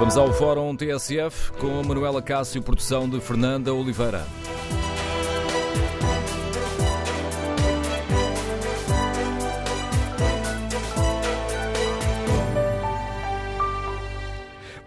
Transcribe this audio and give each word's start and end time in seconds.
Vamos 0.00 0.16
ao 0.16 0.32
Fórum 0.32 0.74
TSF 0.74 1.52
com 1.58 1.82
Manuela 1.82 2.22
Cássio, 2.22 2.62
produção 2.62 3.06
de 3.06 3.20
Fernanda 3.20 3.74
Oliveira. 3.74 4.26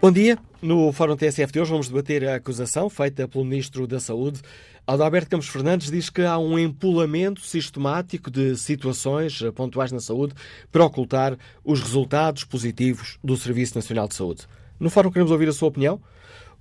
Bom 0.02 0.10
dia. 0.10 0.36
No 0.60 0.92
Fórum 0.92 1.14
TSF 1.14 1.52
de 1.52 1.60
hoje 1.60 1.70
vamos 1.70 1.88
debater 1.88 2.28
a 2.28 2.34
acusação 2.34 2.90
feita 2.90 3.28
pelo 3.28 3.44
Ministro 3.44 3.86
da 3.86 4.00
Saúde. 4.00 4.40
Adalberto 4.84 5.30
Campos 5.30 5.48
Fernandes 5.48 5.92
diz 5.92 6.10
que 6.10 6.22
há 6.22 6.36
um 6.38 6.58
empolamento 6.58 7.40
sistemático 7.40 8.32
de 8.32 8.56
situações 8.56 9.40
pontuais 9.54 9.92
na 9.92 10.00
saúde 10.00 10.34
para 10.72 10.84
ocultar 10.84 11.38
os 11.64 11.80
resultados 11.80 12.42
positivos 12.42 13.16
do 13.22 13.36
Serviço 13.36 13.76
Nacional 13.76 14.08
de 14.08 14.16
Saúde. 14.16 14.48
No 14.78 14.90
Fórum 14.90 15.10
queremos 15.10 15.30
ouvir 15.30 15.48
a 15.48 15.52
sua 15.52 15.68
opinião. 15.68 16.00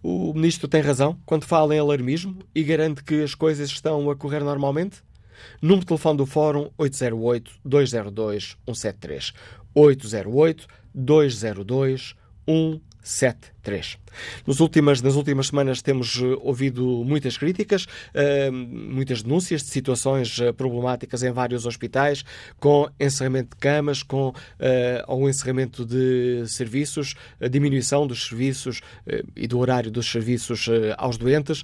O 0.02 0.34
Ministro 0.34 0.67
tem 0.67 0.81
razão 0.81 1.17
quando 1.26 1.45
fala 1.45 1.76
em 1.76 1.80
alarmismo 1.80 2.39
e 2.53 2.62
garante 2.63 3.03
que 3.03 3.23
as 3.23 3.34
coisas 3.34 3.70
estão 3.70 4.09
a 4.09 4.16
correr 4.16 4.44
normalmente? 4.44 5.02
Número 5.62 5.81
de 5.81 5.88
telefone 5.88 6.17
do 6.17 6.26
Fórum 6.26 6.70
808-202-173. 6.77 9.34
808-202-173. 9.76 12.16
73. 13.03 13.98
Nos 14.48 14.59
últimas, 14.59 15.02
nas 15.02 15.16
últimas 15.16 15.48
semanas 15.48 15.81
temos 15.81 16.17
eh, 16.17 16.38
ouvido 16.41 17.03
muitas 17.05 17.38
críticas, 17.38 17.85
uh, 17.85 18.52
muitas 18.52 19.21
denúncias 19.21 19.61
de 19.61 19.70
situações 19.70 20.38
uh, 20.39 20.53
problemáticas 20.53 21.21
em 21.23 21.31
vários 21.31 21.66
hospitais, 21.66 22.23
com 22.59 22.89
encerramento 22.99 23.55
de 23.55 23.58
camas, 23.58 24.02
com 24.02 24.34
ou 25.08 25.30
encerramento 25.30 25.85
de 25.85 26.45
serviços, 26.47 27.16
a 27.41 27.47
diminuição 27.47 28.08
dos 28.08 28.27
serviços 28.27 28.81
e 29.35 29.47
do 29.47 29.59
horário 29.59 29.91
dos 29.91 30.09
serviços 30.09 30.69
aos 30.97 31.17
doentes. 31.17 31.63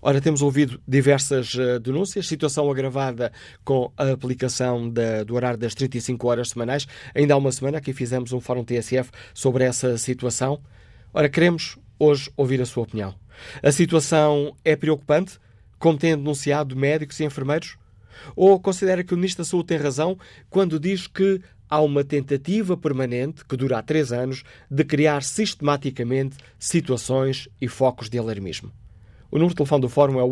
Ora, 0.00 0.20
temos 0.20 0.42
ouvido 0.42 0.80
diversas 0.86 1.54
uh, 1.54 1.80
denúncias, 1.80 2.28
situação 2.28 2.70
agravada 2.70 3.32
com 3.64 3.92
a 3.96 4.12
aplicação 4.12 4.88
do 5.26 5.34
horário 5.34 5.58
das 5.58 5.74
35 5.74 6.28
horas 6.28 6.50
semanais. 6.50 6.86
Ainda 7.12 7.34
há 7.34 7.36
uma 7.36 7.50
semana 7.50 7.80
que 7.80 7.92
fizemos 7.92 8.32
um 8.32 8.40
fórum 8.40 8.64
TSF 8.64 9.10
sobre 9.34 9.64
essa 9.64 9.98
situação. 9.98 10.60
Ora, 11.12 11.28
queremos 11.28 11.76
hoje 11.98 12.30
ouvir 12.36 12.62
a 12.62 12.66
sua 12.66 12.84
opinião. 12.84 13.12
A 13.60 13.72
situação 13.72 14.54
é 14.64 14.76
preocupante, 14.76 15.38
como 15.80 15.98
têm 15.98 16.16
denunciado 16.16 16.76
médicos 16.76 17.18
e 17.18 17.24
enfermeiros? 17.24 17.76
Ou 18.36 18.60
considera 18.60 19.02
que 19.02 19.14
o 19.14 19.16
Ministro 19.16 19.42
da 19.42 19.50
Saúde 19.50 19.66
tem 19.66 19.78
razão 19.78 20.16
quando 20.48 20.78
diz 20.78 21.08
que 21.08 21.40
há 21.68 21.80
uma 21.80 22.04
tentativa 22.04 22.76
permanente, 22.76 23.44
que 23.44 23.56
dura 23.56 23.78
há 23.78 23.82
três 23.82 24.12
anos, 24.12 24.44
de 24.70 24.84
criar 24.84 25.24
sistematicamente 25.24 26.36
situações 26.56 27.48
e 27.60 27.66
focos 27.66 28.08
de 28.08 28.16
alarmismo? 28.16 28.72
O 29.30 29.36
número 29.36 29.50
de 29.50 29.56
telefone 29.56 29.82
do 29.82 29.88
Fórum 29.88 30.18
é 30.18 30.24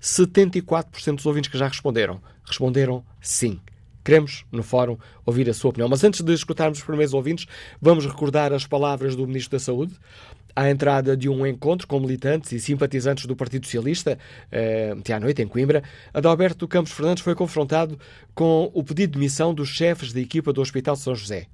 74% 0.00 1.16
dos 1.16 1.26
ouvintes 1.26 1.50
que 1.50 1.58
já 1.58 1.68
responderam, 1.68 2.20
responderam 2.44 3.04
sim. 3.20 3.60
Queremos, 4.02 4.46
no 4.50 4.62
fórum, 4.62 4.96
ouvir 5.26 5.48
a 5.50 5.54
sua 5.54 5.70
opinião. 5.70 5.88
Mas 5.88 6.02
antes 6.02 6.22
de 6.22 6.32
escutarmos 6.32 6.78
os 6.78 6.84
primeiros 6.84 7.12
ouvintes, 7.12 7.46
vamos 7.80 8.06
recordar 8.06 8.52
as 8.52 8.66
palavras 8.66 9.14
do 9.14 9.26
Ministro 9.26 9.58
da 9.58 9.60
Saúde 9.62 9.94
à 10.54 10.70
entrada 10.70 11.16
de 11.16 11.28
um 11.28 11.46
encontro 11.46 11.86
com 11.86 12.00
militantes 12.00 12.52
e 12.52 12.60
simpatizantes 12.60 13.26
do 13.26 13.36
Partido 13.36 13.66
Socialista, 13.66 14.18
eh, 14.50 14.94
à 15.14 15.20
noite, 15.20 15.42
em 15.42 15.46
Coimbra. 15.46 15.82
Adalberto 16.12 16.66
Campos 16.66 16.92
Fernandes 16.92 17.22
foi 17.22 17.34
confrontado 17.34 17.98
com 18.34 18.70
o 18.74 18.82
pedido 18.82 19.12
de 19.12 19.18
missão 19.18 19.54
dos 19.54 19.68
chefes 19.68 20.12
da 20.12 20.20
equipa 20.20 20.52
do 20.52 20.60
Hospital 20.60 20.94
de 20.94 21.02
São 21.02 21.14
José. 21.14 21.46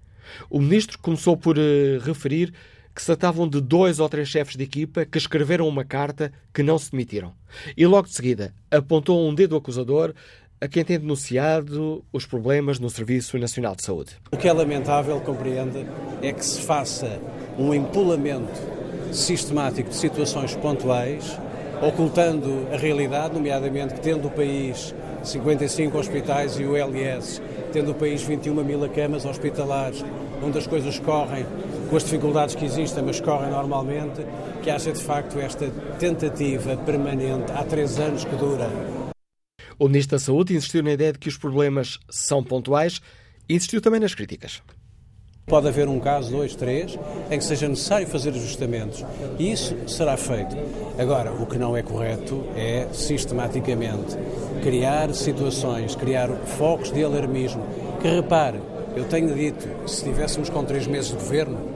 O 0.50 0.60
Ministro 0.60 0.98
começou 0.98 1.36
por 1.36 1.56
eh, 1.58 1.98
referir 2.02 2.52
que 2.96 3.02
se 3.02 3.06
tratavam 3.08 3.46
de 3.46 3.60
dois 3.60 4.00
ou 4.00 4.08
três 4.08 4.26
chefes 4.26 4.56
de 4.56 4.64
equipa 4.64 5.04
que 5.04 5.18
escreveram 5.18 5.68
uma 5.68 5.84
carta 5.84 6.32
que 6.52 6.62
não 6.62 6.78
se 6.78 6.90
demitiram. 6.90 7.34
E 7.76 7.86
logo 7.86 8.08
de 8.08 8.14
seguida 8.14 8.54
apontou 8.70 9.28
um 9.28 9.34
dedo 9.34 9.54
acusador 9.54 10.14
a 10.58 10.66
quem 10.66 10.82
tem 10.82 10.98
denunciado 10.98 12.02
os 12.10 12.24
problemas 12.24 12.78
no 12.78 12.88
Serviço 12.88 13.36
Nacional 13.36 13.76
de 13.76 13.82
Saúde. 13.82 14.16
O 14.32 14.36
que 14.38 14.48
é 14.48 14.52
lamentável, 14.52 15.20
compreende, 15.20 15.84
é 16.22 16.32
que 16.32 16.42
se 16.42 16.62
faça 16.62 17.20
um 17.58 17.74
empolamento 17.74 18.58
sistemático 19.12 19.90
de 19.90 19.94
situações 19.94 20.56
pontuais, 20.56 21.38
ocultando 21.82 22.66
a 22.72 22.78
realidade, 22.78 23.34
nomeadamente 23.34 23.92
que 23.92 24.00
tendo 24.00 24.28
o 24.28 24.30
país 24.30 24.94
55 25.22 25.98
hospitais 25.98 26.58
e 26.58 26.64
o 26.64 26.74
LS, 26.74 27.42
tendo 27.74 27.90
o 27.90 27.94
país 27.94 28.22
21 28.22 28.54
mil 28.64 28.88
camas 28.88 29.26
hospitalares, 29.26 30.02
onde 30.42 30.56
as 30.56 30.66
coisas 30.66 30.98
correm 30.98 31.44
com 31.88 31.96
as 31.96 32.04
dificuldades 32.04 32.54
que 32.54 32.64
existem, 32.64 33.02
mas 33.02 33.20
correm 33.20 33.50
normalmente, 33.50 34.24
que 34.62 34.70
haja 34.70 34.92
de 34.92 35.02
facto 35.02 35.38
esta 35.38 35.70
tentativa 35.98 36.76
permanente, 36.76 37.52
há 37.52 37.64
três 37.64 37.98
anos 37.98 38.24
que 38.24 38.34
dura. 38.36 38.68
O 39.78 39.88
Ministro 39.88 40.16
da 40.16 40.22
Saúde 40.22 40.56
insistiu 40.56 40.82
na 40.82 40.92
ideia 40.92 41.12
de 41.12 41.18
que 41.18 41.28
os 41.28 41.36
problemas 41.36 41.98
são 42.08 42.42
pontuais 42.42 43.00
e 43.48 43.54
insistiu 43.54 43.80
também 43.80 44.00
nas 44.00 44.14
críticas. 44.14 44.62
Pode 45.46 45.68
haver 45.68 45.86
um 45.86 46.00
caso, 46.00 46.32
dois, 46.32 46.56
três, 46.56 46.98
em 47.30 47.38
que 47.38 47.44
seja 47.44 47.68
necessário 47.68 48.04
fazer 48.08 48.30
ajustamentos. 48.30 49.04
E 49.38 49.52
isso 49.52 49.76
será 49.86 50.16
feito. 50.16 50.56
Agora, 50.98 51.30
o 51.32 51.46
que 51.46 51.56
não 51.56 51.76
é 51.76 51.82
correto 51.84 52.44
é, 52.56 52.88
sistematicamente, 52.92 54.16
criar 54.60 55.14
situações, 55.14 55.94
criar 55.94 56.28
focos 56.58 56.90
de 56.90 57.04
alarmismo. 57.04 57.64
Que 58.02 58.08
repare, 58.08 58.60
eu 58.96 59.04
tenho 59.04 59.32
dito, 59.32 59.68
se 59.86 59.98
estivéssemos 59.98 60.50
com 60.50 60.64
três 60.64 60.88
meses 60.88 61.10
de 61.10 61.16
governo, 61.16 61.75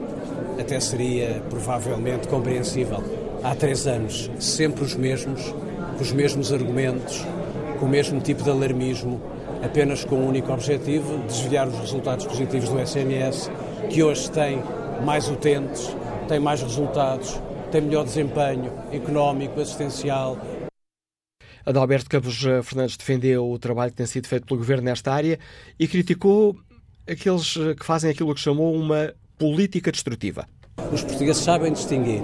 até 0.61 0.79
seria 0.79 1.41
provavelmente 1.49 2.27
compreensível. 2.27 3.03
Há 3.43 3.55
três 3.55 3.87
anos, 3.87 4.29
sempre 4.39 4.83
os 4.83 4.95
mesmos, 4.95 5.53
com 5.97 6.01
os 6.01 6.11
mesmos 6.11 6.53
argumentos, 6.53 7.25
com 7.79 7.85
o 7.85 7.89
mesmo 7.89 8.21
tipo 8.21 8.43
de 8.43 8.49
alarmismo, 8.49 9.21
apenas 9.63 10.05
com 10.05 10.15
o 10.15 10.19
um 10.19 10.27
único 10.29 10.51
objetivo, 10.51 11.17
desviar 11.27 11.67
os 11.67 11.77
resultados 11.79 12.25
positivos 12.25 12.69
do 12.69 12.79
SNS, 12.79 13.51
que 13.89 14.03
hoje 14.03 14.29
tem 14.31 14.61
mais 15.03 15.27
utentes, 15.27 15.95
tem 16.27 16.39
mais 16.39 16.61
resultados, 16.61 17.41
tem 17.71 17.81
melhor 17.81 18.03
desempenho 18.03 18.71
económico, 18.91 19.59
assistencial. 19.59 20.37
Adalberto 21.65 22.09
Campos 22.09 22.43
eh, 22.45 22.61
Fernandes 22.63 22.97
defendeu 22.97 23.49
o 23.49 23.59
trabalho 23.59 23.91
que 23.91 23.97
tem 23.97 24.05
sido 24.05 24.27
feito 24.27 24.47
pelo 24.47 24.59
Governo 24.59 24.83
nesta 24.83 25.13
área 25.13 25.39
e 25.79 25.87
criticou 25.87 26.55
aqueles 27.07 27.55
eh, 27.57 27.75
que 27.75 27.85
fazem 27.85 28.09
aquilo 28.09 28.33
que 28.33 28.41
chamou 28.41 28.75
uma 28.75 29.13
política 29.41 29.91
destrutiva. 29.91 30.47
Os 30.93 31.03
portugueses 31.03 31.41
sabem 31.41 31.73
distinguir 31.73 32.21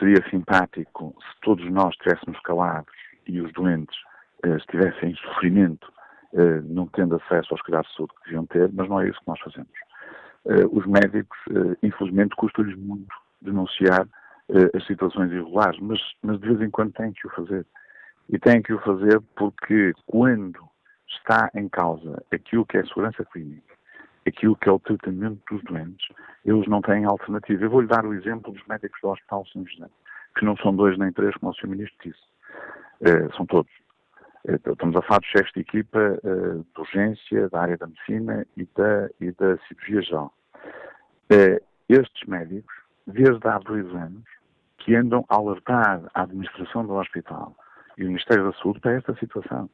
seria 0.00 0.28
simpático 0.28 1.14
se 1.20 1.40
todos 1.42 1.64
nós 1.70 1.90
estivéssemos 1.90 2.40
calados 2.40 2.92
e 3.28 3.40
os 3.40 3.52
doentes 3.52 3.96
estivessem 4.44 5.12
em 5.12 5.14
sofrimento, 5.14 5.93
não 6.64 6.86
tendo 6.88 7.16
acesso 7.16 7.54
aos 7.54 7.62
cuidados 7.62 7.88
de 7.90 7.96
saúde 7.96 8.14
que 8.14 8.24
deviam 8.24 8.46
ter, 8.46 8.70
mas 8.72 8.88
não 8.88 9.00
é 9.00 9.08
isso 9.08 9.20
que 9.20 9.28
nós 9.28 9.40
fazemos. 9.40 9.70
os 10.72 10.86
médicos, 10.86 11.38
infelizmente, 11.82 12.34
custa-lhes 12.36 12.76
muito 12.76 13.14
denunciar 13.40 14.06
as 14.74 14.86
situações 14.86 15.30
irregulares, 15.30 15.78
mas, 15.80 16.00
mas 16.22 16.38
de 16.40 16.46
vez 16.48 16.60
em 16.60 16.70
quando 16.70 16.92
têm 16.92 17.12
que 17.12 17.26
o 17.26 17.30
fazer. 17.30 17.66
E 18.28 18.38
têm 18.38 18.62
que 18.62 18.72
o 18.72 18.80
fazer 18.80 19.20
porque 19.36 19.92
quando 20.06 20.58
está 21.08 21.50
em 21.54 21.68
causa 21.68 22.22
aquilo 22.32 22.66
que 22.66 22.76
é 22.76 22.80
a 22.80 22.86
segurança 22.86 23.24
clínica, 23.26 23.74
aquilo 24.26 24.56
que 24.56 24.68
é 24.68 24.72
o 24.72 24.78
tratamento 24.78 25.40
dos 25.50 25.62
doentes, 25.64 26.08
eles 26.44 26.66
não 26.66 26.80
têm 26.80 27.04
alternativa. 27.04 27.64
Eu 27.64 27.70
vou-lhe 27.70 27.86
dar 27.86 28.04
o 28.04 28.14
exemplo 28.14 28.52
dos 28.52 28.66
médicos 28.66 28.98
do 29.02 29.10
Hospital 29.10 29.46
São 29.52 29.66
José, 29.66 29.86
que 30.38 30.44
não 30.44 30.56
são 30.56 30.74
dois 30.74 30.98
nem 30.98 31.12
três, 31.12 31.34
como 31.36 31.52
o 31.52 31.54
Sr. 31.54 31.68
Ministro 31.68 31.96
disse. 32.02 33.36
São 33.36 33.46
todos. 33.46 33.70
Uh, 34.46 34.72
estamos 34.72 34.96
a 34.96 35.02
falar 35.02 35.20
de 35.20 35.26
chefes 35.28 35.52
de 35.54 35.60
equipa 35.60 36.18
uh, 36.22 36.58
de 36.62 36.80
urgência, 36.80 37.48
da 37.48 37.60
área 37.60 37.76
da 37.76 37.86
medicina 37.86 38.46
e 38.56 38.68
da, 38.76 39.10
e 39.20 39.32
da 39.32 39.56
cirurgia 39.66 40.02
geral. 40.02 40.34
estes 41.88 42.28
médicos, 42.28 42.74
desde 43.06 43.46
há 43.48 43.58
dois 43.58 43.86
anos, 43.94 44.24
que 44.78 44.94
andam 44.94 45.24
a 45.28 45.36
alertar 45.36 46.02
a 46.12 46.22
administração 46.22 46.86
do 46.86 46.94
hospital 46.94 47.56
e 47.96 48.04
o 48.04 48.08
Ministério 48.08 48.44
da 48.44 48.58
Saúde 48.58 48.80
para 48.80 48.92
esta 48.92 49.14
situação, 49.16 49.70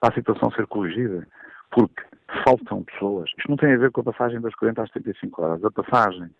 para 0.00 0.12
a 0.12 0.14
situação 0.14 0.50
ser 0.52 0.66
corrigida, 0.66 1.26
porque 1.70 2.02
faltam 2.44 2.82
pessoas. 2.82 3.30
Isto 3.38 3.48
não 3.48 3.56
tem 3.56 3.74
a 3.74 3.78
ver 3.78 3.92
com 3.92 4.00
a 4.00 4.04
passagem 4.04 4.40
das 4.40 4.54
40 4.54 4.82
às 4.82 4.90
35 4.90 5.42
horas. 5.42 5.64
A 5.64 5.70
passagem 5.70 6.30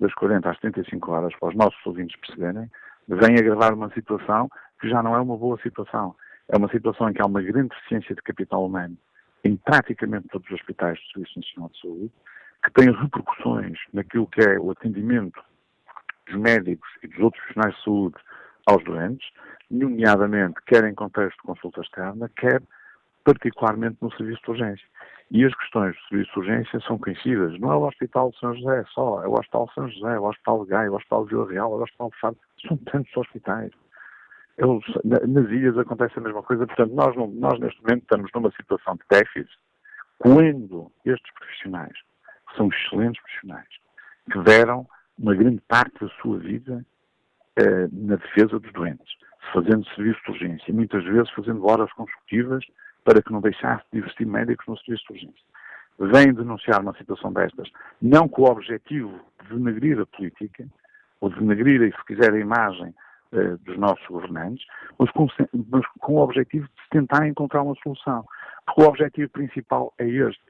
das 0.00 0.12
40 0.14 0.50
às 0.50 0.58
35 0.58 1.12
horas, 1.12 1.34
para 1.38 1.50
os 1.50 1.54
nossos 1.54 1.86
ouvintes 1.86 2.16
perceberem, 2.16 2.68
vem 3.06 3.38
agravar 3.38 3.74
uma 3.74 3.90
situação 3.90 4.48
que 4.80 4.88
já 4.88 5.02
não 5.02 5.14
é 5.14 5.20
uma 5.20 5.36
boa 5.36 5.58
situação. 5.62 6.16
É 6.52 6.56
uma 6.56 6.68
situação 6.68 7.08
em 7.08 7.12
que 7.12 7.22
há 7.22 7.26
uma 7.26 7.40
grande 7.40 7.68
deficiência 7.68 8.14
de 8.14 8.22
capital 8.22 8.66
humano 8.66 8.96
em 9.44 9.56
praticamente 9.56 10.28
todos 10.28 10.46
os 10.48 10.54
hospitais 10.54 10.98
do 10.98 11.12
Serviço 11.12 11.38
Nacional 11.38 11.70
de 11.70 11.80
Saúde, 11.80 12.12
que 12.64 12.72
tem 12.72 12.90
repercussões 12.90 13.78
naquilo 13.92 14.26
que 14.26 14.40
é 14.42 14.58
o 14.58 14.70
atendimento 14.70 15.40
dos 16.26 16.36
médicos 16.36 16.88
e 17.02 17.08
dos 17.08 17.18
outros 17.20 17.42
profissionais 17.42 17.76
de 17.76 17.84
saúde 17.84 18.16
aos 18.66 18.84
doentes, 18.84 19.26
nomeadamente 19.70 20.60
quer 20.66 20.84
em 20.84 20.94
contexto 20.94 21.36
de 21.36 21.42
consulta 21.42 21.80
externa, 21.80 22.28
quer 22.36 22.60
particularmente 23.24 23.96
no 24.00 24.12
serviço 24.16 24.42
de 24.42 24.50
urgência. 24.50 24.86
E 25.30 25.44
as 25.44 25.54
questões 25.54 25.94
do 25.94 26.08
serviço 26.08 26.32
de 26.32 26.38
urgência 26.40 26.80
são 26.80 26.98
conhecidas. 26.98 27.58
Não 27.60 27.72
é 27.72 27.76
o 27.76 27.86
Hospital 27.86 28.30
de 28.30 28.38
São 28.40 28.54
José 28.54 28.84
só, 28.92 29.22
é 29.22 29.28
o 29.28 29.34
Hospital 29.34 29.66
de 29.66 29.74
São 29.74 29.88
José, 29.88 30.14
é 30.14 30.18
o 30.18 30.24
Hospital 30.24 30.64
de 30.64 30.70
Gaia, 30.70 30.86
é 30.86 30.90
o 30.90 30.96
Hospital 30.96 31.24
de 31.24 31.30
Vila 31.30 31.50
Real, 31.50 31.72
é 31.72 31.76
o 31.76 31.82
Hospital 31.82 32.10
de 32.10 32.20
Fado. 32.20 32.36
São 32.66 32.76
tantos 32.78 33.16
hospitais. 33.16 33.70
Nas 35.04 35.50
ilhas 35.50 35.78
acontece 35.78 36.18
a 36.18 36.22
mesma 36.22 36.42
coisa. 36.42 36.66
Portanto, 36.66 36.94
nós, 36.94 37.16
nós 37.16 37.58
neste 37.60 37.80
momento 37.82 38.02
estamos 38.02 38.30
numa 38.34 38.50
situação 38.52 38.94
de 38.94 39.02
déficit 39.10 39.50
quando 40.18 40.92
estes 41.04 41.32
profissionais, 41.34 41.96
que 42.48 42.56
são 42.56 42.68
excelentes 42.68 43.22
profissionais, 43.22 43.68
que 44.30 44.38
deram 44.42 44.86
uma 45.18 45.34
grande 45.34 45.62
parte 45.66 45.98
da 46.00 46.08
sua 46.20 46.38
vida 46.38 46.84
uh, 47.58 47.88
na 48.06 48.16
defesa 48.16 48.58
dos 48.58 48.72
doentes, 48.72 49.10
fazendo 49.52 49.86
serviço 49.94 50.20
de 50.24 50.30
urgência, 50.32 50.74
muitas 50.74 51.04
vezes 51.04 51.30
fazendo 51.30 51.66
horas 51.66 51.90
consecutivas 51.94 52.64
para 53.04 53.22
que 53.22 53.32
não 53.32 53.40
deixasse 53.40 53.84
de 53.92 54.00
existir 54.00 54.26
médicos 54.26 54.66
no 54.66 54.78
serviço 54.78 55.04
de 55.06 55.12
urgência. 55.14 55.50
Vem 55.98 56.34
denunciar 56.34 56.80
uma 56.80 56.94
situação 56.96 57.32
destas, 57.32 57.70
não 58.00 58.28
com 58.28 58.42
o 58.42 58.50
objetivo 58.50 59.20
de 59.42 59.54
denegrir 59.54 60.00
a 60.00 60.06
política, 60.06 60.66
ou 61.20 61.30
de 61.30 61.38
denegrir, 61.38 61.94
se 61.94 62.04
quiser, 62.04 62.32
a 62.32 62.38
imagem 62.38 62.94
uh, 63.32 63.58
dos 63.58 63.78
nossos 63.78 64.06
governantes, 64.06 64.64
mas 64.98 65.10
com, 65.12 65.26
mas 65.70 65.86
com 66.00 66.14
o 66.14 66.20
objetivo 66.20 66.66
de 66.66 66.88
tentar 66.90 67.26
encontrar 67.26 67.62
uma 67.62 67.74
solução. 67.82 68.24
Porque 68.66 68.82
o 68.82 68.88
objetivo 68.88 69.30
principal 69.30 69.92
é 69.98 70.06
este. 70.06 70.42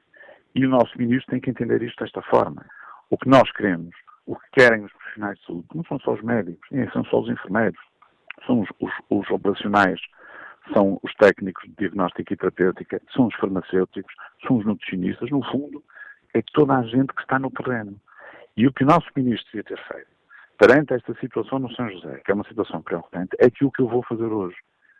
E 0.53 0.65
o 0.65 0.69
nosso 0.69 0.97
ministro 0.97 1.31
tem 1.31 1.39
que 1.39 1.49
entender 1.49 1.81
isto 1.81 2.03
desta 2.03 2.21
forma. 2.23 2.65
O 3.09 3.17
que 3.17 3.29
nós 3.29 3.49
queremos 3.53 3.95
o 4.25 4.35
que 4.35 4.49
querem 4.51 4.83
os 4.83 4.93
profissionais 4.93 5.39
de 5.39 5.45
saúde, 5.45 5.67
não 5.73 5.83
são 5.85 5.99
só 5.99 6.13
os 6.13 6.21
médicos, 6.21 6.67
nem 6.71 6.89
são 6.91 7.03
só 7.05 7.19
os 7.19 7.29
enfermeiros, 7.29 7.79
são 8.45 8.61
os, 8.61 8.69
os, 8.79 8.91
os 9.09 9.29
operacionais, 9.29 9.99
são 10.73 10.99
os 11.03 11.13
técnicos 11.15 11.63
de 11.63 11.75
diagnóstico 11.75 12.33
e 12.33 12.37
terapêutica, 12.37 13.01
são 13.13 13.27
os 13.27 13.35
farmacêuticos, 13.35 14.13
são 14.45 14.57
os 14.57 14.65
nutricionistas, 14.65 15.29
no 15.29 15.43
fundo, 15.51 15.83
é 16.33 16.41
toda 16.53 16.77
a 16.77 16.83
gente 16.83 17.13
que 17.13 17.21
está 17.21 17.39
no 17.39 17.51
terreno. 17.51 17.99
E 18.55 18.67
o 18.67 18.73
que 18.73 18.83
o 18.83 18.87
nosso 18.87 19.07
ministro 19.15 19.45
devia 19.51 19.63
ter 19.63 19.87
feito, 19.87 20.09
perante 20.61 20.93
esta 20.93 21.15
situação 21.15 21.57
no 21.57 21.73
São 21.73 21.89
José, 21.89 22.21
que 22.23 22.29
é 22.29 22.35
uma 22.35 22.47
situação 22.47 22.83
preocupante, 22.83 23.35
é 23.39 23.49
que 23.49 23.65
o 23.65 23.71
que 23.71 23.81
eu 23.81 23.87
vou 23.87 24.03
fazer 24.03 24.25
hoje 24.25 24.55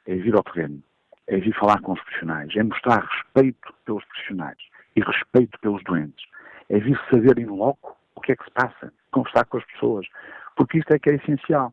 é 0.07 0.15
vir 0.15 0.33
ao 0.33 0.41
terreno, 0.41 0.81
é 1.27 1.37
vir 1.37 1.53
falar 1.53 1.79
com 1.81 1.91
os 1.91 2.01
profissionais, 2.01 2.51
é 2.55 2.63
mostrar 2.63 3.05
respeito 3.05 3.71
pelos 3.85 4.03
profissionais 4.05 4.57
e 4.95 5.01
respeito 5.01 5.59
pelos 5.59 5.83
doentes, 5.83 6.25
é 6.67 6.79
vir 6.79 6.99
saber 7.11 7.37
em 7.37 7.45
loco 7.45 7.95
o 8.15 8.21
que 8.21 8.31
é 8.31 8.35
que 8.35 8.43
se 8.43 8.49
passa, 8.49 8.91
conversar 9.11 9.45
com 9.45 9.59
as 9.59 9.65
pessoas, 9.65 10.07
porque 10.55 10.79
isto 10.79 10.91
é 10.95 10.97
que 10.97 11.11
é 11.11 11.15
essencial. 11.17 11.71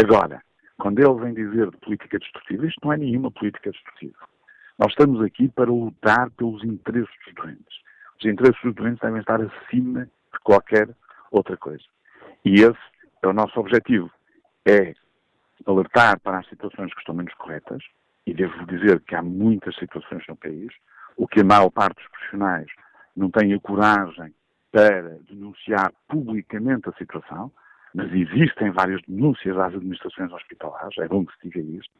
Agora, 0.00 0.40
quando 0.78 1.00
ele 1.00 1.20
vem 1.20 1.34
dizer 1.34 1.68
de 1.72 1.76
política 1.78 2.20
destrutiva, 2.20 2.64
isto 2.64 2.78
não 2.84 2.92
é 2.92 2.96
nenhuma 2.96 3.32
política 3.32 3.72
destrutiva. 3.72 4.20
Nós 4.78 4.92
estamos 4.92 5.20
aqui 5.20 5.48
para 5.48 5.68
lutar 5.68 6.30
pelos 6.30 6.62
interesses 6.62 7.10
dos 7.24 7.34
doentes. 7.34 7.76
Os 8.20 8.24
interesses 8.24 8.62
dos 8.62 8.74
doentes 8.76 9.00
devem 9.00 9.18
estar 9.18 9.40
acima 9.42 10.04
de 10.04 10.38
qualquer 10.44 10.88
outra 11.32 11.56
coisa. 11.56 11.82
E 12.44 12.60
esse 12.60 12.95
o 13.24 13.32
nosso 13.32 13.58
objetivo. 13.58 14.10
É 14.64 14.94
alertar 15.64 16.20
para 16.20 16.38
as 16.38 16.48
situações 16.48 16.92
que 16.92 17.00
estão 17.00 17.14
menos 17.14 17.34
corretas, 17.34 17.82
e 18.26 18.34
devo 18.34 18.66
dizer 18.66 19.00
que 19.00 19.14
há 19.14 19.22
muitas 19.22 19.74
situações 19.76 20.24
no 20.28 20.36
país, 20.36 20.72
o 21.16 21.26
que 21.26 21.40
a 21.40 21.44
maior 21.44 21.70
parte 21.70 21.96
dos 21.96 22.08
profissionais 22.10 22.66
não 23.16 23.30
tem 23.30 23.54
a 23.54 23.60
coragem 23.60 24.34
para 24.70 25.18
denunciar 25.28 25.92
publicamente 26.08 26.88
a 26.88 26.92
situação, 26.94 27.50
mas 27.94 28.12
existem 28.12 28.70
várias 28.72 29.00
denúncias 29.08 29.56
às 29.56 29.74
administrações 29.74 30.30
hospitalares, 30.32 30.98
é 30.98 31.08
bom 31.08 31.24
que 31.24 31.32
se 31.34 31.48
diga 31.48 31.60
isto, 31.78 31.94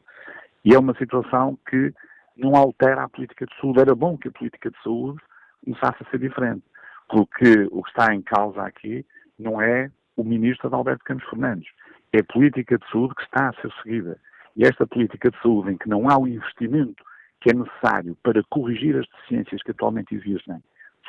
e 0.63 0.75
é 0.75 0.79
uma 0.79 0.95
situação 0.95 1.57
que 1.67 1.93
não 2.35 2.55
altera 2.55 3.03
a 3.03 3.09
política 3.09 3.45
de 3.45 3.55
saúde. 3.59 3.79
Era 3.79 3.95
bom 3.95 4.17
que 4.17 4.27
a 4.27 4.31
política 4.31 4.69
de 4.69 4.77
saúde 4.83 5.19
começasse 5.63 6.03
a 6.03 6.09
ser 6.11 6.19
diferente, 6.19 6.63
porque 7.09 7.67
o 7.71 7.81
que 7.81 7.89
está 7.89 8.13
em 8.13 8.21
causa 8.21 8.61
aqui 8.61 9.05
não 9.39 9.61
é 9.61 9.89
o 10.17 10.23
ministro 10.23 10.67
Adalberto 10.67 11.05
Campos 11.05 11.29
Fernandes, 11.29 11.69
é 12.11 12.19
a 12.19 12.33
política 12.33 12.77
de 12.77 12.91
saúde 12.91 13.15
que 13.15 13.23
está 13.23 13.49
a 13.49 13.53
ser 13.61 13.71
seguida. 13.81 14.19
E 14.55 14.65
esta 14.65 14.87
política 14.87 15.29
de 15.29 15.39
saúde 15.41 15.71
em 15.71 15.77
que 15.77 15.87
não 15.87 16.09
há 16.09 16.17
o 16.17 16.27
investimento 16.27 17.03
que 17.39 17.51
é 17.51 17.53
necessário 17.53 18.17
para 18.23 18.41
corrigir 18.49 18.97
as 18.97 19.07
deficiências 19.07 19.61
que 19.61 19.71
atualmente 19.71 20.15
existem, 20.15 20.61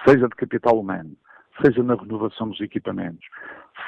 seja 0.07 0.29
de 0.29 0.37
capital 0.37 0.79
humano, 0.79 1.17
seja 1.65 1.83
na 1.83 1.95
renovação 1.95 2.51
dos 2.51 2.61
equipamentos, 2.61 3.27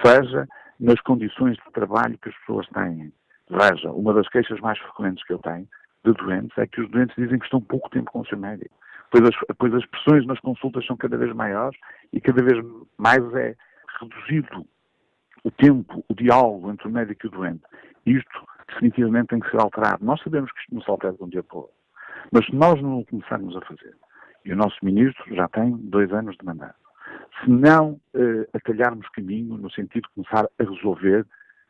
seja 0.04 0.48
nas 0.78 0.98
condições 1.02 1.56
de 1.56 1.72
trabalho 1.72 2.18
que 2.18 2.30
as 2.30 2.36
pessoas 2.38 2.66
têm. 2.68 3.12
Veja, 3.50 3.90
uma 3.92 4.14
das 4.14 4.28
queixas 4.28 4.58
mais 4.60 4.78
frequentes 4.78 5.24
que 5.24 5.34
eu 5.34 5.38
tenho 5.38 5.68
de 6.04 6.12
doentes 6.14 6.56
é 6.56 6.66
que 6.66 6.80
os 6.80 6.90
doentes 6.90 7.14
dizem 7.16 7.38
que 7.38 7.44
estão 7.44 7.60
pouco 7.60 7.90
tempo 7.90 8.10
com 8.10 8.20
o 8.20 8.26
seu 8.26 8.38
médico. 8.38 8.74
Pois 9.10 9.24
as, 9.24 9.34
pois 9.58 9.74
as 9.74 9.84
pressões 9.86 10.24
nas 10.26 10.40
consultas 10.40 10.86
são 10.86 10.96
cada 10.96 11.18
vez 11.18 11.34
maiores 11.34 11.78
e 12.12 12.20
cada 12.20 12.42
vez 12.42 12.64
mais 12.96 13.22
é 13.34 13.54
reduzido 14.00 14.64
o 15.44 15.50
tempo, 15.50 16.04
o 16.08 16.14
diálogo 16.14 16.70
entre 16.70 16.88
o 16.88 16.90
médico 16.90 17.26
e 17.26 17.28
o 17.28 17.30
doente. 17.30 17.62
Isto 18.06 18.46
definitivamente 18.68 19.28
tem 19.28 19.40
que 19.40 19.50
ser 19.50 19.60
alterado. 19.60 20.04
Nós 20.04 20.20
sabemos 20.22 20.50
que 20.52 20.60
isto 20.60 20.74
não 20.74 20.82
se 20.82 20.90
altera 20.90 21.14
de 21.14 21.22
um 21.22 21.28
dia 21.28 21.42
para 21.42 21.56
o 21.56 21.60
outro. 21.60 21.74
Mas 22.32 22.46
se 22.46 22.54
nós 22.54 22.80
não 22.80 23.00
o 23.00 23.06
começarmos 23.06 23.56
a 23.56 23.60
fazer, 23.62 23.96
e 24.44 24.52
o 24.52 24.56
nosso 24.56 24.76
ministro 24.82 25.34
já 25.34 25.48
tem 25.48 25.76
dois 25.76 26.12
anos 26.12 26.36
de 26.36 26.44
mandato, 26.44 26.78
se 27.42 27.50
não 27.50 27.92
uh, 28.14 28.46
atalharmos 28.52 29.08
caminho 29.10 29.56
no 29.56 29.70
sentido 29.70 30.02
de 30.02 30.14
começar 30.14 30.46
a 30.58 30.62
resolver 30.62 31.26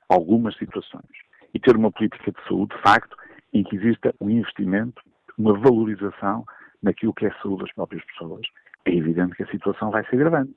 algumas 0.09 0.57
situações 0.57 1.11
e 1.55 1.59
ter 1.59 1.77
uma 1.77 1.91
política 1.91 2.31
de 2.31 2.49
saúde, 2.49 2.75
de 2.77 2.83
facto, 2.83 3.17
em 3.53 3.63
que 3.63 3.77
exista 3.77 4.15
um 4.21 4.31
investimento, 4.31 5.03
uma 5.39 5.59
valorização 5.59 6.45
naquilo 6.83 7.15
que 7.15 7.27
é 7.27 7.29
a 7.29 7.43
saúde 7.43 7.65
das 7.65 7.73
próprias 7.75 8.05
pessoas, 8.07 8.47
é 8.85 8.95
evidente 8.95 9.35
que 9.35 9.43
a 9.43 9.51
situação 9.51 9.91
vai 9.91 10.05
se 10.07 10.15
agravando. 10.15 10.55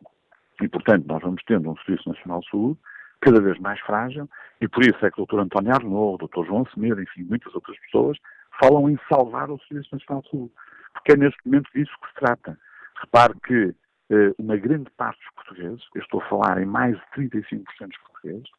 E, 0.62 0.67
portanto, 0.67 1.05
nós 1.08 1.22
vamos 1.22 1.41
tendo 1.46 1.70
um 1.70 1.75
Serviço 1.77 2.10
Nacional 2.10 2.39
de 2.41 2.50
Saúde 2.50 2.79
cada 3.24 3.42
vez 3.42 3.58
mais 3.60 3.80
frágil, 3.82 4.30
e 4.62 4.68
por 4.68 4.84
isso 4.84 5.06
é 5.06 5.12
que 5.12 5.22
o 5.22 5.25
Dr. 5.25 5.39
António 5.39 5.74
Arnaud, 5.74 6.24
o 6.24 6.27
Dr. 6.27 6.46
João 6.46 6.65
Semedo, 6.74 7.01
enfim, 7.01 7.24
muitas 7.24 7.53
outras 7.56 7.77
pessoas, 7.80 8.18
falam 8.60 8.89
em 8.89 9.00
salvar 9.10 9.50
o 9.50 9.60
Serviço 9.68 9.89
Nacional 9.94 10.22
de 10.24 10.30
Saúde. 10.30 10.53
Porque 10.94 11.13
é 11.13 11.18
neste 11.18 11.39
momento 11.46 11.70
disso 11.74 11.92
que 12.01 12.08
se 12.10 12.15
trata 12.15 12.58
Repare 13.03 13.34
que 13.46 13.75
eh, 14.10 14.34
uma 14.38 14.56
grande 14.56 14.89
parte 14.92 15.20
dos 15.20 15.34
portugueses, 15.36 15.84
eu 15.96 16.01
estou 16.01 16.22
a 16.22 16.30
falar 16.30 16.62
em 16.62 16.65
mais 16.65 16.96
de 16.96 17.30
35% 17.30 17.65
dos 17.88 17.98
portugueses, 17.98 18.50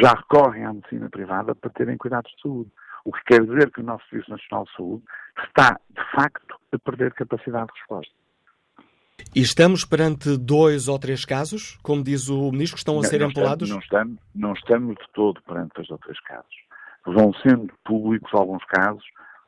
já 0.00 0.12
recorrem 0.14 0.64
à 0.64 0.72
medicina 0.72 1.10
privada 1.10 1.54
para 1.54 1.70
terem 1.70 1.98
cuidados 1.98 2.30
de 2.32 2.42
saúde. 2.42 2.70
O 3.04 3.12
que 3.12 3.24
quer 3.24 3.44
dizer 3.44 3.70
que 3.70 3.80
o 3.80 3.84
nosso 3.84 4.08
Serviço 4.08 4.30
Nacional 4.30 4.64
de 4.64 4.76
Saúde 4.76 5.04
está, 5.46 5.78
de 5.90 6.10
facto, 6.12 6.56
a 6.72 6.78
perder 6.78 7.12
capacidade 7.14 7.66
de 7.66 7.80
resposta. 7.80 8.21
E 9.34 9.40
estamos 9.40 9.82
perante 9.82 10.36
dois 10.36 10.88
ou 10.88 10.98
três 10.98 11.24
casos, 11.24 11.78
como 11.82 12.04
diz 12.04 12.28
o 12.28 12.52
Ministro, 12.52 12.74
que 12.74 12.80
estão 12.80 12.94
a 12.94 12.96
não, 12.98 13.04
ser 13.04 13.20
não 13.20 13.30
empolados? 13.30 13.66
Estamos, 13.66 13.88
não, 13.90 13.98
estamos, 13.98 14.18
não 14.34 14.52
estamos 14.52 14.96
de 14.96 15.12
todo 15.14 15.40
perante 15.42 15.72
dois 15.74 15.90
ou 15.90 15.96
três 15.96 16.20
casos. 16.20 16.54
Vão 17.06 17.32
sendo 17.42 17.72
públicos 17.82 18.30
alguns 18.34 18.62
casos, 18.66 19.02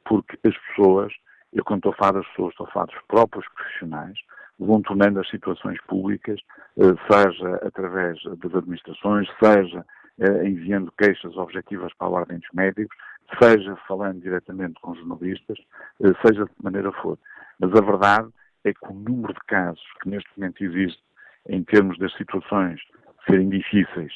porque 0.06 0.38
as 0.42 0.56
pessoas, 0.56 1.12
eu 1.52 1.62
quando 1.62 1.80
estou 1.80 1.92
a 1.92 1.96
falar 1.96 2.12
das 2.12 2.26
pessoas, 2.28 2.52
estou 2.52 2.66
a 2.66 2.70
falar 2.70 2.86
dos 2.86 3.02
próprios 3.08 3.46
profissionais, 3.54 4.18
vão 4.58 4.80
tornando 4.80 5.20
as 5.20 5.28
situações 5.28 5.78
públicas, 5.86 6.40
eh, 6.78 6.94
seja 7.12 7.56
através 7.56 8.18
das 8.38 8.54
administrações, 8.54 9.28
seja 9.38 9.84
eh, 10.18 10.48
enviando 10.48 10.90
queixas 10.96 11.36
objetivas 11.36 11.92
para 11.98 12.06
a 12.06 12.10
Ordem 12.10 12.38
dos 12.38 12.48
Médicos, 12.54 12.96
seja 13.38 13.76
falando 13.86 14.22
diretamente 14.22 14.80
com 14.80 14.94
jornalistas, 14.94 15.58
eh, 16.02 16.12
seja 16.26 16.44
de 16.46 16.50
que 16.50 16.64
maneira 16.64 16.90
for. 17.02 17.18
Mas 17.60 17.70
a 17.70 17.84
verdade 17.84 18.28
é 18.64 18.72
que 18.72 18.86
o 18.90 18.94
número 18.94 19.34
de 19.34 19.40
casos 19.46 19.82
que 20.02 20.08
neste 20.08 20.28
momento 20.36 20.64
existe, 20.64 21.02
em 21.48 21.62
termos 21.62 21.98
das 21.98 22.12
situações 22.16 22.80
serem 23.28 23.48
difíceis, 23.48 24.12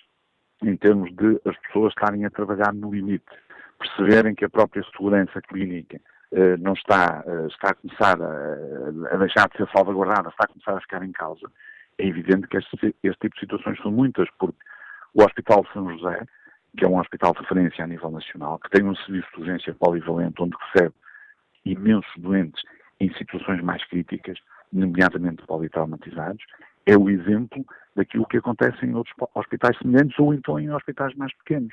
em 0.62 0.76
termos 0.76 1.14
de 1.14 1.40
as 1.44 1.56
pessoas 1.58 1.92
estarem 1.92 2.24
a 2.24 2.30
trabalhar 2.30 2.72
no 2.74 2.92
limite, 2.92 3.24
perceberem 3.78 4.34
que 4.34 4.44
a 4.44 4.50
própria 4.50 4.82
segurança 4.84 5.40
clínica 5.42 6.00
eh, 6.32 6.56
não 6.56 6.72
está, 6.72 7.22
eh, 7.26 7.46
está 7.46 7.70
a 7.70 7.74
começar 7.74 8.20
a, 8.20 9.14
a, 9.14 9.16
deixar 9.18 9.48
de 9.48 9.56
ser 9.56 9.68
salvaguardada, 9.70 10.30
está 10.30 10.44
a 10.44 10.48
começar 10.48 10.76
a 10.76 10.80
ficar 10.80 11.02
em 11.02 11.12
causa, 11.12 11.50
é 11.98 12.06
evidente 12.06 12.48
que 12.48 12.56
este, 12.56 12.94
este 13.02 13.18
tipo 13.20 13.34
de 13.34 13.40
situações 13.40 13.78
são 13.80 13.92
muitas, 13.92 14.28
porque 14.38 14.58
o 15.14 15.22
Hospital 15.22 15.62
de 15.62 15.72
São 15.72 15.90
José, 15.90 16.26
que 16.76 16.84
é 16.84 16.88
um 16.88 16.98
hospital 16.98 17.32
de 17.32 17.40
referência 17.40 17.84
a 17.84 17.86
nível 17.86 18.10
nacional, 18.10 18.58
que 18.58 18.70
tem 18.70 18.84
um 18.84 18.94
serviço 18.96 19.28
de 19.34 19.40
urgência 19.40 19.74
polivalente, 19.74 20.42
onde 20.42 20.56
recebe 20.72 20.94
imensos 21.64 22.12
doentes 22.18 22.62
em 23.00 23.12
situações 23.14 23.62
mais 23.62 23.84
críticas, 23.88 24.38
nomeadamente 24.72 25.44
politraumatizados, 25.46 26.44
é 26.86 26.96
o 26.96 27.08
exemplo 27.10 27.64
daquilo 27.94 28.26
que 28.26 28.38
acontece 28.38 28.84
em 28.84 28.94
outros 28.94 29.14
hospitais 29.34 29.76
semelhantes 29.78 30.18
ou 30.18 30.32
então 30.32 30.58
em 30.58 30.70
hospitais 30.72 31.14
mais 31.14 31.34
pequenos, 31.38 31.72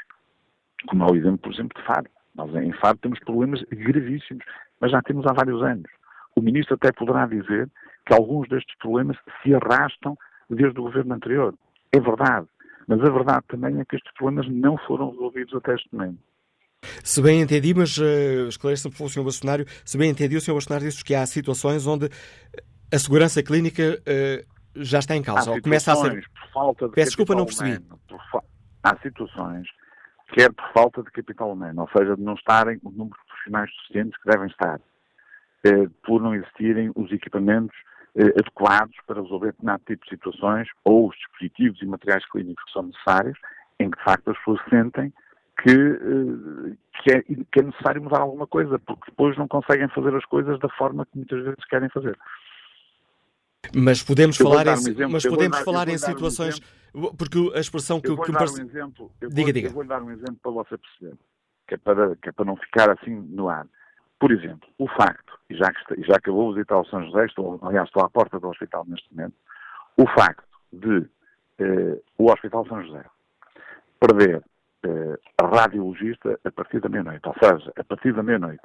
como 0.87 1.03
é 1.03 1.11
o 1.11 1.15
exemplo, 1.15 1.37
por 1.37 1.53
exemplo, 1.53 1.79
de 1.79 1.87
Faro. 1.87 2.09
Nós 2.35 2.53
em 2.55 2.73
Faro 2.73 2.97
temos 2.97 3.19
problemas 3.19 3.63
gravíssimos, 3.71 4.43
mas 4.79 4.91
já 4.91 5.01
temos 5.01 5.25
há 5.25 5.33
vários 5.33 5.63
anos. 5.63 5.89
O 6.35 6.41
Ministro 6.41 6.75
até 6.75 6.91
poderá 6.91 7.25
dizer 7.25 7.69
que 8.05 8.13
alguns 8.13 8.47
destes 8.49 8.77
problemas 8.77 9.17
se 9.41 9.55
arrastam 9.55 10.17
desde 10.49 10.79
o 10.79 10.83
governo 10.83 11.13
anterior. 11.13 11.55
É 11.93 11.99
verdade. 11.99 12.47
Mas 12.87 12.99
a 13.01 13.09
verdade 13.09 13.45
também 13.47 13.79
é 13.79 13.85
que 13.85 13.95
estes 13.95 14.13
problemas 14.13 14.47
não 14.49 14.77
foram 14.79 15.11
resolvidos 15.11 15.55
até 15.55 15.73
este 15.73 15.89
momento. 15.95 16.19
Se 17.03 17.21
bem 17.21 17.41
entendi, 17.41 17.73
mas 17.73 17.97
uh, 17.97 18.47
esclareça-me, 18.47 18.93
por 18.93 18.97
favor, 18.97 19.11
Sr. 19.11 19.23
Bastonário, 19.23 19.65
se 19.83 19.97
bem 19.97 20.09
entendi, 20.09 20.35
o 20.35 20.41
Sr. 20.41 20.53
Bastonário 20.53 20.87
disse 20.87 21.03
que 21.03 21.15
há 21.15 21.25
situações 21.25 21.85
onde 21.85 22.09
a 22.93 22.99
segurança 22.99 23.41
clínica 23.43 24.01
uh, 24.01 24.55
já 24.75 24.99
está 24.99 25.15
em 25.15 25.23
causa, 25.23 25.51
ou 25.51 25.61
começa 25.61 25.91
a 25.91 25.95
ser... 25.95 26.11
Por 26.11 26.51
falta 26.53 26.85
de 26.87 26.91
Peço 26.93 27.07
desculpa, 27.07 27.35
não 27.35 27.45
percebi. 27.45 27.77
Humano, 27.77 27.99
fa... 28.31 28.43
Há 28.83 28.97
situações, 29.01 29.67
quer 30.33 30.51
por 30.53 30.71
falta 30.73 31.03
de 31.03 31.11
capital 31.11 31.51
humano, 31.51 31.81
ou 31.81 31.89
seja, 31.97 32.15
de 32.15 32.21
não 32.21 32.35
estarem 32.35 32.79
o 32.83 32.89
número 32.89 33.17
de 33.17 33.25
profissionais 33.27 33.71
suficientes 33.75 34.21
que 34.21 34.29
devem 34.29 34.47
estar, 34.47 34.79
uh, 34.79 35.89
por 36.05 36.21
não 36.21 36.35
existirem 36.35 36.91
os 36.95 37.11
equipamentos 37.11 37.75
adequados 38.17 38.95
para 39.05 39.21
resolver 39.21 39.47
determinado 39.47 39.83
tipo 39.85 40.05
de 40.05 40.11
situações, 40.11 40.69
ou 40.85 41.09
os 41.09 41.15
dispositivos 41.17 41.81
e 41.81 41.85
materiais 41.85 42.25
clínicos 42.29 42.63
que 42.63 42.71
são 42.71 42.83
necessários, 42.83 43.37
em 43.77 43.89
que 43.89 43.97
de 43.97 44.03
facto 44.05 44.31
as 44.31 44.37
pessoas 44.37 44.61
sentem 44.69 45.13
que, 45.65 45.71
eh, 45.71 46.77
que, 47.01 47.11
é, 47.11 47.21
que, 47.23 47.59
é, 47.59 47.63
necessário 47.63 48.03
mudar 48.03 48.21
alguma 48.21 48.45
coisa, 48.45 48.77
porque 48.77 49.09
depois 49.09 49.35
não 49.35 49.47
conseguem 49.47 49.89
fazer 49.89 50.15
as 50.15 50.23
coisas 50.25 50.59
da 50.59 50.69
forma 50.69 51.05
que 51.07 51.17
muitas 51.17 51.43
vezes 51.43 51.65
querem 51.67 51.89
fazer. 51.89 52.15
Mas 53.75 54.03
podemos 54.03 54.39
eu 54.39 54.47
falar, 54.47 54.67
em, 54.67 54.73
exemplo, 54.73 55.09
mas 55.09 55.25
podemos 55.25 55.57
dar, 55.57 55.63
falar 55.63 55.87
em 55.89 55.97
situações. 55.97 56.61
Um 56.93 57.15
porque 57.15 57.51
a 57.55 57.59
expressão 57.59 57.99
que, 57.99 58.09
eu 58.09 58.15
vou 58.15 58.23
que 58.23 58.31
dar 58.31 58.47
um 58.47 58.61
exemplo, 58.61 59.11
eu 59.19 59.29
diga, 59.29 59.43
vou, 59.43 59.53
diga. 59.53 59.67
Eu 59.69 59.73
vou 59.73 59.85
dar 59.85 60.03
um 60.03 60.11
exemplo 60.11 60.37
para 60.41 60.51
você 60.51 60.77
perceber, 60.77 61.17
que 61.67 61.73
é 61.73 61.77
para, 61.77 62.15
que 62.15 62.29
é 62.29 62.31
para 62.31 62.45
não 62.45 62.55
ficar 62.57 62.91
assim 62.91 63.15
no 63.15 63.49
ar. 63.49 63.67
Por 64.19 64.31
exemplo, 64.31 64.69
o 64.77 64.87
facto, 64.87 65.33
e 65.49 65.55
já 65.55 65.73
que, 65.73 66.03
já 66.03 66.19
que 66.19 66.29
eu 66.29 66.35
vou 66.35 66.53
visitar 66.53 66.79
o 66.79 66.85
São 66.85 67.03
José, 67.05 67.25
estou, 67.25 67.59
aliás, 67.63 67.87
estou 67.87 68.03
à 68.03 68.09
porta 68.09 68.39
do 68.39 68.47
hospital 68.47 68.85
neste 68.87 69.13
momento, 69.13 69.33
o 69.97 70.07
facto 70.07 70.45
de 70.71 71.05
eh, 71.57 71.99
o 72.17 72.31
Hospital 72.31 72.65
São 72.67 72.83
José 72.83 73.03
perder 73.99 74.43
eh, 74.85 75.17
radiologista 75.41 76.39
a 76.43 76.51
partir 76.51 76.79
da 76.79 76.89
meia-noite, 76.89 77.27
ou 77.27 77.35
seja, 77.41 77.73
a 77.75 77.83
partir 77.83 78.13
da 78.13 78.23
meia-noite, 78.23 78.63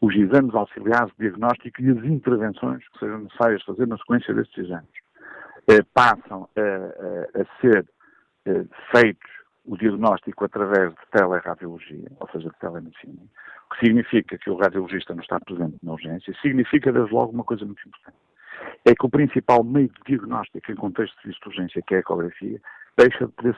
os 0.00 0.14
exames 0.14 0.54
auxiliares 0.54 1.12
de 1.18 1.28
diagnóstico 1.28 1.82
e 1.82 1.90
as 1.90 2.04
intervenções 2.04 2.86
que 2.88 2.98
sejam 2.98 3.18
necessárias 3.18 3.62
fazer 3.64 3.86
na 3.86 3.98
sequência 3.98 4.32
destes 4.32 4.64
exames 4.64 4.88
eh, 5.68 5.82
passam 5.92 6.48
a, 6.56 6.60
a, 6.60 7.42
a 7.42 7.60
ser 7.60 7.86
eh, 8.46 8.64
feitos 8.94 9.38
o 9.66 9.76
diagnóstico 9.76 10.46
através 10.46 10.90
de 10.90 11.00
teleradiologia, 11.12 12.10
ou 12.18 12.28
seja, 12.30 12.48
de 12.48 12.58
telemedicina, 12.58 13.20
o 13.66 13.74
que 13.74 13.84
significa 13.84 14.38
que 14.38 14.48
o 14.48 14.56
radiologista 14.56 15.14
não 15.14 15.22
está 15.22 15.38
presente 15.38 15.76
na 15.82 15.92
urgência, 15.92 16.34
significa 16.40 16.90
desde 16.90 17.12
logo 17.12 17.32
uma 17.32 17.44
coisa 17.44 17.66
muito 17.66 17.86
importante. 17.86 18.16
É 18.86 18.94
que 18.94 19.04
o 19.06 19.10
principal 19.10 19.62
meio 19.62 19.88
de 19.88 20.00
diagnóstico 20.06 20.72
em 20.72 20.74
contexto 20.74 21.14
de 21.22 21.30
de 21.30 21.38
urgência, 21.46 21.82
que 21.86 21.94
é 21.94 21.98
a 21.98 22.00
ecografia, 22.00 22.58
deixa 22.98 23.26
de 23.26 23.32
poder 23.32 23.54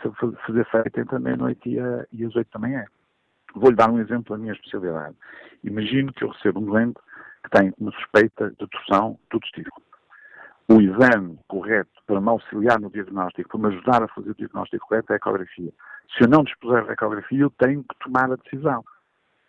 fazer 0.47 0.66
feita 0.66 1.00
entre 1.00 1.16
a 1.16 1.18
meia-noite 1.18 1.68
e, 1.68 1.78
e, 2.12 2.25
as 2.26 2.37
oito 2.37 2.50
da 2.52 2.59
manhã. 2.59 2.85
Vou-lhe 3.54 3.75
dar 3.75 3.90
um 3.90 3.99
exemplo 3.99 4.37
da 4.37 4.38
minha 4.40 4.52
especialidade. 4.52 5.16
Imagino 5.64 6.12
que 6.12 6.23
eu 6.23 6.28
recebo 6.28 6.61
um 6.61 6.66
doente 6.66 7.00
que 7.42 7.50
tem 7.50 7.73
uma 7.80 7.90
suspeita 7.92 8.50
de 8.50 8.66
torção 8.68 9.18
do 9.30 9.40
testículo. 9.40 9.82
O 10.68 10.80
exame 10.80 11.38
correto 11.49 11.90
para 12.06 12.20
me 12.20 12.28
auxiliar 12.28 12.78
no 12.78 12.90
diagnóstico, 12.90 13.49
para 13.49 13.68
me 13.68 13.75
ajudar 13.75 14.02
a 14.02 14.09
fazer 14.09 14.30
o 14.30 14.35
diagnóstico 14.35 14.87
correto 14.87 15.12
é 15.12 15.14
a 15.14 15.16
ecografia. 15.16 15.73
Se 16.16 16.25
eu 16.25 16.28
não 16.28 16.44
dispuser 16.44 16.85
da 16.85 16.92
ecografia, 16.92 17.40
eu 17.40 17.50
tenho 17.50 17.82
que 17.82 17.99
tomar 17.99 18.30
a 18.30 18.37
decisão. 18.37 18.85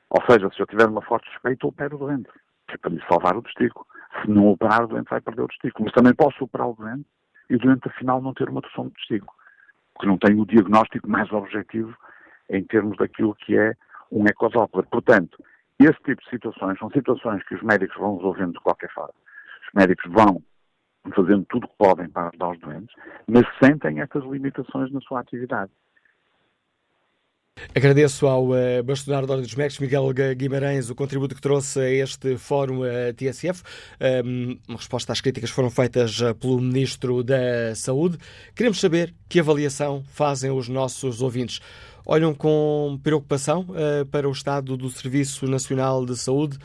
Ou 0.10 0.21
seja, 0.25 0.50
se 0.51 0.60
eu 0.60 0.67
tiver 0.67 0.88
uma 0.88 1.01
forte 1.01 1.29
suspeita, 1.31 1.65
eu 1.65 1.69
opero 1.69 1.95
o 1.98 2.00
doente, 2.00 2.29
que 2.67 2.75
é 2.75 2.77
para 2.77 2.91
lhe 2.91 3.03
salvar 3.07 3.36
o 3.36 3.41
testículo. 3.41 3.86
Se 4.21 4.29
não 4.29 4.48
operar, 4.48 4.83
o 4.83 4.88
doente 4.88 5.10
vai 5.10 5.21
perder 5.21 5.43
o 5.43 5.48
testículo. 5.48 5.86
Mas 5.86 5.93
também 5.93 6.15
posso 6.15 6.43
operar 6.43 6.69
o 6.69 6.75
doente 6.75 7.05
e 7.50 7.55
o 7.55 7.60
doente, 7.60 7.88
afinal, 7.88 8.21
não 8.21 8.33
ter 8.33 8.50
uma 8.50 8.62
torção 8.62 8.86
do 8.86 8.91
testículo 8.91 9.31
que 10.01 10.08
não 10.08 10.17
tem 10.17 10.39
o 10.39 10.46
diagnóstico 10.46 11.10
mais 11.10 11.31
objetivo 11.31 11.96
em 12.50 12.63
termos 12.63 12.98
daquilo 12.98 13.36
que 13.36 13.58
é 13.58 13.74
um 14.12 14.25
ecodoppler. 14.25 14.86
Portanto, 14.88 15.38
esse 15.79 15.98
tipo 16.03 16.22
de 16.22 16.29
situações 16.29 16.77
são 16.79 16.89
situações 16.89 17.43
que 17.43 17.55
os 17.55 17.62
médicos 17.62 17.98
vão 17.98 18.17
resolvendo 18.17 18.53
de 18.53 18.60
qualquer 18.60 18.91
forma. 18.91 19.13
Os 19.67 19.74
médicos 19.74 20.12
vão 20.12 20.41
fazendo 21.15 21.46
tudo 21.46 21.65
o 21.65 21.67
que 21.67 21.77
podem 21.77 22.10
para 22.10 22.27
ajudar 22.27 22.50
os 22.50 22.60
doentes, 22.60 22.96
mas 23.27 23.46
sentem 23.63 24.01
estas 24.01 24.24
limitações 24.25 24.91
na 24.91 25.00
sua 25.01 25.22
atividade. 25.22 25.72
Agradeço 27.74 28.27
ao 28.27 28.50
uh, 28.50 28.84
bastonário 28.84 29.25
da 29.25 29.34
Ordem 29.34 29.48
dos 29.48 29.55
Médicos, 29.55 29.79
Miguel 29.79 30.13
Guimarães, 30.36 30.89
o 30.89 30.96
contributo 30.96 31.34
que 31.34 31.41
trouxe 31.41 31.79
a 31.79 31.89
este 31.89 32.38
fórum 32.38 32.81
uh, 32.81 33.13
TSF. 33.15 33.63
Um, 34.25 34.60
uma 34.67 34.77
resposta 34.77 35.13
às 35.13 35.22
críticas 35.22 35.50
foram 35.50 35.70
feitas 35.70 36.20
uh, 36.20 36.36
pelo 36.36 36.60
Ministro 36.60 37.24
da 37.24 37.74
Saúde. 37.74 38.17
Queremos 38.53 38.77
saber 38.77 39.13
que 39.29 39.39
avaliação 39.39 40.03
fazem 40.12 40.51
os 40.51 40.67
nossos 40.67 41.22
ouvintes. 41.22 41.62
Olham 42.05 42.34
com 42.34 43.00
preocupação 43.01 43.65
uh, 43.70 44.05
para 44.08 44.27
o 44.27 44.31
estado 44.34 44.75
do 44.75 44.89
Serviço 44.89 45.48
Nacional 45.48 46.05
de 46.05 46.17
Saúde? 46.17 46.58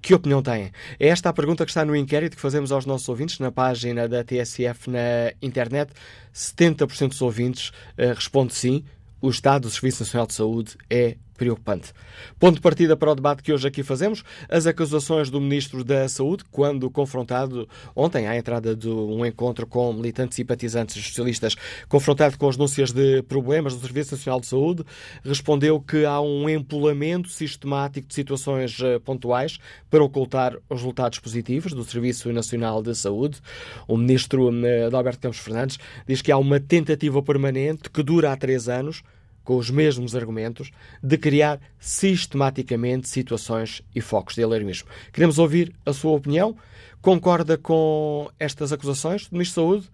Que 0.00 0.14
opinião 0.14 0.42
têm? 0.42 0.70
É 0.98 1.08
esta 1.08 1.28
a 1.28 1.32
pergunta 1.32 1.64
que 1.64 1.70
está 1.70 1.84
no 1.84 1.96
inquérito 1.96 2.36
que 2.36 2.42
fazemos 2.42 2.70
aos 2.70 2.86
nossos 2.86 3.08
ouvintes 3.08 3.40
na 3.40 3.50
página 3.50 4.08
da 4.08 4.22
TSF 4.22 4.90
na 4.90 5.32
internet. 5.42 5.92
70% 6.32 7.08
dos 7.08 7.22
ouvintes 7.22 7.70
uh, 7.98 8.14
responde 8.14 8.54
sim 8.54 8.84
o 9.22 9.30
estado 9.30 9.62
do 9.62 9.70
Serviço 9.70 10.02
Nacional 10.02 10.26
de 10.26 10.34
Saúde 10.34 10.76
é 10.90 11.16
preocupante. 11.42 11.92
Ponto 12.38 12.54
de 12.54 12.60
partida 12.60 12.96
para 12.96 13.10
o 13.10 13.14
debate 13.16 13.42
que 13.42 13.52
hoje 13.52 13.66
aqui 13.66 13.82
fazemos, 13.82 14.22
as 14.48 14.64
acusações 14.64 15.28
do 15.28 15.40
Ministro 15.40 15.82
da 15.82 16.08
Saúde, 16.08 16.44
quando 16.52 16.88
confrontado 16.88 17.68
ontem 17.96 18.28
à 18.28 18.36
entrada 18.36 18.76
de 18.76 18.88
um 18.88 19.26
encontro 19.26 19.66
com 19.66 19.92
militantes 19.92 20.38
e 20.38 20.42
simpatizantes 20.42 21.04
socialistas, 21.04 21.56
confrontado 21.88 22.38
com 22.38 22.48
as 22.48 22.56
denúncias 22.56 22.92
de 22.92 23.22
problemas 23.24 23.74
do 23.74 23.80
Serviço 23.80 24.14
Nacional 24.14 24.40
de 24.40 24.46
Saúde, 24.46 24.84
respondeu 25.24 25.80
que 25.80 26.04
há 26.04 26.20
um 26.20 26.48
empolamento 26.48 27.28
sistemático 27.28 28.06
de 28.06 28.14
situações 28.14 28.78
eh, 28.80 29.00
pontuais 29.00 29.58
para 29.90 30.04
ocultar 30.04 30.54
os 30.70 30.80
resultados 30.80 31.18
positivos 31.18 31.72
do 31.72 31.82
Serviço 31.82 32.32
Nacional 32.32 32.80
de 32.80 32.94
Saúde. 32.94 33.40
O 33.88 33.96
Ministro 33.96 34.48
eh, 34.64 34.88
Alberto 34.92 35.18
Campos 35.18 35.40
Fernandes 35.40 35.76
diz 36.06 36.22
que 36.22 36.30
há 36.30 36.38
uma 36.38 36.60
tentativa 36.60 37.20
permanente 37.20 37.90
que 37.90 38.02
dura 38.02 38.32
há 38.32 38.36
três 38.36 38.68
anos 38.68 39.02
com 39.44 39.56
os 39.56 39.70
mesmos 39.70 40.14
argumentos, 40.14 40.70
de 41.02 41.18
criar 41.18 41.60
sistematicamente 41.78 43.08
situações 43.08 43.82
e 43.94 44.00
focos 44.00 44.34
de 44.34 44.42
alarmismo. 44.42 44.88
Queremos 45.12 45.38
ouvir 45.38 45.74
a 45.84 45.92
sua 45.92 46.12
opinião. 46.12 46.56
Concorda 47.00 47.58
com 47.58 48.30
estas 48.38 48.72
acusações 48.72 49.28
do 49.28 49.32
Ministro 49.32 49.62
da 49.62 49.68
Saúde? 49.68 49.90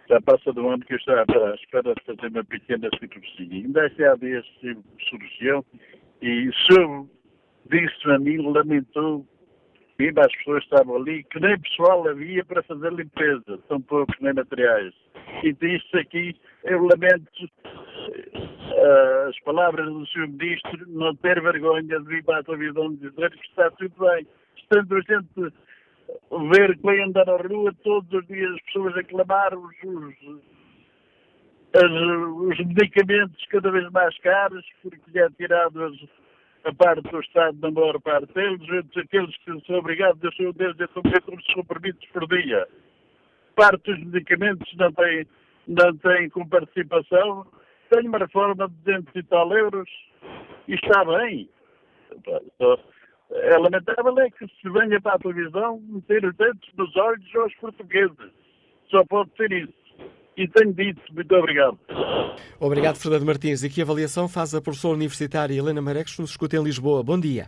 já 0.08 0.20
passa 0.20 0.52
do 0.52 0.68
ano 0.68 0.84
que 0.84 0.92
eu 0.92 0.98
estava 0.98 1.50
à 1.50 1.54
espera 1.56 1.92
de 1.92 2.04
fazer 2.04 2.28
uma 2.28 2.44
pequena 2.44 2.88
cirurgia. 2.98 3.64
Ainda 3.64 3.86
há 3.86 4.16
dias 4.16 4.44
surgiu 5.08 5.66
e 6.22 6.50
soube 6.68 7.10
disse 7.70 8.10
a 8.10 8.18
mim, 8.18 8.38
lamentou, 8.38 9.26
viva 9.98 10.20
as 10.20 10.32
pessoas 10.36 10.62
estavam 10.62 10.96
ali, 10.96 11.24
que 11.24 11.40
nem 11.40 11.58
pessoal 11.58 12.08
havia 12.08 12.44
para 12.44 12.62
fazer 12.62 12.92
limpeza, 12.92 13.58
são 13.68 13.80
poucos 13.80 14.16
nem 14.20 14.32
materiais. 14.32 14.94
E 15.42 15.52
disse 15.52 15.96
aqui, 15.96 16.36
eu 16.66 16.82
lamento 16.84 17.44
uh, 17.44 19.28
as 19.28 19.38
palavras 19.40 19.86
do 19.86 20.06
Sr. 20.06 20.28
Ministro, 20.28 20.86
não 20.88 21.14
ter 21.16 21.40
vergonha 21.40 21.82
de 21.82 22.04
vir 22.04 22.24
para 22.24 22.40
a 22.40 22.44
televisão 22.44 22.94
dizer 22.94 23.30
que 23.30 23.46
está 23.46 23.70
tudo 23.72 23.94
bem. 23.98 24.26
Estando 24.56 24.96
a 24.96 25.00
gente 25.00 25.54
ver 26.50 26.76
que 26.76 26.86
vem 26.86 27.02
andar 27.04 27.26
na 27.26 27.36
rua 27.36 27.72
todos 27.82 28.12
os 28.12 28.26
dias 28.26 28.52
as 28.52 28.62
pessoas 28.62 28.96
a 28.96 29.04
clamar 29.04 29.54
os, 29.54 29.74
os, 29.84 30.14
os 31.74 32.58
medicamentos 32.58 33.44
cada 33.46 33.70
vez 33.70 33.90
mais 33.90 34.16
caros, 34.18 34.64
porque 34.82 35.10
lhe 35.12 35.20
é 35.20 35.30
tirado 35.30 35.84
as 35.84 35.96
a 36.66 36.74
parte 36.74 37.02
do 37.02 37.20
Estado, 37.20 37.56
na 37.60 37.70
maior 37.70 38.00
parte 38.00 38.32
deles, 38.34 38.60
aqueles 38.96 39.36
que 39.38 39.66
são 39.66 39.76
obrigados 39.76 40.22
a 40.24 40.32
ser 40.32 40.52
desde 40.52 40.82
a 40.82 40.88
os 40.96 41.54
comprimidos 41.54 42.04
por 42.12 42.26
dia. 42.26 42.66
Parte 43.54 43.92
dos 43.92 44.04
medicamentos 44.04 44.68
não 44.76 44.92
tem, 44.92 45.26
não 45.66 45.96
tem 45.96 46.28
com 46.30 46.46
participação, 46.48 47.46
tem 47.90 48.08
uma 48.08 48.18
reforma 48.18 48.68
de 48.68 48.74
200 48.84 49.16
e 49.16 49.22
tal 49.24 49.52
euros 49.52 49.88
e 50.68 50.74
está 50.74 51.04
bem. 51.04 51.48
É 53.30 53.58
lamentável 53.58 54.18
é 54.20 54.30
que 54.30 54.46
se 54.46 54.70
venha 54.70 55.00
para 55.00 55.14
a 55.14 55.18
televisão 55.18 55.80
meter 55.88 56.24
os 56.24 56.36
dentes 56.36 56.70
nos 56.76 56.94
olhos 56.96 57.36
aos 57.36 57.54
portugueses. 57.56 58.32
Só 58.90 59.04
pode 59.04 59.30
ser 59.36 59.50
isso. 59.50 59.74
E 60.36 60.46
tenho 60.48 60.72
dito. 60.72 61.02
Muito 61.12 61.34
obrigado. 61.34 61.78
Obrigado, 62.60 62.96
Fernando 62.96 63.24
Martins. 63.24 63.64
E 63.64 63.70
que 63.70 63.82
avaliação 63.82 64.28
faz 64.28 64.54
a 64.54 64.60
professora 64.60 64.94
universitária 64.94 65.54
Helena 65.54 65.82
Marex, 65.82 66.14
que 66.14 66.20
nos 66.20 66.30
escuta 66.30 66.56
em 66.56 66.62
Lisboa? 66.62 67.02
Bom 67.02 67.18
dia. 67.18 67.46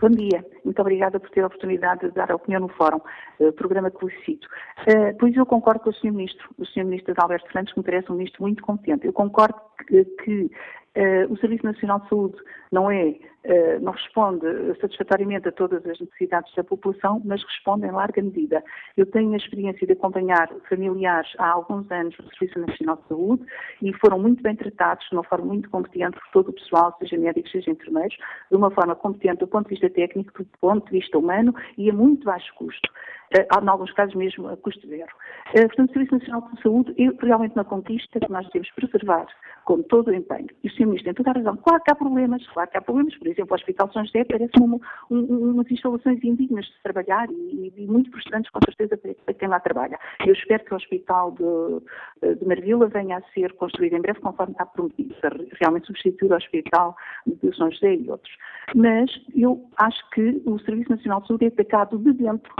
Bom 0.00 0.10
dia, 0.10 0.46
muito 0.64 0.80
obrigada 0.80 1.18
por 1.18 1.28
ter 1.30 1.40
a 1.40 1.48
oportunidade 1.48 2.02
de 2.02 2.14
dar 2.14 2.30
a 2.30 2.36
opinião 2.36 2.60
no 2.60 2.68
Fórum, 2.68 3.00
uh, 3.40 3.52
programa 3.54 3.90
que 3.90 3.98
felicito. 3.98 4.46
Uh, 4.82 5.16
pois 5.18 5.36
eu 5.36 5.44
concordo 5.44 5.80
com 5.80 5.90
o 5.90 5.92
Sr. 5.92 6.12
Ministro, 6.12 6.48
o 6.56 6.64
Sr. 6.64 6.84
Ministro 6.84 7.14
Alberto 7.18 7.46
Fernandes, 7.46 7.74
que 7.74 7.80
me 7.80 7.84
parece 7.84 8.12
um 8.12 8.14
ministro 8.14 8.42
muito 8.42 8.62
competente. 8.62 9.04
Eu 9.04 9.12
concordo 9.12 9.56
que, 9.88 10.04
que 10.04 10.50
Uh, 10.96 11.32
o 11.32 11.36
Serviço 11.38 11.64
Nacional 11.64 12.00
de 12.00 12.08
Saúde 12.08 12.36
não 12.72 12.90
é, 12.90 13.14
uh, 13.44 13.80
não 13.80 13.92
responde 13.92 14.46
satisfatoriamente 14.80 15.48
a 15.48 15.52
todas 15.52 15.84
as 15.86 15.98
necessidades 16.00 16.54
da 16.54 16.64
população, 16.64 17.20
mas 17.24 17.42
responde 17.42 17.86
em 17.86 17.90
larga 17.90 18.22
medida. 18.22 18.62
Eu 18.96 19.06
tenho 19.06 19.32
a 19.32 19.36
experiência 19.36 19.86
de 19.86 19.92
acompanhar 19.92 20.48
familiares 20.68 21.30
há 21.38 21.48
alguns 21.50 21.90
anos 21.90 22.16
no 22.18 22.28
Serviço 22.34 22.58
Nacional 22.60 22.96
de 22.96 23.08
Saúde 23.08 23.44
e 23.82 23.92
foram 23.94 24.18
muito 24.18 24.42
bem 24.42 24.56
tratados 24.56 25.06
de 25.08 25.16
uma 25.16 25.24
forma 25.24 25.46
muito 25.46 25.70
competente 25.70 26.18
por 26.18 26.30
todo 26.32 26.48
o 26.50 26.52
pessoal, 26.52 26.96
seja 26.98 27.16
médicos, 27.16 27.52
seja 27.52 27.70
enfermeiros, 27.70 28.16
de 28.50 28.56
uma 28.56 28.70
forma 28.70 28.94
competente 28.94 29.38
do 29.38 29.48
ponto 29.48 29.68
de 29.68 29.74
vista 29.74 29.90
técnico, 29.90 30.42
do 30.42 30.48
ponto 30.60 30.84
de 30.86 30.98
vista 30.98 31.18
humano 31.18 31.54
e 31.76 31.90
a 31.90 31.92
muito 31.92 32.24
baixo 32.24 32.52
custo. 32.54 32.88
Uh, 33.34 33.62
em 33.62 33.68
alguns 33.68 33.92
casos 33.92 34.14
mesmo 34.14 34.48
a 34.48 34.56
custo 34.56 34.86
zero. 34.88 35.12
portanto, 35.52 35.90
o 35.90 35.92
Serviço 35.92 36.14
Nacional 36.14 36.48
de 36.50 36.62
Saúde 36.62 36.94
é 36.96 37.26
realmente 37.26 37.54
uma 37.54 37.64
conquista 37.64 38.18
que 38.18 38.32
nós 38.32 38.46
devemos 38.46 38.70
preservar 38.70 39.26
com 39.66 39.82
todo 39.82 40.08
o 40.08 40.14
empenho. 40.14 40.48
E 40.64 40.68
o 40.68 40.70
Sr. 40.72 40.86
Ministro 40.86 41.04
tem 41.04 41.14
toda 41.14 41.30
a 41.30 41.34
razão. 41.34 41.56
Claro 41.58 41.82
que 41.82 41.92
há 41.92 41.94
problemas, 41.94 42.46
claro 42.48 42.70
que 42.70 42.78
há 42.78 42.80
problemas. 42.80 43.14
Por 43.18 43.27
exemplo, 43.28 43.52
o 43.52 43.54
Hospital 43.54 43.92
São 43.92 44.04
José 44.04 44.24
parece 44.24 44.52
um, 44.60 44.80
um, 45.10 45.50
umas 45.52 45.70
instalações 45.70 46.22
indignas 46.22 46.66
de 46.66 46.82
trabalhar 46.82 47.28
e, 47.30 47.72
e, 47.76 47.86
muito 47.86 48.10
frustrantes, 48.10 48.50
com 48.50 48.60
certeza, 48.64 48.96
para 48.96 49.34
quem 49.34 49.48
lá 49.48 49.60
trabalha. 49.60 49.98
Eu 50.26 50.32
espero 50.32 50.64
que 50.64 50.72
o 50.72 50.76
Hospital 50.76 51.32
de, 51.32 52.34
de 52.36 52.46
Marvila 52.46 52.88
venha 52.88 53.18
a 53.18 53.22
ser 53.32 53.52
construído 53.54 53.94
em 53.94 54.00
breve, 54.00 54.20
conforme 54.20 54.52
está 54.52 54.66
prometido, 54.66 55.14
para 55.20 55.36
realmente 55.60 55.86
substituir 55.86 56.32
o 56.32 56.36
Hospital 56.36 56.96
de 57.26 57.56
São 57.56 57.70
José 57.70 57.94
e 57.94 58.10
outros. 58.10 58.34
Mas 58.74 59.10
eu 59.34 59.68
acho 59.76 60.10
que 60.10 60.42
o 60.44 60.58
Serviço 60.60 60.90
Nacional 60.90 61.20
de 61.20 61.28
Saúde 61.28 61.44
é 61.46 61.48
atacado 61.48 61.98
de 61.98 62.12
dentro 62.12 62.52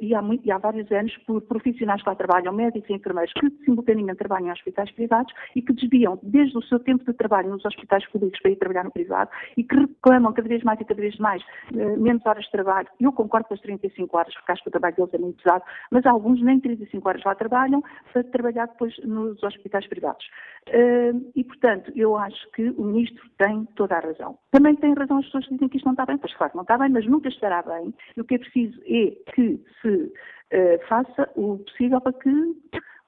e, 0.00 0.14
há 0.14 0.22
muito, 0.22 0.46
e, 0.46 0.50
há 0.50 0.58
vários 0.58 0.90
anos 0.90 1.16
por 1.26 1.40
profissionais 1.42 2.02
que 2.02 2.08
lá 2.08 2.14
trabalham, 2.14 2.52
médicos 2.52 2.88
e 2.88 2.94
enfermeiros, 2.94 3.32
que 3.34 3.50
simultaneamente 3.64 4.18
trabalham 4.18 4.48
em 4.48 4.52
hospitais 4.52 4.90
privados 4.92 5.32
e 5.54 5.62
que 5.62 5.72
desviam 5.72 6.18
desde 6.22 6.56
o 6.56 6.62
seu 6.62 6.78
tempo 6.78 7.04
de 7.04 7.12
trabalho 7.12 7.50
nos 7.50 7.64
hospitais 7.64 8.06
públicos 8.10 8.40
para 8.40 8.50
ir 8.50 8.56
trabalhar 8.56 8.84
no 8.84 8.90
privado 8.90 9.30
e 9.56 9.64
que 9.64 9.76
reclamam 9.76 10.32
cada 10.32 10.48
vez 10.48 10.62
mais 10.62 10.80
e 10.80 10.84
cada 10.84 11.00
vez 11.00 11.16
mais 11.18 11.42
uh, 11.72 12.00
menos 12.00 12.24
horas 12.24 12.44
de 12.44 12.50
trabalho. 12.50 12.88
Eu 13.00 13.12
concordo 13.12 13.48
com 13.48 13.54
as 13.54 13.60
35 13.60 14.16
horas, 14.16 14.34
porque 14.34 14.52
acho 14.52 14.62
que 14.62 14.68
o 14.68 14.72
trabalho 14.72 14.96
deles 14.96 15.14
é 15.14 15.18
muito 15.18 15.42
pesado, 15.42 15.64
mas 15.90 16.06
alguns 16.06 16.42
nem 16.42 16.60
35 16.60 17.08
horas 17.08 17.22
lá 17.24 17.34
trabalham 17.34 17.82
para 18.12 18.24
trabalhar 18.24 18.66
depois 18.66 18.96
nos 19.04 19.42
hospitais 19.42 19.86
privados. 19.86 20.24
Uh, 20.68 21.30
e, 21.34 21.44
portanto, 21.44 21.92
eu 21.94 22.16
acho 22.16 22.50
que 22.52 22.70
o 22.70 22.84
Ministro 22.84 23.22
tem 23.38 23.64
toda 23.76 23.96
a 23.96 24.00
razão. 24.00 24.38
Também 24.50 24.74
tem 24.76 24.94
razão 24.94 25.18
as 25.18 25.26
pessoas 25.26 25.46
que 25.46 25.54
dizem 25.54 25.68
que 25.68 25.76
isto 25.76 25.86
não 25.86 25.92
está 25.92 26.06
bem, 26.06 26.18
pois 26.18 26.34
claro 26.34 26.52
não 26.54 26.62
está 26.62 26.76
bem, 26.78 26.88
mas 26.88 27.06
nunca 27.06 27.28
estará 27.28 27.62
bem. 27.62 27.94
E 28.16 28.20
o 28.20 28.24
que 28.24 28.34
é 28.34 28.38
preciso 28.38 28.80
é 28.86 29.12
que 29.32 29.60
se 29.80 29.88
uh, 29.88 30.86
faça 30.88 31.30
o 31.36 31.58
possível 31.58 32.00
para 32.00 32.12
que 32.12 32.30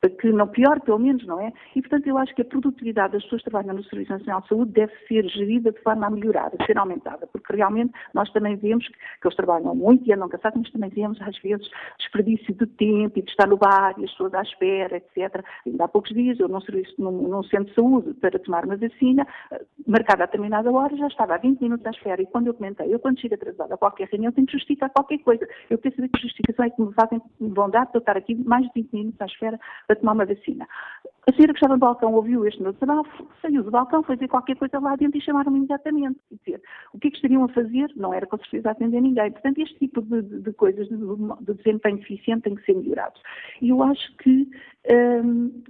que 0.06 0.30
não 0.30 0.46
pior, 0.46 0.80
pelo 0.80 0.98
menos, 0.98 1.26
não 1.26 1.40
é? 1.40 1.52
E, 1.74 1.80
portanto, 1.80 2.06
eu 2.06 2.16
acho 2.16 2.32
que 2.34 2.42
a 2.42 2.44
produtividade 2.44 3.14
das 3.14 3.22
pessoas 3.24 3.42
que 3.42 3.50
trabalham 3.50 3.74
no 3.74 3.82
Serviço 3.84 4.12
Nacional 4.12 4.42
de 4.42 4.48
Saúde 4.48 4.72
deve 4.72 4.92
ser 5.08 5.28
gerida 5.28 5.72
de 5.72 5.80
forma 5.80 6.06
a 6.06 6.10
melhorar, 6.10 6.52
a 6.56 6.64
ser 6.64 6.78
aumentada, 6.78 7.26
porque 7.26 7.56
realmente 7.56 7.92
nós 8.14 8.30
também 8.30 8.54
vemos 8.56 8.86
que, 8.86 8.92
que 8.94 9.26
eles 9.26 9.36
trabalham 9.36 9.74
muito 9.74 10.08
e 10.08 10.12
andam 10.12 10.28
cansados, 10.28 10.60
mas 10.62 10.70
também 10.70 10.90
vemos, 10.90 11.20
às 11.20 11.36
vezes, 11.40 11.68
desperdício 11.98 12.54
de 12.54 12.66
tempo 12.66 13.18
e 13.18 13.22
de 13.22 13.30
estar 13.30 13.48
no 13.48 13.56
bar 13.56 13.94
e 13.98 14.04
as 14.04 14.10
pessoas 14.12 14.34
à 14.34 14.42
espera, 14.42 14.96
etc. 14.96 15.44
Ainda 15.66 15.84
há 15.84 15.88
poucos 15.88 16.12
dias, 16.12 16.38
eu 16.38 16.48
num, 16.48 16.60
serviço, 16.60 16.94
num, 16.96 17.10
num 17.10 17.42
centro 17.42 17.66
de 17.66 17.74
saúde 17.74 18.14
para 18.14 18.38
tomar 18.38 18.64
uma 18.64 18.76
vacina, 18.76 19.26
eh, 19.50 19.64
marcada 19.84 20.22
a 20.22 20.26
determinada 20.26 20.70
hora, 20.70 20.96
já 20.96 21.08
estava 21.08 21.34
há 21.34 21.38
20 21.38 21.60
minutos 21.60 21.86
à 21.86 21.90
espera. 21.90 22.22
E 22.22 22.26
quando 22.26 22.46
eu 22.46 22.54
comentei, 22.54 22.92
eu 22.92 23.00
quando 23.00 23.20
chego 23.20 23.34
atrasada 23.34 23.74
a 23.74 23.78
qualquer 23.78 24.08
reunião, 24.08 24.30
tenho 24.30 24.46
que 24.46 24.52
justificar 24.52 24.90
qualquer 24.90 25.18
coisa. 25.18 25.46
Eu 25.68 25.78
quero 25.78 25.96
saber 25.96 26.08
que 26.08 26.22
justificação 26.22 26.64
é 26.64 26.70
que 26.70 26.80
me 26.80 26.92
fazem, 26.94 27.20
me 27.40 27.48
vão 27.48 27.68
dar 27.68 27.86
para 27.86 27.98
estar 27.98 28.16
aqui 28.16 28.36
mais 28.36 28.64
de 28.66 28.72
20 28.74 28.92
minutos 28.92 29.20
à 29.20 29.26
espera 29.26 29.58
para 29.88 29.96
tomar 29.96 30.12
uma 30.12 30.26
vacina. 30.26 30.68
A 31.26 31.32
senhora 31.32 31.52
que 31.52 31.58
estava 31.58 31.74
no 31.74 31.80
balcão 31.80 32.12
ouviu 32.14 32.46
este 32.46 32.62
meu 32.62 32.72
desabafo, 32.72 33.26
saiu 33.42 33.62
do 33.62 33.70
balcão, 33.70 34.02
foi 34.02 34.16
dizer 34.16 34.28
qualquer 34.28 34.56
coisa 34.56 34.78
lá 34.78 34.96
dentro 34.96 35.18
e 35.18 35.22
chamaram-me 35.22 35.58
imediatamente. 35.58 36.18
Dizer, 36.30 36.62
o 36.92 36.98
que 36.98 37.08
é 37.08 37.10
que 37.10 37.16
estariam 37.16 37.44
a 37.44 37.48
fazer? 37.48 37.90
Não 37.96 38.14
era 38.14 38.26
com 38.26 38.38
certeza 38.38 38.70
atender 38.70 39.00
ninguém. 39.00 39.32
Portanto, 39.32 39.58
este 39.58 39.78
tipo 39.78 40.00
de, 40.02 40.22
de, 40.22 40.40
de 40.40 40.52
coisas, 40.52 40.88
de, 40.88 40.96
de, 40.96 41.54
desempenho 41.54 41.98
eficiente, 41.98 42.42
tem 42.42 42.54
que 42.54 42.64
ser 42.64 42.74
melhorado. 42.74 43.18
E 43.60 43.70
eu 43.70 43.82
acho 43.82 44.16
que, 44.18 44.48
hum, 45.24 45.62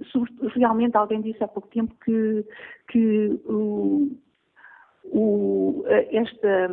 realmente, 0.55 0.95
alguém 0.95 1.21
disse 1.21 1.43
há 1.43 1.47
pouco 1.47 1.67
tempo 1.69 1.93
que, 2.05 2.45
que 2.89 3.39
o 3.45 4.11
o, 5.11 5.83
esta, 5.87 6.69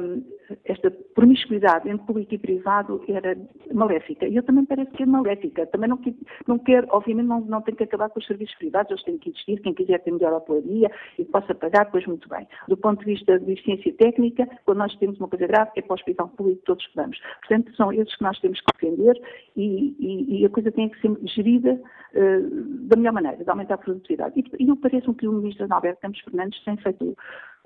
esta 0.65 0.91
promiscuidade 1.15 1.89
entre 1.89 2.07
público 2.07 2.35
e 2.35 2.39
privado 2.39 3.03
era 3.09 3.37
maléfica. 3.73 4.27
E 4.27 4.37
eu 4.37 4.43
também 4.43 4.65
parece 4.65 4.91
que 4.93 5.03
é 5.03 5.07
maléfica. 5.07 5.67
Também 5.67 5.89
não, 5.89 5.99
não 6.47 6.59
quero, 6.59 6.87
obviamente, 6.91 7.27
não, 7.27 7.41
não 7.41 7.63
tem 7.63 7.75
que 7.75 7.85
acabar 7.85 8.11
com 8.11 8.19
os 8.19 8.27
serviços 8.27 8.55
privados, 8.57 8.91
eles 8.91 9.05
têm 9.05 9.19
que 9.19 9.31
existir. 9.31 9.61
Quem 9.61 9.75
quiser 9.75 10.03
ter 10.03 10.11
melhor 10.11 10.33
hotelaria 10.35 10.91
e 11.19 11.25
possa 11.25 11.55
pagar, 11.55 11.91
pois 11.91 12.07
muito 12.07 12.29
bem. 12.29 12.47
Do 12.69 12.77
ponto 12.77 13.01
de 13.01 13.07
vista 13.07 13.39
de 13.39 13.53
eficiência 13.53 13.93
técnica, 13.95 14.49
quando 14.65 14.79
nós 14.79 14.95
temos 14.97 15.19
uma 15.19 15.29
coisa 15.29 15.47
grave, 15.47 15.71
é 15.77 15.83
para 15.83 15.93
o 15.93 15.95
hospital 15.95 16.29
público 16.29 16.63
todos 16.65 16.87
que 16.87 16.97
vamos. 16.97 17.19
Portanto, 17.41 17.75
são 17.77 17.93
esses 17.93 18.15
que 18.17 18.23
nós 18.23 18.39
temos 18.41 18.61
que 18.61 18.67
defender 18.75 19.21
e, 19.57 19.97
e, 19.99 20.41
e 20.41 20.47
a 20.47 20.51
coisa 20.51 20.71
tem 20.71 20.89
que 20.89 21.01
ser 21.01 21.17
gerida 21.25 21.73
uh, 21.73 22.51
da 22.89 22.97
melhor 22.97 23.13
maneira, 23.13 23.43
de 23.43 23.51
aumentar 23.51 23.75
a 23.75 23.79
produtividade. 23.79 24.35
E, 24.37 24.65
e 24.65 24.77
parece-me 24.77 25.15
que 25.15 25.27
o 25.27 25.33
ministro 25.33 25.67
Alberto 25.71 26.01
Campos 26.01 26.21
Fernandes 26.21 26.63
tem 26.65 26.77
feito 26.77 27.17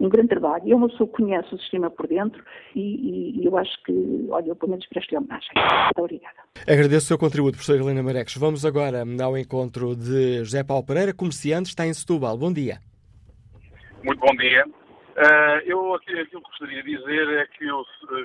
um 0.01 0.09
grande 0.09 0.29
trabalho. 0.29 0.65
Eu, 0.67 0.79
uma 0.79 0.89
pessoa 0.89 1.09
que 1.09 1.17
conhece 1.17 1.55
o 1.55 1.59
sistema 1.59 1.91
por 1.91 2.09
dentro 2.09 2.43
e, 2.75 3.39
e 3.39 3.45
eu 3.45 3.57
acho 3.57 3.71
que, 3.85 4.27
olha, 4.31 4.49
eu 4.49 4.57
pelo 4.57 4.71
menos 4.71 4.87
presto-lhe 4.87 5.19
homenagem. 5.19 5.51
Muito 5.55 5.99
obrigada. 5.99 6.37
Agradeço 6.67 7.05
o 7.05 7.09
seu 7.09 7.19
contributo, 7.19 7.53
professora 7.53 7.81
Helena 7.81 8.03
Mareques. 8.03 8.37
Vamos 8.37 8.65
agora 8.65 9.05
ao 9.23 9.37
encontro 9.37 9.95
de 9.95 10.39
José 10.39 10.65
Paulo 10.65 10.85
Pereira, 10.85 11.13
comerciante, 11.13 11.69
está 11.69 11.87
em 11.87 11.93
Setúbal. 11.93 12.39
Bom 12.39 12.53
dia. 12.53 12.79
Muito 14.03 14.21
bom 14.21 14.35
dia. 14.37 14.65
Uh, 14.67 15.61
eu 15.67 15.95
aquilo 15.95 16.25
que 16.25 16.37
gostaria 16.37 16.83
de 16.83 16.97
dizer 16.97 17.29
é 17.37 17.47
que, 17.47 17.67
eu, 17.67 17.85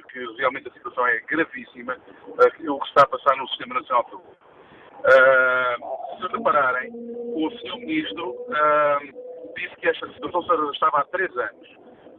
que 0.10 0.20
realmente 0.38 0.70
a 0.70 0.72
situação 0.72 1.06
é 1.08 1.20
gravíssima, 1.30 1.98
uh, 2.28 2.72
o 2.72 2.80
que 2.80 2.88
está 2.88 3.02
a 3.02 3.08
passar 3.08 3.36
no 3.36 3.48
Sistema 3.50 3.76
Nacional 3.76 4.04
de 4.06 4.12
Saúde. 4.12 4.36
Uh, 5.06 6.22
se 6.22 6.38
repararem, 6.38 6.92
o 6.94 7.52
Sr. 7.52 7.80
Ministro 7.80 8.30
uh, 8.30 9.25
disse 9.56 9.76
que 9.78 9.88
esta 9.88 10.08
situação 10.14 10.72
estava 10.72 11.00
há 11.00 11.04
três 11.06 11.36
anos. 11.38 11.68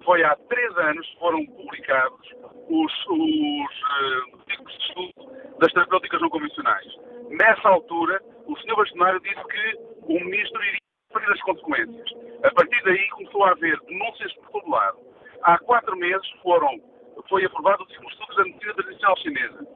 Foi 0.04 0.22
há 0.22 0.36
três 0.48 0.76
anos 0.78 1.06
que 1.06 1.18
foram 1.18 1.44
publicados 1.46 2.34
os, 2.68 2.92
os 3.08 4.44
tipos 4.46 4.72
de 4.72 4.84
estudo 4.86 5.58
das 5.58 5.72
terapêuticas 5.72 6.20
não 6.20 6.30
convencionais. 6.30 6.86
Nessa 7.30 7.68
altura, 7.68 8.20
o 8.46 8.56
Sr. 8.56 8.76
Bastonário 8.76 9.20
disse 9.20 9.44
que 9.44 9.78
o 10.02 10.24
Ministro 10.24 10.62
iria 10.62 10.78
sofrer 11.12 11.32
as 11.32 11.40
consequências. 11.42 12.10
A 12.44 12.50
partir 12.52 12.82
daí 12.84 13.08
começou 13.10 13.44
a 13.44 13.50
haver 13.50 13.80
denúncias 13.80 14.32
por 14.34 14.60
todo 14.60 14.70
lado. 14.70 14.98
Há 15.42 15.58
quatro 15.58 15.96
meses 15.96 16.28
foram, 16.42 16.80
foi 17.28 17.44
aprovado 17.44 17.82
o 17.82 17.90
segundo 17.90 18.10
estudo 18.10 18.36
da 18.36 18.44
medicina 18.44 18.74
tradicional 18.74 19.16
chinesa. 19.18 19.66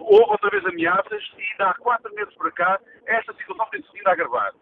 Houve 0.00 0.32
outra 0.32 0.50
vez 0.50 0.66
ameaças 0.66 1.22
e 1.38 1.62
há 1.62 1.74
quatro 1.74 2.12
meses 2.14 2.34
para 2.34 2.50
cá 2.52 2.80
esta 3.06 3.32
situação 3.34 3.66
tem-se 3.70 3.92
vindo 3.92 4.08
a 4.08 4.12
agravar. 4.12 4.52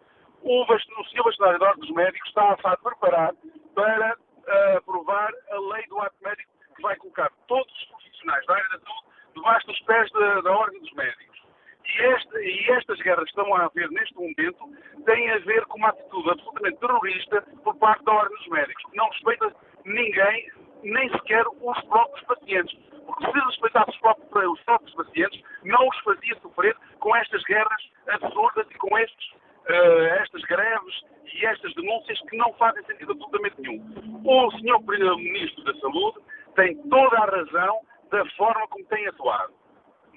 O, 0.43 0.63
o 0.63 0.65
da 0.65 1.67
Ordem 1.67 1.81
dos 1.81 1.91
Médicos 1.91 2.27
está 2.29 2.51
a 2.51 2.77
preparar 2.77 3.33
para 3.75 4.15
uh, 4.15 4.77
aprovar 4.77 5.31
a 5.51 5.59
lei 5.73 5.85
do 5.87 5.99
ato 5.99 6.15
médico 6.21 6.49
que 6.75 6.81
vai 6.81 6.95
colocar 6.95 7.31
todos 7.47 7.71
os 7.73 7.85
profissionais 7.85 8.45
da 8.47 8.55
área 8.55 8.69
da 8.69 8.79
saúde 8.79 9.11
debaixo 9.35 9.67
dos 9.67 9.79
pés 9.81 10.11
da, 10.11 10.41
da 10.41 10.51
Ordem 10.51 10.79
dos 10.79 10.93
Médicos. 10.93 11.41
E, 11.85 12.01
este, 12.01 12.37
e, 12.37 12.71
estas 12.71 12.99
guerras 13.01 13.23
que 13.25 13.39
estão 13.39 13.55
a 13.55 13.65
haver 13.65 13.89
neste 13.91 14.15
momento 14.15 14.69
têm 15.05 15.31
a 15.31 15.37
ver 15.39 15.65
com 15.65 15.77
uma 15.77 15.89
atitude 15.89 16.29
absolutamente 16.29 16.79
terrorista 16.79 17.41
por 17.63 17.75
parte 17.75 18.03
da 18.05 18.13
Ordem 18.13 18.37
dos 18.37 18.47
Médicos, 18.47 18.83
que 18.85 18.97
não 18.97 19.09
respeita 19.09 19.55
ninguém, 19.85 20.51
nem 20.83 21.09
sequer 21.11 21.45
os 21.47 21.81
próprios 21.85 22.25
pacientes. 22.25 22.77
Porque 23.05 23.25
se 23.25 23.45
respeitasse 23.45 23.91
os 23.91 23.97
próprios, 23.97 24.51
os 24.51 24.61
próprios 24.63 24.95
pacientes, 24.95 25.43
não 25.63 25.87
os 25.87 25.99
fazia 25.99 26.35
sofrer 26.41 26.75
com 26.99 27.15
estas 27.15 27.43
guerras 27.43 27.91
absurdas 28.07 28.67
e 28.69 28.75
com 28.75 28.97
estes, 28.97 29.40
uh, 29.69 30.03
estas 30.21 30.41
greves 30.43 30.95
e 31.33 31.45
estas 31.45 31.73
denúncias 31.75 32.19
que 32.29 32.37
não 32.37 32.53
fazem 32.53 32.83
sentido 32.85 33.11
absolutamente 33.11 33.61
nenhum. 33.61 33.81
O 34.23 34.51
Sr. 34.51 34.85
Primeiro-Ministro 34.85 35.63
da 35.63 35.73
Saúde 35.79 36.19
tem 36.55 36.75
toda 36.89 37.17
a 37.17 37.25
razão 37.25 37.79
da 38.11 38.25
forma 38.37 38.67
como 38.67 38.85
tem 38.85 39.07
atuado. 39.07 39.53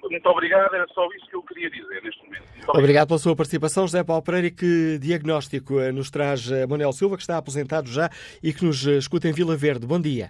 Muito 0.03 0.29
obrigado, 0.29 0.75
era 0.75 0.85
só 0.89 1.07
isso 1.17 1.25
que 1.27 1.35
eu 1.35 1.41
queria 1.43 1.69
dizer 1.69 2.03
neste 2.03 2.23
momento. 2.23 2.43
Obrigado. 2.43 2.77
obrigado. 2.77 3.07
pela 3.07 3.19
sua 3.19 3.35
participação, 3.35 3.87
José 3.87 4.03
Paulo 4.03 4.21
Pereira. 4.21 4.47
E 4.47 4.51
que 4.51 4.99
diagnóstico 4.99 5.79
eh, 5.79 5.91
nos 5.91 6.11
traz 6.11 6.51
eh, 6.51 6.67
Manuel 6.67 6.91
Silva, 6.91 7.15
que 7.15 7.23
está 7.23 7.37
aposentado 7.37 7.89
já 7.89 8.09
e 8.43 8.53
que 8.53 8.63
nos 8.63 8.85
escuta 8.85 9.27
em 9.27 9.33
Vila 9.33 9.55
Verde. 9.55 9.87
Bom 9.87 9.99
dia. 9.99 10.29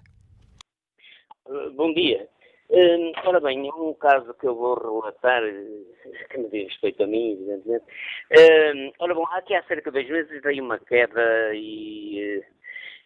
Bom 1.75 1.93
dia. 1.93 2.27
Uh, 2.67 3.11
ora 3.25 3.39
bem, 3.39 3.69
um 3.71 3.93
caso 3.93 4.33
que 4.33 4.47
eu 4.47 4.55
vou 4.55 4.75
relatar, 4.75 5.43
que 6.31 6.37
me 6.37 6.49
diz 6.49 6.67
respeito 6.69 7.03
a 7.03 7.07
mim, 7.07 7.33
evidentemente. 7.33 7.85
Uh, 8.31 8.93
ora 8.99 9.13
bom, 9.13 9.25
aqui 9.33 9.53
há 9.53 9.63
cerca 9.63 9.91
de 9.91 10.01
dois 10.01 10.09
meses 10.09 10.41
dei 10.41 10.59
uma 10.59 10.79
queda 10.79 11.53
e, 11.53 12.43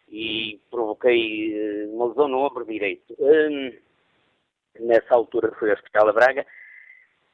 e 0.08 0.60
provoquei 0.70 1.86
uma 1.88 2.08
lesão 2.08 2.28
no 2.28 2.38
ombro 2.38 2.64
direito. 2.64 3.14
Uh, 3.18 3.72
nessa 4.78 5.14
altura 5.14 5.54
fui 5.58 5.70
ao 5.70 5.76
Hospital 5.76 6.06
da 6.06 6.12
Braga, 6.12 6.46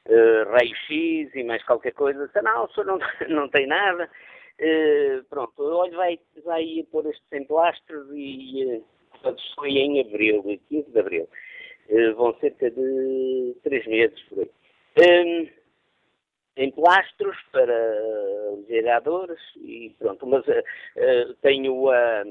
uh, 0.07 0.51
raio-x 0.51 1.33
e 1.35 1.43
mais 1.43 1.63
qualquer 1.63 1.93
coisa. 1.93 2.27
Disse, 2.27 2.41
não, 2.41 2.65
o 2.65 2.69
senhor 2.71 2.85
não, 2.85 2.99
não 3.29 3.49
tem 3.49 3.67
nada. 3.67 4.09
Uh, 4.59 5.23
pronto, 5.29 5.53
olha, 5.59 5.95
vai, 5.95 6.19
vai 6.43 6.85
pôr 6.91 7.05
estes 7.05 7.31
emplastros 7.31 8.07
e 8.13 8.81
uh, 9.23 9.35
foi 9.55 9.69
em 9.69 10.01
abril, 10.01 10.43
15 10.69 10.91
de 10.91 10.99
abril. 10.99 11.29
Uh, 11.89 12.15
vão 12.15 12.37
cerca 12.39 12.69
de 12.69 13.55
três 13.63 13.85
meses 13.87 14.19
por 14.23 14.39
aí. 14.39 14.51
Um, 14.99 15.49
emplastros 16.57 17.37
para 17.51 17.95
geradores 18.67 19.39
e 19.57 19.95
pronto, 19.99 20.25
mas 20.25 20.45
uh, 20.47 21.33
tenho 21.41 21.89
a, 21.89 22.23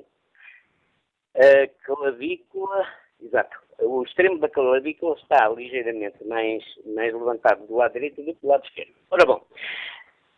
a 1.37 1.69
clavícula, 1.85 2.87
exato, 3.23 3.57
o 3.81 4.03
extremo 4.03 4.39
da 4.39 4.49
clavícula 4.49 5.17
está 5.17 5.49
ligeiramente 5.49 6.23
mais, 6.25 6.63
mais 6.85 7.15
levantado 7.15 7.67
do 7.67 7.77
lado 7.77 7.93
direito 7.93 8.23
do 8.23 8.35
que 8.35 8.41
do 8.41 8.49
lado 8.49 8.65
esquerdo. 8.65 8.93
Ora 9.11 9.25
bom, 9.25 9.47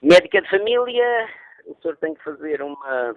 médica 0.02 0.42
de 0.42 0.50
família, 0.50 1.28
o 1.66 1.74
senhor 1.80 1.96
tem 1.96 2.14
que 2.14 2.22
fazer 2.22 2.62
uma, 2.62 3.16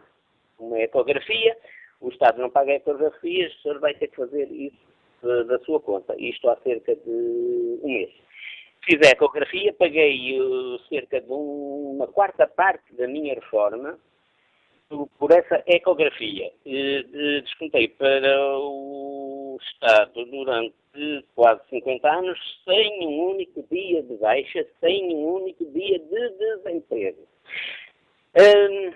uma 0.58 0.80
ecografia, 0.80 1.58
o 2.00 2.10
Estado 2.10 2.42
não 2.42 2.50
paga 2.50 2.72
ecografias, 2.72 3.54
o 3.54 3.62
senhor 3.62 3.80
vai 3.80 3.94
ter 3.94 4.08
que 4.08 4.16
fazer 4.16 4.50
isso 4.52 4.91
da, 5.22 5.60
sua 5.60 5.80
conta. 5.80 6.16
Isto 6.18 6.50
há 6.50 6.58
cerca 6.58 6.96
de 6.96 7.10
um 7.10 7.80
mês. 7.84 8.10
Fiz 8.84 9.00
a 9.08 9.12
ecografia, 9.12 9.74
paguei 9.74 10.40
uh, 10.40 10.80
cerca 10.90 11.22
de 11.22 11.32
uma 11.32 12.08
quarta 12.08 12.48
parte 12.48 12.94
da 12.96 13.08
minha 13.08 13.36
reforma 13.36 13.98
por 15.20 15.32
essa 15.32 15.64
ecografia. 15.68 16.52
Uh, 16.66 17.42
descontei 17.42 17.88
para 17.90 18.58
o 18.58 19.58
Estado 19.62 20.26
durante 20.26 20.74
quase 21.36 21.62
50 21.70 22.10
anos 22.10 22.40
sem 22.66 23.08
um 23.08 23.32
único 23.32 23.64
dia 23.72 24.02
de 24.04 24.16
baixa, 24.18 24.66
sem 24.80 25.16
um 25.16 25.36
único 25.36 25.64
dia 25.66 26.00
de 26.00 26.30
desemprego. 26.32 27.28
Hum, 28.36 28.94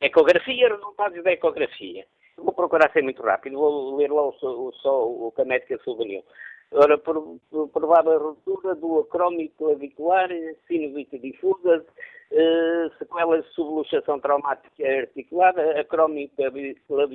ecografia, 0.00 0.68
resultados 0.68 1.22
da 1.24 1.32
ecografia. 1.32 2.06
Vou 2.38 2.52
procurar 2.52 2.90
ser 2.92 3.02
muito 3.02 3.22
rápido, 3.22 3.58
vou 3.58 3.96
ler 3.96 4.10
lá 4.10 4.22
o, 4.22 4.34
o, 4.42 4.72
o, 4.84 5.26
o 5.26 5.32
que 5.32 5.42
a 5.42 5.44
médica 5.44 5.78
sublinhou. 5.84 6.24
Ora, 6.70 6.98
provável 6.98 8.18
ruptura 8.18 8.74
do 8.74 9.00
acrómio 9.00 9.50
clavicular, 9.56 10.28
sinovite 10.66 11.18
difusa, 11.18 11.84
uh, 12.30 12.98
sequelas 12.98 13.44
de 13.44 13.50
subluxação 13.54 14.20
traumática 14.20 14.86
articular, 14.86 15.54
acrómio 15.78 16.28
clavicular 16.36 17.08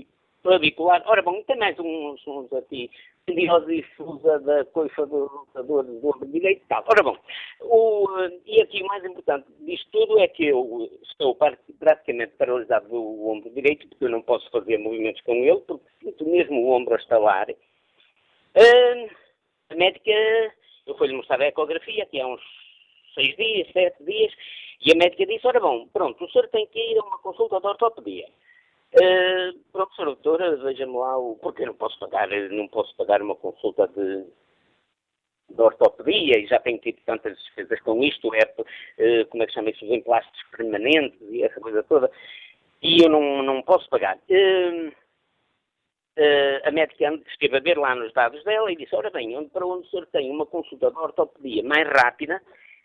clavicular. 0.44 1.02
Ora 1.08 1.22
bom, 1.22 1.42
tem 1.44 1.58
mais 1.58 1.78
uns, 1.80 2.28
uns 2.28 2.52
aqui, 2.54 2.92
tendinose 3.26 3.76
difusa 3.76 4.40
da 4.40 4.66
coifa 4.66 5.06
do 5.06 5.48
do 5.56 6.08
ombro 6.10 6.28
direito 6.28 6.62
e 6.64 6.68
tal. 6.68 6.84
Ora 6.88 7.02
bom, 7.02 7.18
o, 7.62 8.08
e 8.46 8.62
aqui 8.62 8.84
o 8.84 8.88
mais 8.88 9.04
importante 9.06 9.48
disto 9.62 9.90
tudo 9.92 10.20
é 10.20 10.28
que 10.28 10.46
eu 10.48 10.90
estou 11.04 11.36
praticamente 11.80 12.34
paralisado 12.38 12.90
do 12.90 13.28
ombro 13.28 13.50
direito, 13.52 13.88
porque 13.88 14.06
eu 14.06 14.10
não 14.10 14.22
posso 14.22 14.50
fazer 14.52 14.78
movimentos 14.78 15.22
com 15.22 15.34
ele, 15.34 15.62
porque 15.62 15.86
sinto 16.04 16.26
mesmo 16.28 16.62
o 16.62 16.72
ombro 16.72 16.94
a 16.94 16.98
estalar. 16.98 17.50
Uh, 17.50 19.10
a 19.70 19.76
médica, 19.76 20.12
eu 20.86 20.96
fui-lhe 20.98 21.16
mostrar 21.16 21.42
a 21.42 21.48
ecografia 21.48 22.04
aqui 22.04 22.20
há 22.20 22.28
uns 22.28 22.42
seis 23.16 23.36
dias, 23.36 23.72
sete 23.72 24.04
dias, 24.04 24.34
e 24.86 24.92
a 24.92 24.96
médica 24.96 25.26
disse, 25.26 25.48
ora 25.48 25.60
bom, 25.60 25.88
pronto, 25.88 26.24
o 26.24 26.30
senhor 26.30 26.48
tem 26.50 26.68
que 26.68 26.80
ir 26.80 27.00
a 27.00 27.04
uma 27.04 27.18
consulta 27.20 27.60
de 27.60 27.68
ortopedia. 27.68 28.28
Uh, 28.94 29.58
professora 29.72 30.12
doutora, 30.12 30.56
veja-me 30.58 30.96
lá 30.96 31.18
o 31.18 31.36
porque 31.38 31.66
não 31.66 31.74
posso 31.74 31.98
pagar, 31.98 32.30
não 32.52 32.68
posso 32.68 32.96
pagar 32.96 33.24
uma 33.24 33.36
consulta 33.36 33.88
de, 33.88 34.24
de 35.50 35.62
ortopedia 35.62 36.38
e 36.38 36.46
já 36.46 36.60
tenho 36.60 36.78
tido 36.78 37.00
tantas 37.04 37.36
despesas 37.40 37.82
com 37.82 38.04
isto, 38.04 38.32
é 38.36 38.42
uh, 38.42 39.26
como 39.30 39.42
é 39.42 39.48
que 39.48 39.54
chama 39.54 39.72
isso, 39.72 39.84
os 39.84 39.92
emplastos 39.92 40.44
permanentes 40.56 41.20
e 41.32 41.42
essa 41.44 41.60
coisa 41.60 41.82
toda, 41.84 42.12
e 42.84 43.04
eu 43.04 43.10
não, 43.10 43.42
não 43.42 43.64
posso 43.64 43.90
pagar. 43.90 44.16
Uh, 44.30 44.90
uh, 46.20 46.68
a 46.68 46.72
médica 46.72 47.20
esteve 47.28 47.58
a 47.58 47.62
ver 47.62 47.80
lá 47.80 47.96
nos 47.96 48.14
dados 48.14 48.44
dela 48.44 48.72
e 48.72 48.76
disse, 48.76 48.96
ora 48.96 49.10
bem, 49.10 49.36
onde, 49.36 49.50
para 49.50 49.66
onde 49.66 49.88
o 49.88 49.90
senhor 49.90 50.06
tem 50.08 50.30
uma 50.30 50.46
consulta 50.46 50.92
de 50.92 50.98
ortopedia 50.98 51.64
mais 51.64 51.88
rápida 51.88 52.40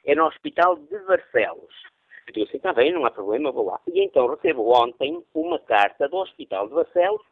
é 0.06 0.14
no 0.14 0.24
Hospital 0.26 0.76
de 0.76 0.98
Barcelos. 1.00 1.97
Eu 2.28 2.44
disse, 2.44 2.56
está 2.58 2.74
bem, 2.74 2.92
não 2.92 3.06
há 3.06 3.10
problema, 3.10 3.50
vou 3.50 3.64
lá. 3.64 3.80
E 3.86 4.04
então 4.04 4.28
recebo 4.28 4.70
ontem 4.70 5.24
uma 5.34 5.58
carta 5.58 6.08
do 6.08 6.18
Hospital 6.18 6.68
de 6.68 6.74
Barcelos 6.74 7.22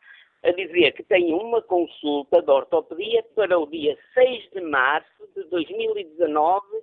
a 0.43 0.51
dizer 0.53 0.93
que 0.93 1.03
tenho 1.03 1.37
uma 1.37 1.61
consulta 1.61 2.41
de 2.41 2.51
ortopedia 2.51 3.23
para 3.35 3.59
o 3.59 3.67
dia 3.67 3.99
6 4.15 4.51
de 4.53 4.61
março 4.63 5.29
de 5.35 5.45
2019 5.45 6.67
uh, 6.77 6.83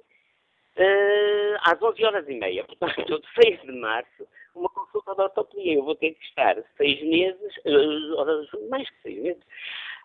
eh, 0.75 1.57
às 1.61 1.81
11 1.81 2.05
horas 2.05 2.29
e 2.29 2.35
meia. 2.35 2.63
Portanto, 2.65 3.21
6 3.41 3.61
de 3.61 3.71
março, 3.71 4.27
uma 4.53 4.69
consulta 4.69 5.15
de 5.15 5.21
ortopedia. 5.21 5.73
Eu 5.75 5.83
vou 5.83 5.95
ter 5.95 6.13
que 6.13 6.25
estar 6.25 6.55
seis 6.77 7.01
meses, 7.03 7.57
uh, 7.65 8.69
mais 8.69 8.87
que 8.89 9.01
seis 9.01 9.23
meses, 9.23 9.43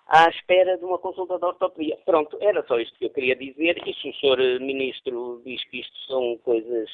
à 0.08 0.26
espera 0.30 0.78
de 0.78 0.84
uma 0.84 0.98
consulta 0.98 1.38
de 1.38 1.44
ortopedia. 1.44 1.98
Pronto, 2.06 2.38
era 2.40 2.64
só 2.66 2.80
isto 2.80 2.98
que 2.98 3.04
eu 3.04 3.10
queria 3.10 3.36
dizer. 3.36 3.76
E 3.86 3.92
se 3.94 4.08
o 4.08 4.14
Sr. 4.14 4.40
Eh, 4.40 4.58
Ministro 4.58 5.42
diz 5.44 5.62
que 5.68 5.80
isto 5.80 5.96
são 6.06 6.38
coisas 6.38 6.88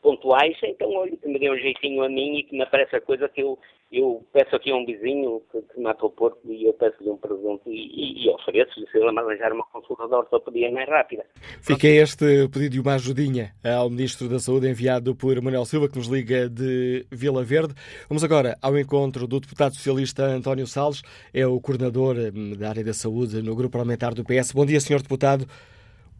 pontuais, 0.00 0.56
então 0.62 0.92
olha, 0.94 1.16
que 1.16 1.26
me 1.26 1.38
dê 1.38 1.50
um 1.50 1.56
jeitinho 1.56 2.02
a 2.04 2.08
mim 2.08 2.36
e 2.36 2.42
que 2.44 2.54
me 2.54 2.62
apareça 2.62 3.00
coisa 3.00 3.28
que 3.28 3.42
eu, 3.42 3.58
eu 3.90 4.22
peço 4.32 4.54
aqui 4.54 4.70
a 4.70 4.76
um 4.76 4.84
vizinho 4.84 5.42
que, 5.50 5.62
que 5.62 5.80
mata 5.80 6.04
o 6.04 6.10
porco 6.10 6.40
e 6.44 6.66
eu 6.66 6.74
peço-lhe 6.74 7.08
um 7.10 7.16
presente 7.16 7.62
e, 7.66 7.72
e, 7.72 8.26
e 8.26 8.30
ofereço-lhe 8.30 8.86
se 8.90 8.98
ele 8.98 9.18
arranjar 9.18 9.52
uma 9.52 9.64
consulta 9.66 10.06
de 10.06 10.14
ortopedia 10.14 10.70
mais 10.70 10.88
rápida. 10.88 11.24
Fica 11.62 11.88
este 11.88 12.48
pedido 12.48 12.72
de 12.72 12.80
uma 12.80 12.94
ajudinha 12.94 13.54
ao 13.64 13.88
Ministro 13.88 14.28
da 14.28 14.38
Saúde 14.38 14.68
enviado 14.68 15.16
por 15.16 15.40
Manuel 15.40 15.64
Silva, 15.64 15.88
que 15.88 15.96
nos 15.96 16.06
liga 16.06 16.48
de 16.48 17.06
Vila 17.10 17.42
Verde. 17.42 17.74
Vamos 18.08 18.22
agora 18.22 18.56
ao 18.60 18.78
encontro 18.78 19.26
do 19.26 19.40
deputado 19.40 19.74
socialista 19.74 20.24
António 20.24 20.66
Salles, 20.66 21.02
é 21.32 21.46
o 21.46 21.58
coordenador 21.60 22.16
hum, 22.34 22.52
da 22.58 22.68
área 22.68 22.84
da 22.84 22.92
saúde 22.92 23.42
no 23.42 23.56
Grupo 23.56 23.72
Parlamentar 23.72 24.14
do 24.14 24.24
PS. 24.24 24.52
Bom 24.52 24.66
dia, 24.66 24.80
senhor 24.80 25.00
deputado. 25.00 25.46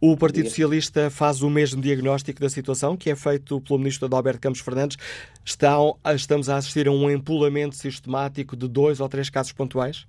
O 0.01 0.15
Partido 0.15 0.47
Socialista 0.47 1.09
faz 1.09 1.41
o 1.41 1.49
mesmo 1.49 1.81
diagnóstico 1.81 2.39
da 2.39 2.47
situação 2.47 2.95
que 2.95 3.09
é 3.09 3.15
feito 3.17 3.59
pelo 3.59 3.79
Ministro 3.79 4.05
Adalberto 4.05 4.39
Campos 4.39 4.61
Fernandes. 4.61 4.97
estamos 6.15 6.49
a 6.49 6.55
assistir 6.55 6.87
a 6.87 6.91
um 6.91 7.11
empolamento 7.11 7.75
sistemático 7.75 8.55
de 8.55 8.65
dois 8.69 9.01
ou 9.01 9.09
três 9.09 9.29
casos 9.29 9.51
pontuais? 9.51 10.07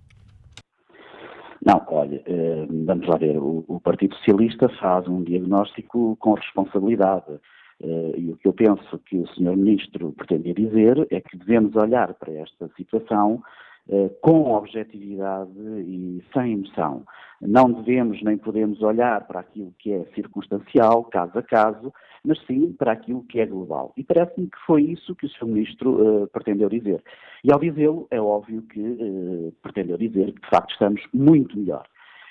Não, 1.66 1.84
olha, 1.88 2.22
eh, 2.24 2.66
vamos 2.86 3.08
lá 3.08 3.16
ver. 3.16 3.36
O 3.36 3.80
Partido 3.82 4.14
Socialista 4.18 4.68
faz 4.80 5.08
um 5.08 5.24
diagnóstico 5.24 6.16
com 6.20 6.34
responsabilidade. 6.34 7.40
Eh, 7.82 8.14
e 8.16 8.30
o 8.30 8.36
que 8.36 8.46
eu 8.46 8.52
penso 8.52 8.96
que 9.06 9.16
o 9.18 9.26
Sr. 9.26 9.56
Ministro 9.56 10.12
pretendia 10.12 10.54
dizer 10.54 11.04
é 11.10 11.20
que 11.20 11.36
devemos 11.36 11.74
olhar 11.74 12.14
para 12.14 12.32
esta 12.32 12.70
situação 12.76 13.42
com 14.20 14.52
objetividade 14.52 15.50
e 15.58 16.22
sem 16.32 16.52
emoção. 16.52 17.04
Não 17.40 17.72
devemos 17.72 18.22
nem 18.22 18.36
podemos 18.36 18.82
olhar 18.82 19.26
para 19.26 19.40
aquilo 19.40 19.74
que 19.78 19.92
é 19.92 20.04
circunstancial, 20.14 21.04
caso 21.04 21.38
a 21.38 21.42
caso, 21.42 21.92
mas 22.24 22.38
sim 22.46 22.72
para 22.72 22.92
aquilo 22.92 23.24
que 23.24 23.40
é 23.40 23.46
global. 23.46 23.92
E 23.96 24.04
parece-me 24.04 24.46
que 24.46 24.58
foi 24.66 24.82
isso 24.82 25.14
que 25.16 25.26
o 25.26 25.28
Sr. 25.30 25.46
Ministro 25.46 26.22
uh, 26.22 26.26
pretendeu 26.28 26.68
dizer. 26.68 27.02
E 27.42 27.50
ao 27.50 27.58
dizê-lo, 27.58 28.06
é 28.10 28.20
óbvio 28.20 28.62
que 28.62 28.80
uh, 28.80 29.52
pretendeu 29.62 29.96
dizer 29.96 30.32
que, 30.32 30.40
de 30.40 30.48
facto, 30.50 30.72
estamos 30.72 31.02
muito 31.14 31.58
melhor. 31.58 31.86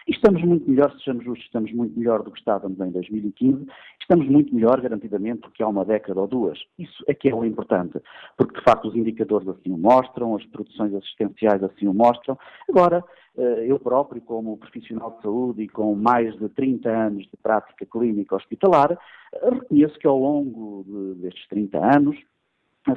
Estamos 0.10 0.44
muito 0.44 0.68
melhor, 0.68 0.92
sejamos 0.98 1.24
justos, 1.24 1.46
estamos 1.46 1.72
muito 1.72 1.98
melhor 1.98 2.24
do 2.24 2.32
que 2.32 2.40
estávamos 2.40 2.80
em 2.80 2.90
2015, 2.90 3.68
estamos 4.02 4.28
muito 4.28 4.54
melhor, 4.56 4.82
garantidamente, 4.82 5.42
do 5.42 5.52
que 5.52 5.62
há 5.62 5.68
uma 5.68 5.86
década 5.86 6.20
ou 6.20 6.28
duas. 6.28 6.58
Isso 6.80 7.04
é 7.08 7.14
que 7.14 7.30
é 7.30 7.36
o 7.36 7.46
importante, 7.46 8.02
porque 8.36 8.58
de 8.58 8.64
facto 8.64 8.88
os 8.88 8.96
indicadores 8.96 9.48
assim 9.48 9.72
o 9.72 9.78
mostram, 9.78 10.36
as 10.36 10.44
produções 10.48 10.96
assistenciais 10.96 11.64
assim 11.64 11.88
o 11.88 11.94
mostram. 11.94 12.36
Agora, 12.68 13.04
eh, 13.38 13.66
eu 13.68 13.78
próprio, 13.78 14.20
como 14.22 14.58
profissional 14.58 15.12
de 15.12 15.22
saúde 15.22 15.62
e 15.62 15.70
com 15.70 15.94
mais 15.94 16.36
de 16.40 16.50
30 16.50 16.90
anos 16.90 17.24
de 17.26 17.38
prática 17.44 17.86
clínica 17.86 18.36
hospitalar, 18.36 18.98
reconheço 19.44 20.00
que 20.00 20.08
ao 20.08 20.18
longo 20.18 20.86
destes 21.18 21.48
30 21.50 21.78
anos 21.78 22.18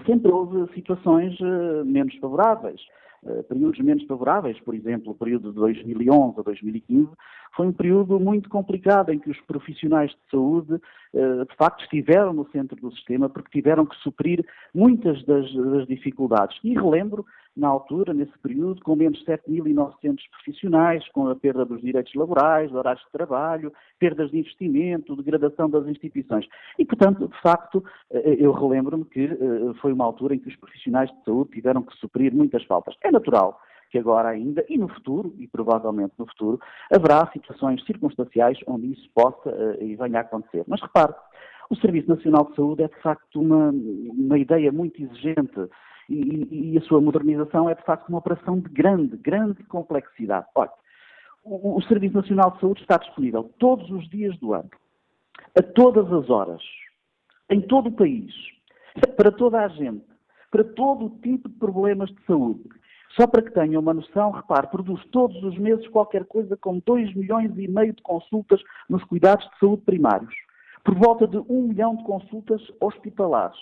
sempre 0.07 0.33
houve 0.33 0.73
situações 0.73 1.39
eh, 1.43 1.85
menos 1.85 2.17
favoráveis. 2.17 2.81
Eh, 3.25 3.43
períodos 3.45 3.79
menos 3.79 4.05
favoráveis, 4.05 4.59
por 4.61 4.75
exemplo, 4.75 5.13
o 5.13 5.15
período 5.15 5.51
de 5.51 5.55
2011 5.55 6.41
a 6.41 6.43
2015, 6.43 7.09
foi 7.55 7.69
um 7.69 7.73
período 7.73 8.19
muito 8.19 8.49
complicado 8.49 9.11
em 9.11 9.19
que 9.19 9.31
os 9.31 9.41
profissionais 9.43 10.11
de 10.11 10.19
saúde, 10.29 10.81
eh, 11.15 11.45
de 11.49 11.57
facto, 11.57 11.85
estiveram 11.85 12.33
no 12.33 12.51
centro 12.51 12.75
do 12.81 12.91
sistema 12.91 13.29
porque 13.29 13.51
tiveram 13.53 13.87
que 13.87 13.95
suprir 13.99 14.45
muitas 14.75 15.25
das, 15.25 15.53
das 15.55 15.87
dificuldades. 15.87 16.59
E 16.65 16.75
relembro 16.75 17.25
na 17.57 17.69
altura, 17.69 18.15
nesse 18.15 18.37
período, 18.39 18.83
com 18.83 18.97
menos 18.97 19.19
de 19.19 19.27
7.900 19.27 20.19
profissionais, 20.31 21.07
com 21.09 21.29
a 21.29 21.37
perda 21.37 21.65
dos 21.65 21.81
direitos 21.81 22.15
laborais, 22.15 22.73
horários 22.73 23.05
de 23.05 23.13
trabalho, 23.13 23.73
perdas 23.99 24.31
de 24.31 24.39
investimento, 24.39 25.17
degradação 25.17 25.69
das 25.69 25.87
instituições. 25.87 26.47
E, 26.79 26.85
portanto, 26.85 27.29
de 27.29 27.41
facto, 27.41 27.85
eh, 28.11 28.37
eu 28.39 28.53
relembro-me 28.53 29.05
que 29.05 29.25
eh, 29.25 29.75
foi 29.81 29.93
uma 29.93 30.05
altura 30.05 30.35
em 30.35 30.39
que 30.39 30.49
os 30.49 30.57
profissionais 30.57 31.11
de 31.11 31.25
saúde 31.25 31.51
tiveram 31.51 31.83
que 31.83 31.95
suprir 31.97 32.35
muitas 32.35 32.65
faltas. 32.65 32.95
É 33.03 33.11
natural 33.11 33.61
que 33.91 33.99
agora 33.99 34.31
ainda, 34.31 34.65
e 34.71 34.79
no 34.79 34.89
futuro, 34.89 35.35
e 35.39 35.47
provavelmente 35.47 36.15
no 36.19 36.27
futuro, 36.27 36.59
haverá 36.91 37.31
situações 37.31 37.85
circunstanciais 37.85 38.59
onde 38.67 38.91
isso 38.93 39.09
possa 39.15 39.51
eh, 39.51 39.85
e 39.85 39.97
venha 39.97 40.19
a 40.19 40.23
acontecer. 40.23 40.65
Mas 40.67 40.81
repare, 40.81 41.13
o 41.69 41.77
Serviço 41.77 42.09
Nacional 42.09 42.47
de 42.47 42.57
Saúde 42.57 42.83
é 42.83 42.89
de 42.89 43.01
facto 43.03 43.41
uma, 43.41 43.71
uma 43.71 44.39
ideia 44.39 44.73
muito 44.73 45.03
exigente 45.03 45.69
e, 46.09 46.73
e, 46.73 46.79
a 46.79 46.83
sua 46.83 47.01
modernização 47.01 47.69
é 47.69 47.75
de 47.75 47.83
facto 47.85 48.09
uma 48.09 48.19
operação 48.19 48.59
de 48.59 48.69
grande, 48.69 49.17
grande 49.17 49.63
complexidade. 49.65 50.47
Olha, 50.55 50.71
o, 51.45 51.77
o 51.77 51.83
Serviço 51.83 52.15
Nacional 52.15 52.53
de 52.53 52.61
Saúde 52.61 52.83
está 52.83 52.97
disponível 52.97 53.51
todos 53.59 53.91
os 53.91 54.09
dias 54.09 54.37
do 54.39 54.55
ano, 54.55 54.71
a 55.59 55.63
todas 55.63 56.13
as 56.13 56.31
horas, 56.31 56.63
em 57.51 57.61
todo 57.61 57.89
o 57.89 57.93
país, 57.93 58.33
para 59.17 59.31
toda 59.31 59.61
a 59.61 59.69
gente, 59.69 60.05
para 60.51 60.65
todo 60.65 61.07
o 61.07 61.19
tipo 61.21 61.49
de 61.49 61.57
problemas 61.57 62.11
de 62.11 62.25
saúde. 62.25 62.63
Só 63.17 63.27
para 63.27 63.43
que 63.43 63.51
tenham 63.51 63.83
uma 63.83 63.93
noção, 63.93 64.31
repare, 64.31 64.69
produz 64.69 65.05
todos 65.11 65.43
os 65.43 65.59
meses 65.59 65.87
qualquer 65.89 66.25
coisa 66.25 66.57
como 66.57 66.83
2 66.85 67.15
milhões 67.15 67.53
e 67.59 67.69
meio 67.69 67.93
de 67.93 68.03
consultas 68.03 68.61
nos 68.89 69.05
cuidados 69.05 69.45
de 69.51 69.59
saúde 69.59 69.83
primários, 69.83 70.35
por 70.83 70.95
volta 70.95 71.27
de 71.27 71.37
1 71.37 71.63
milhão 71.69 71.97
de 71.97 72.05
consultas 72.05 72.63
hospitalares, 72.81 73.59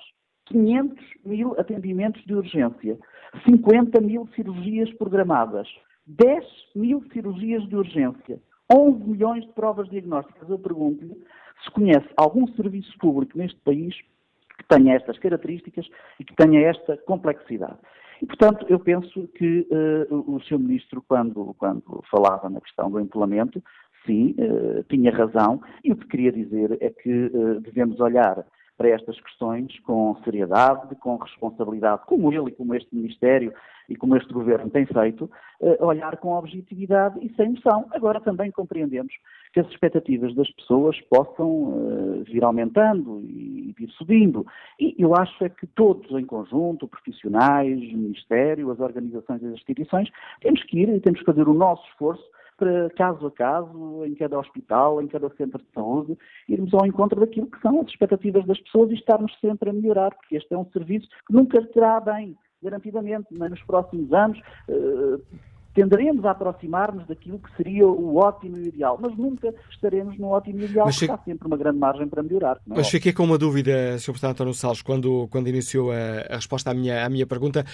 500 0.50 0.98
mil 1.24 1.58
atendimentos 1.58 2.22
de 2.24 2.34
urgência, 2.34 2.98
50 3.44 4.00
mil 4.00 4.28
cirurgias 4.34 4.92
programadas, 4.94 5.68
10 6.06 6.44
mil 6.74 7.02
cirurgias 7.12 7.66
de 7.68 7.76
urgência, 7.76 8.40
11 8.72 9.04
milhões 9.04 9.46
de 9.46 9.52
provas 9.52 9.88
diagnósticas. 9.88 10.48
Eu 10.48 10.58
pergunto-lhe 10.58 11.16
se 11.64 11.70
conhece 11.70 12.08
algum 12.16 12.46
serviço 12.54 12.96
público 12.98 13.36
neste 13.36 13.58
país 13.60 13.94
que 14.58 14.64
tenha 14.68 14.94
estas 14.94 15.18
características 15.18 15.86
e 16.18 16.24
que 16.24 16.34
tenha 16.34 16.60
esta 16.68 16.96
complexidade. 16.98 17.78
E, 18.22 18.26
portanto, 18.26 18.66
eu 18.68 18.78
penso 18.78 19.28
que 19.28 19.66
uh, 19.70 20.34
o 20.34 20.40
Sr. 20.40 20.58
Ministro, 20.58 21.02
quando, 21.08 21.54
quando 21.58 22.02
falava 22.10 22.50
na 22.50 22.60
questão 22.60 22.90
do 22.90 23.00
empolamento, 23.00 23.62
sim, 24.04 24.34
uh, 24.38 24.84
tinha 24.84 25.10
razão, 25.10 25.62
e 25.82 25.92
o 25.92 25.96
que 25.96 26.06
queria 26.06 26.30
dizer 26.30 26.76
é 26.80 26.90
que 26.90 27.26
uh, 27.26 27.60
devemos 27.60 27.98
olhar 27.98 28.44
para 28.80 28.88
estas 28.88 29.20
questões 29.20 29.78
com 29.80 30.16
seriedade, 30.24 30.96
com 30.96 31.16
responsabilidade, 31.16 32.00
como 32.06 32.32
ele 32.32 32.48
e 32.48 32.52
como 32.52 32.74
este 32.74 32.96
Ministério 32.96 33.52
e 33.90 33.94
como 33.94 34.16
este 34.16 34.32
Governo 34.32 34.70
tem 34.70 34.86
feito, 34.86 35.30
uh, 35.60 35.84
olhar 35.84 36.16
com 36.16 36.32
objetividade 36.32 37.18
e 37.20 37.30
sem 37.34 37.50
emoção. 37.50 37.84
Agora 37.90 38.22
também 38.22 38.50
compreendemos 38.50 39.12
que 39.52 39.60
as 39.60 39.68
expectativas 39.68 40.34
das 40.34 40.50
pessoas 40.52 40.98
possam 41.10 41.46
uh, 41.46 42.24
vir 42.24 42.42
aumentando 42.42 43.20
e, 43.20 43.74
e 43.78 43.84
ir 43.84 43.90
subindo. 43.90 44.46
E 44.78 44.94
eu 44.98 45.14
acho 45.14 45.44
é 45.44 45.50
que 45.50 45.66
todos 45.66 46.10
em 46.12 46.24
conjunto, 46.24 46.88
profissionais, 46.88 47.78
Ministério, 47.78 48.70
as 48.70 48.80
organizações 48.80 49.42
e 49.42 49.46
as 49.46 49.52
instituições, 49.52 50.08
temos 50.40 50.62
que 50.64 50.78
ir 50.78 50.88
e 50.88 51.00
temos 51.00 51.20
que 51.20 51.26
fazer 51.26 51.46
o 51.46 51.52
nosso 51.52 51.86
esforço 51.88 52.24
para, 52.60 52.90
caso 52.90 53.26
a 53.26 53.30
caso, 53.30 54.04
em 54.04 54.14
cada 54.14 54.38
hospital, 54.38 55.00
em 55.00 55.08
cada 55.08 55.30
centro 55.30 55.58
de 55.58 55.72
saúde, 55.72 56.18
irmos 56.46 56.72
ao 56.74 56.84
encontro 56.84 57.18
daquilo 57.18 57.46
que 57.46 57.60
são 57.62 57.80
as 57.80 57.88
expectativas 57.88 58.46
das 58.46 58.60
pessoas 58.60 58.90
e 58.90 58.94
estarmos 58.94 59.32
sempre 59.40 59.70
a 59.70 59.72
melhorar, 59.72 60.14
porque 60.14 60.36
este 60.36 60.52
é 60.52 60.58
um 60.58 60.70
serviço 60.70 61.08
que 61.26 61.32
nunca 61.32 61.60
terá 61.68 61.98
bem, 61.98 62.36
garantidamente, 62.62 63.28
mas 63.32 63.50
nos 63.50 63.62
próximos 63.62 64.12
anos. 64.12 64.38
Uh, 64.68 65.20
tenderemos 65.72 66.24
a 66.24 66.32
aproximar-nos 66.32 67.06
daquilo 67.06 67.38
que 67.38 67.56
seria 67.56 67.86
o 67.86 68.16
ótimo 68.16 68.56
e 68.58 68.62
o 68.62 68.66
ideal, 68.66 68.98
mas 69.00 69.16
nunca 69.16 69.54
estaremos 69.70 70.18
no 70.18 70.26
ótimo 70.26 70.60
e 70.60 70.64
ideal, 70.64 70.86
mas 70.86 70.98
porque 70.98 71.12
há 71.12 71.18
sempre 71.18 71.46
uma 71.46 71.56
grande 71.56 71.78
margem 71.78 72.08
para 72.08 72.24
melhorar. 72.24 72.56
É 72.56 72.60
mas 72.66 72.88
fiquei 72.88 73.12
com 73.12 73.22
uma 73.22 73.38
dúvida, 73.38 73.96
Sr. 73.98 74.10
Presidente 74.10 74.32
António 74.32 74.54
Salles, 74.54 74.82
quando, 74.82 75.28
quando 75.28 75.46
iniciou 75.46 75.92
a, 75.92 76.22
a 76.28 76.36
resposta 76.36 76.72
à 76.72 76.74
minha, 76.74 77.06
à 77.06 77.08
minha 77.08 77.24
pergunta, 77.24 77.64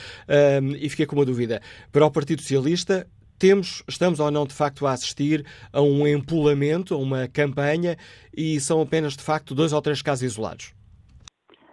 um, 0.63 0.69
e 0.77 0.91
fiquei 0.91 1.07
com 1.07 1.17
uma 1.17 1.25
dúvida. 1.25 1.63
Para 1.91 2.05
o 2.05 2.11
Partido 2.11 2.43
Socialista, 2.43 3.07
temos, 3.39 3.83
estamos 3.89 4.21
ou 4.21 4.31
não 4.31 4.47
de 4.47 4.55
facto 4.55 4.87
a 4.87 4.93
assistir 4.93 5.45
a 5.73 5.81
um 5.81 6.07
empolamento, 6.07 6.95
a 6.95 6.99
uma 6.99 7.29
campanha, 7.29 7.97
e 8.37 8.61
são 8.61 8.81
apenas 8.81 9.17
de 9.17 9.23
facto 9.23 9.55
dois 9.55 9.73
ou 9.73 9.83
três 9.83 10.03
casos 10.03 10.23
isolados? 10.23 10.76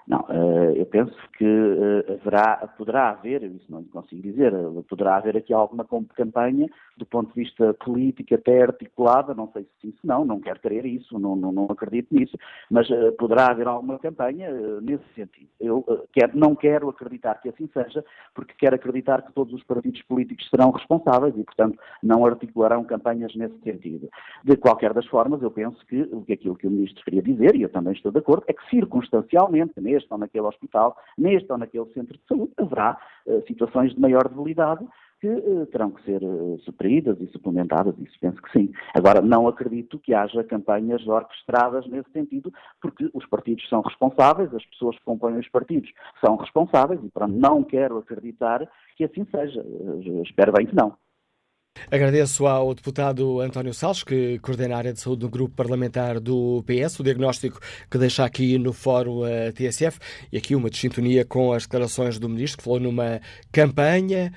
Não, 0.07 0.25
eh, 0.29 0.73
eu 0.75 0.85
penso 0.85 1.15
que 1.37 1.45
eh, 1.45 2.13
haverá, 2.13 2.57
poderá 2.77 3.09
haver, 3.11 3.43
isso 3.43 3.71
não 3.71 3.83
consigo 3.85 4.21
dizer, 4.21 4.53
eh, 4.53 4.83
poderá 4.89 5.15
haver 5.15 5.37
aqui 5.37 5.53
alguma 5.53 5.85
campanha 6.13 6.67
do 6.97 7.05
ponto 7.05 7.33
de 7.33 7.41
vista 7.41 7.73
político 7.75 8.35
até 8.35 8.63
articulada, 8.63 9.33
não 9.33 9.49
sei 9.53 9.63
se 9.63 9.69
sim, 9.81 9.91
se 9.91 10.05
não, 10.05 10.25
não 10.25 10.41
quero 10.41 10.59
crer 10.59 10.85
isso, 10.85 11.17
não, 11.17 11.35
não, 11.35 11.51
não 11.51 11.65
acredito 11.69 12.13
nisso, 12.13 12.37
mas 12.69 12.87
poderá 13.17 13.47
haver 13.47 13.67
alguma 13.67 13.97
campanha 13.97 14.49
nesse 14.81 15.03
sentido. 15.15 15.49
Eu 15.59 15.83
quero, 16.11 16.37
não 16.37 16.55
quero 16.55 16.89
acreditar 16.89 17.41
que 17.41 17.49
assim 17.49 17.67
seja, 17.73 18.03
porque 18.35 18.53
quero 18.57 18.75
acreditar 18.75 19.21
que 19.21 19.33
todos 19.33 19.53
os 19.53 19.63
partidos 19.63 20.01
políticos 20.03 20.47
serão 20.49 20.71
responsáveis 20.71 21.33
e, 21.37 21.43
portanto, 21.43 21.79
não 22.01 22.25
articularão 22.25 22.83
campanhas 22.83 23.33
nesse 23.35 23.57
sentido. 23.61 24.09
De 24.43 24.55
qualquer 24.57 24.93
das 24.93 25.05
formas, 25.07 25.41
eu 25.41 25.49
penso 25.49 25.83
que, 25.87 26.05
que 26.25 26.33
aquilo 26.33 26.55
que 26.55 26.67
o 26.67 26.71
Ministro 26.71 27.03
queria 27.03 27.21
dizer, 27.21 27.55
e 27.55 27.63
eu 27.63 27.69
também 27.69 27.93
estou 27.93 28.11
de 28.11 28.19
acordo, 28.19 28.43
é 28.47 28.53
que 28.53 28.69
circunstancialmente, 28.69 29.73
neste 29.93 30.11
ou 30.11 30.17
naquele 30.17 30.45
hospital, 30.45 30.97
neste 31.17 31.51
ou 31.51 31.57
naquele 31.57 31.85
centro 31.93 32.17
de 32.17 32.23
saúde, 32.27 32.51
haverá 32.57 32.97
uh, 33.25 33.43
situações 33.47 33.93
de 33.93 33.99
maior 33.99 34.27
debilidade 34.27 34.85
que 35.19 35.27
uh, 35.29 35.65
terão 35.67 35.91
que 35.91 36.03
ser 36.03 36.21
uh, 36.21 36.59
supridas 36.65 37.19
e 37.21 37.27
suplementadas, 37.27 37.97
isso 37.99 38.17
penso 38.19 38.41
que 38.41 38.51
sim. 38.51 38.73
Agora, 38.93 39.21
não 39.21 39.47
acredito 39.47 39.97
que 39.99 40.13
haja 40.13 40.43
campanhas 40.43 41.05
orquestradas 41.07 41.87
nesse 41.87 42.11
sentido, 42.11 42.51
porque 42.81 43.09
os 43.13 43.25
partidos 43.27 43.67
são 43.69 43.81
responsáveis, 43.81 44.53
as 44.53 44.65
pessoas 44.65 44.97
que 44.97 45.05
compõem 45.05 45.37
os 45.37 45.47
partidos 45.49 45.89
são 46.19 46.35
responsáveis, 46.35 47.01
e 47.03 47.09
para 47.09 47.27
não 47.27 47.63
quero 47.63 47.97
acreditar 47.97 48.67
que 48.97 49.05
assim 49.05 49.25
seja. 49.31 49.63
Espero 50.23 50.51
bem 50.51 50.65
que 50.65 50.75
não. 50.75 50.93
Agradeço 51.91 52.47
ao 52.47 52.73
deputado 52.73 53.39
António 53.39 53.73
Salles, 53.73 54.03
que 54.03 54.39
coordena 54.39 54.75
a 54.75 54.77
área 54.77 54.93
de 54.93 54.99
saúde 54.99 55.23
no 55.23 55.29
grupo 55.29 55.55
parlamentar 55.55 56.19
do 56.19 56.63
PS, 56.65 56.99
o 56.99 57.03
diagnóstico 57.03 57.59
que 57.89 57.97
deixa 57.97 58.23
aqui 58.23 58.57
no 58.57 58.73
fórum 58.73 59.21
TSF 59.53 59.99
e 60.31 60.37
aqui 60.37 60.55
uma 60.55 60.69
desintonia 60.69 61.25
com 61.25 61.53
as 61.53 61.63
declarações 61.63 62.17
do 62.17 62.29
ministro, 62.29 62.57
que 62.57 62.63
falou 62.63 62.79
numa 62.79 63.21
campanha, 63.51 64.33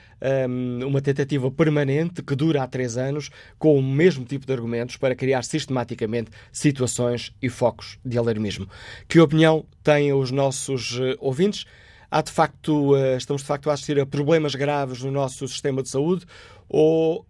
hum, 0.49 0.87
uma 0.87 1.01
tentativa 1.01 1.51
permanente 1.51 2.23
que 2.23 2.35
dura 2.35 2.63
há 2.63 2.67
três 2.67 2.97
anos, 2.97 3.31
com 3.59 3.79
o 3.79 3.83
mesmo 3.83 4.25
tipo 4.25 4.47
de 4.47 4.53
argumentos 4.53 4.97
para 4.97 5.15
criar 5.15 5.43
sistematicamente 5.43 6.31
situações 6.53 7.33
e 7.41 7.49
focos 7.49 7.99
de 8.05 8.19
alarmismo. 8.19 8.69
Que 9.09 9.21
opinião 9.21 9.65
têm 9.83 10.13
os 10.13 10.31
nossos 10.31 10.99
eh, 11.01 11.17
ouvintes? 11.19 11.65
Há 12.11 12.23
de 12.23 12.31
facto, 12.31 12.97
eh, 12.97 13.17
estamos 13.17 13.43
de 13.43 13.49
facto 13.49 13.69
a 13.69 13.73
assistir 13.73 13.99
a 13.99 14.07
problemas 14.07 14.55
graves 14.55 15.03
no 15.03 15.11
nosso 15.11 15.47
sistema 15.49 15.83
de 15.83 15.89
saúde 15.89 16.25
ou 16.69 17.25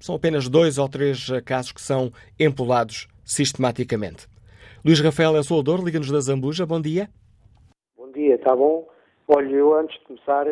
são 0.00 0.14
apenas 0.14 0.48
dois 0.48 0.78
ou 0.78 0.88
três 0.88 1.28
casos 1.44 1.72
que 1.72 1.80
são 1.80 2.10
empolados 2.38 3.08
sistematicamente? 3.24 4.26
Luís 4.84 5.00
Rafael 5.00 5.34
é 5.36 5.40
o 5.40 5.42
Soldor, 5.42 5.82
liga-nos 5.82 6.10
da 6.10 6.20
Zambuja. 6.20 6.66
Bom 6.66 6.80
dia. 6.80 7.08
Bom 7.96 8.12
dia, 8.12 8.34
está 8.34 8.54
bom? 8.54 8.86
Olha, 9.28 9.48
eu 9.48 9.74
antes 9.74 9.98
de 9.98 10.04
começar, 10.04 10.46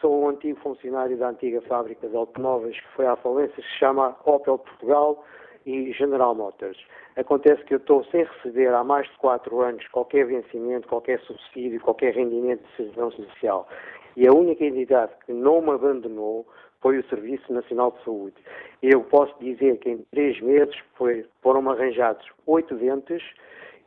sou 0.00 0.22
um 0.22 0.28
antigo 0.28 0.60
funcionário 0.60 1.16
da 1.16 1.30
antiga 1.30 1.62
fábrica 1.62 2.06
de 2.06 2.14
automóveis 2.14 2.76
que 2.76 2.88
foi 2.94 3.06
à 3.06 3.16
falência, 3.16 3.56
se 3.56 3.78
chama 3.78 4.14
Opel 4.26 4.58
Portugal 4.58 5.24
e 5.64 5.92
General 5.92 6.34
Motors. 6.34 6.78
Acontece 7.16 7.64
que 7.64 7.74
eu 7.74 7.78
estou 7.78 8.04
sem 8.10 8.24
receber 8.24 8.68
há 8.68 8.84
mais 8.84 9.08
de 9.08 9.16
quatro 9.16 9.60
anos 9.60 9.86
qualquer 9.88 10.26
vencimento, 10.26 10.88
qualquer 10.88 11.20
subsídio, 11.20 11.80
qualquer 11.80 12.14
rendimento 12.14 12.62
de 12.62 12.76
servidão 12.76 13.10
social. 13.12 13.66
E 14.16 14.26
a 14.26 14.32
única 14.32 14.64
entidade 14.64 15.12
que 15.24 15.32
não 15.32 15.60
me 15.62 15.70
abandonou 15.70 16.46
foi 16.80 16.98
o 16.98 17.08
Serviço 17.08 17.52
Nacional 17.52 17.92
de 17.92 18.04
Saúde. 18.04 18.36
Eu 18.82 19.02
posso 19.02 19.34
dizer 19.40 19.78
que 19.78 19.90
em 19.90 19.98
três 20.10 20.40
meses 20.40 20.74
foi, 20.96 21.26
foram 21.42 21.68
arranjados 21.70 22.26
oito 22.46 22.74
dentes 22.74 23.22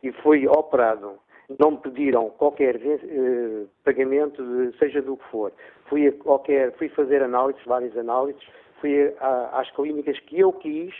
e 0.01 0.11
fui 0.11 0.47
operado. 0.47 1.13
Não 1.59 1.71
me 1.71 1.77
pediram 1.77 2.29
qualquer 2.31 2.75
eh, 2.75 3.65
pagamento, 3.83 4.43
de, 4.43 4.77
seja 4.77 5.01
do 5.01 5.17
que 5.17 5.25
for. 5.25 5.51
Fui, 5.85 6.11
qualquer, 6.11 6.71
fui 6.73 6.89
fazer 6.89 7.21
análises, 7.21 7.63
várias 7.65 7.95
análises, 7.97 8.41
fui 8.79 9.13
a, 9.19 9.59
às 9.59 9.69
clínicas 9.71 10.19
que 10.19 10.39
eu 10.39 10.53
quis 10.53 10.93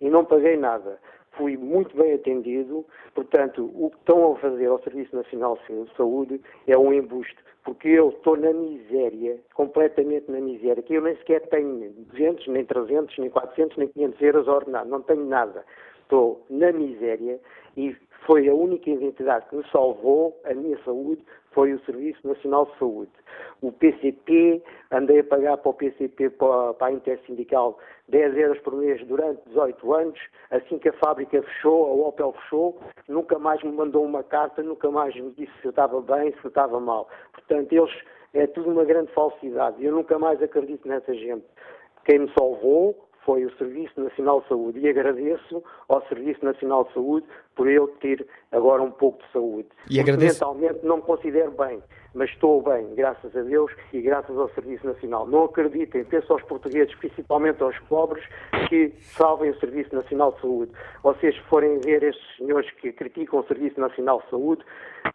e 0.00 0.10
não 0.10 0.24
paguei 0.24 0.56
nada. 0.56 0.98
Fui 1.36 1.56
muito 1.56 1.96
bem 1.96 2.14
atendido, 2.14 2.84
portanto, 3.14 3.70
o 3.74 3.90
que 3.90 3.96
estão 3.96 4.32
a 4.32 4.36
fazer 4.36 4.66
ao 4.66 4.82
Serviço 4.82 5.16
Nacional 5.16 5.58
de 5.68 5.96
Saúde 5.96 6.40
é 6.66 6.78
um 6.78 6.92
embuste 6.92 7.36
porque 7.64 7.88
eu 7.88 8.10
estou 8.10 8.36
na 8.36 8.52
miséria, 8.52 9.38
completamente 9.54 10.30
na 10.30 10.38
miséria, 10.38 10.82
que 10.82 10.94
eu 10.94 11.00
nem 11.00 11.16
sequer 11.16 11.40
tenho 11.48 11.90
200, 12.10 12.46
nem 12.48 12.64
300, 12.64 13.16
nem 13.18 13.30
400, 13.30 13.76
nem 13.78 13.88
500 13.88 14.20
euros 14.20 14.48
ordenado, 14.48 14.90
não 14.90 15.00
tenho 15.00 15.24
nada. 15.24 15.64
Estou 16.02 16.44
na 16.50 16.70
miséria 16.70 17.40
e 17.74 17.96
foi 18.26 18.48
a 18.48 18.54
única 18.54 18.90
entidade 18.90 19.46
que 19.48 19.56
me 19.56 19.64
salvou 19.70 20.40
a 20.44 20.54
minha 20.54 20.78
saúde, 20.84 21.22
foi 21.52 21.72
o 21.72 21.84
Serviço 21.84 22.26
Nacional 22.26 22.66
de 22.66 22.78
Saúde. 22.78 23.12
O 23.62 23.70
PCP, 23.70 24.62
andei 24.90 25.20
a 25.20 25.24
pagar 25.24 25.56
para 25.58 25.70
o 25.70 25.74
PCP, 25.74 26.30
para, 26.30 26.74
a 26.80 26.92
Intersindical, 26.92 27.78
10 28.08 28.36
euros 28.36 28.58
por 28.60 28.74
mês 28.74 29.04
durante 29.06 29.40
18 29.48 29.94
anos. 29.94 30.20
Assim 30.50 30.78
que 30.78 30.88
a 30.88 30.92
fábrica 30.94 31.42
fechou, 31.42 31.86
a 32.04 32.08
Opel 32.08 32.32
fechou, 32.32 32.78
nunca 33.08 33.38
mais 33.38 33.62
me 33.62 33.72
mandou 33.72 34.04
uma 34.04 34.22
carta, 34.22 34.62
nunca 34.62 34.90
mais 34.90 35.14
me 35.14 35.30
disse 35.32 35.52
se 35.60 35.66
eu 35.66 35.70
estava 35.70 36.00
bem, 36.00 36.32
se 36.32 36.44
eu 36.44 36.48
estava 36.48 36.80
mal. 36.80 37.08
Portanto, 37.32 37.72
eles, 37.72 37.94
é 38.32 38.46
tudo 38.46 38.70
uma 38.70 38.84
grande 38.84 39.12
falsidade. 39.12 39.84
Eu 39.84 39.92
nunca 39.92 40.18
mais 40.18 40.42
acredito 40.42 40.86
nessa 40.88 41.14
gente. 41.14 41.44
Quem 42.04 42.18
me 42.20 42.32
salvou 42.36 43.03
foi 43.24 43.44
o 43.44 43.56
Serviço 43.56 44.00
Nacional 44.00 44.40
de 44.42 44.48
Saúde 44.48 44.78
e 44.80 44.88
agradeço 44.88 45.62
ao 45.88 46.06
Serviço 46.08 46.44
Nacional 46.44 46.84
de 46.84 46.92
Saúde 46.92 47.26
por 47.54 47.68
eu 47.68 47.88
ter 48.00 48.26
agora 48.52 48.82
um 48.82 48.90
pouco 48.90 49.22
de 49.22 49.32
saúde. 49.32 49.68
E 49.90 50.00
agradeço... 50.00 50.34
Mentalmente 50.34 50.84
não 50.84 50.96
me 50.96 51.02
considero 51.02 51.50
bem, 51.52 51.82
mas 52.14 52.30
estou 52.30 52.62
bem, 52.62 52.94
graças 52.94 53.34
a 53.36 53.42
Deus 53.42 53.72
e 53.92 54.00
graças 54.00 54.36
ao 54.36 54.48
Serviço 54.50 54.86
Nacional. 54.86 55.26
Não 55.26 55.44
acreditem, 55.44 56.04
penso 56.04 56.32
aos 56.32 56.42
portugueses, 56.42 56.94
principalmente 56.96 57.62
aos 57.62 57.78
pobres, 57.80 58.24
que 58.68 58.92
salvem 59.00 59.50
o 59.50 59.58
Serviço 59.58 59.94
Nacional 59.94 60.32
de 60.32 60.40
Saúde. 60.40 60.72
Vocês 61.02 61.36
forem 61.48 61.80
ver 61.80 62.02
estes 62.02 62.36
senhores 62.36 62.70
que 62.72 62.92
criticam 62.92 63.40
o 63.40 63.46
Serviço 63.46 63.80
Nacional 63.80 64.20
de 64.22 64.30
Saúde, 64.30 64.64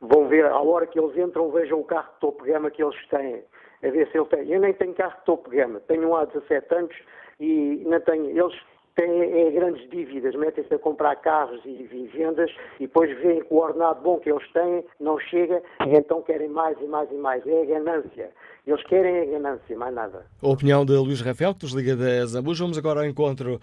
vão 0.02 0.28
ver, 0.28 0.46
à 0.46 0.60
hora 0.60 0.88
que 0.88 1.00
eles 1.00 1.18
entram, 1.18 1.52
vejam 1.52 1.80
o 1.80 1.84
carro 1.84 2.12
de 2.14 2.20
topo 2.20 2.44
gama 2.44 2.72
que 2.72 2.84
eles 2.84 3.08
têm. 3.08 3.44
A 3.82 3.90
ver 3.90 4.10
se 4.12 4.18
ele 4.18 4.26
tem. 4.26 4.52
Eu 4.52 4.60
nem 4.60 4.74
tenho 4.74 4.94
carro 4.94 5.18
de 5.20 5.26
topo 5.26 5.50
gama, 5.50 5.80
tenho 5.88 6.10
um 6.10 6.16
há 6.16 6.26
17 6.26 6.76
anos 6.76 6.96
e 7.40 7.84
não 7.86 8.00
tenho, 8.02 8.26
eles 8.26 8.60
têm 8.96 9.22
é, 9.22 9.52
grandes 9.52 9.90
dívidas, 9.90 10.36
metem-se 10.36 10.74
a 10.74 10.80
comprar 10.80 11.16
carros 11.18 11.62
e 11.66 11.84
vivendas 11.84 12.52
e 12.80 12.88
depois 12.88 13.18
veem 13.20 13.42
que 13.42 13.54
o 13.54 13.58
ordenado 13.58 14.02
bom 14.02 14.20
que 14.20 14.30
eles 14.30 14.46
têm 14.52 14.84
não 15.00 15.18
chega 15.20 15.62
então 15.88 16.22
querem 16.22 16.50
mais 16.50 16.78
e 16.82 16.86
mais 16.86 17.10
e 17.12 17.16
mais. 17.16 17.48
É 17.48 17.62
a 17.62 17.66
ganância. 17.66 18.32
Eles 18.70 18.84
querem 18.84 19.18
a 19.18 19.26
ganância, 19.26 19.76
mais 19.76 19.96
nada. 19.96 20.24
A 20.40 20.48
opinião 20.48 20.86
de 20.86 20.94
Luís 20.94 21.22
Rafael, 21.22 21.56
que 21.56 21.64
nos 21.64 21.74
liga 21.74 21.96
da 21.96 22.24
Zambuja. 22.28 22.64
Vamos 22.64 22.78
agora 22.78 23.00
ao 23.00 23.06
encontro 23.08 23.56
uh, 23.56 23.60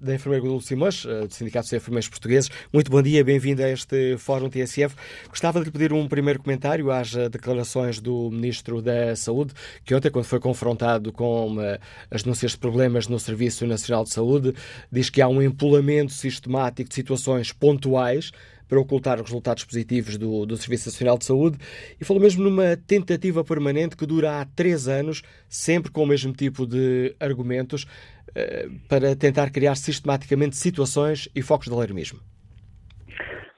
da 0.00 0.14
enfermeira 0.14 0.44
Guadalupe 0.44 0.64
Simões, 0.64 1.04
uh, 1.04 1.26
do 1.26 1.34
Sindicato 1.34 1.64
dos 1.64 1.72
Enfermeiros 1.72 2.08
Portugueses. 2.08 2.48
Muito 2.72 2.88
bom 2.88 3.02
dia, 3.02 3.24
bem-vindo 3.24 3.64
a 3.64 3.68
este 3.68 4.16
Fórum 4.16 4.48
TSF. 4.48 4.94
Gostava 5.28 5.58
de 5.58 5.64
lhe 5.64 5.72
pedir 5.72 5.92
um 5.92 6.06
primeiro 6.06 6.40
comentário 6.40 6.88
às 6.92 7.14
uh, 7.14 7.28
declarações 7.28 7.98
do 7.98 8.30
Ministro 8.30 8.80
da 8.80 9.16
Saúde, 9.16 9.54
que 9.84 9.92
ontem, 9.92 10.08
quando 10.08 10.26
foi 10.26 10.38
confrontado 10.38 11.12
com 11.12 11.56
uh, 11.56 11.76
as 12.08 12.22
denúncias 12.22 12.52
de 12.52 12.58
problemas 12.58 13.08
no 13.08 13.18
Serviço 13.18 13.66
Nacional 13.66 14.04
de 14.04 14.10
Saúde, 14.10 14.54
diz 14.88 15.10
que 15.10 15.20
há 15.20 15.26
um 15.26 15.42
empolamento 15.42 16.12
sistemático 16.12 16.88
de 16.88 16.94
situações 16.94 17.52
pontuais 17.52 18.30
para 18.68 18.78
ocultar 18.78 19.16
os 19.16 19.22
resultados 19.22 19.64
positivos 19.64 20.18
do, 20.18 20.44
do 20.44 20.56
Serviço 20.56 20.88
Nacional 20.88 21.18
de 21.18 21.24
Saúde 21.24 21.58
e 22.00 22.04
falou 22.04 22.22
mesmo 22.22 22.44
numa 22.44 22.76
tentativa 22.76 23.42
permanente 23.42 23.96
que 23.96 24.06
dura 24.06 24.40
há 24.40 24.44
três 24.44 24.86
anos, 24.86 25.22
sempre 25.48 25.90
com 25.90 26.02
o 26.02 26.06
mesmo 26.06 26.32
tipo 26.32 26.66
de 26.66 27.14
argumentos, 27.18 27.86
eh, 28.34 28.68
para 28.88 29.16
tentar 29.16 29.50
criar 29.50 29.74
sistematicamente 29.74 30.56
situações 30.56 31.28
e 31.34 31.42
focos 31.42 31.68
de 31.68 31.74
alarmismo. 31.74 32.20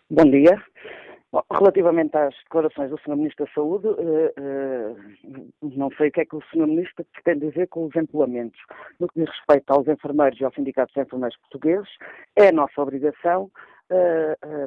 Bom 0.08 0.24
dia. 0.30 0.62
Relativamente 1.52 2.16
às 2.16 2.34
declarações 2.42 2.90
do 2.90 2.98
Sr. 2.98 3.16
Ministro 3.16 3.44
da 3.46 3.52
Saúde, 3.52 3.86
eh, 3.88 4.32
eh, 4.36 4.94
não 5.62 5.88
sei 5.96 6.08
o 6.08 6.12
que 6.12 6.22
é 6.22 6.24
que 6.24 6.34
o 6.34 6.42
Sr. 6.52 6.66
Ministro 6.66 7.06
pretende 7.12 7.48
dizer 7.48 7.68
com 7.68 7.86
os 7.86 7.94
empolamentos. 7.94 8.58
No 8.98 9.06
que 9.06 9.20
diz 9.20 9.28
respeito 9.28 9.70
aos 9.70 9.86
enfermeiros 9.86 10.40
e 10.40 10.44
aos 10.44 10.54
sindicatos 10.54 10.96
enfermeiros 10.96 11.38
portugueses, 11.38 11.88
é 12.34 12.48
a 12.48 12.52
nossa 12.52 12.80
obrigação 12.80 13.48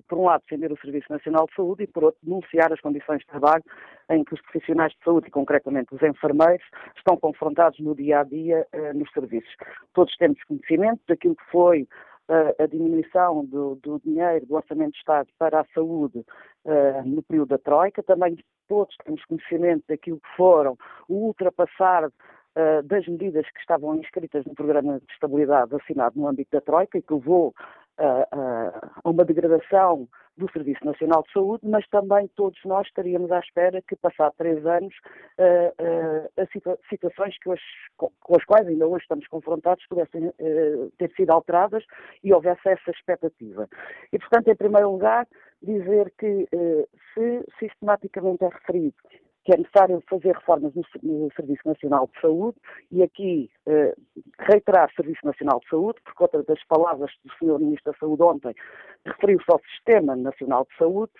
por 0.07 0.17
um 0.17 0.25
lado, 0.25 0.41
defender 0.41 0.71
o 0.71 0.77
Serviço 0.77 1.11
Nacional 1.11 1.45
de 1.47 1.55
Saúde 1.55 1.83
e, 1.83 1.87
por 1.87 2.03
outro, 2.03 2.19
denunciar 2.23 2.71
as 2.73 2.81
condições 2.81 3.19
de 3.19 3.27
trabalho 3.27 3.63
em 4.09 4.23
que 4.23 4.33
os 4.33 4.41
profissionais 4.41 4.91
de 4.93 5.03
saúde, 5.03 5.27
e 5.27 5.31
concretamente 5.31 5.93
os 5.93 6.01
enfermeiros, 6.01 6.65
estão 6.97 7.15
confrontados 7.17 7.79
no 7.79 7.95
dia 7.95 8.19
a 8.19 8.23
dia 8.23 8.67
uh, 8.73 8.97
nos 8.97 9.09
serviços. 9.11 9.55
Todos 9.93 10.15
temos 10.17 10.43
conhecimento 10.43 11.01
daquilo 11.07 11.35
que 11.35 11.51
foi 11.51 11.87
a 12.59 12.65
diminuição 12.67 13.45
do, 13.45 13.75
do, 13.75 13.99
dinheiro 13.99 14.45
do 14.45 14.55
Orçamento 14.55 14.93
de 14.93 14.99
Estado 14.99 15.27
para 15.37 15.61
a 15.61 15.65
saúde 15.73 16.19
uh, 16.65 17.05
no 17.05 17.21
período 17.23 17.49
da 17.49 17.57
Troika. 17.57 18.01
Também 18.01 18.37
todos 18.67 18.95
temos 19.03 19.23
conhecimento 19.25 19.83
daquilo 19.87 20.19
que 20.19 20.37
foram 20.37 20.77
o 21.09 21.27
ultrapassar 21.27 22.07
uh, 22.07 22.83
das 22.83 23.05
medidas 23.07 23.45
que 23.51 23.59
estavam 23.59 23.95
inscritas 23.95 24.45
no 24.45 24.55
Programa 24.55 24.99
de 24.99 25.13
Estabilidade 25.13 25.75
assinado 25.75 26.19
no 26.19 26.27
âmbito 26.27 26.51
da 26.51 26.61
Troika 26.61 26.97
e 26.97 27.01
que 27.01 27.13
levou 27.13 27.53
a, 27.97 28.89
uma 29.05 29.25
degradação 29.25 30.07
do 30.35 30.51
Serviço 30.51 30.83
Nacional 30.83 31.23
de 31.23 31.31
Saúde, 31.31 31.67
mas 31.67 31.87
também 31.89 32.27
todos 32.35 32.59
nós 32.65 32.87
estaríamos 32.87 33.31
à 33.31 33.39
espera 33.39 33.81
que, 33.83 33.95
passado 33.95 34.33
três 34.37 34.65
anos, 34.65 34.95
as 36.35 36.49
situa 36.49 36.77
situações 36.89 37.37
que 37.37 37.49
hoje, 37.49 37.61
com, 37.97 38.11
as 38.35 38.43
quais 38.45 38.67
ainda 38.67 38.87
hoje 38.87 39.03
estamos 39.03 39.27
confrontados 39.27 39.85
pudessem 39.87 40.33
ter 40.97 41.11
sido 41.15 41.29
alteradas 41.29 41.83
e 42.23 42.33
houvesse 42.33 42.67
essa 42.67 42.89
expectativa. 42.89 43.69
E, 44.11 44.17
portanto, 44.17 44.47
em 44.47 44.55
primeiro 44.55 44.91
lugar, 44.91 45.27
dizer 45.61 46.11
que 46.17 46.47
se 47.13 47.45
sistematicamente 47.59 48.43
é 48.43 48.49
referido 48.49 48.95
que 49.43 49.53
é 49.53 49.57
necessário 49.57 50.01
fazer 50.09 50.33
reformas 50.33 50.73
no, 50.73 50.83
no, 51.03 51.31
Serviço 51.33 51.61
Nacional 51.65 52.09
de 52.13 52.21
Saúde 52.21 52.57
e 52.91 53.03
aqui 53.03 53.51
eh, 53.65 53.93
reiterar 54.39 54.89
Serviço 54.95 55.25
Nacional 55.25 55.59
de 55.59 55.69
Saúde, 55.69 55.99
porque 56.03 56.23
outra 56.23 56.43
das 56.43 56.63
palavras 56.65 57.11
do 57.25 57.33
Sr. 57.33 57.59
Ministro 57.59 57.91
da 57.91 57.97
Saúde 57.97 58.23
ontem 58.23 58.55
referiu-se 59.05 59.51
ao 59.51 59.59
Sistema 59.71 60.15
Nacional 60.15 60.65
de 60.69 60.77
Saúde 60.77 61.11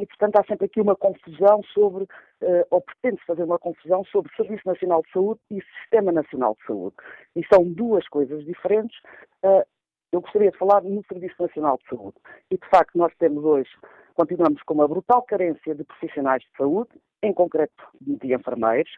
e, 0.00 0.06
portanto, 0.06 0.36
há 0.36 0.44
sempre 0.44 0.66
aqui 0.66 0.80
uma 0.80 0.96
confusão 0.96 1.62
sobre, 1.74 2.06
eh, 2.40 2.66
ou 2.70 2.80
pretende-se 2.80 3.26
fazer 3.26 3.44
uma 3.44 3.58
confusão 3.58 4.02
sobre 4.04 4.34
Serviço 4.34 4.66
Nacional 4.66 5.02
de 5.02 5.12
Saúde 5.12 5.40
e 5.50 5.60
Sistema 5.80 6.10
Nacional 6.10 6.56
de 6.58 6.66
Saúde. 6.66 6.96
E 7.36 7.42
são 7.52 7.64
duas 7.64 8.08
coisas 8.08 8.44
diferentes. 8.44 8.96
Eh, 9.42 9.66
eu 10.12 10.20
gostaria 10.20 10.50
de 10.50 10.58
falar 10.58 10.82
no 10.82 11.04
Serviço 11.04 11.36
Nacional 11.38 11.78
de 11.78 11.88
Saúde. 11.88 12.16
E, 12.50 12.56
de 12.56 12.66
facto, 12.68 12.96
nós 12.96 13.12
temos 13.18 13.44
hoje 13.44 13.70
Continuamos 14.14 14.62
com 14.62 14.74
uma 14.74 14.88
brutal 14.88 15.22
carência 15.22 15.74
de 15.74 15.84
profissionais 15.84 16.42
de 16.42 16.48
saúde, 16.56 16.90
em 17.22 17.32
concreto 17.32 17.84
de 18.00 18.34
enfermeiros. 18.34 18.90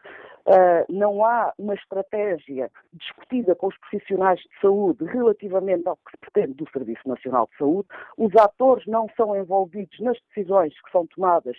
Uh, 0.45 0.85
não 0.89 1.25
há 1.25 1.53
uma 1.57 1.73
estratégia 1.73 2.71
discutida 2.93 3.55
com 3.55 3.67
os 3.67 3.77
profissionais 3.77 4.39
de 4.39 4.61
saúde 4.61 5.03
relativamente 5.05 5.87
ao 5.87 5.97
que 5.97 6.11
se 6.11 6.17
pretende 6.17 6.53
do 6.53 6.69
Serviço 6.71 7.07
Nacional 7.07 7.47
de 7.51 7.57
Saúde. 7.57 7.87
Os 8.17 8.35
atores 8.35 8.85
não 8.87 9.07
são 9.15 9.35
envolvidos 9.35 9.99
nas 9.99 10.17
decisões 10.29 10.73
que 10.81 10.91
são 10.91 11.05
tomadas 11.07 11.57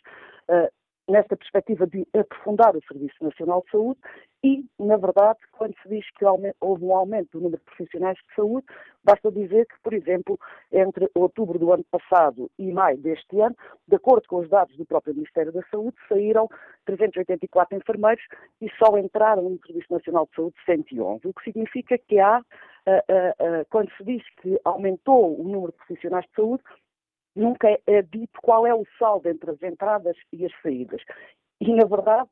uh, 0.48 0.68
nesta 1.08 1.36
perspectiva 1.36 1.86
de 1.86 2.06
aprofundar 2.18 2.74
o 2.76 2.82
Serviço 2.86 3.22
Nacional 3.22 3.62
de 3.64 3.70
Saúde 3.70 4.00
e, 4.44 4.62
na 4.78 4.98
verdade, 4.98 5.38
quando 5.52 5.74
se 5.82 5.88
diz 5.88 6.04
que 6.18 6.24
houve 6.60 6.84
um 6.84 6.94
aumento 6.94 7.30
do 7.32 7.40
número 7.40 7.56
de 7.56 7.64
profissionais 7.64 8.18
de 8.18 8.34
saúde, 8.34 8.66
basta 9.02 9.32
dizer 9.32 9.66
que, 9.66 9.74
por 9.82 9.94
exemplo, 9.94 10.38
entre 10.70 11.10
outubro 11.14 11.58
do 11.58 11.72
ano 11.72 11.84
passado 11.90 12.50
e 12.58 12.70
maio 12.70 12.98
deste 12.98 13.40
ano, 13.40 13.56
de 13.88 13.96
acordo 13.96 14.28
com 14.28 14.40
os 14.40 14.48
dados 14.50 14.76
do 14.76 14.84
próprio 14.84 15.14
Ministério 15.14 15.50
da 15.50 15.62
Saúde, 15.70 15.96
saíram 16.10 16.46
384 16.84 17.74
enfermeiros 17.74 18.22
e 18.60 18.70
só 18.72 18.98
entraram 18.98 19.48
no 19.48 19.58
Serviço 19.66 19.90
Nacional 19.90 20.26
de 20.26 20.34
Saúde 20.36 20.56
111, 20.66 21.26
o 21.26 21.32
que 21.32 21.44
significa 21.44 21.96
que 21.96 22.20
há, 22.20 22.42
quando 23.70 23.90
se 23.96 24.04
diz 24.04 24.22
que 24.42 24.60
aumentou 24.62 25.40
o 25.40 25.42
número 25.42 25.72
de 25.72 25.78
profissionais 25.78 26.26
de 26.26 26.34
saúde, 26.34 26.62
nunca 27.34 27.66
é 27.86 28.02
dito 28.02 28.38
qual 28.42 28.66
é 28.66 28.74
o 28.74 28.84
saldo 28.98 29.26
entre 29.26 29.52
as 29.52 29.62
entradas 29.62 30.18
e 30.30 30.44
as 30.44 30.52
saídas. 30.60 31.00
E, 31.62 31.72
na 31.74 31.86
verdade, 31.86 32.28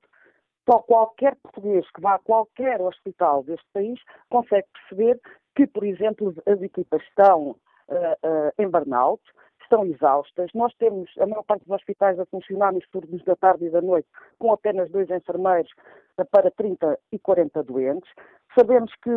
só 0.68 0.78
qualquer 0.80 1.36
português 1.36 1.88
que 1.90 2.00
vá 2.00 2.14
a 2.14 2.18
qualquer 2.18 2.80
hospital 2.80 3.42
deste 3.42 3.66
país 3.72 4.00
consegue 4.28 4.66
perceber 4.72 5.20
que, 5.54 5.66
por 5.66 5.84
exemplo, 5.84 6.34
as 6.46 6.62
equipas 6.62 7.02
estão 7.02 7.50
uh, 7.50 7.54
uh, 7.54 8.52
em 8.58 8.68
burnout, 8.68 9.22
estão 9.62 9.84
exaustas. 9.84 10.50
Nós 10.54 10.74
temos 10.74 11.10
a 11.18 11.26
maior 11.26 11.42
parte 11.44 11.64
dos 11.64 11.74
hospitais 11.74 12.18
a 12.18 12.26
funcionar 12.26 12.72
nos 12.72 12.86
turnos 12.88 13.22
da 13.24 13.36
tarde 13.36 13.66
e 13.66 13.70
da 13.70 13.80
noite 13.80 14.08
com 14.38 14.52
apenas 14.52 14.90
dois 14.90 15.10
enfermeiros 15.10 15.70
uh, 16.18 16.24
para 16.30 16.50
30 16.50 16.98
e 17.10 17.18
40 17.18 17.62
doentes. 17.62 18.10
Sabemos 18.55 18.92
que 19.03 19.11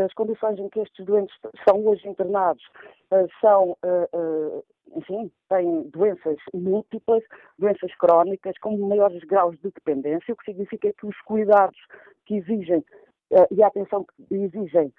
as 0.00 0.12
condições 0.14 0.58
em 0.58 0.68
que 0.68 0.80
estes 0.80 1.04
doentes 1.04 1.34
são 1.66 1.84
hoje 1.86 2.06
internados 2.08 2.62
são 3.40 3.76
enfim, 4.96 5.30
têm 5.48 5.82
doenças 5.90 6.36
múltiplas, 6.52 7.22
doenças 7.58 7.94
crónicas, 7.96 8.56
com 8.58 8.76
maiores 8.76 9.22
graus 9.24 9.56
de 9.56 9.70
dependência, 9.70 10.32
o 10.32 10.36
que 10.36 10.44
significa 10.44 10.92
que 10.92 11.06
os 11.06 11.18
cuidados 11.22 11.78
que 12.26 12.36
exigem 12.36 12.84
uh, 13.30 13.46
e 13.50 13.62
a 13.62 13.66
atenção 13.66 14.04
que 14.04 14.34
exigem 14.34 14.92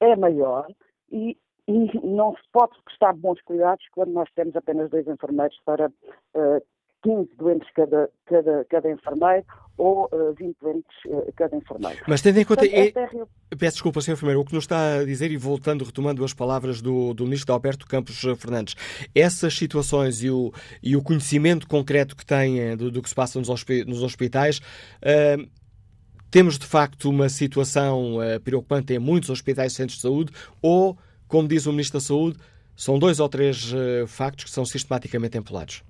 é 0.00 0.16
maior 0.16 0.66
e, 1.10 1.36
e, 1.68 2.00
não 2.06 2.34
se 2.34 2.42
pode 2.52 2.80
prestar 2.84 3.12
bons 3.14 3.40
cuidados 3.42 3.84
quando 3.92 4.12
nós 4.12 4.28
temos 4.34 4.56
apenas 4.56 4.90
dois 4.90 5.06
enfermeiros 5.06 5.58
para 5.64 5.88
uh, 5.88 6.62
15 7.02 7.30
doentes 7.36 7.68
cada, 7.74 8.08
cada, 8.26 8.64
cada 8.66 8.90
enfermeiro 8.90 9.44
ou 9.76 10.04
uh, 10.04 10.30
eh, 10.30 10.32
20 10.38 10.56
doentes 10.60 10.96
uh, 11.06 11.32
cada 11.34 11.56
enfermeiro. 11.56 11.98
Mas 12.06 12.20
tendo 12.22 12.38
em 12.38 12.44
conta. 12.44 12.62
Portanto, 12.62 12.96
é... 12.96 13.22
é 13.50 13.56
peço 13.56 13.76
desculpa, 13.76 14.00
Sr. 14.00 14.12
Enfermeiro, 14.12 14.40
o 14.40 14.44
que 14.44 14.54
nos 14.54 14.64
está 14.64 14.98
a 14.98 15.04
dizer, 15.04 15.30
e 15.30 15.36
voltando, 15.36 15.84
retomando 15.84 16.24
as 16.24 16.32
palavras 16.32 16.80
do, 16.80 17.12
do 17.14 17.24
Ministro 17.24 17.52
Alberto 17.52 17.86
Campos 17.86 18.20
Fernandes, 18.38 18.76
essas 19.14 19.54
situações 19.54 20.22
e 20.22 20.30
o, 20.30 20.52
e 20.82 20.96
o 20.96 21.02
conhecimento 21.02 21.66
concreto 21.66 22.14
que 22.14 22.24
têm 22.24 22.60
eh, 22.60 22.76
do, 22.76 22.90
do 22.90 23.02
que 23.02 23.08
se 23.08 23.14
passa 23.14 23.38
nos, 23.38 23.48
nos 23.86 24.02
hospitais. 24.02 24.58
Uh, 24.58 25.48
temos 26.30 26.58
de 26.58 26.64
facto 26.64 27.10
uma 27.10 27.28
situação 27.28 28.16
preocupante 28.42 28.94
em 28.94 28.98
muitos 28.98 29.28
hospitais 29.28 29.72
e 29.72 29.76
centros 29.76 29.96
de 29.96 30.02
saúde, 30.02 30.32
ou, 30.62 30.96
como 31.28 31.46
diz 31.46 31.66
o 31.66 31.72
Ministro 31.72 31.98
da 31.98 32.04
Saúde, 32.06 32.38
são 32.74 32.98
dois 32.98 33.20
ou 33.20 33.28
três 33.28 33.70
factos 34.08 34.44
que 34.44 34.50
são 34.50 34.64
sistematicamente 34.64 35.36
empolados? 35.36 35.82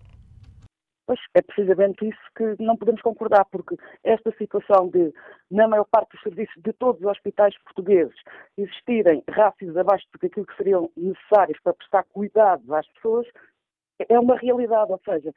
Pois 1.07 1.18
é 1.34 1.42
precisamente 1.42 2.09
isso 2.09 2.20
que 2.36 2.62
não 2.62 2.76
podemos 2.76 3.03
concordar, 3.03 3.44
porque 3.46 3.76
esta 4.05 4.30
situação 4.36 4.88
de, 4.88 5.12
na 5.50 5.66
maior 5.66 5.84
parte 5.84 6.12
dos 6.12 6.22
serviços 6.22 6.62
de 6.62 6.72
todos 6.72 7.00
os 7.00 7.07
hospitais 7.07 7.57
portugueses, 7.64 8.14
existirem 8.57 9.22
rácios 9.28 9.76
abaixo 9.76 10.07
do 10.12 10.18
que 10.18 10.28
que 10.28 10.57
seriam 10.57 10.90
necessários 10.96 11.59
para 11.61 11.74
prestar 11.74 12.05
cuidados 12.05 12.70
às 12.70 12.86
pessoas, 12.92 13.26
é 14.09 14.18
uma 14.18 14.36
realidade. 14.36 14.92
Ou 14.92 15.00
seja, 15.05 15.32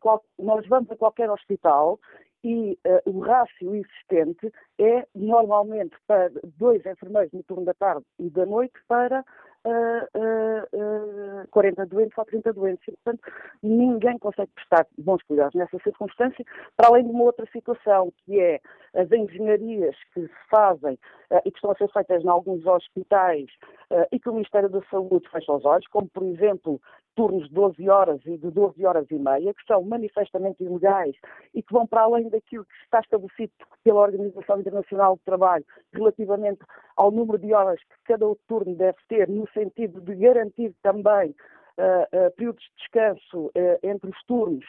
qual, 0.00 0.24
nós 0.38 0.66
vamos 0.66 0.90
a 0.90 0.96
qualquer 0.96 1.30
hospital 1.30 1.98
e 2.44 2.78
uh, 2.86 3.10
o 3.10 3.20
rácio 3.20 3.74
existente 3.74 4.52
é 4.78 5.06
normalmente 5.14 5.96
para 6.06 6.30
dois 6.58 6.84
enfermeiros 6.84 7.32
no 7.32 7.42
turno 7.44 7.64
da 7.64 7.74
tarde 7.74 8.04
e 8.18 8.28
da 8.30 8.44
noite 8.44 8.74
para 8.88 9.24
uh, 9.64 11.42
uh, 11.44 11.48
40 11.50 11.86
doentes 11.86 12.16
ou 12.16 12.24
30 12.24 12.52
doentes. 12.52 12.88
E, 12.88 12.92
portanto, 12.92 13.32
ninguém 13.62 14.18
consegue 14.18 14.50
prestar 14.54 14.86
bons 14.98 15.22
cuidados 15.22 15.54
nessa 15.54 15.78
circunstância, 15.80 16.44
para 16.76 16.88
além 16.88 17.04
de 17.04 17.10
uma 17.10 17.24
outra 17.24 17.46
situação, 17.52 18.12
que 18.24 18.40
é 18.40 18.60
as 18.94 19.10
engenharias 19.10 19.96
que 20.12 20.22
se 20.22 20.30
fazem 20.50 20.94
uh, 21.30 21.40
e 21.44 21.50
que 21.50 21.58
estão 21.58 21.70
a 21.70 21.76
ser 21.76 21.88
feitas 21.90 22.24
em 22.24 22.28
alguns 22.28 22.64
hospitais 22.66 23.46
uh, 23.90 24.06
e 24.10 24.18
que 24.18 24.28
o 24.28 24.34
Ministério 24.34 24.68
da 24.68 24.82
Saúde 24.90 25.28
fecha 25.30 25.52
os 25.52 25.64
olhos, 25.64 25.86
como, 25.88 26.08
por 26.08 26.24
exemplo, 26.24 26.80
turnos 27.14 27.48
de 27.48 27.54
12 27.54 27.88
horas 27.88 28.20
e 28.26 28.36
de 28.36 28.50
12 28.50 28.84
horas 28.84 29.06
e 29.10 29.18
meia, 29.18 29.54
que 29.54 29.64
são 29.66 29.82
manifestamente 29.82 30.62
ilegais 30.62 31.14
e 31.54 31.62
que 31.62 31.72
vão 31.72 31.86
para 31.86 32.02
além 32.02 32.28
daquilo 32.28 32.64
que 32.64 32.84
está 32.84 33.00
estabelecido 33.00 33.52
pela 33.84 34.00
Organização 34.00 34.60
Internacional 34.60 35.16
do 35.16 35.22
Trabalho 35.24 35.64
relativamente 35.92 36.60
ao 36.96 37.10
número 37.10 37.38
de 37.38 37.52
horas 37.52 37.80
que 37.80 38.12
cada 38.12 38.26
turno 38.48 38.74
deve 38.74 38.98
ter, 39.08 39.28
no 39.28 39.48
sentido 39.50 40.00
de 40.00 40.14
garantir 40.14 40.74
também 40.82 41.34
uh, 41.78 42.26
uh, 42.26 42.30
períodos 42.36 42.62
de 42.62 42.76
descanso 42.76 43.46
uh, 43.46 43.78
entre 43.82 44.10
os 44.10 44.24
turnos 44.24 44.64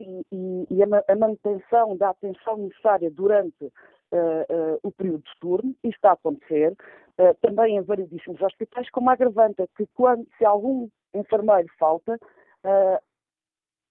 e, 0.00 0.66
e, 0.70 0.82
a, 0.82 1.12
a, 1.12 1.16
manutenção 1.16 1.96
da 1.96 2.10
atenção 2.10 2.56
necessária 2.56 3.10
durante 3.10 3.72
o 4.82 4.92
período 4.92 5.22
de 5.22 5.40
turno. 5.40 5.74
Isso 5.82 5.96
está 5.96 6.10
a 6.10 6.14
acontecer 6.14 6.74
também 7.40 7.76
em 7.76 7.82
variedíssimos 7.82 8.40
hospitais, 8.42 8.90
com 8.90 9.00
uma 9.00 9.12
agravante 9.12 9.64
que 9.76 9.86
quando, 9.94 10.26
se 10.36 10.44
algum 10.44 10.88
enfermeiro 11.14 11.68
falta, 11.78 12.18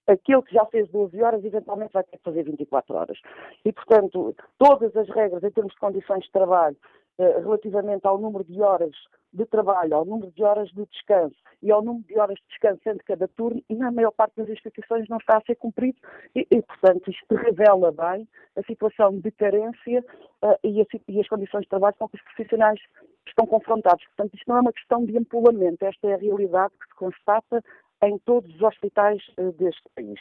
aquele 0.06 0.42
que 0.42 0.54
já 0.54 0.64
fez 0.66 0.88
12 0.90 1.22
horas 1.22 1.44
eventualmente 1.44 1.92
vai 1.92 2.04
ter 2.04 2.16
que 2.16 2.24
fazer 2.24 2.42
24 2.42 2.94
horas. 2.94 3.18
E, 3.64 3.72
portanto, 3.72 4.34
todas 4.58 4.94
as 4.96 5.08
regras 5.08 5.42
em 5.42 5.50
termos 5.50 5.72
de 5.72 5.80
condições 5.80 6.24
de 6.24 6.32
trabalho 6.32 6.76
eh, 7.18 7.38
relativamente 7.40 8.06
ao 8.06 8.18
número 8.18 8.42
de 8.44 8.60
horas 8.62 8.96
de 9.32 9.44
trabalho, 9.46 9.94
ao 9.94 10.04
número 10.04 10.30
de 10.32 10.42
horas 10.42 10.68
de 10.70 10.84
descanso 10.86 11.36
e 11.62 11.70
ao 11.70 11.82
número 11.82 12.06
de 12.06 12.18
horas 12.18 12.36
de 12.36 12.46
descanso 12.48 12.80
entre 12.86 13.04
cada 13.04 13.28
turno, 13.28 13.62
na 13.70 13.90
maior 13.90 14.12
parte 14.12 14.36
das 14.36 14.48
instituições 14.48 15.08
não 15.08 15.18
está 15.18 15.36
a 15.36 15.42
ser 15.42 15.56
cumprido, 15.56 15.98
e, 16.34 16.46
e 16.50 16.62
portanto, 16.62 17.10
isto 17.10 17.34
revela 17.34 17.92
bem 17.92 18.28
a 18.56 18.62
situação 18.62 19.18
de 19.18 19.30
carência 19.30 20.04
uh, 20.42 20.58
e, 20.64 20.80
a, 20.80 20.84
e, 21.08 21.20
as 21.20 21.28
condições 21.28 21.62
de 21.62 21.68
trabalho 21.68 21.94
com 21.98 22.08
que 22.08 22.16
os 22.16 22.22
profissionais 22.22 22.80
estão 23.26 23.46
confrontados. 23.46 24.04
Portanto, 24.06 24.34
isto 24.34 24.48
não 24.48 24.56
é 24.56 24.60
uma 24.60 24.72
questão 24.72 25.04
de 25.04 25.16
empolamento, 25.16 25.82
esta 25.84 26.08
é 26.08 26.14
a 26.14 26.18
realidade 26.18 26.74
que 26.80 26.88
se 26.88 26.94
constata 26.96 27.62
em 28.02 28.18
todos 28.18 28.52
os 28.54 28.62
hospitais 28.62 29.22
uh, 29.38 29.52
deste 29.52 29.82
país. 29.94 30.20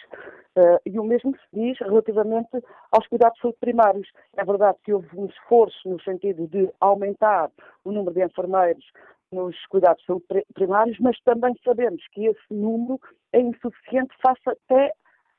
Uh, 0.55 0.79
e 0.85 0.99
o 0.99 1.03
mesmo 1.03 1.33
se 1.35 1.47
diz 1.53 1.79
relativamente 1.79 2.63
aos 2.91 3.07
cuidados 3.07 3.35
de 3.35 3.41
saúde 3.41 3.57
primários. 3.59 4.07
É 4.37 4.45
verdade 4.45 4.77
que 4.83 4.93
houve 4.93 5.07
um 5.15 5.25
esforço 5.25 5.89
no 5.89 6.01
sentido 6.01 6.47
de 6.47 6.69
aumentar 6.79 7.49
o 7.83 7.91
número 7.91 8.13
de 8.13 8.23
enfermeiros 8.23 8.85
nos 9.31 9.55
cuidados 9.67 10.01
de 10.01 10.07
saúde 10.07 10.25
primários, 10.53 10.99
mas 10.99 11.19
também 11.21 11.55
sabemos 11.63 12.05
que 12.11 12.27
esse 12.27 12.53
número 12.53 12.99
é 13.31 13.39
insuficiente 13.39 14.13
face 14.21 14.41
até 14.45 14.93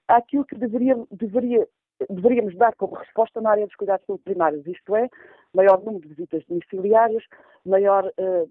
àquilo 0.09 0.45
que 0.47 0.57
deveria, 0.57 0.97
deveria, 1.11 1.69
deveríamos 2.09 2.57
dar 2.57 2.75
como 2.77 2.95
resposta 2.95 3.41
na 3.41 3.51
área 3.51 3.67
dos 3.67 3.77
cuidados 3.77 4.03
de 4.03 4.07
saúde 4.07 4.25
primários, 4.25 4.67
isto 4.67 4.97
é, 4.97 5.09
maior 5.55 5.79
número 5.85 6.01
de 6.01 6.09
visitas 6.09 6.43
domiciliárias, 6.47 7.23
maior 7.67 8.07
uh, 8.07 8.49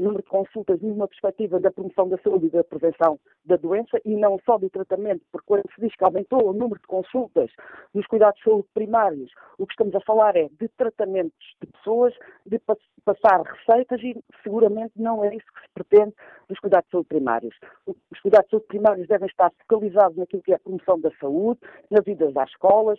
número 0.00 0.22
de 0.22 0.28
consultas 0.28 0.80
numa 0.80 1.08
perspectiva 1.08 1.60
da 1.60 1.70
promoção 1.70 2.08
da 2.08 2.18
saúde 2.18 2.46
e 2.46 2.50
da 2.50 2.64
prevenção 2.64 3.18
da 3.44 3.56
doença 3.56 4.00
e 4.04 4.16
não 4.16 4.38
só 4.44 4.58
do 4.58 4.70
tratamento, 4.70 5.22
porque 5.30 5.46
quando 5.46 5.64
se 5.74 5.80
diz 5.80 5.94
que 5.94 6.04
aumentou 6.04 6.48
o 6.48 6.52
número 6.52 6.80
de 6.80 6.86
consultas 6.86 7.50
nos 7.92 8.06
cuidados 8.06 8.38
de 8.38 8.44
saúde 8.44 8.68
primários, 8.74 9.30
o 9.58 9.66
que 9.66 9.72
estamos 9.72 9.94
a 9.94 10.00
falar 10.00 10.36
é 10.36 10.48
de 10.60 10.68
tratamentos 10.68 11.56
de 11.60 11.66
pessoas, 11.66 12.14
de 12.46 12.60
passar 13.04 13.42
receitas 13.42 14.00
e 14.02 14.22
seguramente 14.42 14.92
não 14.96 15.24
é 15.24 15.34
isso 15.34 15.46
que 15.54 15.62
se 15.62 15.68
pretende 15.74 16.14
nos 16.48 16.58
cuidados 16.58 16.86
de 16.86 16.92
saúde 16.92 17.08
primários. 17.08 17.54
Os 17.86 18.20
cuidados 18.20 18.46
de 18.46 18.50
saúde 18.52 18.66
primários 18.66 19.08
devem 19.08 19.26
estar 19.26 19.52
focalizados 19.68 20.16
naquilo 20.16 20.42
que 20.42 20.52
é 20.52 20.56
a 20.56 20.60
promoção 20.60 21.00
da 21.00 21.10
saúde, 21.20 21.60
nas 21.90 22.06
idas 22.06 22.36
às 22.36 22.48
escolas, 22.50 22.98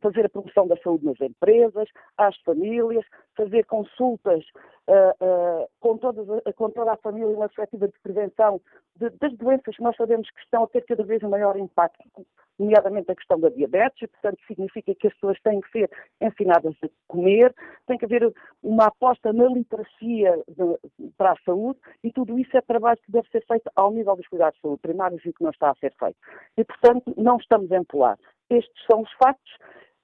fazer 0.00 0.26
a 0.26 0.28
promoção 0.28 0.66
da 0.66 0.76
saúde 0.78 1.04
nas 1.04 1.20
empresas, 1.20 1.88
às 2.16 2.36
famílias, 2.42 3.04
fazer 3.36 3.64
consultas 3.66 4.44
uh, 4.88 5.24
uh, 5.24 5.68
com, 5.80 5.98
todas, 6.14 6.54
com, 6.54 6.70
toda 6.70 6.92
a 6.92 6.96
família 6.96 7.28
uma 7.28 7.48
perspectiva 7.48 7.88
de 7.88 7.98
prevenção 8.02 8.60
de, 8.96 9.10
das 9.10 9.32
doenças 9.36 9.76
que 9.76 9.82
nós 9.82 9.96
sabemos 9.96 10.30
que 10.30 10.40
estão 10.40 10.64
a 10.64 10.68
ter 10.68 10.84
cada 10.84 11.02
vez 11.02 11.22
um 11.22 11.30
maior 11.30 11.56
impacto, 11.56 12.04
nomeadamente 12.58 13.10
a 13.10 13.14
questão 13.14 13.38
da 13.38 13.48
diabetes, 13.48 14.02
e, 14.02 14.06
portanto, 14.06 14.38
significa 14.46 14.94
que 14.94 15.06
as 15.08 15.14
pessoas 15.14 15.40
têm 15.42 15.60
que 15.60 15.70
ser 15.70 15.90
ensinadas 16.20 16.74
a 16.82 16.88
comer, 17.08 17.54
tem 17.86 17.98
que 17.98 18.04
haver 18.04 18.32
uma 18.62 18.86
aposta 18.86 19.32
na 19.32 19.46
literacia 19.46 20.42
de, 20.48 21.10
para 21.16 21.32
a 21.32 21.36
saúde, 21.44 21.78
e 22.02 22.12
tudo 22.12 22.38
isso 22.38 22.56
é 22.56 22.60
trabalho 22.60 23.00
que 23.04 23.12
deve 23.12 23.28
ser 23.30 23.44
feito 23.46 23.70
ao 23.74 23.90
nível 23.90 24.16
dos 24.16 24.28
cuidados 24.28 24.54
de 24.56 24.62
saúde 24.62 24.82
primários 24.82 25.24
e 25.24 25.32
que 25.32 25.42
não 25.42 25.50
está 25.50 25.70
a 25.70 25.74
ser 25.76 25.92
feito. 25.98 26.16
E, 26.56 26.64
portanto, 26.64 27.12
não 27.16 27.36
estamos 27.36 27.70
a 27.72 27.76
empolar. 27.76 28.18
Estes 28.48 28.86
são 28.90 29.02
os 29.02 29.12
factos 29.12 29.52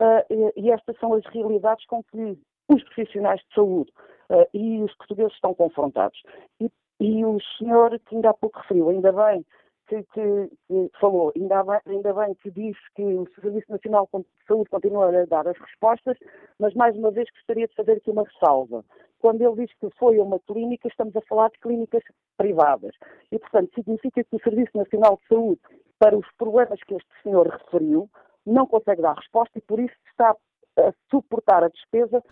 uh, 0.01 0.25
e, 0.31 0.67
e 0.67 0.71
estas 0.73 0.99
são 0.99 1.15
as 1.15 1.25
realidades 1.27 1.85
com 1.87 2.03
que 2.03 2.39
os 2.69 2.83
profissionais 2.85 3.41
de 3.41 3.55
saúde 3.55 3.93
uh, 4.31 4.47
e 4.55 4.83
os 4.83 4.95
portugueses 4.97 5.35
estão 5.35 5.55
confrontados. 5.55 6.21
E, 6.61 6.71
e, 7.01 7.25
o 7.25 7.39
senhor 7.59 7.99
que 8.07 8.15
ainda 8.15 8.31
há 8.31 8.35
pouco 8.35 8.59
referiu, 8.59 8.91
ainda 8.91 9.13
bem 9.13 9.45
que, 9.89 10.03
que, 10.15 10.51
que 10.69 10.91
falou, 11.01 11.33
ainda 11.37 11.65
bem, 11.65 11.81
ainda 11.87 12.15
bem 12.15 12.35
que 12.35 12.51
disse 12.51 12.81
que 12.95 13.03
o 13.03 13.27
Serviço 13.41 13.71
Nacional 13.71 14.09
de 14.15 14.25
Saúde 14.47 14.71
continua 14.71 15.09
a 15.09 15.27
dar 15.27 15.49
as 15.49 15.59
respostas, 15.59 16.17
mas 16.59 16.73
mais 16.75 16.97
uma 16.97 17.11
vez 17.11 17.29
gostaria 17.31 17.67
de 17.67 17.75
fazer 17.75 17.93
aqui 17.93 18.11
uma 18.11 18.23
ressalva. 18.25 18.85
Quando 19.19 19.43
ele 19.43 19.67
diz 19.67 19.75
que 19.79 19.91
foi 19.99 20.19
a 20.19 20.23
uma 20.23 20.39
clínica, 20.41 20.89
estamos 20.89 21.15
a 21.17 21.21
falar 21.23 21.51
de 21.51 21.59
clínicas 21.59 22.03
privadas. 22.37 22.95
E, 23.33 23.39
portanto, 23.39 23.75
significa 23.75 24.23
que 24.23 24.37
o 24.37 24.41
Serviço 24.43 24.77
Nacional 24.77 25.19
de 25.21 25.29
Saúde, 25.29 25.61
para 25.99 26.17
os 26.17 26.27
problemas 26.39 26.81
que 26.85 26.95
este 26.95 27.23
senhor 27.23 27.47
referiu, 27.47 28.09
não 28.47 28.67
consegue 28.67 29.03
dar 29.03 29.15
resposta 29.15 29.59
e, 29.59 29.61
por 29.63 29.79
isso, 29.79 29.95
está 30.11 30.35
a 30.79 30.93
suportar 31.11 31.65
a 31.65 31.69
despesa 31.69 32.23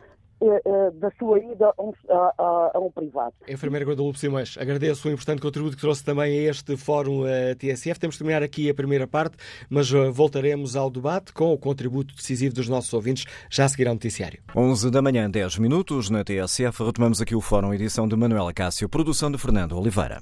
da 1.00 1.10
sua 1.18 1.38
ida 1.38 1.72
a 1.76 1.82
um, 1.82 1.92
a, 2.08 2.70
a 2.74 2.78
um 2.78 2.90
privado. 2.90 3.34
Enfermeira 3.48 3.84
Guadalupe 3.84 4.18
Simões, 4.18 4.56
agradeço 4.58 5.08
o 5.08 5.10
importante 5.10 5.40
contributo 5.40 5.76
que 5.76 5.80
trouxe 5.80 6.04
também 6.04 6.38
a 6.46 6.50
este 6.50 6.76
Fórum 6.76 7.22
uh, 7.22 7.54
TSF. 7.58 7.98
Temos 7.98 8.14
de 8.14 8.20
terminar 8.20 8.42
aqui 8.42 8.70
a 8.70 8.74
primeira 8.74 9.06
parte, 9.06 9.36
mas 9.68 9.90
voltaremos 10.12 10.76
ao 10.76 10.90
debate 10.90 11.32
com 11.32 11.52
o 11.52 11.58
contributo 11.58 12.14
decisivo 12.14 12.54
dos 12.54 12.68
nossos 12.68 12.92
ouvintes. 12.92 13.24
Já 13.50 13.68
seguirá 13.68 13.90
o 13.90 13.94
noticiário. 13.94 14.40
11 14.54 14.90
da 14.90 15.02
manhã, 15.02 15.30
10 15.30 15.58
minutos, 15.58 16.10
na 16.10 16.24
TSF. 16.24 16.84
Retomamos 16.84 17.20
aqui 17.20 17.34
o 17.34 17.40
Fórum, 17.40 17.72
edição 17.74 18.06
de 18.06 18.16
Manuela 18.16 18.52
Cássio, 18.52 18.88
produção 18.88 19.30
de 19.30 19.38
Fernando 19.38 19.78
Oliveira. 19.78 20.20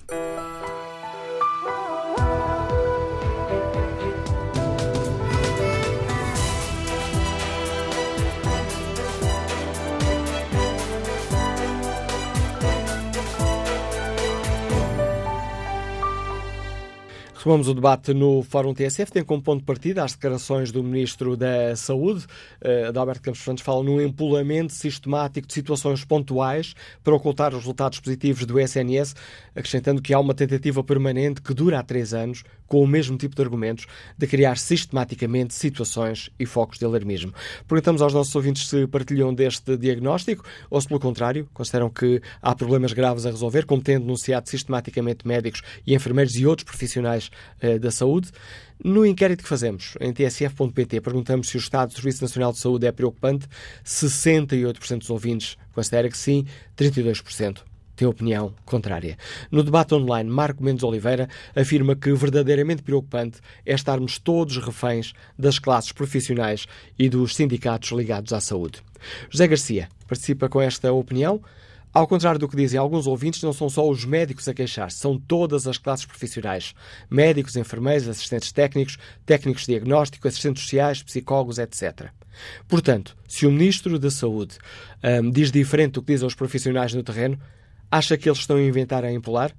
Retomamos 17.46 17.68
o 17.68 17.74
debate 17.74 18.12
no 18.12 18.42
Fórum 18.42 18.74
TSF, 18.74 19.12
tem 19.12 19.22
como 19.22 19.40
ponto 19.40 19.60
de 19.60 19.66
partida 19.66 20.02
as 20.02 20.14
declarações 20.14 20.72
do 20.72 20.82
Ministro 20.82 21.36
da 21.36 21.76
Saúde, 21.76 22.26
uh, 22.60 22.88
Adalberto 22.88 23.22
Campos 23.22 23.40
Santos, 23.40 23.62
fala 23.62 23.84
num 23.84 24.00
empolamento 24.00 24.72
sistemático 24.72 25.46
de 25.46 25.54
situações 25.54 26.04
pontuais 26.04 26.74
para 27.04 27.14
ocultar 27.14 27.52
os 27.52 27.60
resultados 27.60 28.00
positivos 28.00 28.44
do 28.46 28.58
SNS, 28.58 29.14
acrescentando 29.54 30.02
que 30.02 30.12
há 30.12 30.18
uma 30.18 30.34
tentativa 30.34 30.82
permanente 30.82 31.40
que 31.40 31.54
dura 31.54 31.78
há 31.78 31.84
três 31.84 32.12
anos, 32.12 32.42
com 32.66 32.82
o 32.82 32.86
mesmo 32.86 33.16
tipo 33.16 33.36
de 33.36 33.42
argumentos, 33.42 33.86
de 34.18 34.26
criar 34.26 34.58
sistematicamente 34.58 35.54
situações 35.54 36.28
e 36.40 36.44
focos 36.44 36.80
de 36.80 36.84
alarmismo. 36.84 37.32
Perguntamos 37.68 38.02
aos 38.02 38.12
nossos 38.12 38.34
ouvintes 38.34 38.66
se 38.66 38.88
partilham 38.88 39.32
deste 39.32 39.76
diagnóstico 39.76 40.44
ou 40.68 40.80
se, 40.80 40.88
pelo 40.88 40.98
contrário, 40.98 41.48
consideram 41.54 41.88
que 41.88 42.20
há 42.42 42.52
problemas 42.56 42.92
graves 42.92 43.24
a 43.24 43.30
resolver, 43.30 43.66
como 43.66 43.80
têm 43.80 44.00
denunciado 44.00 44.48
sistematicamente 44.48 45.28
médicos 45.28 45.62
e 45.86 45.94
enfermeiros 45.94 46.34
e 46.34 46.44
outros 46.44 46.64
profissionais 46.64 47.30
eh, 47.60 47.78
da 47.78 47.90
Saúde. 47.90 48.30
No 48.82 49.06
inquérito 49.06 49.42
que 49.42 49.48
fazemos 49.48 49.94
em 50.00 50.12
tsf.pt, 50.12 51.00
perguntamos 51.00 51.48
se 51.48 51.56
o 51.56 51.58
estado 51.58 51.88
do 51.88 51.94
Serviço 51.94 52.22
Nacional 52.22 52.52
de 52.52 52.58
Saúde 52.58 52.86
é 52.86 52.92
preocupante. 52.92 53.46
68% 53.84 54.98
dos 54.98 55.10
ouvintes 55.10 55.56
considera 55.72 56.08
que 56.08 56.18
sim, 56.18 56.46
32% 56.76 57.62
tem 57.96 58.06
opinião 58.06 58.54
contrária. 58.64 59.16
No 59.50 59.62
debate 59.62 59.94
online, 59.94 60.30
Marco 60.30 60.62
Mendes 60.62 60.84
Oliveira 60.84 61.28
afirma 61.54 61.96
que 61.96 62.12
verdadeiramente 62.12 62.82
preocupante 62.82 63.40
é 63.64 63.74
estarmos 63.74 64.18
todos 64.18 64.58
reféns 64.58 65.14
das 65.38 65.58
classes 65.58 65.92
profissionais 65.92 66.66
e 66.98 67.08
dos 67.08 67.34
sindicatos 67.34 67.90
ligados 67.90 68.32
à 68.32 68.40
saúde. 68.40 68.82
José 69.30 69.48
Garcia 69.48 69.88
participa 70.06 70.48
com 70.48 70.60
esta 70.60 70.92
opinião. 70.92 71.40
Ao 71.96 72.06
contrário 72.06 72.38
do 72.38 72.46
que 72.46 72.54
dizem 72.54 72.78
alguns 72.78 73.06
ouvintes, 73.06 73.42
não 73.42 73.54
são 73.54 73.70
só 73.70 73.88
os 73.88 74.04
médicos 74.04 74.46
a 74.46 74.52
queixar-se, 74.52 74.98
são 74.98 75.18
todas 75.18 75.66
as 75.66 75.78
classes 75.78 76.04
profissionais. 76.04 76.74
Médicos, 77.08 77.56
enfermeiros, 77.56 78.06
assistentes 78.06 78.52
técnicos, 78.52 78.98
técnicos 79.24 79.62
de 79.62 79.68
diagnóstico, 79.68 80.28
assistentes 80.28 80.62
sociais, 80.64 81.02
psicólogos, 81.02 81.56
etc. 81.56 82.10
Portanto, 82.68 83.16
se 83.26 83.46
o 83.46 83.50
Ministro 83.50 83.98
da 83.98 84.10
Saúde 84.10 84.58
um, 85.22 85.30
diz 85.30 85.50
diferente 85.50 85.92
do 85.92 86.02
que 86.02 86.12
dizem 86.12 86.26
os 86.26 86.34
profissionais 86.34 86.92
no 86.92 87.02
terreno, 87.02 87.40
acha 87.90 88.18
que 88.18 88.28
eles 88.28 88.40
estão 88.40 88.58
a 88.58 88.62
inventar 88.62 89.02
a 89.02 89.10
impolar? 89.10 89.50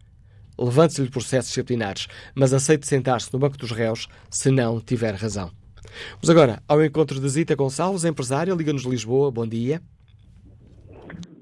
Levante-se-lhe 0.59 1.09
processos 1.09 1.49
disciplinares, 1.49 2.05
mas 2.35 2.53
aceite 2.53 2.85
sentar-se 2.85 3.33
no 3.33 3.39
banco 3.39 3.57
dos 3.57 3.71
réus 3.71 4.07
se 4.29 4.51
não 4.51 4.79
tiver 4.79 5.15
razão. 5.15 5.51
Vamos 6.11 6.29
agora 6.29 6.61
ao 6.67 6.85
encontro 6.85 7.19
de 7.19 7.27
Zita 7.29 7.55
Gonçalves, 7.55 8.05
empresária, 8.05 8.53
Liga-nos 8.53 8.83
Lisboa. 8.83 9.31
Bom 9.31 9.47
dia. 9.47 9.81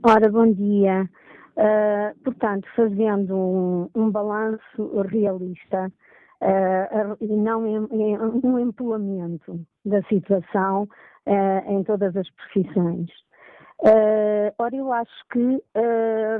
Ora, 0.08 0.30
bom 0.30 0.52
dia. 0.52 1.10
Uh, 1.58 2.24
portanto, 2.24 2.68
fazendo 2.76 3.36
um, 3.36 3.90
um 3.96 4.12
balanço 4.12 5.02
realista 5.10 5.92
uh, 6.44 7.18
e 7.20 7.36
não 7.36 7.64
um 7.64 8.60
empolamento 8.60 9.60
da 9.84 10.04
situação 10.04 10.84
uh, 10.84 11.72
em 11.72 11.84
todas 11.84 12.16
as 12.16 12.30
profissões. 12.30 13.10
ora, 14.60 14.76
eu 14.76 14.94
acho 14.94 15.28
que 15.32 15.64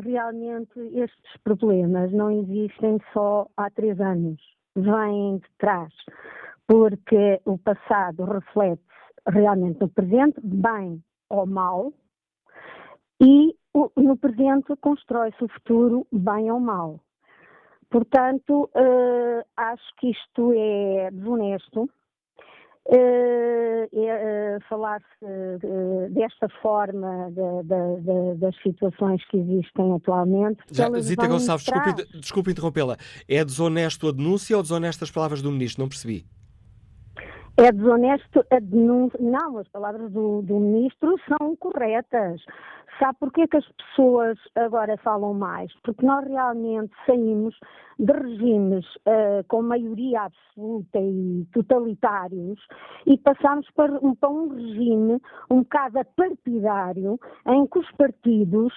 realmente 0.04 0.80
estes 0.94 1.38
problemas 1.44 2.12
não 2.12 2.30
existem 2.30 3.00
só 3.14 3.48
há 3.58 3.68
três 3.72 4.00
anos, 4.00 4.40
vêm 4.76 5.38
de 5.38 5.50
trás, 5.58 5.92
porque 6.68 7.42
o 7.46 7.58
passado 7.58 8.26
reflete 8.26 8.84
realmente 9.28 9.82
no 9.82 9.90
presente, 9.90 10.40
bem 10.44 11.04
ou 11.32 11.48
mal, 11.48 11.92
e 13.22 13.56
no 13.98 14.18
presente 14.18 14.76
constrói-se 14.82 15.44
o 15.44 15.48
futuro, 15.50 16.08
bem 16.12 16.52
ou 16.52 16.60
mal. 16.60 17.00
Portanto, 17.90 18.70
uh, 18.76 19.46
acho 19.56 19.96
que 20.00 20.10
isto 20.10 20.54
é 20.54 21.10
desonesto. 21.12 21.90
Uh, 22.88 23.90
é, 23.94 24.58
uh, 24.58 24.70
falar-se 24.70 25.08
desta 26.12 26.48
forma 26.62 27.32
de, 27.32 27.64
de, 27.64 28.02
de, 28.02 28.40
das 28.40 28.56
situações 28.62 29.26
que 29.30 29.38
existem 29.38 29.96
atualmente. 29.96 30.60
Já, 30.72 30.90
Zita 31.00 31.28
Gonçalves, 31.28 31.66
desculpe, 31.66 32.20
desculpe 32.20 32.52
interrompê-la. 32.52 32.98
É 33.28 33.44
desonesto 33.44 34.08
a 34.08 34.12
denúncia 34.12 34.56
ou 34.56 34.62
desonesto 34.62 35.04
as 35.04 35.10
palavras 35.10 35.42
do 35.42 35.52
Ministro? 35.52 35.82
Não 35.82 35.90
percebi. 35.90 36.26
É 37.58 37.72
desonesto 37.72 38.46
a 38.52 38.60
denúncia. 38.60 39.18
Não, 39.22 39.58
as 39.58 39.68
palavras 39.70 40.12
do, 40.12 40.42
do 40.42 40.60
Ministro 40.60 41.16
são 41.28 41.56
corretas. 41.56 42.42
Sabe 43.00 43.18
porquê 43.20 43.48
que 43.48 43.58
as 43.58 43.68
pessoas 43.74 44.38
agora 44.56 44.98
falam 44.98 45.34
mais? 45.34 45.72
Porque 45.84 46.06
nós 46.06 46.26
realmente 46.28 46.94
saímos 47.06 47.58
de 48.00 48.12
regimes 48.12 48.86
uh, 49.08 49.44
com 49.48 49.62
maioria 49.62 50.24
absoluta 50.24 51.00
e 51.00 51.46
totalitários 51.54 52.60
e 53.06 53.18
passamos 53.18 53.70
para, 53.72 54.00
para 54.20 54.30
um 54.30 54.50
regime 54.50 55.22
um 55.50 55.60
bocado 55.62 56.00
partidário 56.16 57.20
em 57.48 57.68
que 57.68 57.80
os 57.80 57.92
partidos 57.94 58.74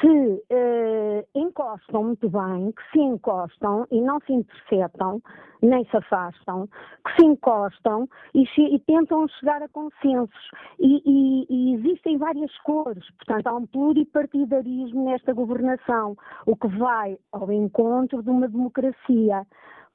se 0.00 0.06
uh, 0.06 1.26
encostam 1.34 2.04
muito 2.04 2.28
bem, 2.28 2.72
que 2.72 2.82
se 2.92 3.00
encostam 3.00 3.86
e 3.90 4.00
não 4.00 4.18
se 4.20 4.32
interceptam, 4.32 5.20
nem 5.62 5.84
se 5.86 5.96
afastam, 5.96 6.66
que 7.06 7.16
se 7.16 7.26
encostam 7.26 8.08
e, 8.34 8.44
e 8.58 8.78
tentam 8.80 9.26
chegar 9.28 9.62
a 9.62 9.68
consensos. 9.68 10.50
E, 10.78 11.02
e, 11.04 11.46
e, 11.48 11.74
existem 11.74 12.18
várias 12.18 12.56
cores, 12.58 13.04
portanto, 13.16 13.46
há 13.46 13.54
um 13.54 13.66
pluripartidarismo 13.66 15.04
nesta 15.04 15.32
governação, 15.32 16.16
o 16.46 16.56
que 16.56 16.68
vai 16.68 17.16
ao 17.32 17.50
encontro 17.52 18.22
de 18.22 18.30
uma 18.30 18.48
democracia. 18.48 19.46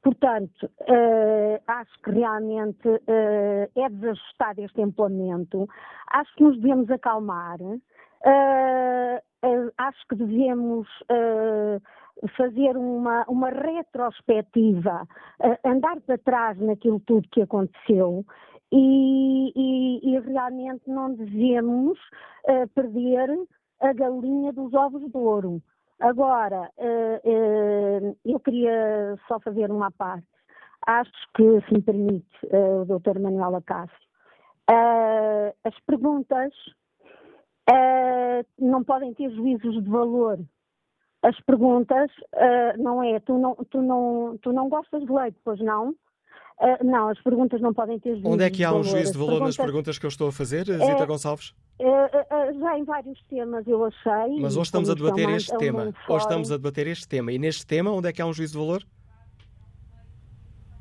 Portanto, 0.01 0.65
uh, 0.81 1.61
acho 1.67 2.01
que 2.03 2.11
realmente 2.11 2.87
uh, 2.87 3.69
é 3.75 3.89
desajustado 3.89 4.61
este 4.61 4.81
implemento. 4.81 5.67
Acho 6.07 6.33
que 6.35 6.43
nos 6.43 6.57
devemos 6.59 6.89
acalmar. 6.89 7.59
Uh, 7.61 9.28
acho 9.77 10.07
que 10.07 10.15
devemos 10.15 10.87
fazer 12.35 12.75
uma, 12.75 13.23
uma 13.27 13.49
retrospectiva, 13.49 15.07
andar 15.63 16.01
para 16.01 16.17
trás 16.17 16.59
naquilo 16.59 16.99
tudo 17.01 17.29
que 17.31 17.41
aconteceu 17.41 18.25
e, 18.71 19.51
e, 19.55 20.11
e 20.11 20.19
realmente 20.19 20.83
não 20.87 21.13
devemos 21.13 21.97
perder 22.75 23.29
a 23.81 23.93
galinha 23.93 24.51
dos 24.51 24.73
ovos 24.73 25.09
de 25.09 25.17
ouro. 25.17 25.61
Agora, 25.99 26.71
uh, 26.77 28.07
uh, 28.07 28.17
eu 28.23 28.39
queria 28.39 29.17
só 29.27 29.39
fazer 29.41 29.69
uma 29.69 29.91
parte. 29.91 30.25
Acho 30.87 31.11
que, 31.35 31.43
se 31.67 31.73
me 31.73 31.81
permite, 31.81 32.27
uh, 32.45 32.81
o 32.81 32.85
Dr. 32.85 33.19
Manuel 33.19 33.57
Acácio, 33.57 34.09
as 35.65 35.77
perguntas 35.85 36.53
não 38.57 38.83
podem 38.83 39.13
ter 39.13 39.29
juízos 39.31 39.83
de 39.83 39.89
valor. 39.89 40.39
As 41.21 41.39
perguntas, 41.41 42.09
não 42.77 43.03
é, 43.03 43.19
tu 43.19 43.37
não, 43.37 43.55
tu, 43.69 43.81
não, 43.81 44.37
tu 44.41 44.53
não 44.53 44.69
gostas 44.69 45.01
de 45.03 45.11
leite, 45.11 45.37
pois 45.43 45.59
não? 45.59 45.93
Uh, 46.59 46.83
não, 46.83 47.07
as 47.07 47.17
perguntas 47.21 47.61
não 47.61 47.73
podem 47.73 47.97
ter 47.99 48.15
juízo 48.15 48.27
Onde 48.27 48.43
é 48.43 48.49
que 48.49 48.65
há 48.65 48.73
um 48.73 48.83
juízo 48.83 49.13
de 49.13 49.17
valor 49.17 49.31
perguntas... 49.31 49.57
nas 49.57 49.65
perguntas 49.65 49.97
que 49.97 50.05
eu 50.05 50.09
estou 50.09 50.27
a 50.27 50.31
fazer, 50.31 50.65
Zita 50.65 51.05
Gonçalves? 51.05 51.53
Uh, 51.79 52.59
já 52.59 52.77
em 52.77 52.83
vários 52.83 53.17
temas 53.29 53.65
eu 53.65 53.85
achei. 53.85 54.41
Mas 54.41 54.57
hoje 54.57 54.65
estamos 54.65 54.89
a 54.89 54.93
debater 54.93 55.29
este 55.29 55.57
tema. 55.57 55.93
Hoje 56.09 56.23
estamos 56.25 56.51
a 56.51 56.57
debater 56.57 56.87
este 56.87 57.07
tema. 57.07 57.31
E 57.31 57.39
neste 57.39 57.65
tema, 57.65 57.91
onde 57.91 58.09
é 58.09 58.11
que 58.11 58.21
há 58.21 58.25
um 58.25 58.33
juízo 58.33 58.53
de 58.53 58.59
valor? 58.59 58.83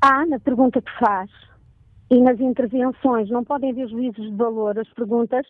Há, 0.01 0.25
na 0.25 0.37
pergunta 0.37 0.81
que 0.81 0.91
faz. 0.99 1.31
E 2.09 2.19
nas 2.19 2.39
intervenções 2.39 3.29
não 3.29 3.43
podem 3.43 3.71
haver 3.71 3.87
juízos 3.87 4.25
de 4.25 4.35
valor. 4.35 4.77
As 4.79 4.89
perguntas, 4.93 5.45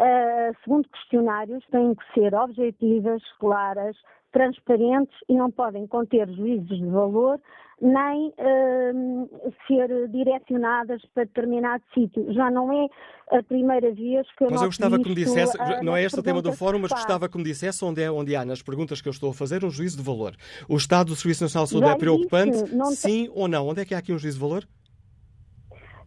uh, 0.00 0.56
segundo 0.62 0.88
questionários, 0.88 1.64
têm 1.70 1.94
que 1.94 2.04
ser 2.14 2.34
objetivas, 2.34 3.22
claras, 3.40 3.96
transparentes 4.32 5.16
e 5.28 5.34
não 5.34 5.50
podem 5.50 5.86
conter 5.86 6.28
juízos 6.28 6.78
de 6.78 6.86
valor 6.86 7.40
nem 7.80 8.28
uh, 8.28 9.52
ser 9.66 10.08
direcionadas 10.08 11.02
para 11.12 11.24
determinado 11.24 11.82
sítio. 11.92 12.32
Já 12.32 12.50
não 12.50 12.72
é 12.72 12.88
a 13.36 13.42
primeira 13.42 13.92
vez 13.92 14.26
que 14.36 14.44
eu 14.44 14.50
Mas 14.50 14.62
eu 14.62 14.68
gostava 14.68 14.98
que 14.98 15.08
me 15.08 15.14
dissesse, 15.14 15.56
não 15.82 15.96
é 15.96 16.04
este 16.04 16.18
o 16.18 16.22
tema 16.22 16.40
do 16.40 16.52
fórum, 16.52 16.78
mas 16.78 16.92
gostava 16.92 17.28
que 17.28 17.36
me 17.36 17.44
dissesse 17.44 17.84
onde, 17.84 18.02
é, 18.02 18.10
onde 18.10 18.34
há 18.36 18.44
nas 18.44 18.62
perguntas 18.62 19.00
que 19.00 19.08
eu 19.08 19.12
estou 19.12 19.30
a 19.30 19.34
fazer 19.34 19.64
um 19.64 19.70
juízo 19.70 19.96
de 19.96 20.02
valor. 20.02 20.34
O 20.68 20.76
estado 20.76 21.08
do 21.08 21.16
Serviço 21.16 21.44
Nacional 21.44 21.64
de 21.64 21.70
Saúde 21.70 21.86
Já 21.86 21.92
é 21.92 21.98
preocupante, 21.98 22.58
sim 22.94 23.28
ou 23.34 23.48
não? 23.48 23.68
Onde 23.68 23.80
é 23.80 23.84
que 23.84 23.94
há 23.94 23.98
aqui 23.98 24.12
um 24.12 24.18
juízo 24.18 24.38
de 24.38 24.42
valor? 24.42 24.64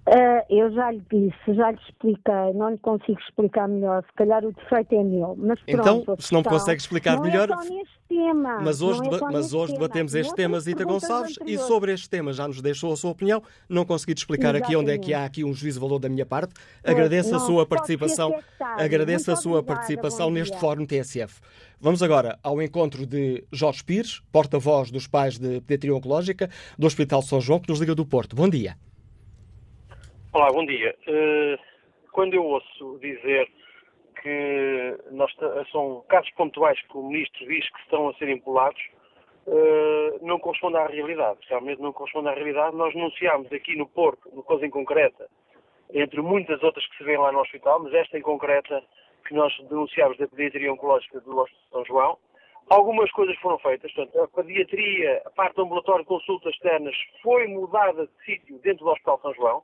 Uh, 0.08 0.40
eu 0.50 0.72
já 0.72 0.90
lhe 0.90 1.04
disse, 1.12 1.54
já 1.54 1.70
lhe 1.70 1.80
expliquei, 1.86 2.54
não 2.56 2.70
lhe 2.70 2.78
consigo 2.78 3.20
explicar 3.20 3.68
melhor, 3.68 4.02
se 4.06 4.14
calhar 4.14 4.42
o 4.46 4.54
defeito 4.54 4.96
é 4.96 5.04
meu. 5.04 5.36
Mas 5.38 5.60
então, 5.68 5.84
pronto, 5.84 6.02
então, 6.04 6.16
se 6.18 6.32
não 6.32 6.40
me 6.40 6.48
consegue 6.48 6.80
explicar 6.80 7.18
não 7.18 7.24
melhor. 7.24 7.50
É 7.50 7.54
só 7.54 7.64
neste 7.64 8.00
tema, 8.08 8.62
mas 8.62 8.82
hoje, 8.82 9.02
é 9.02 9.20
mas 9.20 9.54
hoje 9.54 9.74
debatemos 9.74 10.16
este 10.16 10.34
tema, 10.34 10.58
Zita 10.62 10.86
Gonçalves, 10.86 11.36
e 11.46 11.58
sobre 11.58 11.92
este 11.92 12.10
tema 12.10 12.32
já 12.32 12.48
nos 12.48 12.62
deixou 12.62 12.94
a 12.94 12.96
sua 12.96 13.12
opinião. 13.12 13.44
Não 13.68 13.84
consegui 13.84 14.14
explicar 14.14 14.56
Exatamente. 14.56 14.66
aqui 14.66 14.76
onde 14.78 14.92
é 14.92 14.98
que 14.98 15.14
há 15.14 15.26
aqui 15.26 15.44
um 15.44 15.54
juízo 15.54 15.82
valor 15.82 16.00
da 16.00 16.08
minha 16.08 16.26
parte. 16.26 16.54
Agradeço 16.86 17.36
a 17.36 17.40
sua 17.40 17.66
participação, 17.66 18.34
agradeço 18.62 19.30
a 19.30 19.36
sua 19.36 19.62
participação 19.62 20.30
neste 20.30 20.58
Fórum 20.58 20.86
TSF. 20.86 21.42
Vamos 21.82 22.02
agora 22.02 22.40
ao 22.42 22.62
encontro 22.62 23.06
de 23.06 23.44
Jorge 23.52 23.84
Pires, 23.84 24.22
porta-voz 24.32 24.90
dos 24.90 25.06
pais 25.06 25.38
de 25.38 25.60
pediatria 25.60 25.94
oncológica 25.94 26.50
do 26.80 26.88
Hospital 26.88 27.22
São 27.22 27.42
João, 27.42 27.60
que 27.60 27.68
nos 27.68 27.82
liga 27.82 27.94
do 27.94 28.06
Porto. 28.06 28.38
Bom 28.38 28.48
dia. 28.48 28.78
Olá, 30.38 30.52
bom 30.52 30.64
dia. 30.68 30.96
Uh, 31.08 31.58
quando 32.12 32.36
eu 32.36 32.46
ouço 32.46 33.00
dizer 33.02 33.52
que 34.22 34.96
nós, 35.10 35.36
são 35.72 36.06
casos 36.08 36.30
pontuais 36.36 36.80
que 36.80 36.96
o 36.96 37.02
Ministro 37.02 37.48
diz 37.48 37.68
que 37.72 37.80
estão 37.80 38.08
a 38.08 38.14
ser 38.14 38.30
empolados, 38.30 38.80
uh, 39.48 40.24
não 40.24 40.38
corresponde 40.38 40.78
à 40.78 40.86
realidade. 40.86 41.40
Realmente 41.50 41.82
não 41.82 41.92
corresponde 41.92 42.30
à 42.30 42.36
realidade. 42.36 42.76
Nós 42.76 42.94
denunciámos 42.94 43.52
aqui 43.52 43.76
no 43.76 43.88
Porto, 43.88 44.30
uma 44.30 44.44
coisa 44.44 44.64
em 44.64 44.70
concreta, 44.70 45.28
entre 45.92 46.22
muitas 46.22 46.62
outras 46.62 46.86
que 46.86 46.98
se 46.98 47.04
vêem 47.04 47.18
lá 47.18 47.32
no 47.32 47.40
hospital, 47.40 47.80
mas 47.80 47.96
esta 47.96 48.16
em 48.16 48.22
concreta 48.22 48.84
que 49.28 49.34
nós 49.34 49.52
denunciámos 49.68 50.20
da 50.20 50.28
pediatria 50.28 50.72
oncológica 50.72 51.20
do 51.20 51.36
Hospital 51.36 51.70
São 51.72 51.86
João, 51.86 52.18
Algumas 52.70 53.10
coisas 53.12 53.36
foram 53.38 53.58
feitas, 53.60 53.92
portanto, 53.94 54.22
a 54.22 54.28
pediatria, 54.28 55.22
a 55.26 55.30
parte 55.32 55.56
do 55.56 55.64
ambulatório 55.64 56.04
consultas 56.04 56.54
externas 56.54 56.94
foi 57.24 57.48
mudada 57.48 58.06
de 58.06 58.26
sítio 58.26 58.60
dentro 58.60 58.84
do 58.84 58.92
Hospital 58.92 59.20
São 59.22 59.34
João. 59.34 59.64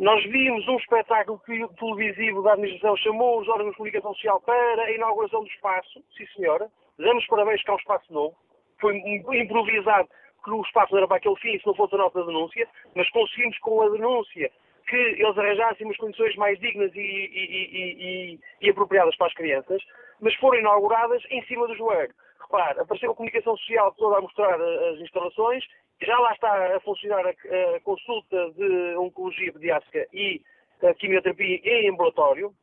Nós 0.00 0.24
vimos 0.24 0.66
um 0.66 0.78
espetáculo 0.78 1.38
televisivo 1.78 2.42
da 2.42 2.54
administração, 2.54 2.96
chamou 2.96 3.38
os 3.38 3.48
órgãos 3.48 3.72
de 3.72 3.76
comunicação 3.76 4.14
social 4.14 4.40
para 4.40 4.82
a 4.82 4.92
inauguração 4.92 5.42
do 5.42 5.46
espaço, 5.46 6.02
sim 6.16 6.26
senhora, 6.34 6.70
damos 6.98 7.26
parabéns 7.26 7.62
que 7.62 7.70
há 7.70 7.74
um 7.74 7.76
espaço 7.76 8.10
novo, 8.10 8.34
foi 8.80 8.96
improvisado, 8.96 10.08
porque 10.36 10.52
o 10.52 10.62
espaço 10.62 10.96
era 10.96 11.06
para 11.06 11.18
aquele 11.18 11.36
fim, 11.36 11.58
se 11.58 11.66
não 11.66 11.74
fosse 11.74 11.96
a 11.96 11.98
nossa 11.98 12.24
denúncia, 12.24 12.66
mas 12.96 13.10
conseguimos 13.10 13.58
com 13.58 13.82
a 13.82 13.90
denúncia 13.90 14.50
que 14.88 14.96
eles 14.96 15.36
arranjassem 15.36 15.86
umas 15.86 15.98
condições 15.98 16.34
mais 16.36 16.58
dignas 16.60 16.90
e, 16.94 16.98
e, 16.98 18.32
e, 18.32 18.38
e, 18.62 18.70
apropriadas 18.70 19.14
para 19.16 19.26
as 19.26 19.34
crianças, 19.34 19.82
mas 20.18 20.34
foram 20.36 20.60
inauguradas 20.60 21.22
em 21.28 21.44
cima 21.44 21.66
do 21.66 21.76
joelho. 21.76 22.14
Repare, 22.40 22.80
apareceu 22.80 23.10
a 23.10 23.14
comunicação 23.14 23.54
social 23.58 23.94
toda 23.98 24.16
a 24.16 24.22
mostrar 24.22 24.58
as 24.58 24.98
instalações 24.98 25.62
já 26.02 26.18
lá 26.18 26.32
está 26.32 26.76
a 26.76 26.80
funcionar 26.80 27.26
a, 27.26 27.30
a 27.76 27.80
consulta 27.80 28.50
de 28.52 28.96
oncologia 28.96 29.52
pediátrica 29.52 30.06
e 30.12 30.40
a 30.82 30.94
quimioterapia 30.94 31.60
em 31.64 31.90
ambulatório, 31.90 32.54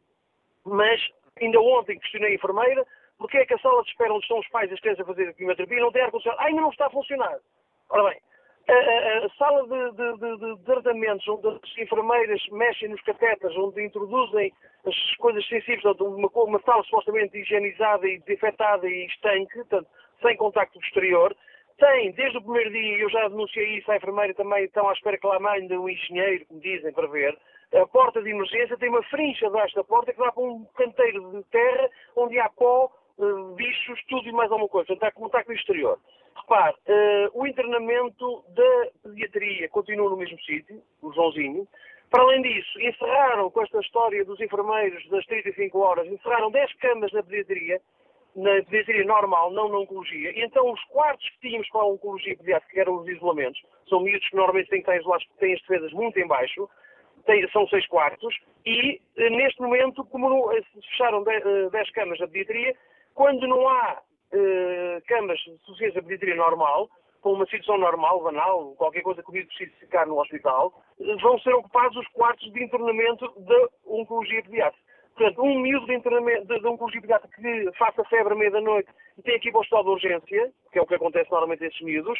mas 0.65 1.01
ainda 1.39 1.59
ontem 1.59 1.99
questionei 1.99 2.31
a 2.31 2.35
enfermeira 2.35 2.85
porque 3.17 3.37
é 3.37 3.45
que 3.45 3.53
a 3.53 3.59
sala 3.59 3.81
de 3.83 3.89
espera 3.89 4.13
onde 4.13 4.23
estão 4.23 4.39
os 4.39 4.47
pais 4.49 4.69
e 4.69 4.73
as 4.73 4.79
crianças 4.79 5.03
a 5.03 5.07
fazer 5.07 5.29
a 5.29 5.33
quimioterapia 5.33 5.79
não 5.79 5.91
tem 5.91 6.03
ar-condicionado. 6.03 6.43
Ainda 6.43 6.61
não 6.61 6.69
está 6.69 6.85
a 6.85 6.91
funcionar. 6.91 7.39
Ora 7.89 8.09
bem, 8.09 8.21
a, 8.67 8.73
a, 8.73 9.25
a 9.25 9.29
sala 9.37 9.63
de, 9.63 9.91
de, 9.95 10.17
de, 10.17 10.55
de, 10.55 10.63
tratamentos 10.65 11.27
onde 11.27 11.47
as 11.47 11.77
enfermeiras 11.77 12.41
mexem 12.51 12.89
nos 12.89 13.01
catetas, 13.01 13.55
onde 13.55 13.83
introduzem 13.83 14.53
as 14.85 15.15
coisas 15.17 15.47
sensíveis, 15.47 15.83
uma, 15.99 16.29
uma 16.33 16.61
sala 16.61 16.83
supostamente 16.83 17.37
higienizada 17.37 18.07
e 18.07 18.19
desinfetada 18.19 18.87
e 18.87 19.05
estanque, 19.05 19.55
portanto, 19.55 19.87
sem 20.21 20.35
contacto 20.37 20.79
exterior, 20.79 21.35
tem, 21.77 22.11
desde 22.11 22.37
o 22.37 22.41
primeiro 22.41 22.71
dia, 22.71 22.97
eu 22.97 23.09
já 23.09 23.27
denunciei 23.27 23.77
isso 23.77 23.91
à 23.91 23.97
enfermeira 23.97 24.33
também, 24.33 24.65
estão 24.65 24.89
à 24.89 24.93
espera 24.93 25.17
que 25.17 25.27
lá 25.27 25.39
mande 25.39 25.77
um 25.77 25.87
engenheiro, 25.87 26.45
como 26.47 26.59
dizem, 26.59 26.91
para 26.91 27.07
ver. 27.07 27.37
A 27.73 27.85
porta 27.85 28.21
de 28.21 28.29
emergência 28.29 28.77
tem 28.77 28.89
uma 28.89 29.03
frincha 29.03 29.47
debaixo 29.47 29.75
da 29.75 29.83
porta 29.83 30.13
que 30.13 30.19
dá 30.19 30.31
para 30.31 30.43
um 30.43 30.65
canteiro 30.75 31.31
de 31.31 31.43
terra 31.49 31.89
onde 32.15 32.39
há 32.39 32.49
pó, 32.49 32.91
uh, 33.17 33.55
bichos, 33.55 33.99
tudo 34.07 34.27
e 34.27 34.31
mais 34.31 34.51
alguma 34.51 34.69
coisa. 34.69 34.87
Portanto, 34.87 35.09
há 35.09 35.11
contacto 35.11 35.51
exterior. 35.51 35.99
Repare, 36.35 36.75
uh, 36.87 37.39
o 37.39 37.45
internamento 37.45 38.43
da 38.49 38.87
pediatria 39.03 39.69
continua 39.69 40.09
no 40.09 40.17
mesmo 40.17 40.39
sítio, 40.41 40.81
o 41.01 41.11
Joãozinho. 41.11 41.67
Para 42.09 42.23
além 42.23 42.41
disso, 42.41 42.79
encerraram 42.79 43.51
com 43.51 43.61
esta 43.61 43.79
história 43.79 44.23
dos 44.23 44.39
enfermeiros 44.39 45.07
das 45.09 45.25
35 45.25 45.77
horas, 45.77 46.07
encerraram 46.07 46.49
10 46.49 46.73
camas 46.75 47.11
na 47.11 47.21
pediatria, 47.21 47.81
na 48.37 48.51
pediatria 48.63 49.03
normal, 49.03 49.51
não 49.51 49.67
na 49.67 49.79
oncologia. 49.79 50.31
E 50.31 50.43
então 50.43 50.71
os 50.71 50.83
quartos 50.85 51.27
que 51.31 51.49
tínhamos 51.49 51.67
para 51.69 51.81
a 51.81 51.87
oncologia 51.87 52.37
pediátrica, 52.37 52.71
que 52.71 52.79
eram 52.79 52.97
os 52.97 53.07
isolamentos, 53.07 53.59
são 53.89 53.99
miúdos 53.99 54.29
que 54.29 54.35
normalmente 54.35 54.69
têm 54.69 54.83
que 54.83 54.89
estar 54.89 54.97
isolados 54.97 55.25
porque 55.25 55.39
têm 55.39 55.55
as 55.55 55.61
defesas 55.61 55.91
muito 55.91 56.19
em 56.19 56.27
baixo, 56.27 56.69
tem, 57.25 57.49
são 57.49 57.67
seis 57.67 57.85
quartos, 57.87 58.33
e 58.63 59.01
eh, 59.17 59.29
neste 59.31 59.59
momento, 59.59 60.05
como 60.05 60.29
não, 60.29 60.51
eh, 60.53 60.61
se 60.71 60.87
fecharam 60.89 61.23
10 61.23 61.43
eh, 61.45 61.91
camas 61.93 62.19
da 62.19 62.27
pediatria, 62.27 62.75
quando 63.15 63.47
não 63.47 63.67
há 63.67 64.01
eh, 64.31 65.01
camas 65.07 65.39
de 65.39 65.57
suficiência 65.65 65.99
de 65.99 66.07
pediatria 66.07 66.35
normal, 66.35 66.89
com 67.21 67.33
uma 67.33 67.45
situação 67.45 67.79
normal, 67.79 68.21
banal, 68.21 68.75
qualquer 68.75 69.01
coisa 69.01 69.23
que 69.23 69.29
o 69.29 69.33
miúdo 69.33 69.47
precise 69.49 69.75
ficar 69.79 70.05
no 70.05 70.21
hospital, 70.21 70.71
vão 71.21 71.39
ser 71.39 71.53
ocupados 71.53 71.97
os 71.97 72.07
quartos 72.09 72.53
de 72.53 72.63
internamento 72.63 73.33
da 73.39 73.67
oncologia 73.87 74.43
pediátrica. 74.43 74.86
Portanto, 75.17 75.41
um 75.41 75.59
miúdo 75.59 75.87
de, 75.87 75.97
de, 75.97 76.59
de 76.59 76.67
oncologia 76.67 77.01
pediátrica 77.01 77.41
que 77.41 77.71
faça 77.75 78.03
febre 78.05 78.33
à 78.33 78.35
meia-noite 78.35 78.87
e 79.17 79.21
tem 79.23 79.35
aqui 79.35 79.49
para 79.49 79.57
o 79.57 79.61
hospital 79.61 79.83
de 79.83 79.89
urgência, 79.89 80.53
que 80.71 80.77
é 80.77 80.81
o 80.81 80.85
que 80.85 80.93
acontece 80.93 81.31
normalmente 81.31 81.63
a 81.63 81.67
esses 81.67 81.81
miúdos, 81.81 82.19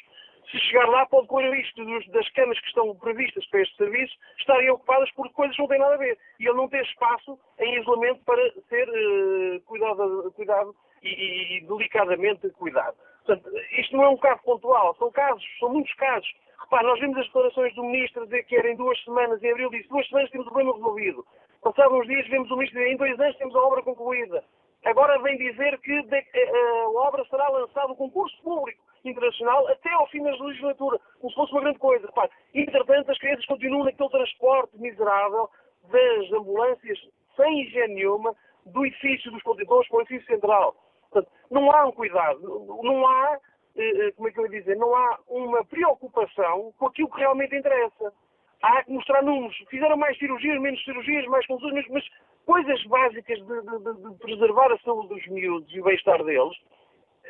se 0.50 0.58
chegar 0.62 0.88
lá 0.90 1.06
pode 1.06 1.28
correr 1.28 1.50
o 1.50 1.54
risco 1.54 2.12
das 2.12 2.28
camas 2.30 2.60
que 2.60 2.68
estão 2.68 2.96
previstas 2.96 3.46
para 3.48 3.62
este 3.62 3.76
serviço 3.76 4.16
estarem 4.40 4.72
ocupadas 4.72 5.12
por 5.12 5.30
coisas 5.34 5.56
que 5.56 5.62
não 5.62 5.70
têm 5.70 5.80
nada 5.80 5.94
a 5.94 5.98
ver. 5.98 6.18
E 6.40 6.48
ele 6.48 6.58
não 6.58 6.68
tem 6.68 6.82
espaço 6.82 7.38
em 7.60 7.80
isolamento 7.80 8.24
para 8.26 8.52
ser 8.68 8.90
uh, 8.90 9.62
cuidado, 9.66 10.32
cuidado 10.36 10.76
e, 11.04 11.10
e, 11.10 11.58
e, 11.58 11.68
delicadamente 11.68 12.50
cuidado. 12.52 12.98
Portanto, 13.26 13.52
isto 13.78 13.96
não 13.96 14.06
é 14.06 14.10
um 14.10 14.18
caso 14.18 14.42
pontual, 14.42 14.96
são 14.96 15.12
casos, 15.12 15.44
são 15.60 15.70
muitos 15.70 15.94
casos. 15.96 16.34
Repare, 16.62 16.88
nós 16.88 17.00
vimos 17.00 17.18
as 17.18 17.26
declarações 17.28 17.76
do 17.76 17.84
Ministro 17.84 18.26
dizer 18.26 18.44
que 18.46 18.56
era 18.56 18.72
em 18.72 18.76
duas 18.76 19.00
semanas, 19.04 19.44
em 19.44 19.52
abril 19.52 19.70
disse, 19.70 19.90
duas 19.90 20.08
semanas 20.08 20.32
temos 20.32 20.48
o 20.48 20.50
problema 20.50 20.74
resolvido. 20.76 21.26
Passados 21.62 22.00
uns 22.00 22.08
dias 22.08 22.28
vemos 22.28 22.50
o 22.52 22.56
Ministro 22.56 22.80
dizer, 22.80 22.92
em 22.92 22.98
dois 22.98 23.20
anos 23.20 23.38
temos 23.38 23.56
a 23.56 23.60
obra 23.60 23.82
concluída. 23.82 24.44
Agora 24.86 25.20
vem 25.22 25.38
dizer 25.38 25.78
que 25.80 25.92
eh, 25.92 26.26
eh, 26.34 26.84
a, 26.86 26.90
obra 26.90 27.26
será 27.26 27.48
lançada, 27.50 27.92
o 27.92 27.96
concurso 27.96 28.42
público 28.42 28.82
internacional, 29.04 29.68
até 29.68 29.92
ao 29.92 30.08
fim 30.08 30.24
da 30.24 30.32
legislatura, 30.32 31.00
como 31.20 31.30
se 31.30 31.36
fosse 31.36 31.52
uma 31.52 31.62
grande 31.62 31.80
coisa. 31.80 32.06
Repare, 32.06 32.30
entretanto, 32.54 33.12
as 33.12 33.18
crianças 33.18 33.46
continuam 33.46 33.86
naquele 33.86 34.10
transporte 34.10 34.78
miserável 34.80 35.50
das 35.90 36.32
ambulâncias 36.32 37.00
sem 37.36 37.62
higiene 37.62 37.96
nenhuma, 37.96 38.36
do 38.66 38.86
edifício 38.86 39.32
dos 39.32 39.42
contentores 39.44 39.88
para 39.90 39.98
o 39.98 40.02
edifício 40.02 40.28
central. 40.28 40.76
Portanto, 41.10 41.32
não 41.50 41.72
há 41.72 41.86
um 41.86 41.92
cuidado, 41.92 42.40
não 42.84 43.08
há, 43.08 43.40
eh, 43.76 44.12
como 44.16 44.28
é 44.28 44.32
que 44.32 44.40
eu 44.40 44.46
ia 44.46 44.60
dizer, 44.60 44.76
não 44.76 44.94
há 44.96 45.20
uma 45.28 45.64
preocupação 45.66 46.74
com 46.78 46.88
aquilo 46.88 47.10
que 47.10 47.20
realmente 47.20 47.56
interessa. 47.56 48.14
Há 48.62 48.84
que 48.84 48.92
mostrar 48.92 49.22
números. 49.22 49.56
Fizeram 49.70 49.98
mais 49.98 50.18
cirurgias, 50.18 50.60
menos 50.60 50.84
cirurgias, 50.84 51.26
mais 51.26 51.46
consultas, 51.48 51.86
mas, 51.90 52.04
coisas 52.48 52.82
básicas 52.86 53.40
de, 53.40 53.62
de, 53.62 54.10
de, 54.10 54.18
preservar 54.20 54.72
a 54.72 54.80
saúde 54.80 55.10
dos 55.10 55.28
miúdos 55.28 55.70
e 55.76 55.82
o 55.82 55.84
bem-estar 55.84 56.24
deles 56.24 56.58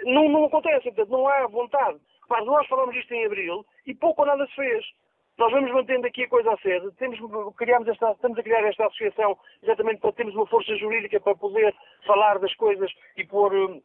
não, 0.05 0.30
não 0.30 0.45
acontecem. 0.45 0.93
Portanto, 0.93 1.09
não 1.09 1.28
há 1.28 1.47
vontade. 1.47 1.99
Nós 2.45 2.67
falamos 2.67 2.95
isto 2.95 3.11
em 3.13 3.25
abril 3.25 3.65
e 3.88 3.95
pouco 3.95 4.21
ou 4.21 4.28
nada 4.28 4.45
se 4.45 4.55
fez. 4.55 4.86
Nós 5.38 5.51
vamos 5.51 5.71
mantendo 5.71 6.05
aqui 6.05 6.23
a 6.23 6.30
coisa 6.30 6.51
a 6.53 6.57
sede. 6.57 6.91
Temos, 6.97 7.19
criamos 7.55 7.88
esta, 7.88 8.11
estamos 8.11 8.38
a 8.38 8.43
criar 8.43 8.63
esta 8.63 8.86
associação 8.86 9.38
exatamente 9.63 10.01
para 10.01 10.13
termos 10.13 10.36
uma 10.36 10.47
força 10.47 10.75
jurídica 10.75 11.19
para 11.19 11.36
poder 11.36 11.75
falar 12.05 12.38
das 12.39 12.53
coisas 12.55 12.91
e 13.15 13.25
pôr 13.25 13.53
hum, 13.53 13.82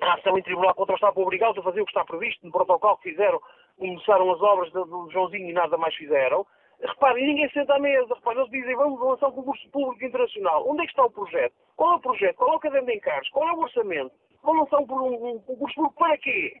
a 0.00 0.14
ação 0.14 0.36
em 0.36 0.42
tribunal 0.42 0.74
contra 0.74 0.94
o 0.94 0.96
Estado 0.96 1.20
obrigá-los 1.20 1.58
a 1.58 1.62
fazer 1.62 1.80
o 1.80 1.84
que 1.84 1.90
está 1.90 2.04
previsto 2.04 2.44
no 2.44 2.52
protocolo 2.52 2.96
que 2.98 3.10
fizeram. 3.10 3.40
Começaram 3.78 4.32
as 4.32 4.40
obras 4.40 4.72
do 4.72 5.10
Joãozinho 5.10 5.50
e 5.50 5.52
nada 5.52 5.76
mais 5.76 5.94
fizeram. 5.94 6.46
Reparem, 6.80 7.26
ninguém 7.26 7.48
senta 7.50 7.74
à 7.74 7.78
mesa. 7.78 8.14
Reparem, 8.14 8.40
eles 8.40 8.50
dizem, 8.50 8.76
vamos 8.76 9.00
lançar 9.00 9.28
um 9.28 9.32
concurso 9.32 9.68
público 9.70 10.04
internacional. 10.04 10.68
Onde 10.68 10.82
é 10.82 10.84
que 10.84 10.92
está 10.92 11.04
o 11.04 11.10
projeto? 11.10 11.54
Qual 11.76 11.92
é 11.92 11.96
o 11.96 12.00
projeto? 12.00 12.36
Qual 12.36 12.52
é 12.52 12.56
o 12.56 12.60
caderno 12.60 12.86
de 12.86 12.96
encargos? 12.96 13.28
Qual 13.30 13.48
é 13.48 13.52
o 13.52 13.60
orçamento? 13.60 14.12
Vão 14.42 14.54
lançar 14.54 14.78
um, 14.78 14.86
um, 14.92 15.30
um 15.34 15.38
concurso 15.40 15.74
público 15.74 15.98
para 15.98 16.16
quê? 16.18 16.60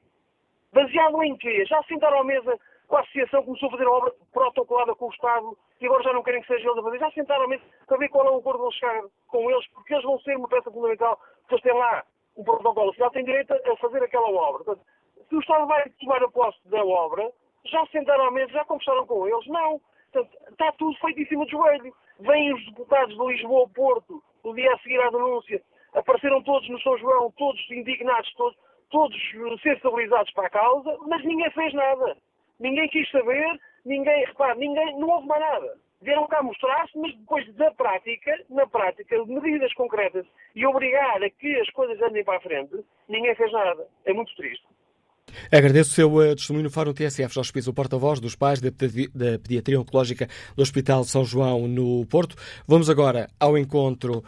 Baseado 0.72 1.22
em 1.22 1.36
quê? 1.36 1.64
Já 1.66 1.82
sentaram 1.84 2.20
à 2.20 2.24
mesa 2.24 2.58
com 2.88 2.96
a 2.96 3.00
associação, 3.00 3.42
começou 3.42 3.68
a 3.68 3.72
fazer 3.72 3.86
a 3.86 3.90
obra 3.90 4.12
protocolada 4.32 4.94
com 4.94 5.06
o 5.06 5.10
Estado 5.10 5.56
e 5.80 5.86
agora 5.86 6.02
já 6.02 6.12
não 6.12 6.22
querem 6.22 6.40
que 6.40 6.46
seja 6.46 6.68
eles 6.68 6.78
a 6.78 6.82
fazer. 6.82 6.98
Já 6.98 7.10
sentaram 7.10 7.44
à 7.44 7.48
mesa 7.48 7.62
para 7.86 7.96
ver 7.98 8.08
qual 8.08 8.26
é 8.26 8.30
o 8.30 8.38
acordo 8.38 8.58
que 8.58 8.62
vão 8.62 8.72
chegar 8.72 9.02
com 9.28 9.50
eles, 9.50 9.66
porque 9.68 9.94
eles 9.94 10.04
vão 10.04 10.18
ser 10.20 10.36
uma 10.36 10.48
peça 10.48 10.70
fundamental, 10.70 11.18
porque 11.40 11.54
eles 11.54 11.62
têm 11.62 11.74
lá 11.74 12.04
um 12.36 12.44
protocolo. 12.44 12.92
Estado 12.92 13.12
tem 13.12 13.24
direito 13.24 13.52
a 13.52 13.76
fazer 13.76 14.02
aquela 14.02 14.28
obra. 14.28 14.64
Portanto, 14.64 14.86
se 15.28 15.34
o 15.34 15.40
Estado 15.40 15.66
vai 15.66 15.88
tomar 16.00 16.22
a 16.22 16.30
posse 16.30 16.68
da 16.68 16.84
obra, 16.84 17.30
já 17.64 17.84
sentaram 17.86 18.26
à 18.26 18.30
mesa, 18.30 18.52
já 18.52 18.64
conversaram 18.64 19.06
com 19.06 19.26
eles? 19.26 19.46
Não. 19.48 19.80
Portanto, 20.16 20.38
está 20.50 20.72
tudo 20.72 20.96
feito 20.98 21.20
em 21.20 21.26
cima 21.26 21.44
do 21.44 21.50
joelho. 21.50 21.94
Vêm 22.20 22.54
os 22.54 22.64
deputados 22.66 23.14
de 23.14 23.26
Lisboa, 23.26 23.68
Porto, 23.68 24.22
o 24.42 24.54
dia 24.54 24.72
a 24.72 24.78
seguir 24.78 25.00
à 25.00 25.10
denúncia, 25.10 25.60
apareceram 25.92 26.42
todos 26.42 26.66
no 26.70 26.80
São 26.80 26.96
João, 26.98 27.30
todos 27.32 27.60
indignados, 27.70 28.32
todos, 28.34 28.56
todos 28.90 29.16
sensibilizados 29.62 30.32
para 30.32 30.46
a 30.46 30.50
causa, 30.50 30.96
mas 31.06 31.22
ninguém 31.24 31.50
fez 31.50 31.74
nada. 31.74 32.16
Ninguém 32.58 32.88
quis 32.88 33.10
saber, 33.10 33.60
ninguém, 33.84 34.24
repare, 34.24 34.58
ninguém, 34.58 34.98
não 34.98 35.08
houve 35.08 35.26
mais 35.26 35.42
nada. 35.42 35.78
Vieram 36.00 36.26
cá 36.26 36.42
mostrar-se, 36.42 36.96
mas 36.98 37.14
depois 37.14 37.54
da 37.54 37.70
prática, 37.72 38.44
na 38.48 38.66
prática, 38.66 39.22
medidas 39.26 39.72
concretas 39.74 40.26
e 40.54 40.64
obrigar 40.64 41.22
a 41.22 41.28
que 41.28 41.60
as 41.60 41.68
coisas 41.70 42.00
andem 42.00 42.24
para 42.24 42.38
a 42.38 42.40
frente, 42.40 42.84
ninguém 43.08 43.34
fez 43.34 43.52
nada. 43.52 43.86
É 44.06 44.12
muito 44.12 44.34
triste. 44.36 44.66
Agradeço 45.50 45.90
o 45.90 45.94
seu 45.94 46.14
uh, 46.14 46.34
testemunho 46.34 46.64
no 46.64 46.70
Fórum 46.70 46.92
TSF. 46.92 47.38
O 47.68 47.72
porta-voz 47.72 48.20
dos 48.20 48.34
pais 48.34 48.60
da, 48.60 48.70
Pediatria 48.70 49.80
Oncológica 49.80 50.28
do 50.56 50.62
Hospital 50.62 51.04
São 51.04 51.24
João, 51.24 51.68
no 51.68 52.04
Porto. 52.06 52.36
Vamos 52.66 52.90
agora 52.90 53.28
ao 53.38 53.56
encontro, 53.56 54.24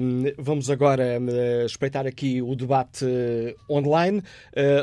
um, 0.00 0.24
vamos 0.38 0.70
agora 0.70 1.18
um, 1.20 1.64
espreitar 1.64 2.06
aqui 2.06 2.42
o 2.42 2.54
debate 2.54 3.04
uh, 3.04 3.72
online. 3.72 4.22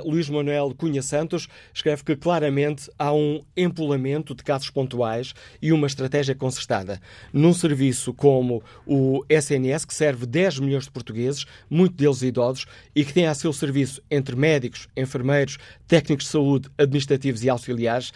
Luís 0.05 0.29
Manuel 0.29 0.73
Cunha 0.77 1.01
Santos 1.01 1.47
escreve 1.73 2.03
que 2.03 2.15
claramente 2.15 2.89
há 2.97 3.13
um 3.13 3.41
empolamento 3.55 4.35
de 4.35 4.43
casos 4.43 4.69
pontuais 4.69 5.33
e 5.61 5.71
uma 5.71 5.87
estratégia 5.87 6.35
concertada. 6.35 7.01
Num 7.31 7.53
serviço 7.53 8.13
como 8.13 8.63
o 8.85 9.23
SNS, 9.29 9.85
que 9.85 9.93
serve 9.93 10.25
10 10.25 10.59
milhões 10.59 10.85
de 10.85 10.91
portugueses, 10.91 11.45
muitos 11.69 11.97
deles 11.97 12.21
idosos, 12.21 12.65
e 12.95 13.03
que 13.03 13.13
tem 13.13 13.27
a 13.27 13.33
seu 13.33 13.51
serviço 13.51 14.01
entre 14.09 14.35
médicos, 14.35 14.87
enfermeiros, 14.95 15.52
técnicos 15.87 16.25
de 16.25 16.31
saúde, 16.31 16.69
administrativos 16.77 17.43
e 17.43 17.49
auxiliares, 17.49 18.11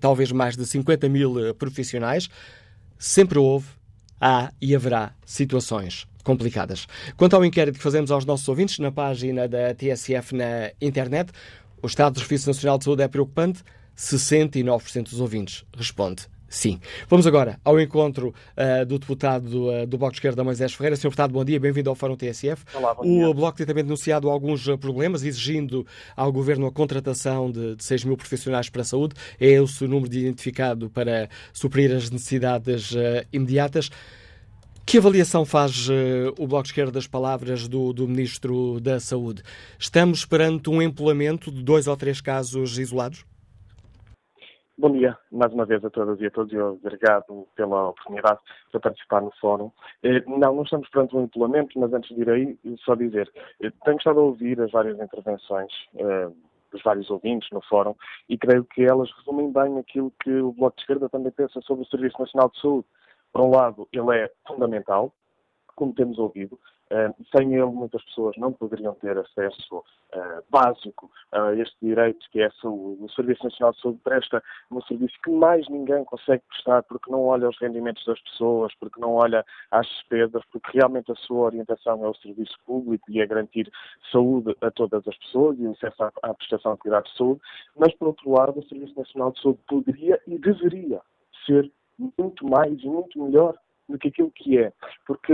talvez 0.00 0.32
mais 0.32 0.56
de 0.56 0.66
50 0.66 1.08
mil 1.08 1.38
eh, 1.38 1.52
profissionais, 1.52 2.28
sempre 2.98 3.38
houve, 3.38 3.66
há 4.20 4.52
e 4.60 4.74
haverá 4.74 5.12
situações 5.24 6.06
complicadas. 6.22 6.86
Quanto 7.16 7.34
ao 7.34 7.44
inquérito 7.44 7.76
que 7.76 7.82
fazemos 7.82 8.10
aos 8.10 8.24
nossos 8.24 8.48
ouvintes 8.48 8.78
na 8.78 8.92
página 8.92 9.48
da 9.48 9.74
TSF 9.74 10.34
na 10.34 10.70
internet, 10.80 11.32
o 11.82 11.86
estado 11.86 12.14
do 12.14 12.20
Serviço 12.20 12.48
Nacional 12.48 12.78
de 12.78 12.84
Saúde 12.84 13.02
é 13.02 13.08
preocupante? 13.08 13.62
69% 13.96 15.10
dos 15.10 15.20
ouvintes 15.20 15.64
responde 15.76 16.26
Sim. 16.52 16.78
Vamos 17.08 17.26
agora 17.26 17.58
ao 17.64 17.80
encontro 17.80 18.28
uh, 18.28 18.84
do 18.84 18.98
deputado 18.98 19.70
uh, 19.70 19.86
do 19.86 19.96
Bloco 19.96 20.12
de 20.12 20.18
Esquerda, 20.18 20.44
Moisés 20.44 20.74
Ferreira. 20.74 20.96
Senhor 20.96 21.08
deputado, 21.08 21.32
bom 21.32 21.42
dia, 21.42 21.58
bem-vindo 21.58 21.88
ao 21.88 21.96
Fórum 21.96 22.14
TSF. 22.14 22.62
Olá, 22.74 22.94
bom 22.94 23.02
dia. 23.04 23.26
O 23.26 23.32
Bloco 23.32 23.56
tem 23.56 23.64
também 23.64 23.82
denunciado 23.82 24.28
alguns 24.28 24.68
uh, 24.68 24.76
problemas, 24.76 25.24
exigindo 25.24 25.86
ao 26.14 26.30
Governo 26.30 26.66
a 26.66 26.70
contratação 26.70 27.50
de, 27.50 27.74
de 27.74 27.82
6 27.82 28.04
mil 28.04 28.18
profissionais 28.18 28.68
para 28.68 28.82
a 28.82 28.84
saúde. 28.84 29.14
É 29.40 29.46
esse 29.46 29.82
o 29.82 29.88
número 29.88 30.14
identificado 30.14 30.90
para 30.90 31.30
suprir 31.54 31.90
as 31.90 32.10
necessidades 32.10 32.92
imediatas. 33.32 33.88
Que 34.84 34.98
avaliação 34.98 35.46
faz 35.46 35.88
o 36.38 36.46
Bloco 36.46 36.64
de 36.64 36.68
Esquerda 36.68 36.92
das 36.92 37.06
palavras 37.06 37.66
do, 37.66 37.94
do 37.94 38.06
Ministro 38.06 38.78
da 38.78 39.00
Saúde? 39.00 39.42
Estamos 39.78 40.26
perante 40.26 40.68
um 40.68 40.82
empolamento 40.82 41.50
de 41.50 41.62
dois 41.62 41.86
ou 41.86 41.96
três 41.96 42.20
casos 42.20 42.78
isolados? 42.78 43.24
Bom 44.82 44.90
dia, 44.90 45.16
mais 45.30 45.52
uma 45.52 45.64
vez 45.64 45.84
a 45.84 45.90
todas 45.90 46.20
e 46.20 46.26
a 46.26 46.30
todos 46.32 46.52
e 46.52 46.58
obrigado 46.58 47.46
pela 47.54 47.90
oportunidade 47.90 48.40
de 48.74 48.80
participar 48.80 49.22
no 49.22 49.30
fórum. 49.40 49.70
Eh, 50.02 50.24
não, 50.26 50.56
não 50.56 50.64
estamos 50.64 50.88
perante 50.88 51.14
um 51.16 51.22
empolamento, 51.22 51.78
mas 51.78 51.92
antes 51.92 52.12
de 52.12 52.20
ir 52.20 52.28
aí, 52.28 52.58
só 52.84 52.96
dizer, 52.96 53.32
eh, 53.62 53.70
tenho 53.84 53.96
estado 53.96 54.18
a 54.18 54.24
ouvir 54.24 54.60
as 54.60 54.72
várias 54.72 54.98
intervenções 54.98 55.72
eh, 55.94 56.28
dos 56.72 56.82
vários 56.82 57.08
ouvintes 57.10 57.48
no 57.52 57.62
fórum 57.62 57.94
e 58.28 58.36
creio 58.36 58.64
que 58.64 58.82
elas 58.82 59.08
resumem 59.18 59.52
bem 59.52 59.78
aquilo 59.78 60.12
que 60.18 60.32
o 60.32 60.50
Bloco 60.50 60.74
de 60.74 60.82
Esquerda 60.82 61.08
também 61.08 61.30
pensa 61.30 61.60
sobre 61.60 61.84
o 61.84 61.86
Serviço 61.86 62.18
Nacional 62.18 62.50
de 62.50 62.60
Saúde. 62.60 62.88
Por 63.32 63.42
um 63.42 63.50
lado, 63.54 63.86
ele 63.92 64.18
é 64.18 64.32
fundamental, 64.48 65.14
como 65.76 65.94
temos 65.94 66.18
ouvido, 66.18 66.58
sem 67.34 67.54
ele, 67.54 67.66
muitas 67.66 68.04
pessoas 68.04 68.36
não 68.36 68.52
poderiam 68.52 68.94
ter 68.94 69.16
acesso 69.16 69.78
uh, 69.78 70.42
básico 70.50 71.10
a 71.32 71.54
este 71.54 71.74
direito 71.80 72.28
que 72.30 72.40
é 72.40 72.46
a 72.46 72.52
saúde. 72.60 73.02
O 73.02 73.10
Serviço 73.10 73.44
Nacional 73.44 73.72
de 73.72 73.80
Saúde 73.80 74.00
presta 74.04 74.42
um 74.70 74.80
serviço 74.82 75.14
que 75.24 75.30
mais 75.30 75.66
ninguém 75.68 76.04
consegue 76.04 76.42
prestar 76.48 76.82
porque 76.82 77.10
não 77.10 77.22
olha 77.24 77.46
aos 77.46 77.58
rendimentos 77.58 78.04
das 78.04 78.20
pessoas, 78.20 78.74
porque 78.78 79.00
não 79.00 79.14
olha 79.14 79.44
às 79.70 79.86
despesas, 79.86 80.42
porque 80.52 80.78
realmente 80.78 81.10
a 81.10 81.16
sua 81.16 81.46
orientação 81.46 82.04
é 82.04 82.08
o 82.08 82.14
serviço 82.14 82.56
público 82.66 83.10
e 83.10 83.20
é 83.20 83.26
garantir 83.26 83.70
saúde 84.10 84.54
a 84.60 84.70
todas 84.70 85.06
as 85.08 85.16
pessoas 85.18 85.58
e 85.58 85.66
acesso 85.66 86.04
à, 86.04 86.12
à 86.22 86.34
prestação 86.34 86.74
de 86.74 86.80
cuidados 86.80 87.10
de 87.12 87.16
saúde. 87.16 87.40
Mas, 87.76 87.94
por 87.94 88.08
outro 88.08 88.30
lado, 88.30 88.58
o 88.58 88.68
Serviço 88.68 88.98
Nacional 88.98 89.32
de 89.32 89.40
Saúde 89.40 89.60
poderia 89.66 90.20
e 90.26 90.38
deveria 90.38 91.00
ser 91.46 91.70
muito 91.98 92.46
mais 92.46 92.72
e 92.82 92.86
muito 92.86 93.22
melhor 93.22 93.56
do 93.88 93.98
que 93.98 94.08
aquilo 94.08 94.30
que 94.30 94.58
é. 94.58 94.72
Porque 95.06 95.32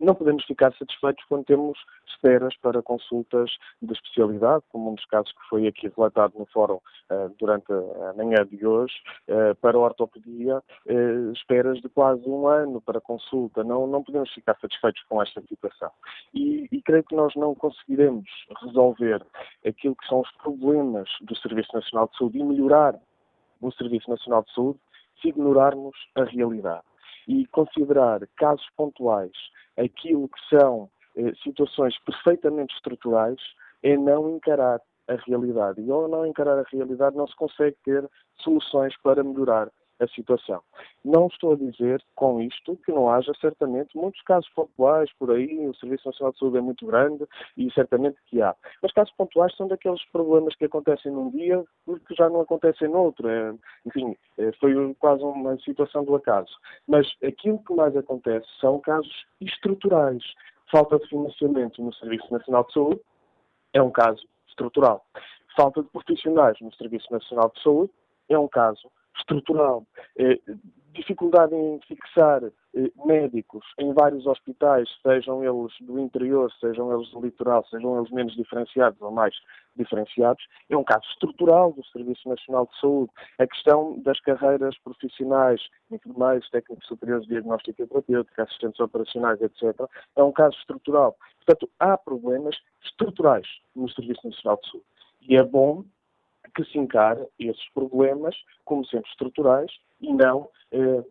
não 0.00 0.14
podemos 0.14 0.44
ficar 0.44 0.72
satisfeitos 0.74 1.24
quando 1.28 1.44
temos 1.44 1.78
esperas 2.08 2.56
para 2.58 2.82
consultas 2.82 3.50
de 3.80 3.92
especialidade, 3.92 4.64
como 4.70 4.90
um 4.90 4.94
dos 4.94 5.04
casos 5.06 5.32
que 5.32 5.48
foi 5.48 5.66
aqui 5.66 5.90
relatado 5.94 6.34
no 6.38 6.46
fórum 6.46 6.76
uh, 6.76 7.34
durante 7.38 7.72
a 7.72 8.12
manhã 8.14 8.46
de 8.46 8.66
hoje, 8.66 8.94
uh, 9.28 9.54
para 9.56 9.76
a 9.76 9.80
ortopedia, 9.80 10.58
uh, 10.58 11.32
esperas 11.32 11.80
de 11.80 11.88
quase 11.88 12.28
um 12.28 12.46
ano 12.46 12.80
para 12.80 13.00
consulta. 13.00 13.64
Não, 13.64 13.86
não 13.86 14.02
podemos 14.02 14.30
ficar 14.32 14.56
satisfeitos 14.60 15.02
com 15.08 15.22
esta 15.22 15.40
situação. 15.42 15.90
E, 16.34 16.68
e 16.70 16.82
creio 16.82 17.04
que 17.04 17.14
nós 17.14 17.34
não 17.34 17.54
conseguiremos 17.54 18.28
resolver 18.62 19.24
aquilo 19.66 19.96
que 19.96 20.06
são 20.06 20.20
os 20.20 20.30
problemas 20.42 21.08
do 21.22 21.36
Serviço 21.36 21.74
Nacional 21.74 22.08
de 22.08 22.18
Saúde 22.18 22.38
e 22.38 22.44
melhorar 22.44 22.98
o 23.60 23.72
Serviço 23.72 24.10
Nacional 24.10 24.42
de 24.42 24.52
Saúde 24.52 24.78
se 25.20 25.28
ignorarmos 25.28 25.96
a 26.14 26.24
realidade 26.24 26.82
e 27.26 27.46
considerar 27.46 28.26
casos 28.36 28.66
pontuais 28.76 29.32
aquilo 29.76 30.28
que 30.28 30.56
são 30.56 30.88
eh, 31.16 31.32
situações 31.42 31.98
perfeitamente 32.00 32.74
estruturais 32.74 33.40
é 33.82 33.96
não 33.96 34.36
encarar 34.36 34.80
a 35.08 35.14
realidade. 35.14 35.80
E 35.80 35.90
ao 35.90 36.08
não 36.08 36.26
encarar 36.26 36.58
a 36.58 36.64
realidade 36.70 37.16
não 37.16 37.26
se 37.26 37.36
consegue 37.36 37.76
ter 37.84 38.08
soluções 38.38 38.94
para 39.02 39.22
melhorar 39.22 39.70
a 40.00 40.06
situação. 40.08 40.62
Não 41.04 41.26
estou 41.26 41.52
a 41.52 41.56
dizer 41.56 42.02
com 42.14 42.40
isto 42.40 42.76
que 42.84 42.92
não 42.92 43.08
haja 43.08 43.32
certamente 43.40 43.96
muitos 43.96 44.20
casos 44.22 44.48
pontuais 44.50 45.10
por 45.18 45.30
aí, 45.30 45.66
o 45.66 45.74
Serviço 45.74 46.08
Nacional 46.08 46.32
de 46.32 46.38
Saúde 46.38 46.58
é 46.58 46.60
muito 46.60 46.86
grande 46.86 47.24
e 47.56 47.70
certamente 47.72 48.18
que 48.26 48.42
há. 48.42 48.54
Mas 48.82 48.92
casos 48.92 49.14
pontuais 49.14 49.54
são 49.56 49.68
daqueles 49.68 50.04
problemas 50.10 50.54
que 50.56 50.64
acontecem 50.64 51.12
num 51.12 51.30
dia 51.30 51.64
porque 51.84 52.14
já 52.14 52.28
não 52.28 52.40
acontecem 52.40 52.88
noutro. 52.88 53.28
É, 53.28 53.54
enfim, 53.86 54.16
é, 54.38 54.52
foi 54.52 54.94
quase 54.98 55.22
uma 55.22 55.58
situação 55.60 56.04
do 56.04 56.14
acaso. 56.14 56.52
Mas 56.86 57.06
aquilo 57.24 57.62
que 57.64 57.74
mais 57.74 57.96
acontece 57.96 58.46
são 58.60 58.80
casos 58.80 59.26
estruturais. 59.40 60.22
Falta 60.70 60.98
de 60.98 61.08
financiamento 61.08 61.82
no 61.82 61.94
Serviço 61.94 62.32
Nacional 62.32 62.64
de 62.64 62.72
Saúde 62.72 63.00
é 63.72 63.82
um 63.82 63.90
caso 63.90 64.26
estrutural. 64.48 65.04
Falta 65.56 65.82
de 65.82 65.88
profissionais 65.88 66.56
no 66.60 66.74
Serviço 66.74 67.10
Nacional 67.10 67.50
de 67.54 67.62
Saúde 67.62 67.92
é 68.28 68.38
um 68.38 68.48
caso 68.48 68.90
estrutural. 69.18 69.86
Eh, 70.18 70.38
dificuldade 70.96 71.54
em 71.54 71.78
fixar 71.86 72.42
eh, 72.44 72.90
médicos 73.04 73.64
em 73.78 73.92
vários 73.92 74.26
hospitais, 74.26 74.88
sejam 75.02 75.44
eles 75.44 75.72
do 75.80 75.98
interior, 75.98 76.50
sejam 76.58 76.92
eles 76.92 77.10
do 77.10 77.20
litoral, 77.20 77.64
sejam 77.66 77.98
eles 77.98 78.10
menos 78.10 78.34
diferenciados 78.34 79.00
ou 79.00 79.10
mais 79.10 79.34
diferenciados, 79.76 80.42
é 80.70 80.76
um 80.76 80.84
caso 80.84 81.04
estrutural 81.10 81.72
do 81.72 81.84
Serviço 81.86 82.28
Nacional 82.28 82.66
de 82.66 82.80
Saúde. 82.80 83.12
A 83.38 83.46
questão 83.46 84.00
das 84.02 84.18
carreiras 84.20 84.76
profissionais, 84.78 85.60
enfermeiros, 85.90 86.48
técnicos 86.50 86.86
superiores 86.86 87.24
de 87.24 87.34
diagnóstico 87.34 87.82
e 87.82 87.86
terapêutica, 87.86 88.42
assistentes 88.42 88.80
operacionais, 88.80 89.40
etc., 89.42 89.62
é 90.16 90.22
um 90.22 90.32
caso 90.32 90.56
estrutural. 90.58 91.16
Portanto, 91.44 91.70
há 91.78 91.96
problemas 91.98 92.56
estruturais 92.82 93.46
no 93.74 93.88
Serviço 93.90 94.26
Nacional 94.26 94.58
de 94.62 94.70
Saúde. 94.70 94.86
E 95.28 95.36
é 95.36 95.42
bom 95.42 95.84
que 96.56 96.64
se 96.64 96.78
encare 96.78 97.22
esses 97.38 97.68
problemas 97.74 98.34
como 98.64 98.84
sendo 98.86 99.06
estruturais 99.06 99.70
e 100.00 100.12
não, 100.12 100.48
eh, 100.72 101.04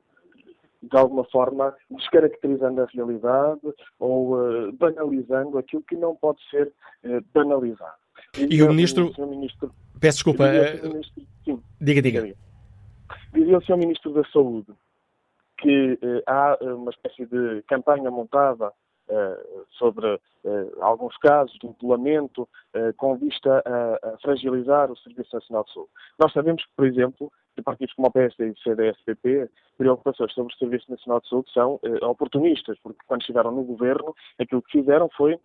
de 0.81 0.97
alguma 0.97 1.23
forma, 1.25 1.75
descaracterizando 1.89 2.81
a 2.81 2.85
realidade 2.85 3.61
ou 3.99 4.41
eh, 4.41 4.71
banalizando 4.73 5.59
aquilo 5.59 5.83
que 5.83 5.95
não 5.95 6.15
pode 6.15 6.39
ser 6.49 6.73
eh, 7.03 7.21
banalizado. 7.33 7.93
E, 8.37 8.55
e 8.55 8.63
o 8.63 8.67
ministro... 8.69 9.11
o 9.17 9.27
ministro... 9.27 9.71
Peço 9.99 10.17
desculpa. 10.17 10.45
Ministro... 10.83 11.23
Sim, 11.45 11.61
diga, 11.79 12.01
diga. 12.01 12.35
Dizia 13.33 13.57
o 13.57 13.61
Sr. 13.61 13.77
Ministro 13.77 14.13
da 14.13 14.23
Saúde 14.31 14.73
que 15.57 15.97
há 16.27 16.57
uma 16.61 16.91
espécie 16.91 17.25
de 17.25 17.61
campanha 17.67 18.11
montada 18.11 18.73
sobre 19.77 20.19
alguns 20.81 21.15
casos 21.17 21.57
de 21.59 21.67
isolamento 21.67 22.47
com 22.97 23.15
vista 23.15 23.63
a, 23.65 24.17
fragilizar 24.19 24.91
o 24.91 24.97
Serviço 24.97 25.35
Nacional 25.35 25.63
de 25.63 25.73
Saúde. 25.73 25.89
Nós 26.19 26.33
sabemos 26.33 26.63
que, 26.63 26.71
por 26.75 26.85
exemplo, 26.85 27.31
de 27.55 27.63
partidos 27.63 27.93
como 27.95 28.07
o 28.07 28.11
PSD 28.11 28.47
e 28.47 28.51
o 28.51 28.57
CDS-PP, 28.57 29.49
preocupações 29.77 30.33
sobre 30.33 30.53
o 30.53 30.57
Serviço 30.57 30.91
Nacional 30.91 31.21
de 31.21 31.29
Saúde 31.29 31.51
são 31.53 31.79
eh, 31.83 32.05
oportunistas, 32.05 32.77
porque 32.83 32.99
quando 33.07 33.21
estiveram 33.21 33.51
no 33.51 33.63
governo, 33.63 34.13
aquilo 34.39 34.61
que 34.61 34.79
fizeram 34.79 35.09
foi 35.15 35.39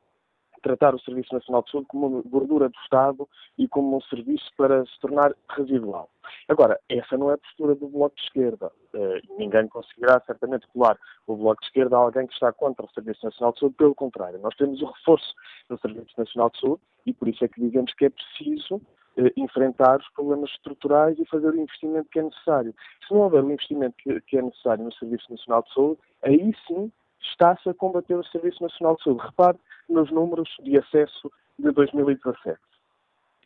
tratar 0.62 0.94
o 0.94 1.00
Serviço 1.00 1.34
Nacional 1.34 1.62
de 1.62 1.70
Saúde 1.70 1.88
como 1.88 2.06
uma 2.06 2.22
gordura 2.22 2.68
do 2.68 2.78
Estado 2.82 3.28
e 3.58 3.66
como 3.68 3.96
um 3.96 4.00
serviço 4.02 4.50
para 4.56 4.84
se 4.86 5.00
tornar 5.00 5.34
residual. 5.50 6.10
Agora, 6.48 6.78
essa 6.88 7.16
não 7.16 7.30
é 7.30 7.34
a 7.34 7.38
postura 7.38 7.74
do 7.74 7.88
Bloco 7.88 8.14
de 8.16 8.22
Esquerda. 8.22 8.70
Uh, 8.94 9.38
ninguém 9.38 9.66
conseguirá 9.68 10.20
certamente 10.26 10.66
colar 10.68 10.98
o 11.26 11.36
Bloco 11.36 11.60
de 11.60 11.66
Esquerda 11.66 11.96
a 11.96 12.00
alguém 12.00 12.26
que 12.26 12.34
está 12.34 12.52
contra 12.52 12.84
o 12.84 12.90
Serviço 12.90 13.24
Nacional 13.24 13.52
de 13.52 13.60
Saúde. 13.60 13.76
Pelo 13.76 13.94
contrário, 13.94 14.38
nós 14.40 14.54
temos 14.56 14.80
o 14.82 14.86
reforço 14.86 15.34
do 15.68 15.78
Serviço 15.78 16.14
Nacional 16.16 16.50
de 16.50 16.60
Saúde 16.60 16.82
e 17.06 17.12
por 17.12 17.28
isso 17.28 17.44
é 17.44 17.48
que 17.48 17.60
dizemos 17.60 17.92
que 17.94 18.04
é 18.04 18.10
preciso 18.10 18.80
eh, 19.16 19.32
enfrentar 19.36 19.98
os 19.98 20.08
problemas 20.10 20.50
estruturais 20.50 21.18
e 21.18 21.24
fazer 21.26 21.48
o 21.48 21.60
investimento 21.60 22.08
que 22.10 22.18
é 22.18 22.22
necessário. 22.22 22.74
Se 23.06 23.12
não 23.12 23.22
houver 23.22 23.42
o 23.42 23.50
investimento 23.50 23.96
que, 24.26 24.36
é 24.36 24.42
necessário 24.42 24.84
no 24.84 24.92
Serviço 24.94 25.30
Nacional 25.30 25.62
de 25.62 25.74
Saúde, 25.74 26.00
aí 26.22 26.54
sim 26.66 26.92
está-se 27.20 27.68
a 27.68 27.74
combater 27.74 28.14
o 28.14 28.24
Serviço 28.24 28.62
Nacional 28.62 28.96
de 28.96 29.04
Saúde. 29.04 29.26
Repare 29.26 29.58
nos 29.88 30.10
números 30.10 30.48
de 30.62 30.78
acesso 30.78 31.30
de 31.58 31.70
2017. 31.70 32.58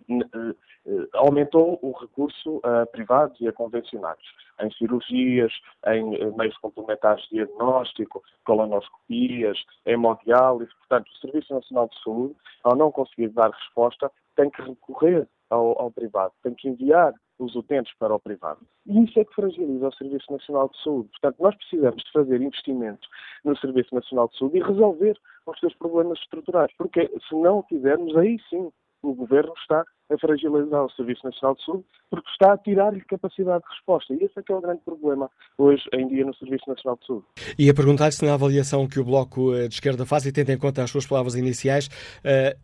Eh, 0.09 0.55
eh, 0.87 1.09
aumentou 1.15 1.79
o 1.81 1.93
recurso 1.93 2.61
a 2.63 2.85
privados 2.85 3.41
e 3.41 3.49
a 3.49 3.53
convencionados, 3.53 4.25
em 4.61 4.71
cirurgias, 4.73 5.53
em 5.87 6.35
meios 6.37 6.57
complementares 6.59 7.25
de 7.25 7.37
diagnóstico, 7.37 8.23
colonoscopias, 8.45 9.59
hemodiálise. 9.87 10.71
Portanto, 10.77 11.09
o 11.09 11.19
Serviço 11.19 11.55
Nacional 11.55 11.89
de 11.89 12.03
Saúde, 12.03 12.37
ao 12.63 12.77
não 12.77 12.93
conseguir 12.93 13.29
dar 13.29 13.51
resposta, 13.51 14.11
tem 14.37 14.51
que 14.51 14.61
recorrer 14.61 15.27
ao, 15.49 15.81
ao 15.81 15.91
privado, 15.91 16.35
tem 16.43 16.55
que 16.55 16.69
enviar 16.69 17.15
os 17.39 17.55
utentes 17.55 17.93
para 17.99 18.15
o 18.15 18.21
privado. 18.21 18.61
E 18.87 19.05
isso 19.05 19.19
é 19.19 19.25
que 19.25 19.35
fragiliza 19.35 19.89
o 19.89 19.95
Serviço 19.95 20.33
Nacional 20.33 20.69
de 20.69 20.83
Saúde. 20.83 21.09
Portanto, 21.11 21.37
nós 21.41 21.57
precisamos 21.57 22.03
de 22.03 22.13
fazer 22.13 22.41
investimentos 22.41 23.09
no 23.45 23.57
Serviço 23.59 23.95
Nacional 23.95 24.29
de 24.29 24.39
Saúde 24.39 24.59
e 24.59 24.63
resolver 24.63 25.17
os 25.47 25.59
seus 25.59 25.75
problemas 25.75 26.19
estruturais, 26.21 26.73
porque 26.79 27.11
se 27.29 27.35
não 27.35 27.59
o 27.59 27.63
fizermos, 27.65 28.17
aí 28.17 28.39
sim 28.49 28.71
o 29.03 29.15
Governo 29.15 29.53
está 29.59 29.85
a 30.11 30.19
fragilizar 30.19 30.85
o 30.85 30.91
Serviço 30.91 31.25
Nacional 31.25 31.55
de 31.57 31.65
Saúde 31.65 31.85
porque 32.11 32.29
está 32.31 32.53
a 32.55 32.59
tirar-lhe 32.59 33.01
capacidade 33.03 33.63
de 33.65 33.71
resposta. 33.71 34.15
E 34.15 34.25
esse 34.25 34.39
é 34.39 34.43
que 34.43 34.53
é 34.53 34.57
o 34.57 34.61
grande 34.61 34.81
problema 34.83 35.31
hoje 35.59 35.83
em 35.93 36.09
dia 36.09 36.25
no 36.25 36.35
Serviço 36.35 36.65
Nacional 36.69 36.99
de 36.99 37.07
Saúde. 37.07 37.27
E 37.59 37.69
a 37.69 37.75
perguntar 37.75 38.13
se 38.13 38.25
na 38.25 38.35
avaliação 38.35 38.89
que 38.89 39.01
o 39.01 39.05
Bloco 39.05 39.55
eh, 39.55 39.69
de 39.69 39.75
Esquerda 39.75 40.07
faz, 40.07 40.25
e 40.27 40.33
tendo 40.33 40.51
em 40.51 40.59
conta 40.59 40.83
as 40.83 40.91
suas 40.91 41.07
palavras 41.07 41.35
iniciais, 41.35 41.89
uh, 42.25 42.59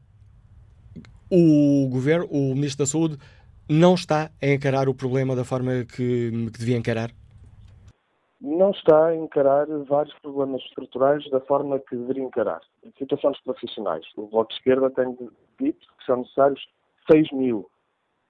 o 1.30 1.88
Governo, 1.88 2.26
o 2.30 2.54
Ministro 2.54 2.84
da 2.84 2.86
Saúde, 2.86 3.18
não 3.70 3.94
está 3.94 4.28
a 4.42 4.46
encarar 4.48 4.88
o 4.88 4.94
problema 4.94 5.36
da 5.36 5.44
forma 5.44 5.84
que, 5.84 6.32
que 6.52 6.58
devia 6.58 6.76
encarar? 6.76 7.12
Não 8.40 8.72
está 8.72 9.06
a 9.06 9.16
encarar 9.16 9.66
vários 9.88 10.12
problemas 10.18 10.60
estruturais 10.62 11.28
da 11.30 11.40
forma 11.40 11.78
que 11.78 11.94
deveria 11.94 12.24
encarar. 12.24 12.60
Situações 12.98 13.40
profissionais. 13.44 14.04
O 14.16 14.26
Bloco 14.26 14.50
de 14.50 14.56
Esquerda 14.56 14.90
tem 14.90 15.16
dito 15.60 15.86
que 15.98 16.04
são 16.04 16.16
necessários 16.16 16.60
6 17.08 17.30
mil. 17.30 17.70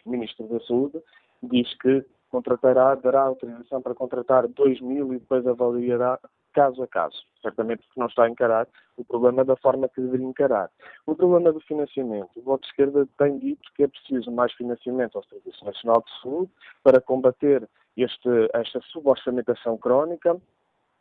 O 0.05 0.11
Ministro 0.11 0.47
da 0.47 0.61
Saúde 0.67 1.01
diz 1.43 1.73
que 1.79 2.05
contratará, 2.31 2.95
dará 2.97 3.23
autorização 3.23 3.81
para 3.81 3.95
contratar 3.95 4.47
2 4.47 4.81
mil 4.83 5.15
e 5.15 5.19
depois 5.21 5.47
avaliará 5.47 6.19
caso 6.53 6.83
a 6.83 6.87
caso. 6.89 7.17
Certamente 7.43 7.83
porque 7.87 8.01
não 8.01 8.07
está 8.07 8.25
a 8.25 8.29
encarar 8.29 8.69
o 8.97 9.05
problema 9.05 9.45
da 9.45 9.57
forma 9.57 9.89
que 9.89 10.01
deveria 10.01 10.27
encarar. 10.27 10.71
O 11.07 11.15
problema 11.15 11.53
do 11.53 11.61
financiamento. 11.61 12.31
O 12.37 12.43
Bloco 12.43 12.63
de 12.63 12.69
Esquerda 12.69 13.09
tem 13.19 13.39
dito 13.39 13.63
que 13.75 13.85
é 13.85 13.89
preciso 13.89 14.31
mais 14.31 14.53
financiamento 14.53 15.17
ao 15.17 15.25
Serviço 15.25 15.65
Nacional 15.65 16.03
de 16.03 16.23
Saúde 16.23 16.53
para 16.83 17.01
combater 17.01 17.69
este, 17.97 18.29
esta 18.53 18.81
suborçamentação 18.93 19.77
crónica 19.79 20.41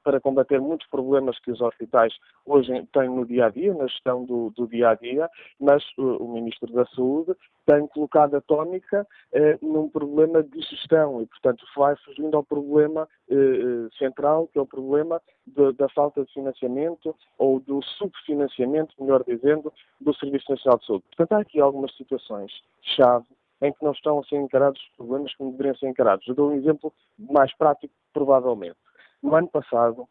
para 0.09 0.19
combater 0.19 0.59
muitos 0.59 0.87
problemas 0.87 1.37
que 1.37 1.51
os 1.51 1.61
hospitais 1.61 2.11
hoje 2.43 2.73
têm 2.91 3.07
no 3.09 3.27
dia 3.27 3.45
a 3.45 3.49
dia, 3.49 3.75
na 3.75 3.85
gestão 3.85 4.25
do, 4.25 4.49
do 4.57 4.67
dia 4.67 4.89
a 4.89 4.95
dia, 4.95 5.29
mas 5.59 5.83
uh, 5.99 6.17
o 6.17 6.33
Ministro 6.33 6.73
da 6.73 6.83
Saúde 6.87 7.35
tem 7.67 7.85
colocado 7.85 8.33
a 8.33 8.41
tónica 8.41 9.05
uh, 9.33 9.65
num 9.65 9.87
problema 9.87 10.41
de 10.41 10.61
gestão 10.61 11.21
e, 11.21 11.27
portanto, 11.27 11.63
vai 11.77 11.95
fugindo 11.97 12.35
ao 12.35 12.43
problema 12.43 13.07
uh, 13.29 13.97
central, 13.99 14.47
que 14.47 14.57
é 14.57 14.61
o 14.63 14.65
problema 14.65 15.21
de, 15.45 15.73
da 15.73 15.87
falta 15.89 16.25
de 16.25 16.33
financiamento 16.33 17.15
ou 17.37 17.59
do 17.59 17.79
subfinanciamento, 17.83 18.95
melhor 18.99 19.23
dizendo, 19.23 19.71
do 20.01 20.11
Serviço 20.15 20.49
Nacional 20.49 20.79
de 20.79 20.87
Saúde. 20.87 21.03
Portanto, 21.15 21.33
há 21.33 21.41
aqui 21.41 21.61
algumas 21.61 21.95
situações-chave 21.95 23.27
em 23.61 23.71
que 23.71 23.83
não 23.83 23.91
estão 23.91 24.17
a 24.17 24.23
ser 24.23 24.37
encarados 24.37 24.81
os 24.81 24.89
problemas 24.97 25.35
como 25.35 25.51
deveriam 25.51 25.75
ser 25.75 25.87
encarados. 25.87 26.27
Eu 26.27 26.33
dou 26.33 26.49
um 26.49 26.55
exemplo 26.55 26.91
mais 27.15 27.55
prático, 27.55 27.93
provavelmente. 28.11 28.77
No 29.21 29.35
ano 29.35 29.47
passado, 29.47 30.07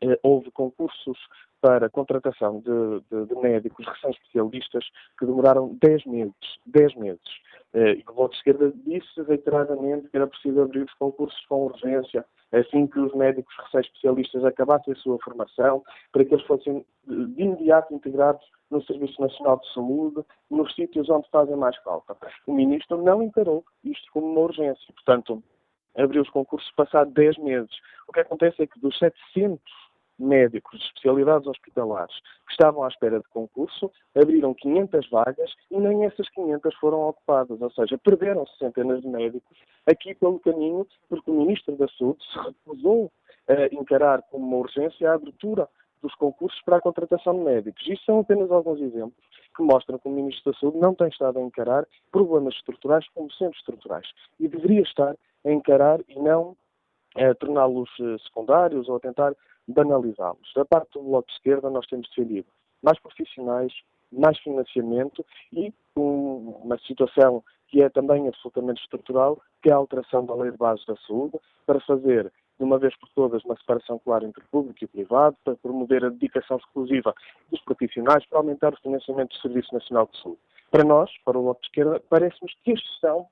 eh, 0.00 0.18
houve 0.22 0.50
concursos 0.50 1.18
para 1.60 1.90
contratação 1.90 2.60
de, 2.60 3.00
de, 3.10 3.26
de 3.26 3.34
médicos 3.40 3.86
recém-especialistas 3.86 4.84
que 5.18 5.26
demoraram 5.26 5.76
10 5.82 6.06
meses. 6.06 6.34
10 6.66 6.94
meses. 6.96 7.20
Eh, 7.74 7.94
e 7.94 8.04
o 8.08 8.14
Bloco 8.14 8.30
de 8.30 8.36
Esquerda 8.36 8.72
disse 8.86 9.22
reiteradamente 9.22 10.08
que 10.08 10.16
era 10.16 10.26
preciso 10.26 10.60
abrir 10.60 10.84
os 10.84 10.94
concursos 10.94 11.44
com 11.46 11.66
urgência, 11.66 12.24
assim 12.52 12.86
que 12.86 12.98
os 12.98 13.12
médicos 13.14 13.54
recém-especialistas 13.64 14.44
acabassem 14.44 14.92
a 14.92 14.96
sua 14.96 15.18
formação, 15.18 15.82
para 16.12 16.24
que 16.24 16.34
eles 16.34 16.46
fossem 16.46 16.86
de 17.06 17.42
imediato 17.42 17.92
integrados 17.92 18.44
no 18.70 18.82
Serviço 18.84 19.20
Nacional 19.20 19.58
de 19.58 19.72
Saúde, 19.72 20.24
nos 20.50 20.74
sítios 20.74 21.08
onde 21.10 21.28
fazem 21.30 21.56
mais 21.56 21.76
falta. 21.78 22.16
O 22.46 22.52
Ministro 22.52 23.02
não 23.02 23.22
encarou 23.22 23.64
isto 23.82 24.10
como 24.12 24.26
uma 24.26 24.40
urgência. 24.40 24.94
Portanto, 24.94 25.42
abriu 25.96 26.22
os 26.22 26.30
concursos 26.30 26.70
passado 26.72 27.10
10 27.12 27.38
meses. 27.38 27.70
O 28.06 28.12
que 28.12 28.20
acontece 28.20 28.62
é 28.62 28.66
que 28.66 28.80
dos 28.80 28.98
700 28.98 29.60
médicos 30.18 30.78
de 30.80 30.86
especialidades 30.86 31.46
hospitalares 31.46 32.14
que 32.46 32.52
estavam 32.52 32.82
à 32.82 32.88
espera 32.88 33.20
de 33.20 33.28
concurso, 33.28 33.90
abriram 34.16 34.52
500 34.54 35.08
vagas 35.10 35.54
e 35.70 35.78
nem 35.78 36.04
essas 36.04 36.28
500 36.30 36.74
foram 36.76 37.08
ocupadas, 37.08 37.60
ou 37.60 37.70
seja, 37.70 37.96
perderam-se 37.98 38.56
centenas 38.58 39.00
de 39.00 39.08
médicos 39.08 39.56
aqui 39.86 40.14
pelo 40.14 40.40
caminho, 40.40 40.86
porque 41.08 41.30
o 41.30 41.34
Ministro 41.34 41.76
da 41.76 41.86
Saúde 41.88 42.24
se 42.32 42.38
recusou 42.38 43.12
a 43.46 43.74
encarar 43.74 44.22
como 44.30 44.46
uma 44.46 44.56
urgência 44.56 45.10
a 45.10 45.14
abertura 45.14 45.68
dos 46.02 46.14
concursos 46.14 46.60
para 46.62 46.76
a 46.76 46.80
contratação 46.80 47.34
de 47.34 47.44
médicos. 47.44 47.86
Isto 47.86 48.04
são 48.04 48.20
apenas 48.20 48.50
alguns 48.50 48.80
exemplos 48.80 49.24
que 49.56 49.62
mostram 49.62 49.98
que 49.98 50.08
o 50.08 50.12
Ministro 50.12 50.52
da 50.52 50.58
Saúde 50.58 50.78
não 50.78 50.94
tem 50.94 51.08
estado 51.08 51.38
a 51.38 51.42
encarar 51.42 51.86
problemas 52.12 52.54
estruturais 52.54 53.06
como 53.14 53.30
sendo 53.32 53.54
estruturais 53.54 54.08
e 54.38 54.48
deveria 54.48 54.82
estar 54.82 55.16
a 55.44 55.50
encarar 55.50 56.00
e 56.08 56.18
não 56.18 56.56
a 57.16 57.34
torná-los 57.34 57.90
eh, 58.00 58.16
secundários 58.24 58.88
ou 58.88 58.96
a 58.96 59.00
tentar 59.00 59.34
banalizá-los. 59.66 60.52
Da 60.54 60.64
parte 60.64 60.92
do 60.92 61.02
Bloco 61.02 61.28
de 61.28 61.34
Esquerda, 61.34 61.70
nós 61.70 61.86
temos 61.86 62.08
defendido 62.08 62.46
mais 62.82 62.98
profissionais, 63.00 63.72
mais 64.12 64.38
financiamento 64.38 65.24
e 65.52 65.72
um, 65.96 66.54
uma 66.62 66.78
situação 66.78 67.42
que 67.68 67.82
é 67.82 67.88
também 67.88 68.26
absolutamente 68.26 68.82
estrutural, 68.82 69.40
que 69.62 69.70
é 69.70 69.72
a 69.72 69.76
alteração 69.76 70.24
da 70.24 70.34
Lei 70.34 70.50
de 70.50 70.56
Base 70.56 70.84
da 70.86 70.96
Saúde, 71.06 71.38
para 71.66 71.80
fazer, 71.80 72.32
de 72.58 72.64
uma 72.64 72.78
vez 72.78 72.96
por 72.96 73.08
todas, 73.10 73.44
uma 73.44 73.56
separação 73.56 73.98
clara 73.98 74.24
entre 74.24 74.42
público 74.50 74.82
e 74.82 74.86
privado, 74.86 75.36
para 75.44 75.54
promover 75.56 76.04
a 76.04 76.08
dedicação 76.08 76.56
exclusiva 76.56 77.14
dos 77.50 77.60
profissionais, 77.62 78.26
para 78.26 78.38
aumentar 78.38 78.74
o 78.74 78.80
financiamento 78.80 79.30
do 79.30 79.40
Serviço 79.40 79.72
Nacional 79.72 80.08
de 80.12 80.20
Saúde. 80.20 80.40
Para 80.70 80.84
nós, 80.84 81.10
para 81.24 81.38
o 81.38 81.42
Bloco 81.42 81.60
de 81.60 81.68
Esquerda, 81.68 82.02
parece-nos 82.08 82.52
que 82.64 82.72
estes 82.72 83.00
são 83.00 83.26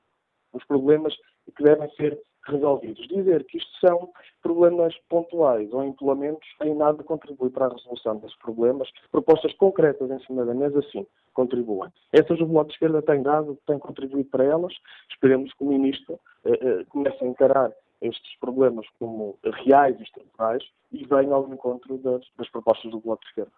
os 0.52 0.64
problemas 0.64 1.14
que 1.54 1.62
devem 1.62 1.90
ser 1.96 2.18
resolvidos. 2.46 3.06
Dizer 3.08 3.44
que 3.44 3.58
isto 3.58 3.70
são 3.80 4.10
problemas 4.42 4.96
pontuais 5.08 5.72
ou 5.72 5.84
implementos 5.84 6.48
em 6.62 6.74
nada 6.74 7.02
contribui 7.02 7.50
para 7.50 7.66
a 7.66 7.72
resolução 7.72 8.16
desses 8.16 8.36
problemas. 8.38 8.88
Propostas 9.10 9.52
concretas 9.54 10.10
em 10.10 10.18
cima 10.20 10.44
da 10.44 10.54
mesa, 10.54 10.80
sim, 10.92 11.06
contribuem. 11.34 11.92
Essas 12.12 12.40
o 12.40 12.46
Bloco 12.46 12.68
de 12.68 12.74
Esquerda 12.74 13.02
tem 13.02 13.22
dado, 13.22 13.58
tem 13.66 13.78
contribuído 13.78 14.30
para 14.30 14.44
elas. 14.44 14.72
Esperemos 15.10 15.52
que 15.52 15.64
o 15.64 15.68
Ministro 15.68 16.18
eh, 16.44 16.58
eh, 16.60 16.84
comece 16.88 17.22
a 17.22 17.26
encarar 17.26 17.72
estes 18.00 18.36
problemas 18.38 18.86
como 18.98 19.38
reais 19.44 19.98
e 19.98 20.02
estruturais 20.02 20.64
e 20.92 21.04
venha 21.04 21.34
ao 21.34 21.52
encontro 21.52 21.98
das, 21.98 22.24
das 22.36 22.48
propostas 22.50 22.90
do 22.90 23.00
Bloco 23.00 23.22
de 23.22 23.28
Esquerda. 23.28 23.52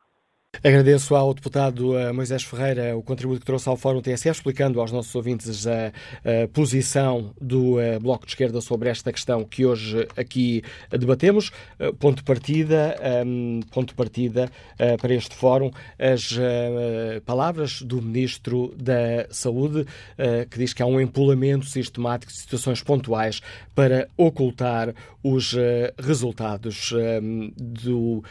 Agradeço 0.63 1.15
ao 1.15 1.33
deputado 1.33 1.97
eh, 1.97 2.13
Moisés 2.13 2.43
Ferreira 2.43 2.97
o 2.97 3.03
contributo 3.03 3.39
que 3.39 3.47
trouxe 3.47 3.69
ao 3.69 3.77
Fórum 3.77 4.01
TSF, 4.01 4.31
explicando 4.31 4.81
aos 4.81 4.91
nossos 4.91 5.15
ouvintes 5.15 5.69
a, 5.69 5.87
a 5.87 6.49
posição 6.53 7.33
do 7.41 7.77
uh, 7.77 8.01
Bloco 8.01 8.27
de 8.27 8.33
Esquerda 8.33 8.61
sobre 8.61 8.89
esta 8.89 9.13
questão 9.13 9.45
que 9.45 9.65
hoje 9.65 10.09
aqui 10.17 10.65
debatemos. 10.91 11.53
Uh, 11.79 11.95
ponto 11.95 12.17
de 12.17 12.25
partida, 12.25 12.97
um, 13.25 13.61
ponto 13.71 13.91
de 13.91 13.95
partida 13.95 14.51
para 15.01 15.15
este 15.15 15.35
Fórum, 15.35 15.71
as 15.99 16.37
palavras 17.25 17.83
do 17.83 18.01
Ministro 18.01 18.75
da 18.77 19.27
Saúde, 19.31 19.87
que 20.51 20.59
diz 20.59 20.73
que 20.73 20.83
há 20.83 20.87
um 20.87 21.01
empolamento 21.01 21.67
sistemático 21.67 22.33
de 22.33 22.39
situações 22.39 22.83
pontuais 22.83 23.41
para 23.75 24.09
ocultar 24.17 24.95
os 25.23 25.55
resultados 25.99 26.93
do 27.57 28.23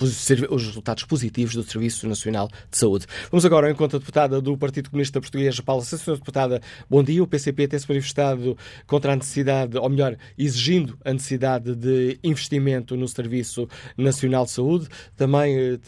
os 0.00 0.66
resultados 0.66 1.04
positivos 1.04 1.54
do 1.54 1.62
Serviço 1.62 2.08
Nacional 2.08 2.48
de 2.70 2.78
Saúde. 2.78 3.06
Vamos 3.30 3.44
agora 3.44 3.66
ao 3.66 3.72
encontro 3.72 3.98
da 3.98 4.02
deputada 4.02 4.40
do 4.40 4.56
Partido 4.56 4.90
Comunista 4.90 5.20
Português, 5.20 5.60
Paula 5.60 5.82
Sá. 5.82 5.96
deputada, 6.14 6.60
bom 6.88 7.02
dia. 7.02 7.22
O 7.22 7.26
PCP 7.26 7.68
tem-se 7.68 7.88
manifestado 7.88 8.56
contra 8.86 9.12
a 9.12 9.16
necessidade, 9.16 9.76
ou 9.76 9.88
melhor, 9.88 10.16
exigindo 10.36 10.98
a 11.04 11.12
necessidade 11.12 11.74
de 11.74 12.18
investimento 12.22 12.96
no 12.96 13.08
Serviço 13.08 13.68
Nacional 13.96 14.44
de 14.44 14.52
Saúde. 14.52 14.88
Também 15.16 15.56
eh, 15.56 15.78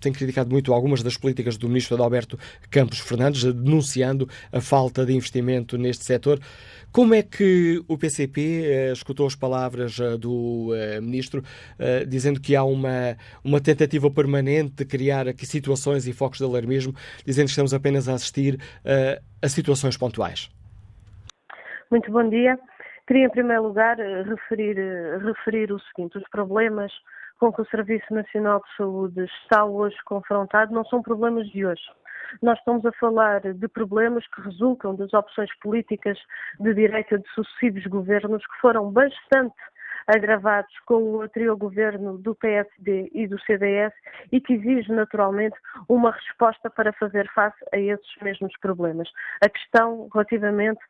tem 0.00 0.12
criticado 0.12 0.50
muito 0.50 0.72
algumas 0.72 1.02
das 1.02 1.16
políticas 1.16 1.56
do 1.56 1.68
ministro 1.68 1.94
Adalberto 1.94 2.38
Campos 2.70 2.98
Fernandes, 2.98 3.44
denunciando 3.44 4.28
a 4.50 4.60
falta 4.60 5.04
de 5.04 5.12
investimento 5.12 5.76
neste 5.78 6.04
setor. 6.04 6.40
Como 6.90 7.14
é 7.14 7.22
que 7.22 7.82
o 7.88 7.96
PCP 7.96 8.64
eh, 8.64 8.92
escutou 8.92 9.26
as 9.26 9.34
palavras 9.34 9.98
eh, 9.98 10.16
do 10.16 10.70
ministro 11.00 11.42
dizendo 12.06 12.40
que 12.40 12.54
há 12.54 12.64
uma, 12.64 13.16
uma 13.44 13.60
tentativa 13.60 14.10
permanente 14.10 14.72
de 14.76 14.84
criar 14.84 15.28
aqui 15.28 15.46
situações 15.46 16.06
e 16.06 16.12
focos 16.12 16.38
de 16.38 16.44
alarmismo, 16.44 16.92
dizendo 17.24 17.46
que 17.46 17.50
estamos 17.50 17.74
apenas 17.74 18.08
a 18.08 18.14
assistir 18.14 18.58
eh, 18.84 19.20
a 19.42 19.48
situações 19.48 19.96
pontuais? 19.96 20.50
Muito 21.90 22.10
bom 22.10 22.28
dia. 22.28 22.58
Queria, 23.06 23.26
em 23.26 23.30
primeiro 23.30 23.62
lugar, 23.64 23.98
eh, 23.98 24.22
referir, 24.22 24.76
referir 25.24 25.72
o 25.72 25.80
seguinte: 25.80 26.18
os 26.18 26.28
problemas 26.30 26.92
com 27.38 27.52
que 27.52 27.62
o 27.62 27.66
Serviço 27.66 28.12
Nacional 28.14 28.60
de 28.60 28.76
Saúde 28.76 29.24
está 29.42 29.64
hoje 29.64 29.96
confrontado 30.04 30.72
não 30.72 30.84
são 30.84 31.02
problemas 31.02 31.48
de 31.50 31.66
hoje 31.66 31.82
nós 32.40 32.58
estamos 32.58 32.86
a 32.86 32.92
falar 32.92 33.40
de 33.40 33.68
problemas 33.68 34.26
que 34.28 34.40
resultam 34.40 34.94
das 34.94 35.12
opções 35.12 35.50
políticas 35.60 36.18
de 36.60 36.72
direita 36.72 37.18
de 37.18 37.28
sucessivos 37.34 37.84
governos 37.86 38.46
que 38.46 38.60
foram 38.60 38.90
bastante 38.90 39.54
agravados 40.06 40.72
com 40.86 41.02
o 41.02 41.22
anterior 41.22 41.56
governo 41.56 42.18
do 42.18 42.34
PSD 42.34 43.10
e 43.12 43.26
do 43.26 43.40
CDS 43.40 43.92
e 44.30 44.40
que 44.40 44.54
exige 44.54 44.92
naturalmente 44.92 45.56
uma 45.88 46.10
resposta 46.10 46.70
para 46.70 46.92
fazer 46.92 47.28
face 47.34 47.56
a 47.72 47.78
esses 47.78 48.16
mesmos 48.22 48.52
problemas. 48.60 49.08
A 49.42 49.48
questão 49.48 50.08
relativamente 50.12 50.80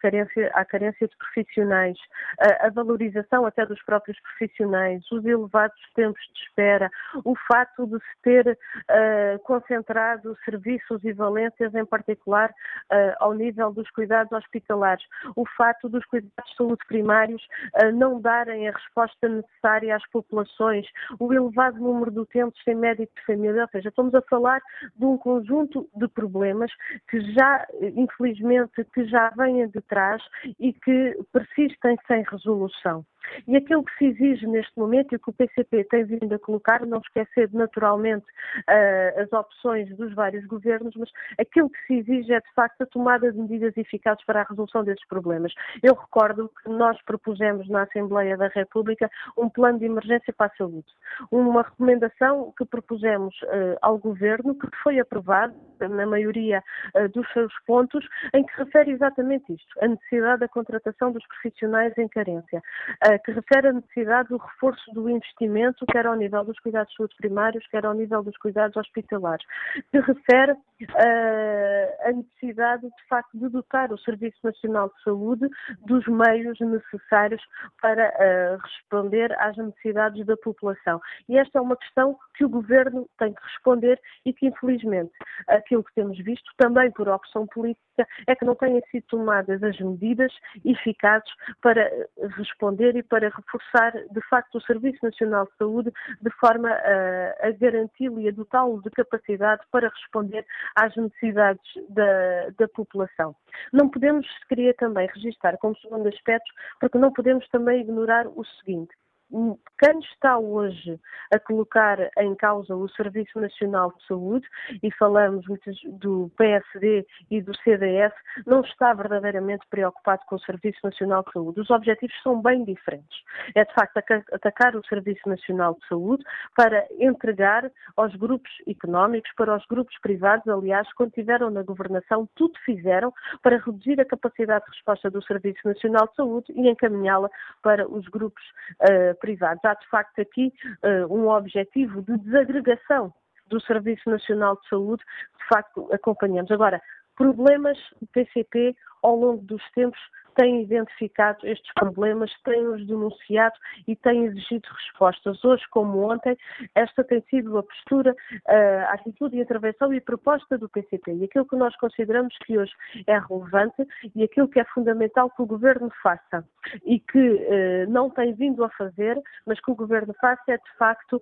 carência, 0.00 0.50
à 0.54 0.64
carência 0.64 1.06
de 1.06 1.16
profissionais, 1.16 1.98
a, 2.40 2.66
a 2.66 2.70
valorização 2.70 3.44
até 3.44 3.66
dos 3.66 3.82
próprios 3.82 4.18
profissionais, 4.20 5.02
os 5.10 5.24
elevados 5.24 5.76
tempos 5.94 6.22
de 6.34 6.40
espera, 6.40 6.90
o 7.24 7.34
fato 7.48 7.86
de 7.86 7.98
se 7.98 8.22
ter 8.22 8.48
uh, 8.48 9.38
concentrado 9.40 10.36
serviços 10.44 11.02
e 11.04 11.12
valências, 11.12 11.74
em 11.74 11.84
particular 11.84 12.50
uh, 12.50 13.16
ao 13.18 13.34
nível 13.34 13.72
dos 13.72 13.90
cuidados 13.90 14.32
hospitalares, 14.32 15.04
o 15.34 15.44
fato 15.56 15.88
dos 15.88 16.04
cuidados 16.06 16.50
de 16.50 16.56
saúde 16.56 16.84
primários 16.86 17.42
uh, 17.82 17.92
não 17.92 18.20
darem 18.20 18.55
a 18.64 18.72
resposta 18.72 19.28
necessária 19.28 19.96
às 19.96 20.06
populações, 20.10 20.86
o 21.18 21.32
elevado 21.32 21.78
número 21.78 22.10
de 22.10 22.20
utentes 22.20 22.62
sem 22.64 22.74
médico 22.74 23.12
de 23.16 23.24
família, 23.24 23.62
ou 23.62 23.68
seja, 23.68 23.88
estamos 23.88 24.14
a 24.14 24.22
falar 24.22 24.60
de 24.94 25.04
um 25.04 25.18
conjunto 25.18 25.88
de 25.94 26.08
problemas 26.08 26.70
que 27.08 27.20
já, 27.32 27.66
infelizmente, 27.94 28.84
que 28.94 29.04
já 29.06 29.30
vêm 29.36 29.68
de 29.68 29.80
trás 29.82 30.22
e 30.58 30.72
que 30.72 31.18
persistem 31.32 31.96
sem 32.06 32.22
resolução. 32.22 33.04
E 33.46 33.56
aquilo 33.56 33.84
que 33.84 33.96
se 33.98 34.06
exige 34.06 34.46
neste 34.46 34.72
momento 34.78 35.14
e 35.14 35.18
que 35.18 35.30
o 35.30 35.32
PCP 35.32 35.84
tem 35.84 36.04
vindo 36.04 36.34
a 36.34 36.38
colocar, 36.38 36.84
não 36.84 36.98
esquecer 36.98 37.50
naturalmente 37.52 38.26
uh, 38.26 39.20
as 39.20 39.32
opções 39.32 39.88
dos 39.96 40.14
vários 40.14 40.44
governos, 40.46 40.94
mas 40.96 41.10
aquilo 41.38 41.70
que 41.70 41.78
se 41.86 41.94
exige 41.94 42.32
é 42.32 42.40
de 42.40 42.52
facto 42.54 42.82
a 42.82 42.86
tomada 42.86 43.32
de 43.32 43.38
medidas 43.38 43.76
eficazes 43.76 44.24
para 44.24 44.40
a 44.40 44.44
resolução 44.44 44.84
desses 44.84 45.06
problemas. 45.08 45.52
Eu 45.82 45.94
recordo 45.94 46.50
que 46.62 46.70
nós 46.70 47.00
propusemos 47.02 47.68
na 47.68 47.82
Assembleia 47.82 48.36
da 48.36 48.48
República 48.48 49.10
um 49.36 49.48
plano 49.48 49.78
de 49.78 49.86
emergência 49.86 50.32
para 50.32 50.46
a 50.46 50.56
saúde. 50.56 50.86
Uma 51.30 51.62
recomendação 51.62 52.52
que 52.56 52.64
propusemos 52.64 53.34
uh, 53.42 53.76
ao 53.82 53.98
governo, 53.98 54.54
que 54.54 54.68
foi 54.82 54.98
aprovado 54.98 55.54
na 55.80 56.06
maioria 56.06 56.62
uh, 56.94 57.08
dos 57.08 57.30
seus 57.32 57.52
pontos, 57.66 58.06
em 58.34 58.44
que 58.44 58.56
refere 58.56 58.92
exatamente 58.92 59.52
isto, 59.52 59.84
a 59.84 59.88
necessidade 59.88 60.40
da 60.40 60.48
contratação 60.48 61.12
dos 61.12 61.26
profissionais 61.26 61.96
em 61.98 62.08
carência. 62.08 62.62
Uh, 63.06 63.15
que 63.18 63.32
refere 63.32 63.68
a 63.68 63.72
necessidade 63.72 64.28
do 64.28 64.36
reforço 64.36 64.92
do 64.92 65.08
investimento, 65.08 65.86
quer 65.86 66.06
ao 66.06 66.14
nível 66.14 66.44
dos 66.44 66.58
cuidados 66.60 66.90
de 66.90 66.96
saúde 66.96 67.16
primários, 67.16 67.66
quer 67.68 67.84
ao 67.84 67.94
nível 67.94 68.22
dos 68.22 68.36
cuidados 68.38 68.76
hospitalares, 68.76 69.46
que 69.90 70.00
refere 70.00 70.56
uh, 70.84 72.08
a 72.08 72.12
necessidade, 72.12 72.82
de 72.82 73.08
facto, 73.08 73.38
de 73.38 73.48
dotar 73.48 73.92
o 73.92 73.98
Serviço 73.98 74.38
Nacional 74.44 74.88
de 74.88 75.02
Saúde 75.02 75.48
dos 75.86 76.06
meios 76.06 76.58
necessários 76.60 77.42
para 77.80 78.08
uh, 78.08 78.58
responder 78.62 79.32
às 79.40 79.56
necessidades 79.56 80.24
da 80.26 80.36
população. 80.36 81.00
E 81.28 81.38
esta 81.38 81.58
é 81.58 81.62
uma 81.62 81.76
questão 81.76 82.18
que 82.34 82.44
o 82.44 82.48
Governo 82.48 83.08
tem 83.18 83.32
que 83.32 83.42
responder 83.42 84.00
e 84.24 84.32
que, 84.32 84.46
infelizmente, 84.46 85.12
aquilo 85.48 85.84
que 85.84 85.94
temos 85.94 86.18
visto, 86.18 86.50
também 86.56 86.90
por 86.90 87.08
opção 87.08 87.46
política, 87.46 88.06
é 88.26 88.34
que 88.34 88.44
não 88.44 88.54
têm 88.54 88.80
sido 88.90 89.04
tomadas 89.08 89.62
as 89.62 89.78
medidas 89.80 90.32
eficazes 90.64 91.30
para 91.62 91.90
responder 92.36 92.96
e 92.96 93.02
para 93.02 93.30
reforçar, 93.30 93.92
de 93.92 94.20
facto, 94.28 94.56
o 94.56 94.60
Serviço 94.60 94.98
Nacional 95.02 95.46
de 95.46 95.56
Saúde 95.56 95.92
de 96.20 96.30
forma 96.38 96.68
a, 96.68 97.48
a 97.48 97.50
garanti-lo 97.52 98.20
e 98.20 98.28
a 98.28 98.32
dotá-lo 98.32 98.82
de 98.82 98.90
capacidade 98.90 99.62
para 99.70 99.88
responder 99.88 100.46
às 100.74 100.94
necessidades 100.96 101.64
da, 101.88 102.50
da 102.58 102.68
população. 102.68 103.34
Não 103.72 103.88
podemos, 103.88 104.26
queria 104.48 104.74
também 104.74 105.08
registrar 105.14 105.56
como 105.58 105.76
segundo 105.78 106.08
aspecto, 106.08 106.52
porque 106.80 106.98
não 106.98 107.12
podemos 107.12 107.46
também 107.48 107.80
ignorar 107.80 108.26
o 108.26 108.44
seguinte 108.44 108.94
quem 109.30 109.98
está 110.00 110.38
hoje 110.38 110.98
a 111.32 111.38
colocar 111.38 111.98
em 112.18 112.34
causa 112.34 112.74
o 112.74 112.88
Serviço 112.90 113.40
Nacional 113.40 113.92
de 113.96 114.06
Saúde, 114.06 114.46
e 114.82 114.90
falamos 114.92 115.44
do 115.84 116.30
PSD 116.36 117.06
e 117.30 117.42
do 117.42 117.56
CDS, 117.58 118.12
não 118.46 118.60
está 118.60 118.94
verdadeiramente 118.94 119.66
preocupado 119.68 120.22
com 120.26 120.36
o 120.36 120.40
Serviço 120.40 120.78
Nacional 120.84 121.24
de 121.24 121.32
Saúde. 121.32 121.60
Os 121.60 121.70
objetivos 121.70 122.14
são 122.22 122.40
bem 122.40 122.64
diferentes. 122.64 123.18
É, 123.54 123.64
de 123.64 123.74
facto, 123.74 123.98
atacar 124.32 124.76
o 124.76 124.86
Serviço 124.86 125.28
Nacional 125.28 125.74
de 125.74 125.86
Saúde 125.88 126.24
para 126.56 126.86
entregar 126.98 127.70
aos 127.96 128.14
grupos 128.14 128.50
económicos, 128.66 129.30
para 129.36 129.56
os 129.56 129.66
grupos 129.66 129.96
privados, 130.00 130.46
aliás, 130.48 130.90
quando 130.94 131.10
estiveram 131.10 131.50
na 131.50 131.62
governação, 131.62 132.28
tudo 132.34 132.58
fizeram 132.64 133.12
para 133.42 133.58
reduzir 133.58 134.00
a 134.00 134.04
capacidade 134.04 134.64
de 134.64 134.70
resposta 134.70 135.10
do 135.10 135.22
Serviço 135.22 135.60
Nacional 135.64 136.06
de 136.08 136.14
Saúde 136.14 136.52
e 136.54 136.68
encaminhá-la 136.68 137.28
para 137.62 137.88
os 137.88 138.06
grupos 138.08 138.42
uh, 138.82 139.15
privados. 139.16 139.64
Há, 139.64 139.74
de 139.74 139.88
facto, 139.88 140.20
aqui 140.20 140.52
uh, 140.84 141.12
um 141.12 141.28
objetivo 141.28 142.02
de 142.02 142.16
desagregação 142.18 143.12
do 143.48 143.60
Serviço 143.60 144.08
Nacional 144.10 144.58
de 144.60 144.68
Saúde, 144.68 145.02
de 145.38 145.48
facto, 145.48 145.88
acompanhamos. 145.92 146.50
Agora, 146.50 146.80
problemas 147.16 147.78
do 148.00 148.06
PCP 148.08 148.76
ao 149.02 149.16
longo 149.16 149.42
dos 149.42 149.62
tempos 149.72 149.98
têm 150.36 150.62
identificado 150.62 151.46
estes 151.46 151.72
problemas, 151.74 152.30
têm-os 152.44 152.86
denunciado 152.86 153.56
e 153.88 153.96
têm 153.96 154.26
exigido 154.26 154.68
respostas. 154.68 155.44
Hoje, 155.44 155.64
como 155.70 156.10
ontem, 156.10 156.36
esta 156.74 157.02
tem 157.02 157.20
sido 157.22 157.58
a 157.58 157.62
postura, 157.62 158.14
a 158.46 158.94
atitude 158.94 159.36
e 159.36 159.40
intervenção 159.40 159.92
e 159.92 159.98
a 159.98 160.02
proposta 160.02 160.56
do 160.58 160.68
PCP. 160.68 161.12
E 161.14 161.24
aquilo 161.24 161.46
que 161.46 161.56
nós 161.56 161.74
consideramos 161.76 162.36
que 162.44 162.58
hoje 162.58 162.72
é 163.06 163.18
relevante 163.18 163.86
e 164.14 164.22
aquilo 164.22 164.48
que 164.48 164.60
é 164.60 164.64
fundamental 164.66 165.30
que 165.30 165.42
o 165.42 165.46
Governo 165.46 165.90
faça 166.02 166.44
e 166.84 167.00
que 167.00 167.46
eh, 167.48 167.86
não 167.86 168.10
tem 168.10 168.34
vindo 168.34 168.64
a 168.64 168.70
fazer, 168.70 169.20
mas 169.46 169.60
que 169.60 169.70
o 169.70 169.74
Governo 169.74 170.14
faça 170.20 170.42
é, 170.48 170.56
de 170.56 170.76
facto, 170.78 171.20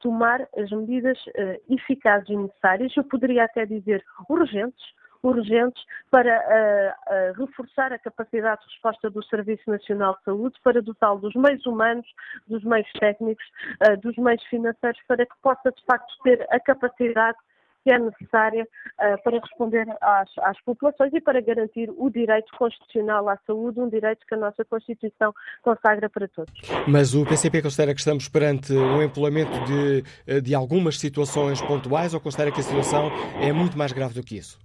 tomar 0.00 0.46
as 0.56 0.70
medidas 0.70 1.18
eh, 1.34 1.60
eficazes 1.68 2.28
e 2.28 2.36
necessárias, 2.36 2.96
eu 2.96 3.04
poderia 3.04 3.44
até 3.44 3.64
dizer 3.66 4.04
urgentes, 4.28 4.84
urgentes 5.22 5.82
para 6.10 6.38
uh, 6.38 7.12
uh, 7.12 7.46
reforçar 7.46 7.92
a 7.92 7.98
capacidade 7.98 8.60
de 8.62 8.72
resposta 8.72 9.10
do 9.10 9.22
Serviço 9.24 9.68
Nacional 9.68 10.14
de 10.16 10.24
Saúde, 10.24 10.58
para 10.62 10.82
dotá-lo 10.82 11.20
dos 11.20 11.34
meios 11.34 11.64
humanos, 11.66 12.06
dos 12.48 12.64
meios 12.64 12.90
técnicos, 12.98 13.44
uh, 13.88 13.96
dos 14.00 14.16
meios 14.16 14.42
financeiros, 14.44 15.00
para 15.06 15.26
que 15.26 15.34
possa 15.42 15.70
de 15.70 15.84
facto 15.84 16.12
ter 16.22 16.46
a 16.50 16.58
capacidade 16.60 17.38
que 17.82 17.90
é 17.90 17.98
necessária 17.98 18.64
uh, 18.64 19.22
para 19.22 19.40
responder 19.40 19.86
às, 20.02 20.28
às, 20.38 20.60
populações 20.62 21.12
e 21.14 21.20
para 21.20 21.40
garantir 21.40 21.90
o 21.96 22.10
direito 22.10 22.52
constitucional 22.58 23.26
à 23.28 23.38
saúde, 23.46 23.80
um 23.80 23.88
direito 23.88 24.26
que 24.26 24.34
a 24.34 24.38
nossa 24.38 24.64
Constituição 24.64 25.32
consagra 25.62 26.08
para 26.10 26.28
todos. 26.28 26.52
Mas 26.86 27.14
o 27.14 27.24
PCP 27.24 27.62
considera 27.62 27.94
que 27.94 28.00
estamos 28.00 28.28
perante 28.28 28.72
um 28.72 29.02
empolamento 29.02 29.52
de, 29.64 30.40
de 30.42 30.54
algumas 30.54 30.98
situações 30.98 31.60
pontuais 31.62 32.12
ou 32.12 32.20
considera 32.20 32.52
que 32.52 32.60
a 32.60 32.62
situação 32.62 33.10
é 33.40 33.50
muito 33.50 33.78
mais 33.78 33.92
grave 33.92 34.14
do 34.14 34.22
que 34.22 34.36
isso? 34.36 34.58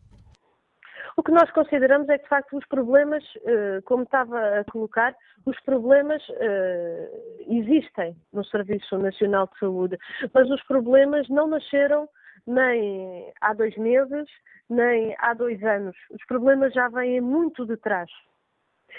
O 1.17 1.23
que 1.23 1.31
nós 1.31 1.49
consideramos 1.51 2.09
é 2.09 2.17
que, 2.17 2.23
de 2.23 2.29
facto, 2.29 2.57
os 2.57 2.65
problemas, 2.67 3.23
eh, 3.45 3.81
como 3.85 4.03
estava 4.03 4.59
a 4.59 4.65
colocar, 4.65 5.15
os 5.45 5.59
problemas 5.61 6.21
existem 7.47 8.15
no 8.33 8.43
Serviço 8.45 8.97
Nacional 8.97 9.47
de 9.47 9.59
Saúde, 9.59 9.97
mas 10.33 10.49
os 10.49 10.61
problemas 10.63 11.27
não 11.29 11.47
nasceram 11.47 12.09
nem 12.47 13.31
há 13.41 13.53
dois 13.53 13.75
meses, 13.77 14.27
nem 14.69 15.15
há 15.19 15.33
dois 15.33 15.63
anos. 15.63 15.95
Os 16.11 16.23
problemas 16.25 16.73
já 16.73 16.87
vêm 16.89 17.21
muito 17.21 17.65
de 17.65 17.77
trás. 17.77 18.09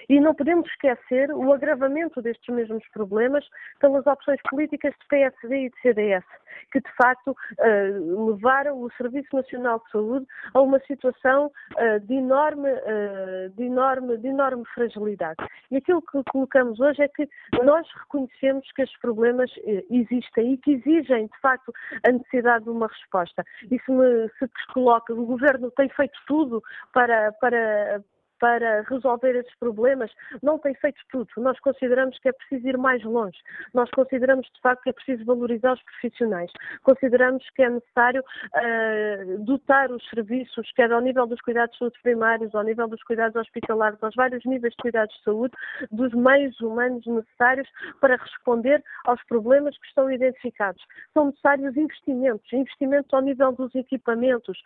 E 0.08 0.20
não 0.20 0.34
podemos 0.34 0.68
esquecer 0.68 1.30
o 1.32 1.52
agravamento 1.52 2.22
destes 2.22 2.54
mesmos 2.54 2.86
problemas 2.92 3.44
pelas 3.80 4.06
opções 4.06 4.40
políticas 4.48 4.92
de 5.00 5.06
PSD 5.08 5.66
e 5.66 5.70
de 5.70 5.80
CDS, 5.80 6.24
que 6.72 6.80
de 6.80 6.90
facto 6.96 7.30
uh, 7.30 8.30
levaram 8.30 8.80
o 8.80 8.90
Serviço 8.92 9.34
Nacional 9.34 9.82
de 9.84 9.90
Saúde 9.90 10.26
a 10.54 10.60
uma 10.60 10.78
situação 10.80 11.46
uh, 11.46 12.00
de, 12.00 12.14
enorme, 12.14 12.70
uh, 12.70 13.50
de, 13.56 13.64
enorme, 13.64 14.16
de 14.18 14.28
enorme 14.28 14.64
fragilidade. 14.74 15.36
E 15.70 15.76
aquilo 15.76 16.02
que 16.02 16.22
colocamos 16.30 16.80
hoje 16.80 17.02
é 17.02 17.08
que 17.08 17.28
nós 17.64 17.86
reconhecemos 18.00 18.70
que 18.72 18.82
estes 18.82 19.00
problemas 19.00 19.50
existem 19.90 20.52
e 20.52 20.58
que 20.58 20.72
exigem, 20.72 21.26
de 21.26 21.40
facto, 21.40 21.72
a 22.06 22.12
necessidade 22.12 22.64
de 22.64 22.70
uma 22.70 22.86
resposta. 22.86 23.44
Me, 23.70 24.28
se 24.38 24.48
coloca, 24.72 25.12
o 25.12 25.26
Governo 25.26 25.70
tem 25.72 25.88
feito 25.88 26.18
tudo 26.26 26.62
para, 26.92 27.32
para, 27.32 28.02
para 28.38 28.82
resolver 28.82 29.36
esses 29.36 29.54
problemas, 29.58 30.10
não 30.42 30.58
tem 30.58 30.74
feito 30.74 31.00
tudo. 31.10 31.28
Nós 31.36 31.58
consideramos 31.60 32.18
que 32.18 32.28
é 32.28 32.32
preciso 32.32 32.68
ir 32.68 32.78
mais 32.78 33.02
longe. 33.04 33.38
Nós 33.74 33.90
consideramos, 33.90 34.46
de 34.46 34.60
facto, 34.60 34.82
que 34.82 34.90
é 34.90 34.92
preciso 34.92 35.24
valorizar 35.24 35.72
os 35.72 35.82
profissionais. 35.82 36.50
Consideramos 36.82 37.48
que 37.54 37.62
é 37.62 37.70
necessário 37.70 38.22
uh, 38.22 39.44
dotar 39.44 39.90
os 39.90 40.06
serviços, 40.08 40.70
quer 40.72 40.92
ao 40.92 41.00
nível 41.00 41.26
dos 41.26 41.40
cuidados 41.40 41.72
de 41.72 41.78
saúde 41.78 41.98
primários, 42.02 42.54
ao 42.54 42.62
nível 42.62 42.88
dos 42.88 43.02
cuidados 43.02 43.36
hospitalares, 43.36 44.02
aos 44.02 44.14
vários 44.14 44.44
níveis 44.44 44.72
de 44.74 44.82
cuidados 44.82 45.14
de 45.16 45.22
saúde, 45.24 45.54
dos 45.90 46.12
meios 46.12 46.60
humanos 46.60 47.04
necessários 47.06 47.68
para 48.00 48.16
responder 48.16 48.82
aos 49.04 49.22
problemas 49.24 49.76
que 49.78 49.86
estão 49.86 50.10
identificados. 50.10 50.82
São 51.12 51.26
necessários 51.26 51.76
investimentos, 51.76 52.52
investimentos 52.52 53.12
ao 53.12 53.22
nível 53.22 53.52
dos 53.52 53.74
equipamentos. 53.74 54.58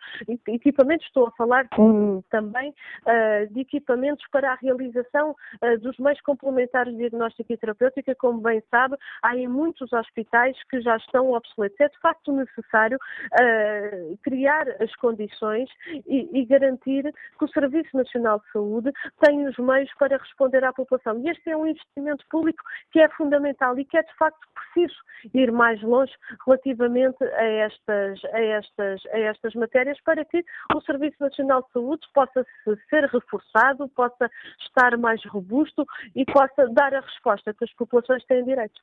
Equipamentos, 0.47 1.05
estou 1.07 1.27
a 1.27 1.31
falar 1.31 1.67
também 2.29 2.69
uh, 2.69 3.53
de 3.53 3.60
equipamentos 3.61 4.25
para 4.31 4.51
a 4.51 4.55
realização 4.55 5.31
uh, 5.31 5.77
dos 5.79 5.97
meios 5.97 6.19
complementares 6.21 6.91
de 6.93 6.99
diagnóstico 6.99 7.51
e 7.51 7.57
terapêutica, 7.57 8.15
como 8.15 8.41
bem 8.41 8.61
sabe, 8.69 8.95
há 9.21 9.35
em 9.35 9.47
muitos 9.47 9.91
hospitais 9.93 10.57
que 10.69 10.81
já 10.81 10.97
estão 10.97 11.31
obsoletos. 11.33 11.79
É 11.79 11.89
de 11.89 11.99
facto 11.99 12.31
necessário 12.31 12.97
uh, 12.97 14.17
criar 14.23 14.67
as 14.81 14.93
condições 14.95 15.69
e, 16.07 16.29
e, 16.33 16.45
garantir 16.45 17.03
que 17.37 17.45
o 17.45 17.47
Serviço 17.49 17.95
Nacional 17.95 18.39
de 18.39 18.51
Saúde 18.51 18.91
tem 19.21 19.47
os 19.47 19.57
meios 19.57 19.91
para 19.97 20.17
responder 20.17 20.63
à 20.63 20.73
população. 20.73 21.19
E 21.19 21.29
este 21.29 21.49
é 21.49 21.57
um 21.57 21.67
investimento 21.67 22.25
público 22.29 22.63
que 22.91 22.99
é 22.99 23.09
fundamental 23.09 23.77
e 23.77 23.85
que 23.85 23.97
é 23.97 24.03
de 24.03 24.13
facto 24.15 24.39
preciso 24.53 24.95
ir 25.33 25.51
mais 25.51 25.81
longe 25.81 26.13
relativamente 26.45 27.23
a 27.23 27.43
estas, 27.43 28.23
a 28.25 28.39
estas, 28.39 29.05
a 29.07 29.19
estas 29.19 29.53
matérias 29.55 29.99
para 30.03 30.25
que 30.25 30.43
o 30.75 30.81
Serviço 30.81 31.17
Nacional 31.19 31.63
de 31.63 31.71
Saúde 31.71 32.07
possa 32.13 32.45
ser 32.89 33.05
reforçado 33.05 33.50
reforçado, 33.51 33.89
possa 33.89 34.29
estar 34.61 34.97
mais 34.97 35.23
robusto 35.25 35.85
e 36.15 36.25
possa 36.25 36.67
dar 36.73 36.93
a 36.93 37.01
resposta 37.01 37.53
que 37.53 37.63
as 37.63 37.73
populações 37.73 38.23
têm 38.25 38.43
direito. 38.43 38.79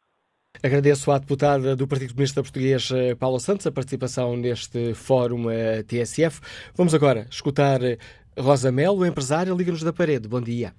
Agradeço 0.62 1.10
à 1.12 1.18
deputada 1.18 1.76
do 1.76 1.86
Partido 1.86 2.10
Comunista 2.10 2.42
Português, 2.42 2.90
eh, 2.90 3.14
Paula 3.14 3.38
Santos, 3.38 3.66
a 3.66 3.72
participação 3.72 4.36
neste 4.36 4.94
fórum 4.94 5.50
eh, 5.50 5.82
TSF. 5.82 6.40
Vamos 6.74 6.94
agora 6.94 7.26
escutar 7.30 7.82
eh, 7.82 7.98
Rosa 8.36 8.72
Melo, 8.72 9.06
empresária, 9.06 9.52
Liga-nos 9.52 9.82
da 9.82 9.92
Parede. 9.92 10.26
Bom 10.26 10.40
dia. 10.40 10.72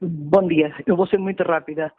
Bom 0.00 0.46
dia. 0.46 0.74
Eu 0.86 0.96
vou 0.96 1.06
ser 1.06 1.18
muito 1.18 1.42
rápida. 1.42 1.92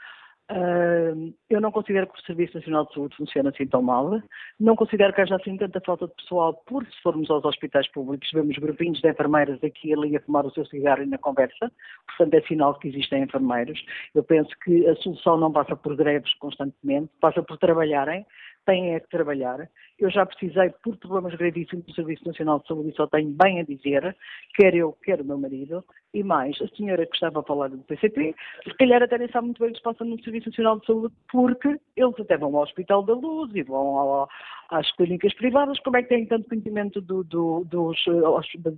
Uh, 0.52 1.34
eu 1.50 1.60
não 1.60 1.72
considero 1.72 2.06
que 2.06 2.20
o 2.20 2.24
Serviço 2.24 2.56
Nacional 2.58 2.86
de 2.86 2.94
Saúde 2.94 3.16
funcione 3.16 3.50
assim 3.50 3.66
tão 3.66 3.82
mal. 3.82 4.22
Não 4.60 4.76
considero 4.76 5.12
que 5.12 5.22
haja 5.22 5.36
assim 5.36 5.58
tanta 5.58 5.82
falta 5.82 6.08
de 6.08 6.14
pessoal, 6.14 6.54
porque 6.68 6.92
se 6.92 7.02
formos 7.02 7.30
aos 7.32 7.44
hospitais 7.44 7.88
públicos, 7.92 8.30
vemos 8.32 8.56
grupinhos 8.58 9.02
de 9.02 9.10
enfermeiras 9.10 9.64
aqui 9.64 9.90
e 9.90 9.94
ali 9.94 10.16
a 10.16 10.22
fumar 10.22 10.46
o 10.46 10.52
seu 10.52 10.66
cigarro 10.68 11.02
e 11.02 11.08
na 11.08 11.18
conversa. 11.18 11.72
Portanto, 12.08 12.34
é 12.36 12.42
sinal 12.48 12.78
que 12.78 12.90
existem 12.90 13.24
enfermeiros. 13.24 13.84
Eu 14.14 14.24
penso 14.24 14.50
que 14.64 14.88
a 14.88 14.96
solução 14.98 15.38
não 15.38 15.52
passa 15.52 15.76
por 15.76 15.96
greves 15.96 16.34
constantemente, 16.36 17.10
passa 17.20 17.42
por 17.42 17.58
trabalharem 17.58 18.24
têm 18.66 18.96
é 18.96 19.00
que 19.00 19.10
trabalhar. 19.10 19.70
Eu 19.98 20.10
já 20.10 20.26
precisei, 20.26 20.70
por 20.84 20.98
problemas 20.98 21.36
gravíssimos 21.36 21.86
do 21.86 21.94
Serviço 21.94 22.28
Nacional 22.28 22.60
de 22.60 22.68
Saúde, 22.68 22.96
só 22.96 23.08
tenho 23.08 23.30
bem 23.30 23.62
a 23.62 23.64
dizer, 23.64 24.16
quer 24.56 24.76
eu, 24.76 24.94
quer 25.04 25.22
o 25.22 25.26
meu 25.26 25.38
marido, 25.38 25.84
e 26.14 26.24
mais, 26.24 26.60
a 26.62 26.68
senhora 26.76 27.06
que 27.06 27.16
estava 27.16 27.40
a 27.40 27.44
falar 27.44 27.70
do 27.70 27.78
PCP, 27.80 28.36
se 28.64 28.74
calhar 28.78 29.02
até 29.02 29.18
nem 29.18 29.30
sabe 29.30 29.46
muito 29.46 29.60
bem 29.60 29.70
o 29.70 29.72
que 29.72 29.78
se 29.78 29.84
passa 29.84 30.04
no 30.04 30.22
Serviço 30.24 30.50
Nacional 30.50 30.80
de 30.80 30.86
Saúde, 30.86 31.16
porque 31.32 31.80
eles 31.96 32.20
até 32.20 32.38
vão 32.38 32.56
ao 32.56 32.64
Hospital 32.64 33.04
da 33.04 33.14
Luz 33.14 33.54
e 33.56 33.64
vão 33.64 33.98
ao, 33.98 34.30
às 34.70 34.92
clínicas 34.96 35.34
privadas, 35.36 35.80
como 35.80 35.98
é 35.98 36.04
que 36.04 36.10
têm 36.10 36.26
tanto 36.26 36.50
conhecimento 36.50 37.02
do, 37.02 37.24
do, 37.24 37.64
dos, 37.66 37.98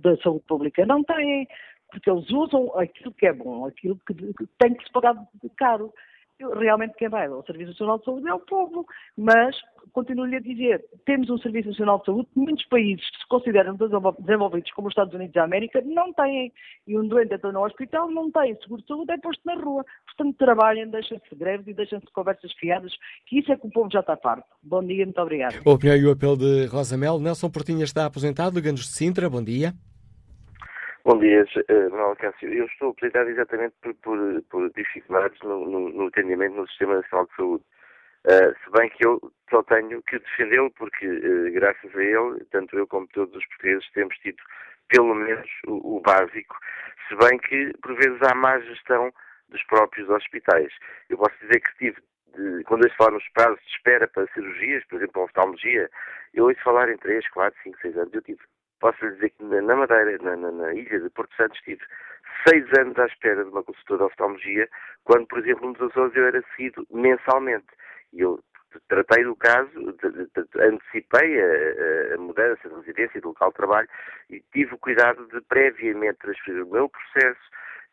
da 0.00 0.16
saúde 0.18 0.44
pública? 0.46 0.86
Não 0.86 1.02
têm, 1.02 1.48
porque 1.90 2.10
eles 2.10 2.30
usam 2.30 2.72
aquilo 2.78 3.12
que 3.12 3.26
é 3.26 3.32
bom, 3.32 3.66
aquilo 3.66 3.98
que, 4.06 4.14
tem 4.58 4.74
que 4.74 4.84
se 4.84 4.92
pagar 4.92 5.16
caro 5.56 5.92
realmente 6.40 6.94
quem 6.96 7.08
vai 7.08 7.26
ao 7.26 7.44
Serviço 7.44 7.70
Nacional 7.70 7.98
de 7.98 8.04
Saúde 8.04 8.28
é 8.28 8.34
o 8.34 8.40
povo. 8.40 8.86
Mas, 9.16 9.56
continuo-lhe 9.92 10.36
a 10.36 10.40
dizer, 10.40 10.84
temos 11.04 11.28
um 11.30 11.38
Serviço 11.38 11.68
Nacional 11.68 11.98
de 11.98 12.06
Saúde 12.06 12.28
que 12.32 12.38
muitos 12.38 12.64
países 12.66 13.08
que 13.10 13.18
se 13.18 13.28
consideram 13.28 13.76
desenvolvidos, 13.76 14.70
como 14.72 14.88
os 14.88 14.92
Estados 14.92 15.14
Unidos 15.14 15.34
da 15.34 15.44
América, 15.44 15.82
não 15.84 16.12
têm. 16.12 16.52
E 16.86 16.98
um 16.98 17.06
doente 17.06 17.34
entra 17.34 17.52
no 17.52 17.64
hospital, 17.64 18.10
não 18.10 18.30
tem 18.30 18.56
seguro 18.62 18.82
de 18.82 18.88
saúde, 18.88 19.12
é 19.12 19.18
posto 19.18 19.42
na 19.44 19.54
rua. 19.54 19.84
Portanto, 20.06 20.36
trabalhem, 20.38 20.88
deixem-se 20.88 21.28
de 21.30 21.36
greves 21.36 21.66
e 21.66 21.74
deixem-se 21.74 22.06
de 22.06 22.12
conversas 22.12 22.52
fiadas, 22.54 22.92
que 23.26 23.38
isso 23.40 23.52
é 23.52 23.56
que 23.56 23.66
o 23.66 23.70
povo 23.70 23.90
já 23.90 24.00
está 24.00 24.16
farto. 24.16 24.46
Bom 24.62 24.84
dia, 24.84 25.04
muito 25.04 25.20
obrigado. 25.20 25.60
A 25.64 25.70
opinião 25.70 25.96
e 25.96 26.06
o 26.06 26.10
apelo 26.10 26.36
de 26.36 26.66
Rosa 26.66 26.96
Mel. 26.96 27.18
Nelson 27.18 27.50
Portinha 27.50 27.84
está 27.84 28.06
aposentado, 28.06 28.56
Liga-nos 28.56 28.82
de 28.82 28.88
Sintra. 28.88 29.28
Bom 29.28 29.42
dia. 29.42 29.74
Bom 31.08 31.18
dia, 31.20 31.42
uh, 31.42 31.90
Manuel 31.90 32.16
Cássio. 32.16 32.52
Eu 32.52 32.66
estou 32.66 32.90
apresentado 32.90 33.30
exatamente 33.30 33.74
por, 33.80 33.94
por, 33.94 34.42
por 34.50 34.70
dificuldades 34.74 35.40
no, 35.40 35.64
no, 35.64 35.88
no, 35.88 36.08
atendimento 36.08 36.54
no 36.54 36.68
Sistema 36.68 36.96
Nacional 36.96 37.24
de 37.24 37.34
Saúde. 37.34 37.64
Uh, 38.26 38.52
se 38.62 38.70
bem 38.72 38.90
que 38.90 39.06
eu 39.06 39.18
só 39.48 39.62
tenho 39.62 40.02
que 40.02 40.18
defendê-lo 40.18 40.70
porque, 40.72 41.08
uh, 41.08 41.50
graças 41.52 41.96
a 41.96 42.02
ele, 42.02 42.44
tanto 42.50 42.76
eu 42.76 42.86
como 42.86 43.08
todos 43.08 43.34
os 43.34 43.46
portugueses 43.46 43.90
temos 43.92 44.14
tido 44.18 44.36
pelo 44.88 45.14
menos 45.14 45.48
o, 45.66 45.96
o, 45.96 46.00
básico, 46.02 46.54
se 47.08 47.16
bem 47.16 47.38
que 47.38 47.72
por 47.80 47.96
vezes 47.96 48.20
há 48.20 48.34
má 48.34 48.60
gestão 48.60 49.10
dos 49.48 49.64
próprios 49.64 50.10
hospitais. 50.10 50.70
Eu 51.08 51.16
posso 51.16 51.34
dizer 51.40 51.58
que 51.60 51.78
tive, 51.78 52.02
de, 52.36 52.64
quando 52.64 52.84
eu 52.84 52.92
falar 52.98 53.12
nos 53.12 53.28
prazos 53.30 53.58
de 53.60 53.70
espera 53.70 54.06
para 54.08 54.30
cirurgias, 54.34 54.84
por 54.84 54.96
exemplo, 54.96 55.22
a 55.22 55.24
oftalmologia, 55.24 55.88
eu 56.34 56.44
ouço 56.44 56.60
falar 56.62 56.90
em 56.90 56.98
3, 56.98 57.26
4, 57.30 57.58
5, 57.62 57.78
6 57.80 57.96
anos. 57.96 58.12
Eu 58.12 58.20
tive 58.20 58.40
posso 58.80 59.04
lhe 59.04 59.14
dizer 59.14 59.30
que 59.30 59.44
na 59.44 59.76
Madeira, 59.76 60.18
na, 60.22 60.36
na, 60.36 60.50
na, 60.50 60.74
ilha 60.74 61.00
de 61.00 61.10
Porto 61.10 61.34
Santo, 61.36 61.54
estive 61.54 61.82
seis 62.46 62.64
anos 62.78 62.98
à 62.98 63.06
espera 63.06 63.44
de 63.44 63.50
uma 63.50 63.62
consultora 63.62 63.98
de 63.98 64.04
oftalmologia, 64.04 64.68
quando, 65.04 65.26
por 65.26 65.38
exemplo, 65.38 65.68
nos 65.68 65.80
Açores 65.80 66.14
eu 66.16 66.26
era 66.26 66.42
seguido 66.56 66.86
mensalmente. 66.90 67.66
E 68.12 68.20
eu 68.20 68.40
tratei 68.88 69.24
do 69.24 69.34
caso, 69.36 69.70
antecipei 70.60 71.40
a, 71.40 72.14
a, 72.14 72.18
mudança 72.18 72.68
de 72.68 72.74
residência 72.74 73.20
do 73.20 73.28
local 73.28 73.50
de 73.50 73.56
trabalho 73.56 73.88
e 74.30 74.42
tive 74.52 74.74
o 74.74 74.78
cuidado 74.78 75.26
de 75.28 75.40
previamente 75.42 76.18
transferir 76.18 76.64
o 76.64 76.70
meu 76.70 76.88
processo 76.88 77.40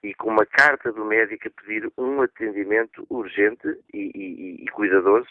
e 0.04 0.14
com 0.14 0.30
uma 0.30 0.46
carta 0.46 0.92
do 0.92 1.04
médico 1.04 1.48
a 1.48 1.62
pedir 1.62 1.92
um 1.98 2.22
atendimento 2.22 3.06
urgente 3.10 3.80
e, 3.94 4.12
e, 4.14 4.64
e 4.64 4.68
cuidadoso 4.68 5.28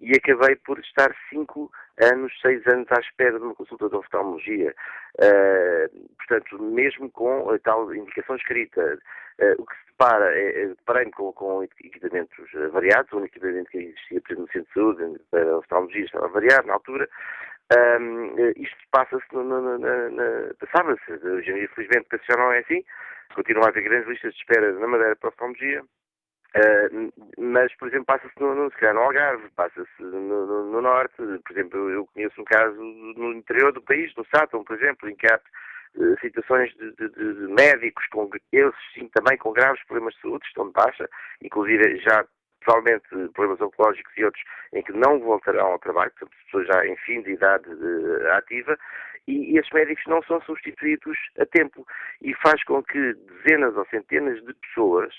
e 0.00 0.12
acabei 0.16 0.56
por 0.56 0.78
estar 0.78 1.14
cinco 1.28 1.70
anos, 2.00 2.32
seis 2.40 2.66
anos 2.66 2.86
à 2.90 3.00
espera 3.00 3.38
de 3.38 3.44
uma 3.44 3.54
consulta 3.54 3.88
de 3.88 3.96
oftalmologia. 3.96 4.74
Uh, 5.18 6.08
portanto, 6.16 6.62
mesmo 6.62 7.10
com 7.10 7.50
a 7.50 7.58
tal 7.58 7.94
indicação 7.94 8.36
escrita, 8.36 8.98
uh, 9.40 9.62
o 9.62 9.66
que 9.66 9.76
se 9.76 9.86
depara 9.86 10.34
é, 10.34 10.62
é 10.62 10.66
deparei-me 10.68 11.12
com, 11.12 11.32
com, 11.32 11.62
equipamentos 11.62 12.50
variados, 12.72 13.12
o 13.12 13.18
único 13.18 13.36
equipamento 13.36 13.70
que 13.70 13.78
existia, 13.78 14.20
por 14.20 14.36
no 14.36 14.46
centro 14.48 14.68
de 14.68 14.72
saúde, 14.74 15.20
para 15.30 15.58
oftalmologia 15.58 16.04
estava 16.04 16.28
variado 16.28 16.66
na 16.66 16.74
altura, 16.74 17.08
Um, 17.72 18.34
isto 18.56 18.76
passa-se, 18.90 19.26
passava-se, 20.60 21.12
hoje 21.12 21.50
em 21.50 21.54
dia, 21.54 21.64
infelizmente, 21.64 22.06
penso 22.10 22.24
já 22.28 22.36
não 22.36 22.52
é 22.52 22.58
assim, 22.58 22.84
continua 23.34 23.66
a 23.66 23.68
haver 23.68 23.82
grandes 23.82 24.08
listas 24.08 24.32
de 24.34 24.40
espera 24.40 24.72
na 24.72 24.86
Madeira 24.86 25.16
para 25.16 25.28
oftalmologia, 25.28 25.82
Uh, 26.54 27.12
mas, 27.36 27.74
por 27.74 27.88
exemplo, 27.88 28.06
passa-se 28.06 28.40
no, 28.40 28.54
no, 28.54 28.68
no 28.68 29.00
Algarve, 29.00 29.50
passa-se 29.56 30.02
no, 30.02 30.46
no, 30.46 30.70
no, 30.70 30.80
Norte. 30.80 31.16
Por 31.16 31.50
exemplo, 31.50 31.90
eu 31.90 32.06
conheço 32.14 32.40
um 32.40 32.44
caso 32.44 32.80
no 32.80 33.32
interior 33.32 33.72
do 33.72 33.82
país, 33.82 34.14
no 34.14 34.24
Sátão, 34.26 34.62
por 34.62 34.76
exemplo, 34.76 35.10
em 35.10 35.16
que 35.16 35.26
há 35.26 35.40
uh, 35.96 36.20
situações 36.20 36.72
de, 36.76 36.92
de, 36.92 37.08
de, 37.08 37.52
médicos, 37.52 38.06
com, 38.06 38.30
eles 38.52 38.74
sim 38.94 39.08
também 39.08 39.36
com 39.36 39.52
graves 39.52 39.84
problemas 39.86 40.14
de 40.14 40.20
saúde, 40.20 40.46
estão 40.46 40.68
de 40.68 40.74
baixa, 40.74 41.10
inclusive 41.42 41.98
já 41.98 42.24
provavelmente 42.60 43.08
problemas 43.34 43.60
oncológicos 43.60 44.16
e 44.16 44.24
outros 44.24 44.44
em 44.72 44.82
que 44.82 44.92
não 44.92 45.18
voltarão 45.18 45.72
ao 45.72 45.78
trabalho, 45.80 46.12
portanto, 46.12 46.38
pessoas 46.44 46.68
já 46.68 46.86
em 46.86 46.96
fim 46.98 47.20
de 47.22 47.32
idade 47.32 47.68
uh, 47.68 48.32
ativa, 48.34 48.78
e, 49.26 49.58
esses 49.58 49.70
médicos 49.72 50.04
não 50.06 50.22
são 50.22 50.40
substituídos 50.42 51.16
a 51.38 51.46
tempo, 51.46 51.86
e 52.22 52.34
faz 52.34 52.62
com 52.64 52.82
que 52.82 53.14
dezenas 53.14 53.76
ou 53.76 53.86
centenas 53.86 54.42
de 54.44 54.54
pessoas 54.54 55.14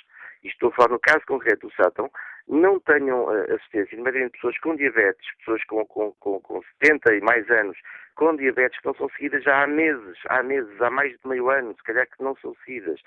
e 0.45 0.47
estou 0.47 0.69
a 0.69 0.71
falar 0.73 0.89
no 0.89 0.99
caso 0.99 1.25
concreto 1.27 1.67
do 1.67 1.73
Sátão, 1.73 2.09
não 2.47 2.79
tenham 2.79 3.25
uh, 3.25 3.55
assistência, 3.55 3.97
nomeadamente 3.97 4.33
pessoas 4.33 4.57
com 4.59 4.75
diabetes, 4.75 5.25
pessoas 5.39 5.63
com, 5.65 5.83
com, 5.87 6.11
com, 6.19 6.39
com 6.39 6.61
70 6.83 7.15
e 7.15 7.21
mais 7.21 7.49
anos, 7.49 7.77
com 8.15 8.35
diabetes 8.35 8.79
que 8.79 8.85
não 8.85 8.95
são 8.95 9.09
seguidas 9.09 9.43
já 9.43 9.63
há 9.63 9.67
meses, 9.67 10.17
há 10.29 10.41
meses, 10.41 10.81
há 10.81 10.89
mais 10.89 11.11
de 11.11 11.27
meio 11.27 11.49
ano, 11.49 11.75
se 11.75 11.83
calhar 11.83 12.07
que 12.07 12.23
não 12.23 12.35
são 12.37 12.55
seguidas. 12.65 12.99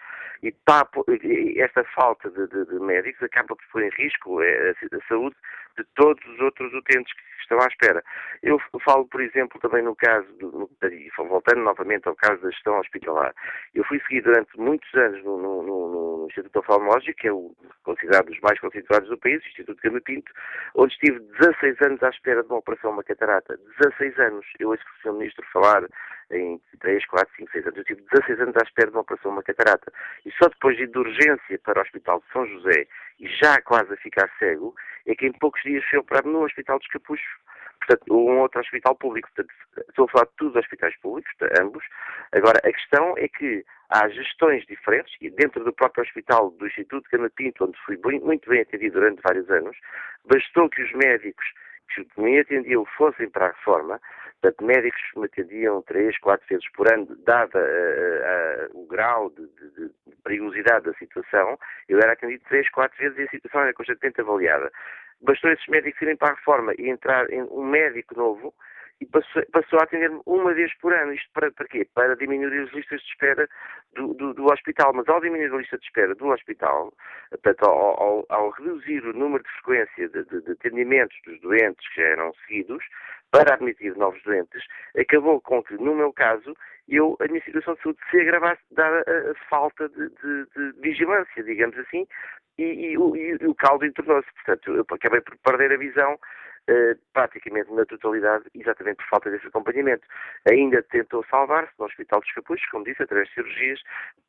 E 0.43 0.53
tá, 0.53 0.87
esta 1.57 1.85
falta 1.85 2.31
de, 2.31 2.47
de, 2.49 2.67
de, 2.67 2.79
médicos 2.79 3.23
acaba 3.23 3.49
por 3.49 3.65
pôr 3.73 3.83
em 3.83 3.91
risco 3.91 4.43
eh, 4.43 4.75
a, 4.93 5.09
saúde 5.09 5.37
de 5.77 5.85
todos 5.95 6.25
os 6.27 6.41
outros 6.41 6.73
utentes 6.75 7.13
que 7.13 7.23
estão 7.43 7.59
à 7.61 7.67
espera. 7.67 8.03
Eu 8.43 8.61
falo, 8.85 9.07
por 9.07 9.21
exemplo, 9.21 9.61
também 9.61 9.83
no 9.83 9.97
caso, 9.97 10.27
do, 10.39 10.71
voltando 11.29 11.63
novamente 11.63 12.07
ao 12.09 12.17
caso 12.17 12.41
da 12.43 12.51
gestão 12.51 12.79
hospitalar, 12.79 13.35
eu 13.75 13.85
fui 13.85 14.01
seguido 14.01 14.31
durante 14.31 14.59
muitos 14.59 14.93
anos 14.95 15.23
no, 15.25 15.39
no, 15.39 15.63
no, 15.63 16.19
no 16.19 16.27
Instituto 16.27 16.59
Oftalmológico, 16.59 17.19
que 17.19 17.29
é 17.29 17.33
o 17.33 17.55
considerado 17.85 18.27
dos 18.27 18.41
mais 18.41 18.59
conceituados 18.61 19.09
do 19.09 19.19
país, 19.19 19.43
o 19.43 19.49
Instituto 19.49 19.81
Gama 19.83 20.01
Pinto, 20.01 20.33
onde 20.75 20.93
estive 20.93 21.21
16 21.39 21.81
anos 21.83 22.03
à 22.03 22.11
espera 22.11 22.43
de 22.43 22.49
uma 22.49 22.59
operação, 22.59 22.91
uma 22.91 23.05
catarata. 23.05 23.59
16 23.81 24.19
anos. 24.19 24.47
Eu 24.59 24.71
o 24.71 24.75
Sr. 25.03 25.13
Ministro 25.13 25.45
falar 25.53 25.87
em 26.31 26.61
3, 26.81 27.07
4, 27.07 27.37
5, 27.37 27.53
6 27.53 27.67
anos. 27.67 27.79
Eu 27.79 27.85
tive 27.85 28.03
16 28.13 28.41
anos 28.41 28.57
à 28.57 28.65
espera 28.65 28.91
de 28.91 28.97
uma 28.97 29.03
operação, 29.03 29.33
uma 29.33 29.43
catarata. 29.43 29.93
E 30.25 30.33
só 30.33 30.49
depois 30.49 30.77
de 30.77 30.85
ir 30.85 30.89
de 30.89 30.99
urgência 30.99 31.59
para 31.65 31.79
o 31.79 31.83
Hospital 31.83 32.21
de 32.21 32.33
São 32.33 32.47
José, 32.47 32.87
e 33.19 33.29
já 33.29 33.61
quase 33.63 33.93
a 33.93 33.97
ficar 33.97 34.31
cego, 34.39 34.75
é 35.07 35.15
que 35.15 35.27
em 35.27 35.33
poucos 35.33 35.63
dias 35.63 35.85
fui 35.89 35.99
operado 35.99 36.29
no 36.29 36.45
Hospital 36.45 36.79
dos 36.79 36.89
Capuchos. 36.89 37.27
Portanto, 37.79 38.13
um 38.13 38.41
outro 38.41 38.61
hospital 38.61 38.95
público. 38.97 39.29
Portanto, 39.35 39.55
estou 39.89 40.05
a 40.05 40.09
falar 40.09 40.25
de 40.27 40.33
todos 40.37 40.55
os 40.55 40.61
hospitais 40.61 40.97
públicos, 41.01 41.33
de 41.41 41.63
ambos. 41.63 41.85
Agora, 42.33 42.59
a 42.59 42.73
questão 42.73 43.15
é 43.17 43.29
que 43.29 43.65
há 43.89 44.09
gestões 44.09 44.67
diferentes, 44.67 45.15
e 45.21 45.31
dentro 45.31 45.65
do 45.65 45.73
próprio 45.73 46.05
hospital 46.05 46.51
do 46.51 46.67
Instituto 46.67 47.09
Cana 47.09 47.31
Pinto, 47.31 47.65
onde 47.65 47.79
fui 47.87 47.97
muito 48.23 48.51
bem 48.51 48.61
atendido 48.61 49.01
durante 49.01 49.23
vários 49.23 49.49
anos, 49.51 49.77
bastou 50.27 50.69
que 50.69 50.83
os 50.83 50.93
médicos 50.93 51.47
que 51.95 52.07
me 52.21 52.39
atendiam 52.39 52.85
fossem 52.85 53.31
para 53.31 53.47
a 53.47 53.49
reforma, 53.49 54.01
portanto, 54.41 54.65
médicos 54.65 55.01
atendiam 55.25 55.83
três, 55.83 56.19
quatro 56.19 56.47
vezes 56.49 56.69
por 56.73 56.91
ano, 56.93 57.07
dada 57.25 57.59
uh, 57.59 58.75
uh, 58.75 58.83
o 58.83 58.87
grau 58.87 59.31
de, 59.31 59.47
de, 59.47 59.89
de, 59.89 60.17
perigosidade 60.25 60.85
da 60.85 60.95
situação, 60.95 61.59
eu 61.89 61.99
era 61.99 62.13
atendido 62.13 62.45
três, 62.49 62.69
quatro 62.71 62.97
vezes 62.99 63.19
e 63.19 63.23
a 63.23 63.31
situação 63.31 63.63
era 63.63 63.73
constantemente 63.73 64.21
avaliada. 64.21 64.71
Bastou 65.21 65.51
esses 65.51 65.67
médicos 65.67 66.01
irem 66.03 66.17
para 66.17 66.33
a 66.33 66.37
reforma 66.37 66.73
e 66.79 66.89
entrar 66.89 67.27
um 67.31 67.65
médico 67.65 68.15
novo, 68.17 68.55
e 69.01 69.07
passou, 69.07 69.43
passou 69.53 69.79
a 69.79 69.85
atender-me 69.85 70.21
uma 70.27 70.53
vez 70.53 70.73
por 70.79 70.93
ano. 70.93 71.13
Isto 71.13 71.31
para, 71.33 71.51
para 71.53 71.69
quê? 71.69 71.87
Para 71.95 72.17
diminuir 72.17 72.63
as 72.63 72.73
listas 72.73 73.01
de 73.01 73.07
espera 73.09 73.49
do, 73.95 74.15
do, 74.15 74.35
do 74.35 74.45
hospital. 74.47 74.93
Mas 74.93 75.09
ao 75.09 75.21
diminuir 75.21 75.53
a 75.53 75.59
lista 75.59 75.79
de 75.79 75.85
espera 75.85 76.15
do 76.15 76.27
hospital, 76.29 76.93
portanto, 77.31 77.63
ao, 77.65 78.03
ao, 78.03 78.27
ao 78.29 78.51
reduzir 78.51 79.05
o 79.07 79.13
número 79.13 79.45
de 79.45 79.51
frequência 79.51 80.09
de, 80.09 80.25
de, 80.25 80.43
de, 80.43 80.53
atendimentos 80.53 81.17
dos 81.25 81.41
doentes 81.41 81.89
que 81.95 82.01
já 82.01 82.09
eram 82.09 82.33
seguidos, 82.47 82.85
para 83.31 83.55
admitir 83.55 83.95
novos 83.97 84.23
doentes, 84.23 84.63
acabou 84.99 85.41
com 85.43 85.63
que, 85.63 85.75
no 85.75 85.95
meu 85.95 86.13
caso, 86.13 86.57
eu, 86.89 87.17
a 87.21 87.27
minha 87.27 87.43
situação 87.45 87.75
de 87.75 87.83
saúde 87.83 87.99
se 88.11 88.21
agravasse, 88.21 88.63
dada 88.71 89.05
a, 89.07 89.35
falta 89.49 89.89
de, 89.91 90.09
de, 90.09 90.81
vigilância, 90.81 91.43
digamos 91.43 91.77
assim, 91.79 92.07
e, 92.57 92.63
e, 92.63 92.95
e, 92.95 93.37
e 93.41 93.47
o 93.47 93.55
caldo 93.55 93.85
entornou-se. 93.85 94.29
Portanto, 94.33 94.75
eu 94.75 94.85
acabei 94.91 95.21
por 95.21 95.37
perder 95.39 95.73
a 95.73 95.77
visão 95.77 96.19
eh, 96.69 96.97
praticamente 97.15 97.73
na 97.73 97.85
totalidade, 97.87 98.45
exatamente 98.55 98.97
por 98.97 99.09
falta 99.09 99.31
desse 99.31 99.47
acompanhamento. 99.47 100.07
Ainda 100.51 100.83
tentou 100.83 101.25
salvar-se 101.31 101.73
no 101.79 101.87
Hospital 101.87 102.21
dos 102.21 102.33
Capuchos, 102.33 102.69
como 102.71 102.85
disse, 102.85 103.03
através 103.03 103.29
de 103.29 103.35
cirurgias, 103.35 103.81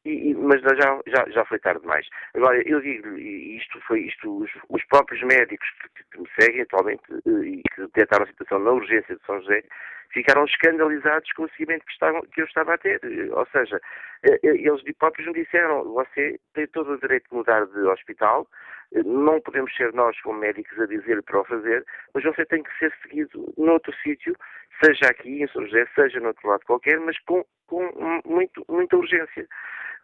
e, 0.05 0.33
mas 0.33 0.61
já, 0.61 1.01
já, 1.05 1.29
já 1.29 1.45
foi 1.45 1.59
tarde 1.59 1.81
demais. 1.81 2.07
Agora, 2.33 2.61
eu 2.65 2.79
digo 2.81 3.17
isto 3.17 3.81
foi 3.81 4.01
isto, 4.01 4.43
os, 4.43 4.51
os 4.69 4.83
próprios 4.85 5.21
médicos 5.23 5.67
que, 5.95 6.03
que, 6.11 6.19
me 6.19 6.29
seguem 6.39 6.61
atualmente 6.61 7.03
eh, 7.11 7.45
e 7.45 7.61
que 7.73 7.81
detectaram 7.81 8.23
a 8.23 8.27
situação 8.27 8.59
na 8.59 8.71
urgência 8.71 9.15
de 9.15 9.25
São 9.25 9.39
José, 9.41 9.63
ficaram 10.11 10.45
escandalizados 10.45 11.31
com 11.33 11.43
o 11.43 11.49
seguimento 11.49 11.85
que, 11.85 11.91
estavam, 11.91 12.21
que 12.21 12.41
eu 12.41 12.45
estava 12.45 12.73
a 12.73 12.77
ter. 12.77 12.99
Ou 13.31 13.45
seja, 13.47 13.79
eh, 14.23 14.39
eles 14.43 14.81
próprios 14.97 15.27
me 15.27 15.33
disseram, 15.33 15.83
você 15.83 16.39
tem 16.53 16.67
todo 16.67 16.93
o 16.93 16.99
direito 16.99 17.29
de 17.29 17.35
mudar 17.35 17.65
de 17.65 17.79
hospital, 17.79 18.47
não 19.05 19.39
podemos 19.41 19.75
ser 19.75 19.93
nós, 19.93 20.19
como 20.21 20.39
médicos, 20.39 20.79
a 20.79 20.87
dizer 20.87 21.21
para 21.23 21.41
o 21.41 21.45
fazer, 21.45 21.85
mas 22.13 22.23
você 22.23 22.45
tem 22.45 22.63
que 22.63 22.77
ser 22.79 22.93
seguido 23.03 23.53
noutro 23.57 23.93
sítio, 24.01 24.35
seja 24.83 25.11
aqui 25.11 25.43
em 25.43 25.47
São 25.47 25.63
José, 25.65 25.87
seja 25.93 26.19
no 26.19 26.27
outro 26.27 26.47
lado 26.47 26.65
qualquer, 26.65 26.99
mas 26.99 27.17
com, 27.19 27.45
com 27.67 28.21
muito, 28.25 28.65
muita 28.67 28.97
urgência. 28.97 29.47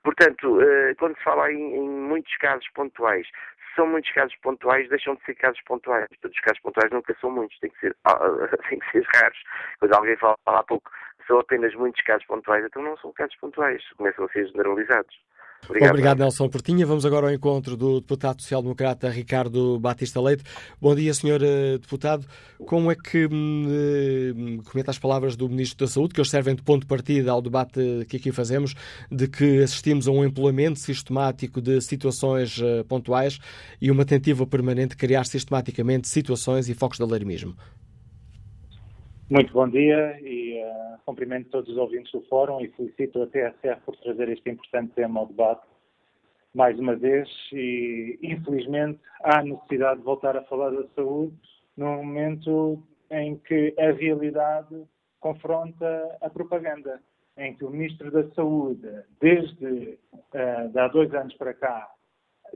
Portanto, 0.03 0.61
eh, 0.61 0.93
quando 0.99 1.17
se 1.17 1.23
fala 1.23 1.51
em, 1.51 1.77
em 1.77 1.89
muitos 1.89 2.35
casos 2.37 2.69
pontuais, 2.75 3.27
são 3.75 3.87
muitos 3.87 4.11
casos 4.11 4.35
pontuais, 4.37 4.89
deixam 4.89 5.15
de 5.15 5.23
ser 5.23 5.35
casos 5.35 5.61
pontuais. 5.63 6.07
Todos 6.21 6.35
os 6.35 6.41
casos 6.41 6.59
pontuais 6.61 6.91
nunca 6.91 7.15
são 7.19 7.29
muitos, 7.29 7.59
têm 7.59 7.69
que 7.69 7.79
ser, 7.79 7.95
têm 8.69 8.79
que 8.79 8.91
ser 8.91 9.05
raros. 9.15 9.43
Quando 9.79 9.93
alguém 9.93 10.15
fala 10.17 10.37
há 10.45 10.63
pouco, 10.63 10.89
são 11.27 11.39
apenas 11.39 11.73
muitos 11.75 12.01
casos 12.03 12.25
pontuais, 12.25 12.65
então 12.65 12.81
não 12.81 12.97
são 12.97 13.11
casos 13.13 13.35
pontuais, 13.37 13.83
começam 13.97 14.25
a 14.25 14.29
ser 14.29 14.47
generalizados. 14.47 15.15
Obrigado. 15.69 15.89
Obrigado, 15.89 16.19
Nelson 16.19 16.49
Portinha. 16.49 16.85
Vamos 16.85 17.05
agora 17.05 17.27
ao 17.27 17.33
encontro 17.33 17.75
do 17.75 17.99
deputado 17.99 18.41
social-democrata 18.41 19.09
Ricardo 19.09 19.79
Batista 19.79 20.21
Leite. 20.21 20.43
Bom 20.79 20.95
dia, 20.95 21.13
senhor 21.13 21.41
eh, 21.41 21.77
deputado. 21.77 22.25
Como 22.65 22.91
é 22.91 22.95
que 22.95 23.27
hum, 23.27 23.65
eh, 23.69 24.63
comenta 24.69 24.91
as 24.91 24.99
palavras 24.99 25.35
do 25.35 25.49
Ministro 25.49 25.85
da 25.85 25.91
Saúde, 25.91 26.13
que 26.13 26.21
hoje 26.21 26.29
servem 26.29 26.55
de 26.55 26.61
ponto 26.61 26.81
de 26.81 26.87
partida 26.87 27.31
ao 27.31 27.41
debate 27.41 28.05
que 28.07 28.17
aqui 28.17 28.31
fazemos, 28.31 28.75
de 29.11 29.27
que 29.27 29.63
assistimos 29.63 30.07
a 30.07 30.11
um 30.11 30.23
empolamento 30.23 30.79
sistemático 30.79 31.61
de 31.61 31.81
situações 31.81 32.59
eh, 32.61 32.83
pontuais 32.83 33.39
e 33.81 33.89
uma 33.89 34.05
tentativa 34.05 34.45
permanente 34.45 34.89
de 34.89 34.97
criar 34.97 35.25
sistematicamente 35.25 36.07
situações 36.07 36.69
e 36.69 36.73
focos 36.73 36.97
de 36.97 37.03
alarmismo? 37.03 37.55
Muito 39.27 39.51
bom 39.53 39.67
dia 39.67 40.19
e 40.21 40.61
uh, 40.63 40.99
cumprimento 41.03 41.49
todos 41.49 41.67
os 41.71 41.77
ouvintes 41.77 42.11
do 42.11 42.21
Fórum 42.27 42.61
e 42.61 42.67
felicito 42.67 43.23
a 43.23 43.25
TSF 43.25 43.81
por 43.83 43.97
trazer 43.97 44.29
este 44.29 44.51
importante 44.51 44.93
tema 44.93 45.19
ao 45.19 45.25
debate 45.25 45.65
mais 46.53 46.77
uma 46.77 46.95
vez 46.95 47.27
e, 47.51 48.19
infelizmente, 48.21 48.99
há 49.23 49.41
necessidade 49.41 49.97
de 49.97 50.05
voltar 50.05 50.37
a 50.37 50.43
falar 50.43 50.69
da 50.69 50.87
saúde 50.89 51.35
num 51.75 52.03
momento 52.03 52.83
em 53.09 53.35
que 53.37 53.73
a 53.79 53.93
realidade 53.93 54.83
confronta 55.19 56.17
a 56.21 56.29
propaganda, 56.29 57.01
em 57.35 57.55
que 57.55 57.65
o 57.65 57.71
Ministro 57.71 58.11
da 58.11 58.29
Saúde, 58.35 58.87
desde 59.19 59.97
uh, 60.13 60.79
há 60.79 60.87
dois 60.89 61.11
anos 61.15 61.33
para 61.33 61.55
cá, 61.55 61.89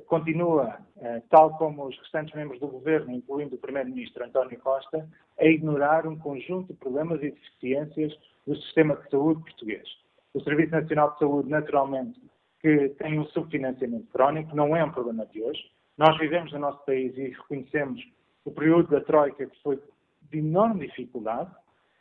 continua, 0.07 0.79
eh, 0.97 1.21
tal 1.29 1.57
como 1.57 1.85
os 1.85 1.97
restantes 1.99 2.33
membros 2.35 2.59
do 2.59 2.67
governo, 2.67 3.11
incluindo 3.11 3.55
o 3.55 3.59
Primeiro-Ministro 3.59 4.23
António 4.25 4.59
Costa, 4.59 5.07
a 5.39 5.45
ignorar 5.45 6.07
um 6.07 6.17
conjunto 6.17 6.73
de 6.73 6.79
problemas 6.79 7.21
e 7.23 7.31
deficiências 7.31 8.13
do 8.45 8.55
sistema 8.55 8.95
de 8.95 9.09
saúde 9.09 9.41
português. 9.41 9.87
O 10.33 10.41
Serviço 10.41 10.71
Nacional 10.71 11.13
de 11.13 11.19
Saúde, 11.19 11.49
naturalmente, 11.49 12.19
que 12.61 12.89
tem 12.99 13.19
um 13.19 13.25
subfinanciamento 13.27 14.07
crónico, 14.11 14.55
não 14.55 14.75
é 14.75 14.83
um 14.83 14.91
problema 14.91 15.25
de 15.25 15.41
hoje. 15.41 15.61
Nós 15.97 16.17
vivemos 16.17 16.51
no 16.51 16.59
nosso 16.59 16.83
país 16.85 17.17
e 17.17 17.29
reconhecemos 17.29 18.01
o 18.45 18.51
período 18.51 18.89
da 18.89 19.01
Troika 19.01 19.45
que 19.45 19.61
foi 19.61 19.79
de 20.29 20.39
enorme 20.39 20.87
dificuldade 20.87 21.51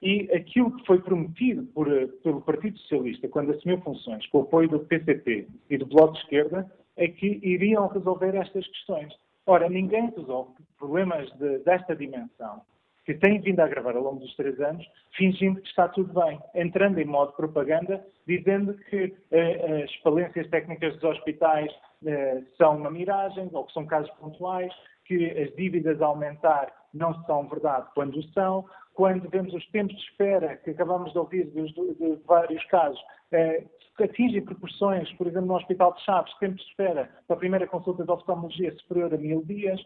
e 0.00 0.30
aquilo 0.32 0.76
que 0.76 0.86
foi 0.86 1.00
prometido 1.00 1.64
por, 1.74 1.90
eh, 1.90 2.06
pelo 2.22 2.40
Partido 2.40 2.78
Socialista 2.78 3.28
quando 3.28 3.52
assumiu 3.52 3.80
funções, 3.80 4.26
com 4.28 4.38
o 4.38 4.42
apoio 4.42 4.68
do 4.68 4.80
PCP 4.80 5.48
e 5.68 5.76
do 5.78 5.86
Bloco 5.86 6.14
de 6.14 6.20
Esquerda, 6.20 6.70
é 6.98 7.08
que 7.08 7.40
iriam 7.42 7.86
resolver 7.86 8.34
estas 8.34 8.66
questões. 8.66 9.14
Ora, 9.46 9.68
ninguém 9.68 10.12
resolve 10.14 10.52
problemas 10.78 11.30
de, 11.38 11.58
desta 11.60 11.96
dimensão, 11.96 12.60
que 13.06 13.14
têm 13.14 13.40
vindo 13.40 13.60
a 13.60 13.64
agravar 13.64 13.96
ao 13.96 14.02
longo 14.02 14.20
dos 14.20 14.36
três 14.36 14.60
anos, 14.60 14.84
fingindo 15.16 15.62
que 15.62 15.68
está 15.68 15.88
tudo 15.88 16.12
bem, 16.12 16.38
entrando 16.54 17.00
em 17.00 17.06
modo 17.06 17.32
propaganda, 17.32 18.04
dizendo 18.26 18.74
que 18.74 19.14
eh, 19.30 19.84
as 19.84 19.94
falências 20.02 20.46
técnicas 20.50 20.92
dos 20.96 21.04
hospitais 21.04 21.72
eh, 22.04 22.42
são 22.58 22.76
uma 22.76 22.90
miragem 22.90 23.48
ou 23.54 23.64
que 23.64 23.72
são 23.72 23.86
casos 23.86 24.10
pontuais, 24.16 24.70
que 25.06 25.30
as 25.40 25.56
dívidas 25.56 26.02
a 26.02 26.06
aumentar 26.06 26.70
não 26.92 27.14
são 27.24 27.48
verdade 27.48 27.88
quando 27.94 28.22
são, 28.32 28.64
quando 28.94 29.28
vemos 29.28 29.54
os 29.54 29.66
tempos 29.68 29.96
de 29.96 30.02
espera 30.02 30.56
que 30.56 30.70
acabamos 30.70 31.12
de 31.12 31.18
ouvir 31.18 31.46
de, 31.46 31.72
de 31.72 32.16
vários 32.26 32.64
casos, 32.64 33.00
eh, 33.32 33.64
atingem 34.00 34.44
proporções, 34.44 35.12
por 35.14 35.26
exemplo, 35.26 35.48
no 35.48 35.56
Hospital 35.56 35.92
de 35.94 36.04
Chaves, 36.04 36.32
tempos 36.38 36.60
de 36.62 36.70
espera 36.70 37.10
para 37.26 37.36
a 37.36 37.38
primeira 37.38 37.66
consulta 37.66 38.04
de 38.04 38.10
oftalmologia 38.10 38.74
superior 38.78 39.12
a 39.12 39.16
mil 39.16 39.42
dias, 39.44 39.80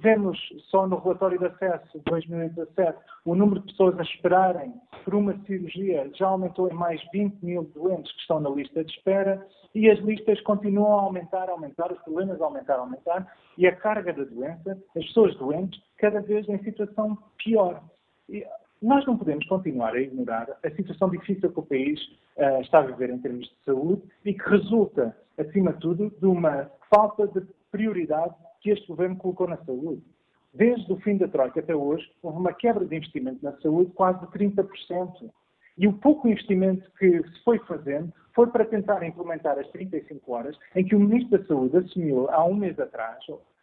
Vemos 0.00 0.38
só 0.70 0.86
no 0.86 0.98
relatório 0.98 1.38
de 1.38 1.44
acesso 1.44 1.98
de 1.98 2.04
2017 2.04 2.98
o 3.26 3.34
número 3.34 3.60
de 3.60 3.66
pessoas 3.66 3.98
a 3.98 4.02
esperarem 4.02 4.72
por 5.04 5.14
uma 5.14 5.38
cirurgia 5.44 6.10
já 6.14 6.26
aumentou 6.26 6.70
em 6.70 6.74
mais 6.74 7.02
20 7.12 7.44
mil 7.44 7.64
doentes 7.74 8.10
que 8.12 8.20
estão 8.20 8.40
na 8.40 8.48
lista 8.48 8.82
de 8.82 8.90
espera 8.90 9.46
e 9.74 9.90
as 9.90 9.98
listas 10.00 10.40
continuam 10.40 10.98
a 10.98 11.02
aumentar, 11.02 11.48
a 11.48 11.52
aumentar, 11.52 11.92
os 11.92 11.98
problemas 12.00 12.40
a 12.40 12.44
aumentar, 12.46 12.74
a 12.76 12.80
aumentar 12.80 13.34
e 13.58 13.66
a 13.66 13.76
carga 13.76 14.12
da 14.12 14.24
doença, 14.24 14.78
as 14.96 15.04
pessoas 15.06 15.36
doentes, 15.36 15.80
cada 15.98 16.20
vez 16.20 16.48
em 16.48 16.58
situação 16.62 17.18
pior. 17.36 17.82
E 18.28 18.46
nós 18.80 19.04
não 19.06 19.18
podemos 19.18 19.46
continuar 19.48 19.94
a 19.94 20.00
ignorar 20.00 20.48
a 20.64 20.70
situação 20.70 21.10
difícil 21.10 21.52
que 21.52 21.60
o 21.60 21.62
país 21.62 22.00
uh, 22.36 22.60
está 22.60 22.78
a 22.78 22.86
viver 22.86 23.10
em 23.10 23.18
termos 23.18 23.46
de 23.46 23.64
saúde 23.64 24.02
e 24.24 24.32
que 24.32 24.48
resulta, 24.48 25.16
acima 25.36 25.72
de 25.74 25.80
tudo, 25.80 26.10
de 26.18 26.26
uma 26.26 26.70
falta 26.94 27.26
de 27.26 27.46
prioridade 27.70 28.34
que 28.60 28.70
este 28.70 28.86
governo 28.86 29.16
colocou 29.16 29.48
na 29.48 29.56
saúde. 29.58 30.02
Desde 30.52 30.92
o 30.92 30.96
fim 31.00 31.16
da 31.16 31.28
Troika 31.28 31.60
até 31.60 31.74
hoje, 31.74 32.10
houve 32.22 32.38
uma 32.38 32.52
quebra 32.52 32.84
de 32.84 32.96
investimento 32.96 33.44
na 33.44 33.52
saúde 33.60 33.92
quase 33.92 34.20
de 34.20 34.26
30%. 34.26 35.30
E 35.76 35.86
o 35.86 35.92
pouco 35.92 36.28
investimento 36.28 36.90
que 36.98 37.22
se 37.22 37.44
foi 37.44 37.58
fazendo 37.60 38.12
foi 38.34 38.48
para 38.48 38.64
tentar 38.64 39.02
implementar 39.04 39.58
as 39.58 39.68
35 39.70 40.32
horas, 40.32 40.58
em 40.74 40.84
que 40.84 40.94
o 40.94 41.00
Ministro 41.00 41.38
da 41.38 41.46
Saúde 41.46 41.76
assumiu 41.76 42.28
há 42.30 42.44
um 42.44 42.54
mês 42.54 42.78
atrás, 42.78 43.18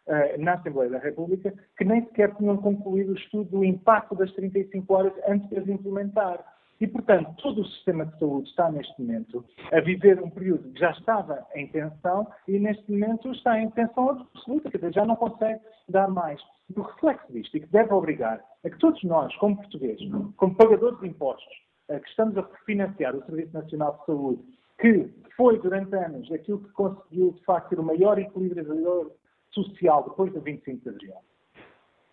eh, 0.06 0.38
na 0.38 0.54
Assembleia 0.54 0.90
da 0.90 0.98
República, 0.98 1.52
que 1.76 1.84
nem 1.84 2.04
sequer 2.06 2.34
tinham 2.36 2.56
concluído 2.56 3.12
o 3.12 3.16
estudo 3.16 3.50
do 3.50 3.64
impacto 3.64 4.14
das 4.14 4.32
35 4.32 4.94
horas 4.94 5.12
antes 5.26 5.48
de 5.50 5.58
as 5.58 5.68
implementar. 5.68 6.55
E, 6.80 6.86
portanto, 6.86 7.34
todo 7.42 7.62
o 7.62 7.66
sistema 7.66 8.04
de 8.04 8.18
saúde 8.18 8.48
está, 8.50 8.70
neste 8.70 9.00
momento, 9.00 9.44
a 9.72 9.80
viver 9.80 10.22
um 10.22 10.28
período 10.28 10.70
que 10.72 10.80
já 10.80 10.90
estava 10.90 11.46
em 11.54 11.66
tensão 11.68 12.26
e, 12.46 12.58
neste 12.58 12.90
momento, 12.90 13.32
está 13.32 13.58
em 13.58 13.70
tensão 13.70 14.10
absoluta, 14.10 14.70
quer 14.70 14.78
dizer, 14.78 14.92
já 14.92 15.06
não 15.06 15.16
consegue 15.16 15.60
dar 15.88 16.08
mais. 16.08 16.40
E 16.68 16.78
o 16.78 16.82
reflexo 16.82 17.32
disto, 17.32 17.56
e 17.56 17.60
que 17.60 17.66
deve 17.68 17.92
obrigar 17.94 18.44
a 18.64 18.70
que 18.70 18.78
todos 18.78 19.02
nós, 19.04 19.34
como 19.36 19.56
portugueses, 19.56 20.06
como 20.36 20.54
pagadores 20.54 21.00
de 21.00 21.06
impostos, 21.06 21.66
que 21.88 22.08
estamos 22.08 22.36
a 22.36 22.42
financiar 22.66 23.14
o 23.14 23.24
Serviço 23.24 23.54
Nacional 23.54 23.96
de 23.98 24.06
Saúde, 24.06 24.42
que 24.78 25.10
foi, 25.36 25.58
durante 25.60 25.94
anos, 25.94 26.30
aquilo 26.30 26.58
que 26.58 26.70
conseguiu, 26.72 27.32
de 27.32 27.44
facto, 27.44 27.70
ter 27.70 27.78
o 27.78 27.84
maior 27.84 28.18
equilibrador 28.18 29.12
social 29.50 30.04
depois 30.04 30.32
do 30.32 30.40
25 30.40 30.82
de 30.82 30.88
abril, 30.90 31.14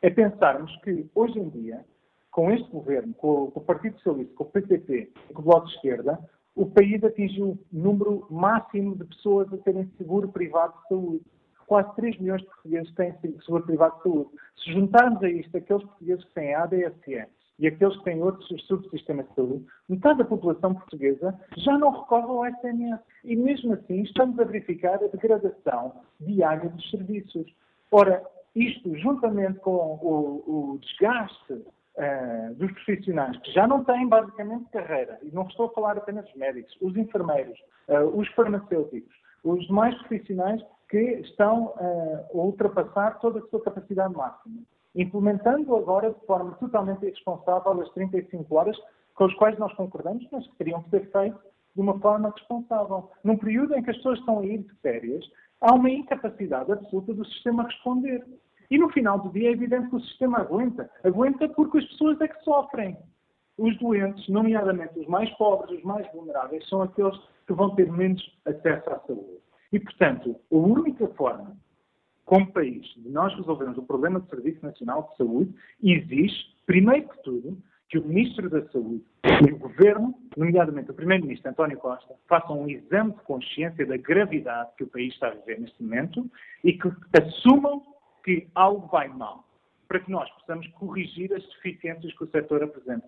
é 0.01 0.09
pensarmos 0.09 0.75
que, 0.77 1.09
hoje 1.15 1.39
em 1.39 1.49
dia, 1.49 1.83
com 2.33 2.51
este 2.51 2.69
governo, 2.71 3.13
com, 3.13 3.51
com 3.51 3.59
o 3.59 3.63
Partido 3.63 3.95
Socialista, 3.97 4.33
com 4.33 4.43
o 4.43 4.47
PCP 4.47 5.11
e 5.29 5.33
com 5.33 5.41
o 5.41 5.45
Bloco 5.45 5.67
de 5.67 5.75
Esquerda, 5.75 6.19
o 6.55 6.65
país 6.65 7.01
atingiu 7.03 7.51
o 7.51 7.59
número 7.71 8.27
máximo 8.29 8.95
de 8.95 9.05
pessoas 9.05 9.53
a 9.53 9.57
terem 9.57 9.89
seguro 9.97 10.27
privado 10.27 10.73
de 10.81 10.87
saúde. 10.89 11.21
Quase 11.67 11.95
3 11.95 12.19
milhões 12.19 12.41
de 12.41 12.47
portugueses 12.47 12.93
têm 12.95 13.15
seguro 13.45 13.63
privado 13.63 13.95
de 13.97 14.03
saúde. 14.03 14.29
Se 14.57 14.73
juntarmos 14.73 15.23
a 15.23 15.29
isto 15.29 15.55
aqueles 15.55 15.83
portugueses 15.83 16.25
que 16.25 16.33
têm 16.33 16.55
ADSE 16.55 17.27
e 17.59 17.67
aqueles 17.67 17.97
que 17.97 18.03
têm 18.03 18.21
outros 18.21 18.65
subsistemas 18.65 19.27
de 19.29 19.35
saúde, 19.35 19.65
metade 19.87 20.17
da 20.17 20.25
população 20.25 20.73
portuguesa 20.73 21.39
já 21.57 21.77
não 21.77 21.91
recorre 21.91 22.49
ao 22.49 22.59
SMS. 22.59 22.99
E 23.23 23.35
mesmo 23.35 23.73
assim 23.73 24.01
estamos 24.01 24.39
a 24.39 24.43
verificar 24.43 24.95
a 24.95 25.07
degradação 25.07 25.93
diária 26.19 26.69
dos 26.69 26.89
serviços. 26.89 27.45
Ora, 27.91 28.23
isto, 28.55 28.95
juntamente 28.97 29.59
com 29.59 29.71
o, 29.71 30.73
o 30.73 30.79
desgaste 30.79 31.63
uh, 31.97 32.55
dos 32.55 32.71
profissionais 32.73 33.37
que 33.37 33.51
já 33.51 33.67
não 33.67 33.83
têm 33.83 34.07
basicamente 34.07 34.69
carreira, 34.71 35.19
e 35.21 35.33
não 35.33 35.43
estou 35.47 35.67
a 35.67 35.73
falar 35.73 35.97
apenas 35.97 36.25
dos 36.25 36.35
médicos, 36.35 36.75
os 36.81 36.95
enfermeiros, 36.95 37.57
uh, 37.87 38.05
os 38.17 38.27
farmacêuticos, 38.29 39.13
os 39.43 39.65
demais 39.67 39.95
profissionais 39.99 40.61
que 40.89 41.01
estão 41.21 41.67
uh, 41.67 42.25
a 42.33 42.37
ultrapassar 42.37 43.19
toda 43.19 43.39
a 43.39 43.47
sua 43.47 43.61
capacidade 43.63 44.13
máxima, 44.15 44.61
implementando 44.95 45.75
agora 45.75 46.11
de 46.11 46.25
forma 46.25 46.51
totalmente 46.55 47.05
irresponsável 47.05 47.81
as 47.81 47.89
35 47.93 48.55
horas 48.55 48.77
com 49.15 49.25
as 49.25 49.33
quais 49.35 49.57
nós 49.57 49.73
concordamos, 49.73 50.25
mas 50.31 50.45
que 50.47 50.55
teriam 50.55 50.81
que 50.83 50.89
ser 50.89 51.11
feitas 51.11 51.41
de 51.75 51.81
uma 51.81 51.99
forma 51.99 52.29
responsável. 52.29 53.09
Num 53.23 53.37
período 53.37 53.75
em 53.75 53.83
que 53.83 53.89
as 53.89 53.97
pessoas 53.97 54.19
estão 54.19 54.39
a 54.39 54.45
ir 54.45 54.59
de 54.59 54.73
férias, 54.75 55.25
há 55.61 55.73
uma 55.73 55.89
incapacidade 55.89 56.71
absoluta 56.71 57.13
do 57.13 57.25
sistema 57.25 57.63
a 57.63 57.67
responder. 57.67 58.23
E 58.69 58.77
no 58.77 58.89
final 58.89 59.19
do 59.19 59.29
dia 59.29 59.49
é 59.49 59.51
evidente 59.51 59.89
que 59.89 59.95
o 59.95 60.01
sistema 60.01 60.39
aguenta. 60.39 60.89
Aguenta 61.03 61.47
porque 61.49 61.79
as 61.79 61.85
pessoas 61.85 62.19
é 62.21 62.27
que 62.27 62.43
sofrem. 62.43 62.97
Os 63.57 63.77
doentes, 63.77 64.27
nomeadamente 64.29 64.99
os 64.99 65.07
mais 65.07 65.29
pobres, 65.37 65.77
os 65.77 65.83
mais 65.83 66.11
vulneráveis, 66.11 66.67
são 66.67 66.81
aqueles 66.81 67.17
que 67.45 67.53
vão 67.53 67.75
ter 67.75 67.91
menos 67.91 68.21
acesso 68.45 68.89
à 68.89 68.99
saúde. 68.99 69.37
E, 69.71 69.79
portanto, 69.79 70.35
a 70.51 70.55
única 70.55 71.07
forma, 71.09 71.55
como 72.25 72.51
país, 72.51 72.85
de 72.95 73.09
nós 73.09 73.35
resolvermos 73.35 73.77
o 73.77 73.83
problema 73.83 74.19
do 74.19 74.29
Serviço 74.29 74.65
Nacional 74.65 75.09
de 75.11 75.17
Saúde 75.17 75.53
exige, 75.83 76.55
primeiro 76.65 77.09
que 77.09 77.23
tudo, 77.23 77.57
que 77.89 77.99
o 77.99 78.07
Ministro 78.07 78.49
da 78.49 78.67
Saúde 78.69 79.03
e 79.47 79.51
o 79.51 79.57
Governo, 79.59 80.15
nomeadamente 80.35 80.89
o 80.89 80.95
Primeiro-Ministro 80.95 81.51
António 81.51 81.77
Costa, 81.77 82.15
façam 82.27 82.61
um 82.61 82.67
exame 82.67 83.11
de 83.11 83.21
consciência 83.21 83.85
da 83.85 83.97
gravidade 83.97 84.71
que 84.77 84.83
o 84.83 84.87
país 84.87 85.13
está 85.13 85.27
a 85.27 85.35
viver 85.35 85.59
neste 85.59 85.83
momento 85.83 86.27
e 86.63 86.73
que 86.73 86.91
assumam 87.21 87.83
que 88.23 88.47
algo 88.55 88.87
vai 88.87 89.07
mal, 89.07 89.43
para 89.87 89.99
que 89.99 90.11
nós 90.11 90.29
possamos 90.31 90.67
corrigir 90.79 91.33
as 91.33 91.43
deficiências 91.43 92.13
que 92.17 92.23
o 92.23 92.31
setor 92.31 92.63
apresenta. 92.63 93.07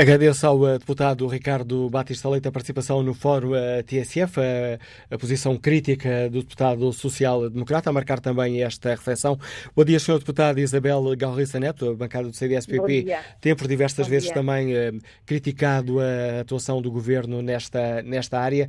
Agradeço 0.00 0.46
ao 0.46 0.60
uh, 0.60 0.78
deputado 0.78 1.26
Ricardo 1.26 1.90
Batista 1.90 2.28
Leite 2.28 2.46
a 2.46 2.52
participação 2.52 3.02
no 3.02 3.12
Fórum 3.12 3.50
uh, 3.50 3.82
TSF, 3.84 4.38
a, 4.38 5.12
a, 5.12 5.18
posição 5.18 5.56
crítica 5.56 6.30
do 6.30 6.38
deputado 6.38 6.92
social-democrata, 6.92 7.90
a 7.90 7.92
marcar 7.92 8.20
também 8.20 8.62
esta 8.62 8.90
reflexão. 8.90 9.36
Bom 9.74 9.84
dia, 9.84 9.98
Sr. 9.98 10.20
Deputado 10.20 10.60
Isabel 10.60 11.02
Galriça 11.16 11.58
Neto, 11.58 11.90
a 11.90 11.94
bancada 11.96 12.28
do 12.28 12.32
CDS-PP, 12.32 13.06
tem 13.40 13.56
por 13.56 13.66
diversas 13.66 14.06
Bom 14.06 14.10
vezes 14.10 14.28
dia. 14.28 14.34
também 14.34 14.72
uh, 14.72 15.00
criticado 15.26 15.98
a 15.98 16.42
atuação 16.42 16.80
do 16.80 16.92
Governo 16.92 17.42
nesta, 17.42 18.00
nesta 18.02 18.38
área. 18.38 18.68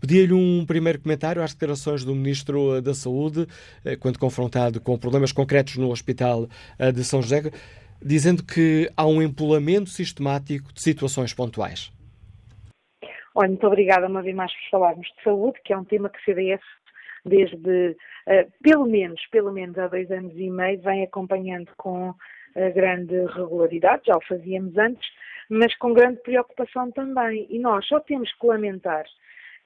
Pedia-lhe 0.00 0.32
um 0.32 0.64
primeiro 0.64 1.00
comentário 1.00 1.42
às 1.42 1.52
declarações 1.52 2.04
do 2.04 2.14
Ministro 2.14 2.80
da 2.80 2.94
Saúde, 2.94 3.46
quando 4.00 4.18
confrontado 4.18 4.80
com 4.80 4.96
problemas 4.96 5.32
concretos 5.32 5.76
no 5.76 5.90
Hospital 5.90 6.48
de 6.94 7.02
São 7.02 7.20
José 7.20 7.50
dizendo 8.02 8.44
que 8.44 8.88
há 8.96 9.06
um 9.06 9.20
empolamento 9.20 9.90
sistemático 9.90 10.72
de 10.72 10.80
situações 10.80 11.34
pontuais. 11.34 11.90
Olha, 13.34 13.48
muito 13.48 13.66
obrigada 13.66 14.06
uma 14.06 14.22
vez 14.22 14.34
mais 14.34 14.52
por 14.52 14.70
falarmos 14.70 15.06
de 15.06 15.22
saúde, 15.22 15.60
que 15.64 15.72
é 15.72 15.76
um 15.76 15.84
tema 15.84 16.08
que 16.08 16.18
o 16.18 16.24
CDS 16.24 16.60
desde 17.24 17.90
uh, 18.26 18.52
pelo 18.62 18.86
menos, 18.86 19.20
pelo 19.30 19.52
menos 19.52 19.76
há 19.78 19.88
dois 19.88 20.10
anos 20.10 20.32
e 20.36 20.50
meio, 20.50 20.80
vem 20.80 21.04
acompanhando 21.04 21.70
com 21.76 22.10
uh, 22.10 22.74
grande 22.74 23.14
regularidade, 23.26 24.02
já 24.06 24.16
o 24.16 24.24
fazíamos 24.26 24.76
antes, 24.78 25.06
mas 25.50 25.76
com 25.76 25.92
grande 25.92 26.20
preocupação 26.22 26.90
também. 26.90 27.46
E 27.50 27.58
nós 27.58 27.86
só 27.86 28.00
temos 28.00 28.32
que 28.32 28.46
lamentar 28.46 29.04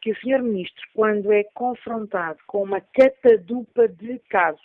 que 0.02 0.10
o 0.10 0.16
Sr. 0.16 0.42
Ministro, 0.42 0.82
quando 0.94 1.32
é 1.32 1.44
confrontado 1.54 2.38
com 2.46 2.64
uma 2.64 2.80
catadupa 2.80 3.88
de 3.88 4.18
casos 4.28 4.60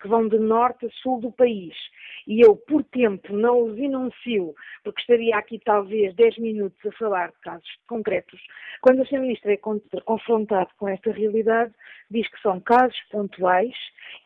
que 0.00 0.08
vão 0.08 0.28
de 0.28 0.38
norte 0.38 0.84
a 0.84 0.90
sul 0.90 1.20
do 1.20 1.32
país 1.32 1.74
e 2.26 2.40
eu, 2.40 2.56
por 2.56 2.82
tempo, 2.84 3.34
não 3.34 3.64
os 3.64 3.78
enuncio, 3.78 4.54
porque 4.82 5.00
estaria 5.00 5.36
aqui 5.36 5.58
talvez 5.62 6.14
10 6.14 6.38
minutos 6.38 6.78
a 6.86 6.92
falar 6.92 7.28
de 7.28 7.38
casos 7.40 7.68
concretos, 7.86 8.40
quando 8.80 9.02
o 9.02 9.06
Sr. 9.06 9.20
Ministro 9.20 9.50
é 9.50 9.56
confrontado 10.04 10.70
com 10.78 10.88
esta 10.88 11.10
realidade, 11.10 11.72
diz 12.10 12.28
que 12.28 12.40
são 12.40 12.60
casos 12.60 12.98
pontuais 13.10 13.74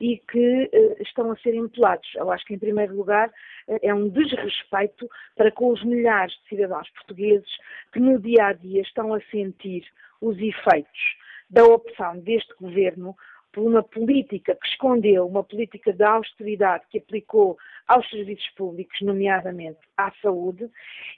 e 0.01 0.19
que 0.19 0.71
uh, 0.73 1.03
estão 1.03 1.31
a 1.31 1.37
ser 1.39 1.55
empolados. 1.55 2.09
Eu 2.15 2.31
acho 2.31 2.45
que, 2.45 2.55
em 2.55 2.59
primeiro 2.59 2.95
lugar, 2.95 3.29
uh, 3.29 3.79
é 3.83 3.93
um 3.95 4.09
desrespeito 4.09 5.09
para 5.37 5.51
com 5.51 5.73
os 5.73 5.83
milhares 5.85 6.35
de 6.43 6.49
cidadãos 6.49 6.89
portugueses 6.91 7.51
que 7.93 8.01
no 8.01 8.19
dia 8.21 8.47
a 8.47 8.53
dia 8.53 8.83
estão 8.83 9.15
a 9.15 9.21
sentir 9.23 9.85
os 10.21 10.37
efeitos 10.39 11.17
da 11.51 11.65
opção 11.65 12.19
deste 12.21 12.55
governo 12.57 13.15
por 13.53 13.63
uma 13.63 13.83
política 13.83 14.55
que 14.55 14.69
escondeu, 14.69 15.27
uma 15.27 15.43
política 15.43 15.93
de 15.93 16.05
austeridade 16.05 16.85
que 16.91 16.99
aplicou 16.99 17.57
aos 17.87 18.09
serviços 18.11 18.49
públicos, 18.51 19.01
nomeadamente 19.01 19.79
à 19.97 20.13
saúde, 20.23 20.69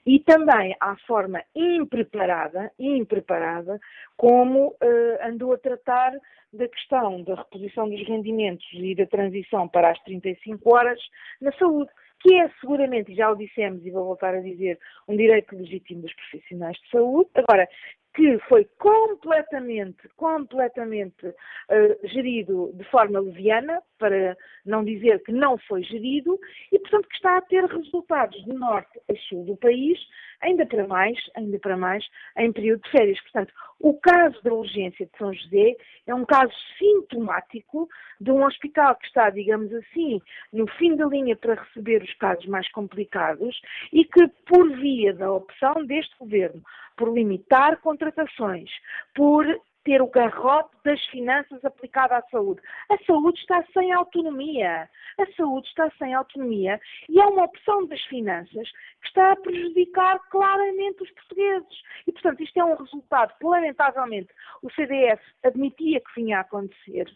e 0.07 0.21
também 0.21 0.77
à 0.81 0.97
forma 1.07 1.43
impreparada, 1.55 2.71
impreparada 2.79 3.81
como 4.17 4.69
uh, 4.69 5.27
andou 5.27 5.53
a 5.53 5.59
tratar 5.59 6.13
da 6.53 6.69
questão 6.69 7.23
da 7.23 7.35
reposição 7.35 7.89
dos 7.89 8.07
rendimentos 8.07 8.67
e 8.73 8.95
da 8.95 9.07
transição 9.07 9.69
para 9.69 9.91
as 9.91 10.01
35 10.03 10.75
horas 10.75 11.01
na 11.41 11.53
saúde, 11.53 11.91
que 12.21 12.35
é 12.35 12.49
seguramente, 12.61 13.15
já 13.15 13.31
o 13.31 13.37
dissemos 13.37 13.85
e 13.85 13.91
vou 13.91 14.05
voltar 14.05 14.35
a 14.35 14.41
dizer, 14.41 14.79
um 15.09 15.17
direito 15.17 15.57
legítimo 15.57 16.03
dos 16.03 16.15
profissionais 16.15 16.77
de 16.79 16.91
saúde. 16.91 17.31
Agora, 17.35 17.69
que 18.15 18.39
foi 18.49 18.65
completamente, 18.79 20.09
completamente 20.17 21.27
uh, 21.27 22.09
gerido 22.09 22.73
de 22.75 22.85
forma 22.85 23.21
leviana, 23.21 23.83
para 23.99 24.37
não 24.65 24.85
dizer 24.85 25.23
que 25.23 25.33
não 25.33 25.59
foi 25.59 25.83
gerido, 25.83 26.39
e 26.73 26.79
portanto 26.79 27.09
que 27.09 27.17
está 27.17 27.37
a 27.37 27.43
ter 27.43 27.65
resultados 27.65 28.43
de 28.45 28.53
norte 28.53 29.01
a 29.11 29.15
sul 29.29 29.45
do 29.45 29.57
país, 29.57 29.99
ainda 30.41 30.67
para 30.67 30.87
mais, 30.87 31.19
ainda 31.37 31.59
para 31.59 31.77
mais, 31.77 32.05
em 32.37 32.53
período 32.53 32.83
de 32.83 32.91
férias. 32.91 33.21
Portanto, 33.21 33.53
o 33.79 33.95
caso 34.01 34.43
da 34.43 34.53
urgência 34.53 35.07
de 35.07 35.19
São 35.19 35.33
José 35.33 35.77
é 36.07 36.15
um 36.15 36.25
caso 36.25 36.53
sintomático 36.79 37.89
de 38.21 38.31
um 38.31 38.45
hospital 38.45 38.97
que 38.97 39.07
está, 39.07 39.31
digamos 39.31 39.73
assim, 39.73 40.21
no 40.53 40.67
fim 40.67 40.97
da 40.97 41.07
linha 41.07 41.37
para 41.37 41.63
receber 41.63 42.03
os 42.03 42.13
casos 42.15 42.47
mais 42.47 42.71
complicados 42.73 43.61
e 43.93 44.05
que, 44.05 44.29
por 44.47 44.69
via 44.77 45.13
da 45.13 45.31
opção 45.31 45.85
deste 45.87 46.17
governo 46.19 46.63
por 47.01 47.15
limitar 47.15 47.79
contratações, 47.81 48.69
por 49.15 49.47
ter 49.83 50.03
o 50.03 50.07
garrote 50.07 50.77
das 50.85 51.03
finanças 51.07 51.65
aplicado 51.65 52.13
à 52.13 52.21
saúde. 52.31 52.61
A 52.91 52.99
saúde 53.07 53.41
está 53.41 53.65
sem 53.73 53.91
autonomia. 53.91 54.87
A 55.17 55.27
saúde 55.35 55.67
está 55.69 55.91
sem 55.99 56.13
autonomia 56.13 56.79
e 57.09 57.19
é 57.19 57.25
uma 57.25 57.45
opção 57.45 57.87
das 57.87 58.03
finanças 58.03 58.71
que 59.01 59.09
está 59.09 59.33
a 59.33 59.37
prejudicar 59.37 60.19
claramente 60.31 61.03
os 61.03 61.11
portugueses. 61.13 61.83
E, 62.07 62.13
portanto, 62.13 62.43
isto 62.43 62.61
é 62.61 62.65
um 62.67 62.77
resultado 62.77 63.33
que, 63.39 63.47
lamentavelmente, 63.47 64.29
o 64.63 64.71
CDS 64.73 65.21
admitia 65.43 66.01
que 66.01 66.21
vinha 66.21 66.37
a 66.37 66.43
acontecer, 66.43 67.11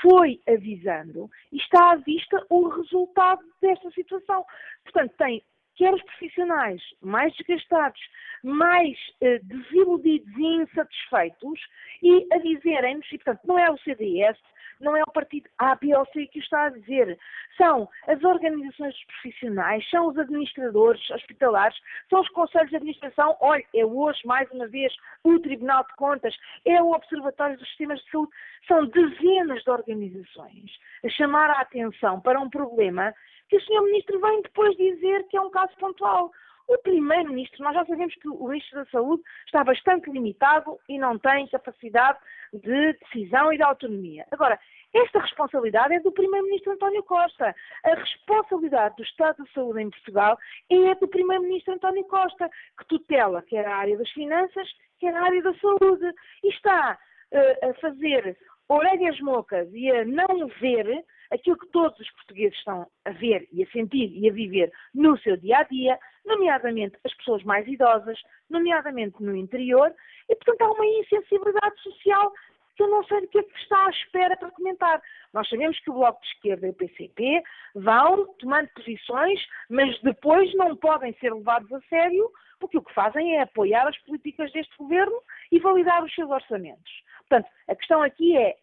foi 0.00 0.40
avisando 0.48 1.30
e 1.52 1.58
está 1.58 1.92
à 1.92 1.96
vista 1.96 2.42
o 2.48 2.68
resultado 2.68 3.42
desta 3.60 3.90
situação. 3.90 4.46
Portanto, 4.84 5.12
tem 5.18 5.44
quer 5.76 5.94
os 5.94 6.02
profissionais 6.02 6.82
mais 7.00 7.34
desgastados, 7.36 8.00
mais 8.42 8.96
eh, 9.20 9.38
desiludidos 9.42 10.34
e 10.36 10.62
insatisfeitos, 10.62 11.60
e 12.02 12.26
a 12.32 12.38
dizerem-nos, 12.38 13.06
e 13.12 13.18
portanto 13.18 13.40
não 13.46 13.58
é 13.58 13.70
o 13.70 13.78
CDS, 13.78 14.38
não 14.80 14.96
é 14.96 15.02
o 15.02 15.12
partido 15.12 15.48
A, 15.58 15.74
B 15.74 15.94
ou 15.96 16.04
C 16.06 16.26
que 16.26 16.38
o 16.38 16.42
está 16.42 16.64
a 16.64 16.70
dizer. 16.70 17.18
São 17.56 17.88
as 18.06 18.22
organizações 18.22 18.94
profissionais, 19.06 19.88
são 19.90 20.08
os 20.08 20.18
administradores 20.18 21.10
hospitalares, 21.10 21.76
são 22.08 22.20
os 22.20 22.28
conselhos 22.30 22.70
de 22.70 22.76
administração. 22.76 23.36
Olha, 23.40 23.64
é 23.74 23.84
hoje, 23.84 24.20
mais 24.24 24.50
uma 24.50 24.68
vez, 24.68 24.94
o 25.24 25.38
Tribunal 25.40 25.84
de 25.84 25.94
Contas, 25.96 26.34
é 26.64 26.82
o 26.82 26.92
Observatório 26.92 27.56
dos 27.56 27.68
Sistemas 27.68 28.00
de 28.00 28.10
Saúde. 28.10 28.32
São 28.66 28.86
dezenas 28.86 29.62
de 29.62 29.70
organizações 29.70 30.70
a 31.04 31.08
chamar 31.10 31.50
a 31.50 31.60
atenção 31.60 32.20
para 32.20 32.40
um 32.40 32.50
problema 32.50 33.14
que 33.48 33.56
o 33.56 33.60
Sr. 33.60 33.82
Ministro 33.82 34.20
vem 34.20 34.42
depois 34.42 34.76
dizer 34.76 35.24
que 35.28 35.36
é 35.36 35.40
um 35.40 35.50
caso 35.50 35.74
pontual. 35.78 36.32
O 36.68 36.78
Primeiro-Ministro, 36.78 37.62
nós 37.62 37.74
já 37.74 37.84
sabemos 37.86 38.14
que 38.16 38.28
o 38.28 38.48
Ministro 38.48 38.84
da 38.84 38.90
Saúde 38.90 39.22
está 39.46 39.62
bastante 39.62 40.10
limitado 40.10 40.78
e 40.88 40.98
não 40.98 41.18
tem 41.18 41.46
capacidade 41.48 42.18
de 42.52 42.92
decisão 42.94 43.52
e 43.52 43.56
de 43.56 43.62
autonomia. 43.62 44.26
Agora, 44.32 44.58
esta 44.92 45.20
responsabilidade 45.20 45.94
é 45.94 46.00
do 46.00 46.10
Primeiro-Ministro 46.10 46.72
António 46.72 47.02
Costa. 47.04 47.54
A 47.84 47.94
responsabilidade 47.94 48.96
do 48.96 49.02
Estado 49.02 49.44
da 49.44 49.50
Saúde 49.52 49.82
em 49.82 49.90
Portugal 49.90 50.38
é 50.70 50.94
do 50.94 51.06
Primeiro-Ministro 51.06 51.74
António 51.74 52.04
Costa, 52.04 52.48
que 52.78 52.86
tutela 52.86 53.42
quer 53.42 53.66
a 53.66 53.76
área 53.76 53.96
das 53.96 54.10
finanças, 54.10 54.68
quer 54.98 55.14
a 55.14 55.24
área 55.24 55.42
da 55.42 55.54
saúde. 55.54 56.12
E 56.42 56.48
está 56.48 56.98
uh, 57.32 57.70
a 57.70 57.74
fazer 57.74 58.36
orelhas 58.68 59.20
mocas 59.20 59.68
e 59.72 59.90
a 59.90 60.04
não 60.04 60.48
ver 60.60 61.04
aquilo 61.32 61.58
que 61.58 61.68
todos 61.68 61.98
os 61.98 62.10
portugueses 62.12 62.56
estão 62.58 62.86
a 63.04 63.10
ver 63.10 63.48
e 63.52 63.62
a 63.62 63.70
sentir 63.70 64.10
e 64.12 64.28
a 64.28 64.32
viver 64.32 64.72
no 64.94 65.18
seu 65.18 65.36
dia 65.36 65.58
a 65.58 65.62
dia, 65.64 65.98
nomeadamente 66.24 66.96
as 67.04 67.14
pessoas 67.14 67.42
mais 67.44 67.66
idosas, 67.66 68.18
nomeadamente 68.48 69.22
no 69.22 69.34
interior, 69.36 69.92
e 70.28 70.34
portanto 70.36 70.62
há 70.62 70.72
uma 70.72 70.86
insensibilidade 70.86 71.82
social 71.82 72.32
que 72.76 72.82
eu 72.82 72.88
não 72.88 73.02
sei 73.04 73.22
do 73.22 73.28
que 73.28 73.38
é 73.38 73.42
que 73.42 73.58
está 73.58 73.86
à 73.86 73.90
espera 73.90 74.36
para 74.36 74.50
comentar. 74.50 75.02
Nós 75.32 75.48
sabemos 75.48 75.78
que 75.80 75.90
o 75.90 75.94
Bloco 75.94 76.20
de 76.20 76.28
Esquerda 76.28 76.66
e 76.66 76.70
o 76.70 76.74
PCP 76.74 77.42
vão 77.74 78.34
tomando 78.34 78.68
posições, 78.68 79.40
mas 79.70 79.98
depois 80.02 80.54
não 80.54 80.76
podem 80.76 81.14
ser 81.14 81.32
levados 81.32 81.72
a 81.72 81.80
sério, 81.88 82.30
porque 82.60 82.78
o 82.78 82.82
que 82.82 82.92
fazem 82.92 83.36
é 83.36 83.42
apoiar 83.42 83.88
as 83.88 83.98
políticas 84.02 84.52
deste 84.52 84.76
governo 84.76 85.20
e 85.50 85.58
validar 85.58 86.04
os 86.04 86.14
seus 86.14 86.30
orçamentos. 86.30 86.92
Portanto, 87.28 87.50
a 87.68 87.74
questão 87.74 88.02
aqui 88.02 88.36
é: 88.36 88.56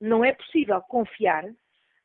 não 0.00 0.24
é 0.24 0.32
possível 0.32 0.80
confiar 0.82 1.44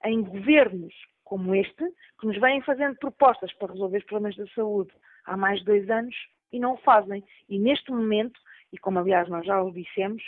em 0.06 0.22
governos 0.22 0.94
como 1.24 1.56
este, 1.56 1.84
que 2.20 2.28
nos 2.28 2.40
vêm 2.40 2.62
fazendo 2.62 2.96
propostas 2.98 3.52
para 3.54 3.74
resolver 3.74 3.98
os 3.98 4.06
problemas 4.06 4.38
da 4.38 4.48
saúde 4.48 4.92
há 5.26 5.36
mais 5.36 5.60
de 5.60 5.66
dois 5.66 5.90
anos 5.90 6.16
e 6.52 6.60
não 6.60 6.74
o 6.74 6.78
fazem. 6.78 7.24
E 7.50 7.58
neste 7.58 7.92
momento, 7.92 8.40
e 8.72 8.78
como 8.78 9.00
aliás 9.00 9.28
nós 9.28 9.46
já 9.46 9.62
o 9.62 9.72
dissemos, 9.72 10.24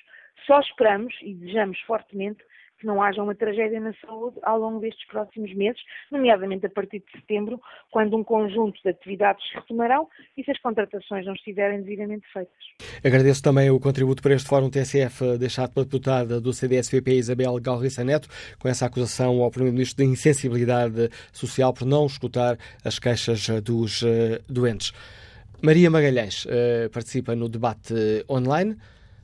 só 0.46 0.60
esperamos 0.60 1.14
e 1.22 1.34
desejamos 1.36 1.80
fortemente 1.82 2.44
que 2.80 2.86
não 2.86 3.02
haja 3.02 3.22
uma 3.22 3.36
tragédia 3.36 3.80
na 3.80 3.94
saúde 4.06 4.38
ao 4.44 4.60
longo 4.60 4.80
destes 4.80 5.06
próximos 5.08 5.54
meses, 5.54 5.82
nomeadamente 6.12 6.66
a 6.66 6.70
partir 6.70 7.00
de 7.00 7.12
setembro, 7.12 7.60
quando 7.92 8.16
um 8.16 8.24
conjunto 8.24 8.82
de 8.82 8.90
atividades 8.90 9.44
se 9.50 9.56
retomarão 9.56 10.08
e 10.38 10.44
se 10.44 10.52
as 10.52 10.60
contratações 10.60 11.26
não 11.26 11.34
estiverem 11.34 11.82
devidamente 11.82 12.26
feitas. 12.32 12.54
Agradeço 13.04 13.42
também 13.42 13.70
o 13.70 13.80
contributo 13.80 14.22
para 14.22 14.34
este 14.34 14.48
Fórum 14.48 14.70
TSF 14.70 15.38
deixado 15.38 15.74
pela 15.74 15.86
deputada 15.86 16.40
do 16.40 16.54
CDS-VP 16.54 17.14
Isabel 17.14 17.60
Galriça 17.60 18.04
Neto, 18.04 18.28
com 18.60 18.68
essa 18.68 18.86
acusação 18.86 19.42
ao 19.42 19.52
Primeiro-Ministro 19.52 20.04
de 20.04 20.12
insensibilidade 20.12 21.10
social 21.32 21.74
por 21.74 21.86
não 21.86 22.06
escutar 22.06 22.58
as 22.84 23.00
queixas 23.00 23.48
dos 23.62 24.02
uh, 24.02 24.08
doentes. 24.48 24.94
Maria 25.62 25.90
Magalhães 25.90 26.46
uh, 26.46 26.90
participa 26.92 27.36
no 27.36 27.50
debate 27.50 27.94
online. 28.30 28.78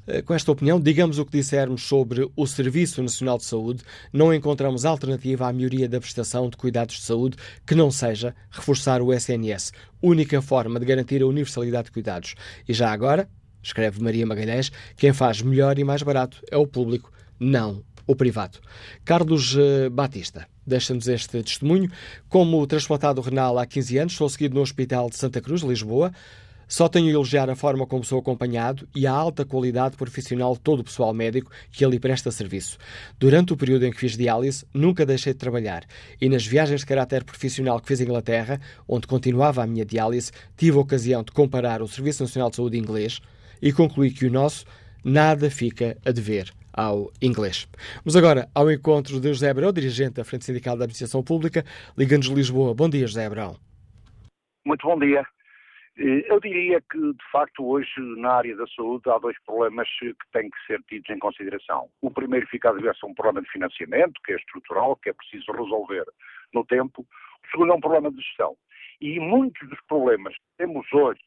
Eh, 0.08 0.22
com 0.22 0.34
esta 0.34 0.52
opinião, 0.52 0.80
digamos 0.80 1.20
o 1.20 1.26
que 1.26 1.32
dissermos 1.32 1.84
sobre 1.84 2.30
o 2.36 2.48
Serviço 2.48 3.02
Nacional 3.02 3.38
de 3.38 3.46
Saúde, 3.46 3.84
não 4.12 4.34
encontramos 4.34 4.86
alternativa 4.86 5.48
à 5.48 5.54
melhoria 5.54 5.88
da 5.88 6.00
prestação 6.00 6.50
de 6.50 6.58
cuidados 6.58 6.96
de 6.96 7.02
saúde 7.04 7.38
que 7.66 7.76
não 7.76 7.90
seja 7.90 8.36
reforçar 8.52 9.02
o 9.02 9.14
SNS, 9.14 9.72
única 10.02 10.42
forma 10.42 10.80
de 10.80 10.86
garantir 10.86 11.22
a 11.22 11.28
universalidade 11.28 11.86
de 11.86 11.92
cuidados. 11.92 12.36
E 12.68 12.74
já 12.74 12.92
agora, 12.92 13.30
escreve 13.62 14.02
Maria 14.02 14.26
Magalhães, 14.26 14.72
quem 14.98 15.14
faz 15.14 15.42
melhor 15.42 15.80
e 15.80 15.84
mais 15.84 16.04
barato 16.04 16.42
é 16.52 16.58
o 16.58 16.68
público, 16.68 17.12
não 17.40 17.84
o 18.06 18.16
privado. 18.16 18.60
Carlos 19.06 19.56
eh, 19.58 19.90
Batista 19.90 20.48
deixa-nos 20.66 21.08
este 21.08 21.44
testemunho. 21.44 21.92
Como 22.30 22.66
transplantado 22.66 23.22
renal 23.22 23.58
há 23.60 23.66
15 23.66 23.98
anos, 23.98 24.14
sou 24.14 24.30
seguido 24.30 24.56
no 24.56 24.62
Hospital 24.62 25.10
de 25.10 25.18
Santa 25.18 25.42
Cruz, 25.42 25.62
Lisboa. 25.62 26.12
Só 26.68 26.88
tenho 26.88 27.08
a 27.08 27.12
elogiar 27.12 27.50
a 27.50 27.56
forma 27.56 27.86
como 27.86 28.04
sou 28.04 28.20
acompanhado 28.20 28.88
e 28.96 29.06
a 29.06 29.12
alta 29.12 29.46
qualidade 29.46 29.98
profissional 29.98 30.54
de 30.54 30.60
todo 30.60 30.80
o 30.80 30.84
pessoal 30.84 31.14
médico 31.14 31.52
que 31.72 31.84
ali 31.84 32.00
presta 32.00 32.32
serviço. 32.32 32.78
Durante 33.20 33.54
o 33.54 33.58
período 33.58 33.86
em 33.86 33.92
que 33.92 34.00
fiz 34.00 34.18
diálise, 34.18 34.66
nunca 34.74 35.06
deixei 35.06 35.34
de 35.34 35.40
trabalhar 35.40 35.84
e 36.20 36.30
nas 36.30 36.46
viagens 36.46 36.82
de 36.82 36.86
caráter 36.86 37.24
profissional 37.24 37.80
que 37.80 37.88
fiz 37.88 38.02
à 38.02 38.04
Inglaterra, 38.04 38.60
onde 38.88 39.08
continuava 39.08 39.64
a 39.64 39.68
minha 39.68 39.86
diálise, 39.86 40.32
tive 40.58 40.78
a 40.78 40.82
ocasião 40.82 41.24
de 41.24 41.32
comparar 41.32 41.82
o 41.82 41.88
Serviço 41.88 42.24
Nacional 42.24 42.50
de 42.50 42.56
Saúde 42.56 42.78
inglês 42.78 43.20
e 43.62 43.72
concluí 43.72 44.12
que 44.12 44.26
o 44.26 44.32
nosso 44.32 44.66
nada 45.04 45.50
fica 45.50 45.98
a 46.06 46.12
dever 46.12 46.52
ao 46.74 47.12
inglês. 47.22 47.68
Vamos 48.04 48.16
agora 48.16 48.50
ao 48.54 48.72
encontro 48.72 49.20
de 49.20 49.28
José 49.30 49.50
Abrão, 49.50 49.72
dirigente 49.72 50.16
da 50.16 50.24
Frente 50.24 50.46
Sindical 50.46 50.76
da 50.76 50.86
Administração 50.86 51.24
Pública, 51.24 51.64
Liga-nos 51.98 52.28
de 52.28 52.34
Lisboa. 52.34 52.74
Bom 52.74 52.90
dia, 52.90 53.06
José 53.06 53.26
Abrão. 53.26 53.56
Muito 54.66 54.88
bom 54.88 54.98
dia. 54.98 55.24
Eh, 55.98 56.26
eu 56.28 56.40
diria 56.40 56.82
que, 56.82 56.98
de 56.98 57.32
facto, 57.32 57.66
hoje, 57.66 57.92
na 58.18 58.34
área 58.34 58.56
da 58.56 58.66
saúde, 58.68 59.10
há 59.10 59.18
dois 59.20 59.38
problemas 59.46 59.88
que 60.00 60.16
têm 60.32 60.50
que 60.50 60.66
ser 60.66 60.82
tidos 60.84 61.10
em 61.10 61.20
consideração. 61.20 61.90
O 62.02 62.10
primeiro 62.10 62.48
fica 62.48 62.70
a 62.70 62.74
dever-se 62.74 63.06
a 63.06 63.08
um 63.08 63.14
problema 63.14 63.42
de 63.42 63.52
financiamento, 63.52 64.20
que 64.26 64.34
é 64.34 64.36
estrutural, 64.36 64.96
que 64.98 65.10
é 65.10 65.14
preciso 65.14 65.52
resolver 65.52 66.06
no 66.54 66.66
tempo. 66.66 67.02
O 67.02 67.52
segundo 67.52 67.74
é 67.74 67.76
um 67.76 67.82
problema 67.82 68.12
de 68.12 68.22
gestão. 68.22 68.56
E 69.00 69.20
muitos 69.20 69.68
dos 69.70 69.80
problemas 69.88 70.34
que 70.34 70.58
temos 70.58 70.92
hoje 70.94 71.22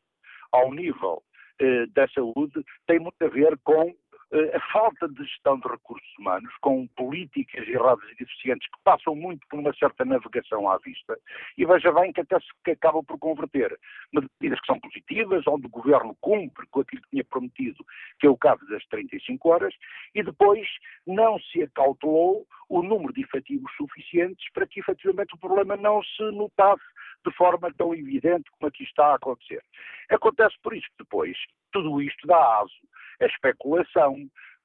ao 0.53 0.73
nível 0.73 1.23
eh, 1.61 1.87
da 1.95 2.09
saúde 2.09 2.65
têm 2.87 2.99
muito 2.99 3.23
a 3.23 3.29
ver 3.29 3.57
com 3.63 3.95
a 4.33 4.73
falta 4.73 5.09
de 5.09 5.25
gestão 5.25 5.59
de 5.61 5.69
recursos 5.69 6.19
humanos, 6.19 6.53
com 6.61 6.87
políticas 6.89 7.67
erradas 7.69 8.05
e 8.11 8.17
deficientes 8.17 8.69
que 8.69 8.83
passam 8.83 9.15
muito 9.15 9.47
por 9.49 9.61
uma 9.61 9.73
certa 9.75 10.05
navegação 10.05 10.69
à 10.69 10.79
vista, 10.79 11.17
e 11.57 11.65
veja 11.65 11.93
bem 11.93 12.13
que 12.13 12.21
até 12.21 12.39
se 12.41 12.71
acaba 12.71 13.03
por 13.05 13.19
converter 13.19 13.79
medidas 14.13 14.61
que 14.61 14.67
são 14.67 14.81
positivas, 14.81 15.45
onde 15.47 15.67
o 15.67 15.71
governo 15.71 16.17
cumpre 16.21 16.67
com 16.69 16.81
aquilo 16.81 17.03
que 17.03 17.11
tinha 17.11 17.25
prometido, 17.25 17.85
que 18.19 18.27
é 18.27 18.31
o 18.31 18.37
caso 18.37 18.67
das 18.67 18.85
35 18.87 19.49
horas, 19.49 19.75
e 20.15 20.23
depois 20.23 20.67
não 21.07 21.39
se 21.39 21.63
acautelou 21.63 22.47
o 22.69 22.83
número 22.83 23.13
de 23.13 23.23
efetivos 23.23 23.71
suficientes 23.77 24.51
para 24.53 24.67
que 24.67 24.81
efetivamente 24.81 25.35
o 25.35 25.39
problema 25.39 25.77
não 25.77 26.03
se 26.03 26.23
notasse 26.33 26.83
de 27.25 27.33
forma 27.35 27.73
tão 27.75 27.95
evidente 27.95 28.51
como 28.53 28.69
aqui 28.69 28.85
está 28.85 29.07
a 29.07 29.15
acontecer. 29.15 29.63
Acontece 30.11 30.57
por 30.63 30.75
isso 30.75 30.87
que 30.89 31.05
depois 31.05 31.37
tudo 31.73 32.01
isto 32.01 32.27
dá 32.27 32.61
aso 32.61 32.75
a 33.21 33.27
especulação, 33.27 34.17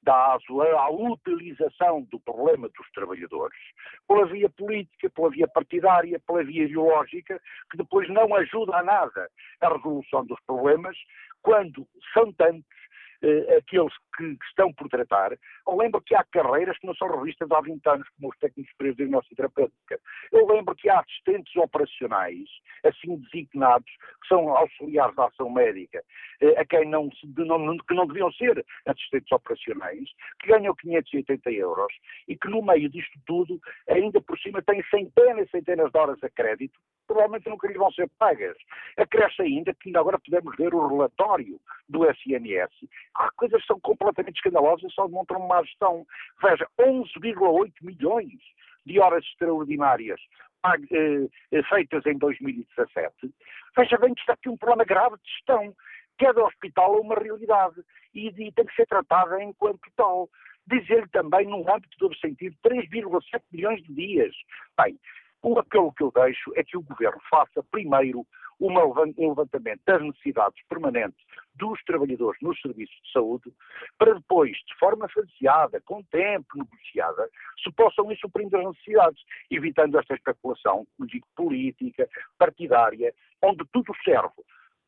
dá 0.02 0.34
aso 0.34 0.60
à 0.60 0.90
utilização 0.90 2.02
do 2.10 2.18
problema 2.20 2.68
dos 2.68 2.90
trabalhadores. 2.92 3.58
Pela 4.06 4.26
via 4.26 4.50
política, 4.50 5.08
pela 5.10 5.30
via 5.30 5.46
partidária, 5.48 6.20
pela 6.26 6.42
via 6.42 6.64
ideológica, 6.64 7.40
que 7.70 7.76
depois 7.76 8.08
não 8.08 8.34
ajuda 8.34 8.76
a 8.76 8.82
nada 8.82 9.28
a 9.60 9.68
resolução 9.68 10.24
dos 10.26 10.40
problemas, 10.46 10.96
quando 11.40 11.86
são 12.12 12.32
tantos 12.32 12.81
eh, 13.22 13.56
aqueles 13.56 13.92
que, 14.16 14.36
estão 14.48 14.72
por 14.72 14.88
tratar. 14.88 15.32
Eu 15.66 15.76
lembro 15.76 16.00
que 16.00 16.14
há 16.14 16.24
carreiras 16.24 16.76
que 16.78 16.86
não 16.86 16.94
são 16.94 17.08
revistas 17.08 17.50
há 17.50 17.60
20 17.60 17.86
anos, 17.86 18.08
como 18.10 18.30
os 18.30 18.38
técnicos 18.38 18.70
superiores 18.72 18.96
de 18.96 19.04
diagnóstica 19.04 19.36
terapêutica. 19.36 20.00
Eu 20.32 20.46
lembro 20.46 20.74
que 20.74 20.88
há 20.88 21.00
assistentes 21.00 21.54
operacionais, 21.56 22.48
assim 22.84 23.16
designados, 23.16 23.90
que 24.22 24.28
são 24.28 24.48
auxiliares 24.56 25.14
da 25.14 25.26
ação 25.26 25.50
médica, 25.50 26.02
eh, 26.40 26.60
a 26.60 26.64
quem 26.64 26.88
não, 26.88 27.08
não, 27.36 27.78
que 27.78 27.94
não 27.94 28.06
deviam 28.06 28.32
ser 28.32 28.64
assistentes 28.86 29.30
operacionais, 29.30 30.08
que 30.40 30.48
ganham 30.48 30.74
580 30.74 31.50
euros 31.52 31.92
e 32.28 32.36
que 32.36 32.48
no 32.48 32.62
meio 32.62 32.88
disto 32.88 33.18
tudo, 33.26 33.60
ainda 33.88 34.20
por 34.20 34.38
cima, 34.38 34.62
têm 34.62 34.82
centenas 34.90 35.46
e 35.46 35.50
centenas 35.50 35.90
de 35.90 35.98
horas 35.98 36.22
a 36.22 36.30
crédito, 36.30 36.78
provavelmente 37.06 37.48
nunca 37.48 37.68
lhes 37.68 37.76
vão 37.76 37.90
ser 37.92 38.08
pagas. 38.18 38.56
Acresce 38.96 39.42
ainda 39.42 39.74
que 39.74 39.96
agora 39.96 40.18
podemos 40.18 40.56
ver 40.56 40.74
o 40.74 40.86
relatório 40.86 41.60
do 41.88 42.08
SNS. 42.10 42.70
Há 43.14 43.30
coisas 43.32 43.60
que 43.60 43.66
são 43.66 43.80
completamente 43.80 44.36
escandalosas 44.36 44.90
e 44.90 44.94
só 44.94 45.06
demonstram 45.06 45.40
uma 45.40 45.62
gestão. 45.62 46.06
Veja, 46.42 46.66
11,8 46.78 47.72
milhões 47.82 48.40
de 48.84 48.98
horas 48.98 49.24
extraordinárias 49.24 50.20
eh, 50.64 51.28
eh, 51.50 51.62
feitas 51.64 52.06
em 52.06 52.18
2017. 52.18 53.34
Veja 53.76 53.98
bem 53.98 54.14
que 54.14 54.20
está 54.20 54.34
aqui 54.34 54.48
um 54.48 54.56
problema 54.56 54.84
grave 54.84 55.16
de 55.16 55.30
gestão. 55.30 55.74
Cada 56.18 56.44
hospital 56.44 56.96
é 56.96 57.00
uma 57.00 57.14
realidade 57.14 57.82
e, 58.14 58.28
e 58.28 58.52
tem 58.52 58.64
que 58.66 58.74
ser 58.74 58.86
tratada 58.86 59.42
enquanto 59.42 59.80
tal. 59.96 60.28
Dizer 60.64 61.08
também, 61.08 61.46
no 61.46 61.68
âmbito 61.68 61.98
do 61.98 62.14
sentido, 62.16 62.56
3,7 62.64 63.42
milhões 63.52 63.82
de 63.82 63.92
dias. 63.92 64.32
Bem, 64.80 64.96
o 65.42 65.58
apelo 65.58 65.92
que 65.92 66.02
eu 66.02 66.12
deixo 66.12 66.52
é 66.56 66.62
que 66.62 66.76
o 66.76 66.82
Governo 66.82 67.20
faça 67.28 67.62
primeiro 67.70 68.24
um 68.60 69.28
levantamento 69.28 69.80
das 69.84 70.00
necessidades 70.00 70.62
permanentes 70.68 71.18
dos 71.56 71.82
trabalhadores 71.84 72.40
nos 72.40 72.60
serviços 72.60 72.94
de 73.02 73.12
saúde, 73.12 73.52
para 73.98 74.14
depois, 74.14 74.52
de 74.52 74.78
forma 74.78 75.08
faseada, 75.08 75.80
com 75.80 76.02
tempo 76.04 76.56
negociada, 76.56 77.28
se 77.62 77.72
possam 77.72 78.10
ir 78.12 78.16
suprindo 78.18 78.56
as 78.56 78.64
necessidades, 78.64 79.20
evitando 79.50 79.98
esta 79.98 80.14
especulação, 80.14 80.86
política, 81.34 82.08
partidária, 82.38 83.12
onde 83.42 83.64
tudo 83.72 83.92
serve 84.04 84.42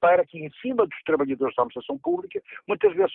para 0.05 0.27
que, 0.27 0.39
em 0.39 0.51
cima 0.61 0.87
dos 0.87 1.03
trabalhadores 1.07 1.57
da 1.57 1.63
administração 1.63 1.99
pública, 1.99 2.39
muitas 2.69 2.95
vezes 2.95 3.11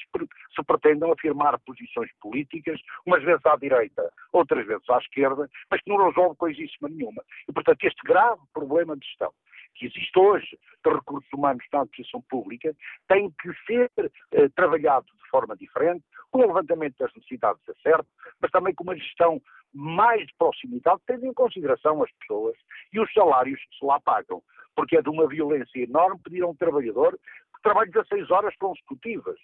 se 0.56 0.64
pretendam 0.64 1.12
afirmar 1.12 1.60
posições 1.60 2.10
políticas, 2.20 2.82
umas 3.06 3.24
vezes 3.24 3.46
à 3.46 3.56
direita, 3.58 4.12
outras 4.34 4.66
vezes 4.66 4.90
à 4.90 4.98
esquerda, 4.98 5.48
mas 5.70 5.80
que 5.84 5.90
não 5.92 6.04
resolve 6.04 6.36
coisíssima 6.36 6.90
nenhuma. 6.90 7.24
E, 7.48 7.54
portanto, 7.54 7.84
este 7.84 8.02
grave 8.04 8.42
problema 8.52 8.98
de 8.98 9.06
gestão 9.06 9.32
que 9.76 9.86
existe 9.86 10.18
hoje 10.18 10.60
de 10.84 10.92
recursos 10.92 11.32
humanos 11.32 11.64
na 11.72 11.82
administração 11.82 12.24
pública 12.28 12.76
tem 13.08 13.32
que 13.40 13.54
ser 13.68 13.92
eh, 14.32 14.50
trabalhado 14.56 15.06
de 15.06 15.30
forma 15.30 15.56
diferente, 15.56 16.04
com 16.32 16.40
o 16.40 16.48
levantamento 16.48 16.98
das 16.98 17.14
necessidades 17.14 17.62
a 17.70 17.74
certo, 17.84 18.08
mas 18.42 18.50
também 18.50 18.74
com 18.74 18.84
uma 18.84 18.98
gestão 18.98 19.40
mais 19.72 20.26
de 20.26 20.34
proximidade, 20.40 21.02
tendo 21.06 21.28
em 21.28 21.34
consideração 21.34 22.02
as 22.02 22.12
pessoas 22.14 22.56
e 22.92 23.00
os 23.00 23.14
salários 23.14 23.60
que 23.60 23.78
se 23.78 23.86
lá 23.86 24.00
pagam 24.00 24.42
porque 24.76 24.98
é 24.98 25.02
de 25.02 25.10
uma 25.10 25.28
violência 25.28 25.84
enorme 25.84 26.20
pedir 26.24 26.44
a 26.44 26.48
um 26.48 26.56
trabalhador 26.56 27.18
que 27.56 27.62
trabalhe 27.62 27.92
16 27.92 28.30
horas 28.32 28.56
consecutivas 28.58 29.38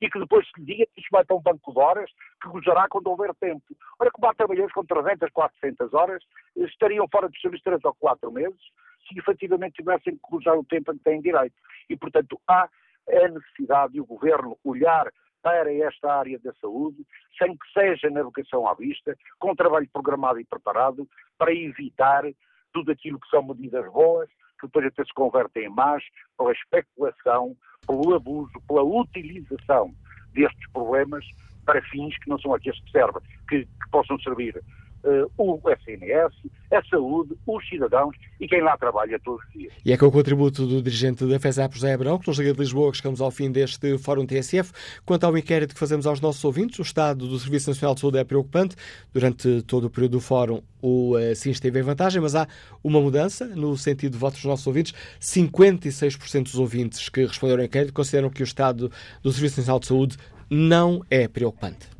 e 0.00 0.10
que 0.10 0.18
depois 0.18 0.46
se 0.46 0.60
lhe 0.60 0.66
diga 0.66 0.86
que 0.86 1.00
isto 1.00 1.08
vai 1.10 1.24
para 1.24 1.36
um 1.36 1.40
banco 1.40 1.72
de 1.72 1.78
horas 1.78 2.10
que 2.42 2.48
gozará 2.48 2.86
quando 2.88 3.06
houver 3.06 3.34
tempo. 3.36 3.64
Ora, 3.98 4.10
como 4.10 4.26
há 4.26 4.34
trabalhadores 4.34 4.74
com 4.74 4.84
300, 4.84 5.30
400 5.30 5.94
horas, 5.94 6.22
estariam 6.56 7.08
fora 7.10 7.28
de 7.28 7.40
serviço 7.40 7.64
3 7.64 7.84
ou 7.84 7.94
4 7.94 8.30
meses 8.30 8.60
se 9.08 9.18
efetivamente 9.18 9.76
tivessem 9.76 10.14
que 10.14 10.30
gozar 10.30 10.56
o 10.56 10.64
tempo 10.64 10.90
a 10.90 10.94
que 10.94 11.00
têm 11.00 11.20
direito. 11.20 11.54
E, 11.88 11.96
portanto, 11.96 12.40
há 12.48 12.68
a 13.08 13.28
necessidade 13.28 13.94
de 13.94 14.00
o 14.00 14.06
Governo 14.06 14.58
olhar 14.64 15.10
para 15.42 15.72
esta 15.72 16.10
área 16.10 16.38
da 16.38 16.54
saúde, 16.54 17.04
sem 17.38 17.54
que 17.54 17.72
seja 17.72 18.08
na 18.08 18.22
vocação 18.22 18.66
à 18.66 18.74
vista, 18.74 19.16
com 19.38 19.54
trabalho 19.54 19.88
programado 19.92 20.40
e 20.40 20.44
preparado, 20.44 21.06
para 21.36 21.52
evitar 21.52 22.24
tudo 22.72 22.90
aquilo 22.90 23.20
que 23.20 23.28
são 23.28 23.42
medidas 23.42 23.86
boas, 23.92 24.28
que 24.64 24.66
depois 24.66 24.86
até 24.86 25.04
se 25.04 25.14
convertem 25.14 25.66
em 25.66 25.68
más 25.68 26.02
pela 26.36 26.52
especulação, 26.52 27.56
pelo 27.86 28.14
abuso, 28.14 28.52
pela 28.66 28.82
utilização 28.82 29.94
destes 30.32 30.70
problemas 30.72 31.24
para 31.64 31.82
fins 31.82 32.16
que 32.18 32.28
não 32.28 32.38
são 32.38 32.54
aqueles 32.54 32.80
que 32.80 32.90
servem, 32.90 33.22
que, 33.48 33.64
que 33.64 33.90
possam 33.90 34.18
servir 34.20 34.60
uh, 35.04 35.30
o 35.36 35.60
SNS, 35.70 36.34
a 36.72 36.82
saúde, 36.84 37.34
os 37.46 37.68
cidadãos 37.68 38.16
e 38.40 38.48
quem 38.48 38.62
lá 38.62 38.76
trabalha 38.76 39.18
todos 39.20 39.44
os 39.46 39.52
dias. 39.52 39.72
E 39.84 39.92
é 39.92 39.96
com 39.96 40.06
o 40.06 40.12
contributo 40.12 40.66
do 40.66 40.82
dirigente 40.82 41.24
da 41.24 41.38
FESAP, 41.38 41.74
José 41.74 41.92
Abrão, 41.92 42.18
que 42.18 42.26
nos 42.26 42.38
liga 42.38 42.52
de 42.52 42.58
Lisboa, 42.58 42.90
que 42.90 42.96
chegamos 42.96 43.20
ao 43.20 43.30
fim 43.30 43.50
deste 43.50 43.96
Fórum 43.98 44.26
TSF. 44.26 44.72
Quanto 45.04 45.24
ao 45.24 45.36
inquérito 45.36 45.74
que 45.74 45.80
fazemos 45.80 46.06
aos 46.06 46.20
nossos 46.20 46.44
ouvintes, 46.44 46.78
o 46.78 46.82
estado 46.82 47.28
do 47.28 47.38
Serviço 47.38 47.70
Nacional 47.70 47.94
de 47.94 48.00
Saúde 48.00 48.18
é 48.18 48.24
preocupante. 48.24 48.76
Durante 49.12 49.62
todo 49.62 49.84
o 49.84 49.90
período 49.90 50.12
do 50.12 50.20
Fórum, 50.20 50.62
o 50.82 51.16
uh, 51.16 51.34
SINS 51.34 51.60
teve 51.60 51.78
em 51.80 51.82
vantagem, 51.82 52.20
mas 52.20 52.34
há 52.34 52.46
uma 52.82 53.00
mudança 53.00 53.46
no 53.46 53.76
sentido 53.76 54.12
de 54.12 54.18
votos 54.18 54.40
dos 54.40 54.46
nossos 54.46 54.66
ouvintes. 54.66 54.94
56% 55.20 56.44
dos 56.44 56.58
ouvintes 56.58 57.08
que 57.08 57.24
responderam 57.24 57.62
ao 57.62 57.66
inquérito 57.66 57.92
consideram 57.92 58.30
que 58.30 58.42
o 58.42 58.44
estado 58.44 58.90
do 59.22 59.32
Serviço 59.32 59.60
Nacional 59.60 59.80
de 59.80 59.86
Saúde 59.86 60.16
não 60.50 61.02
é 61.10 61.26
preocupante. 61.28 61.94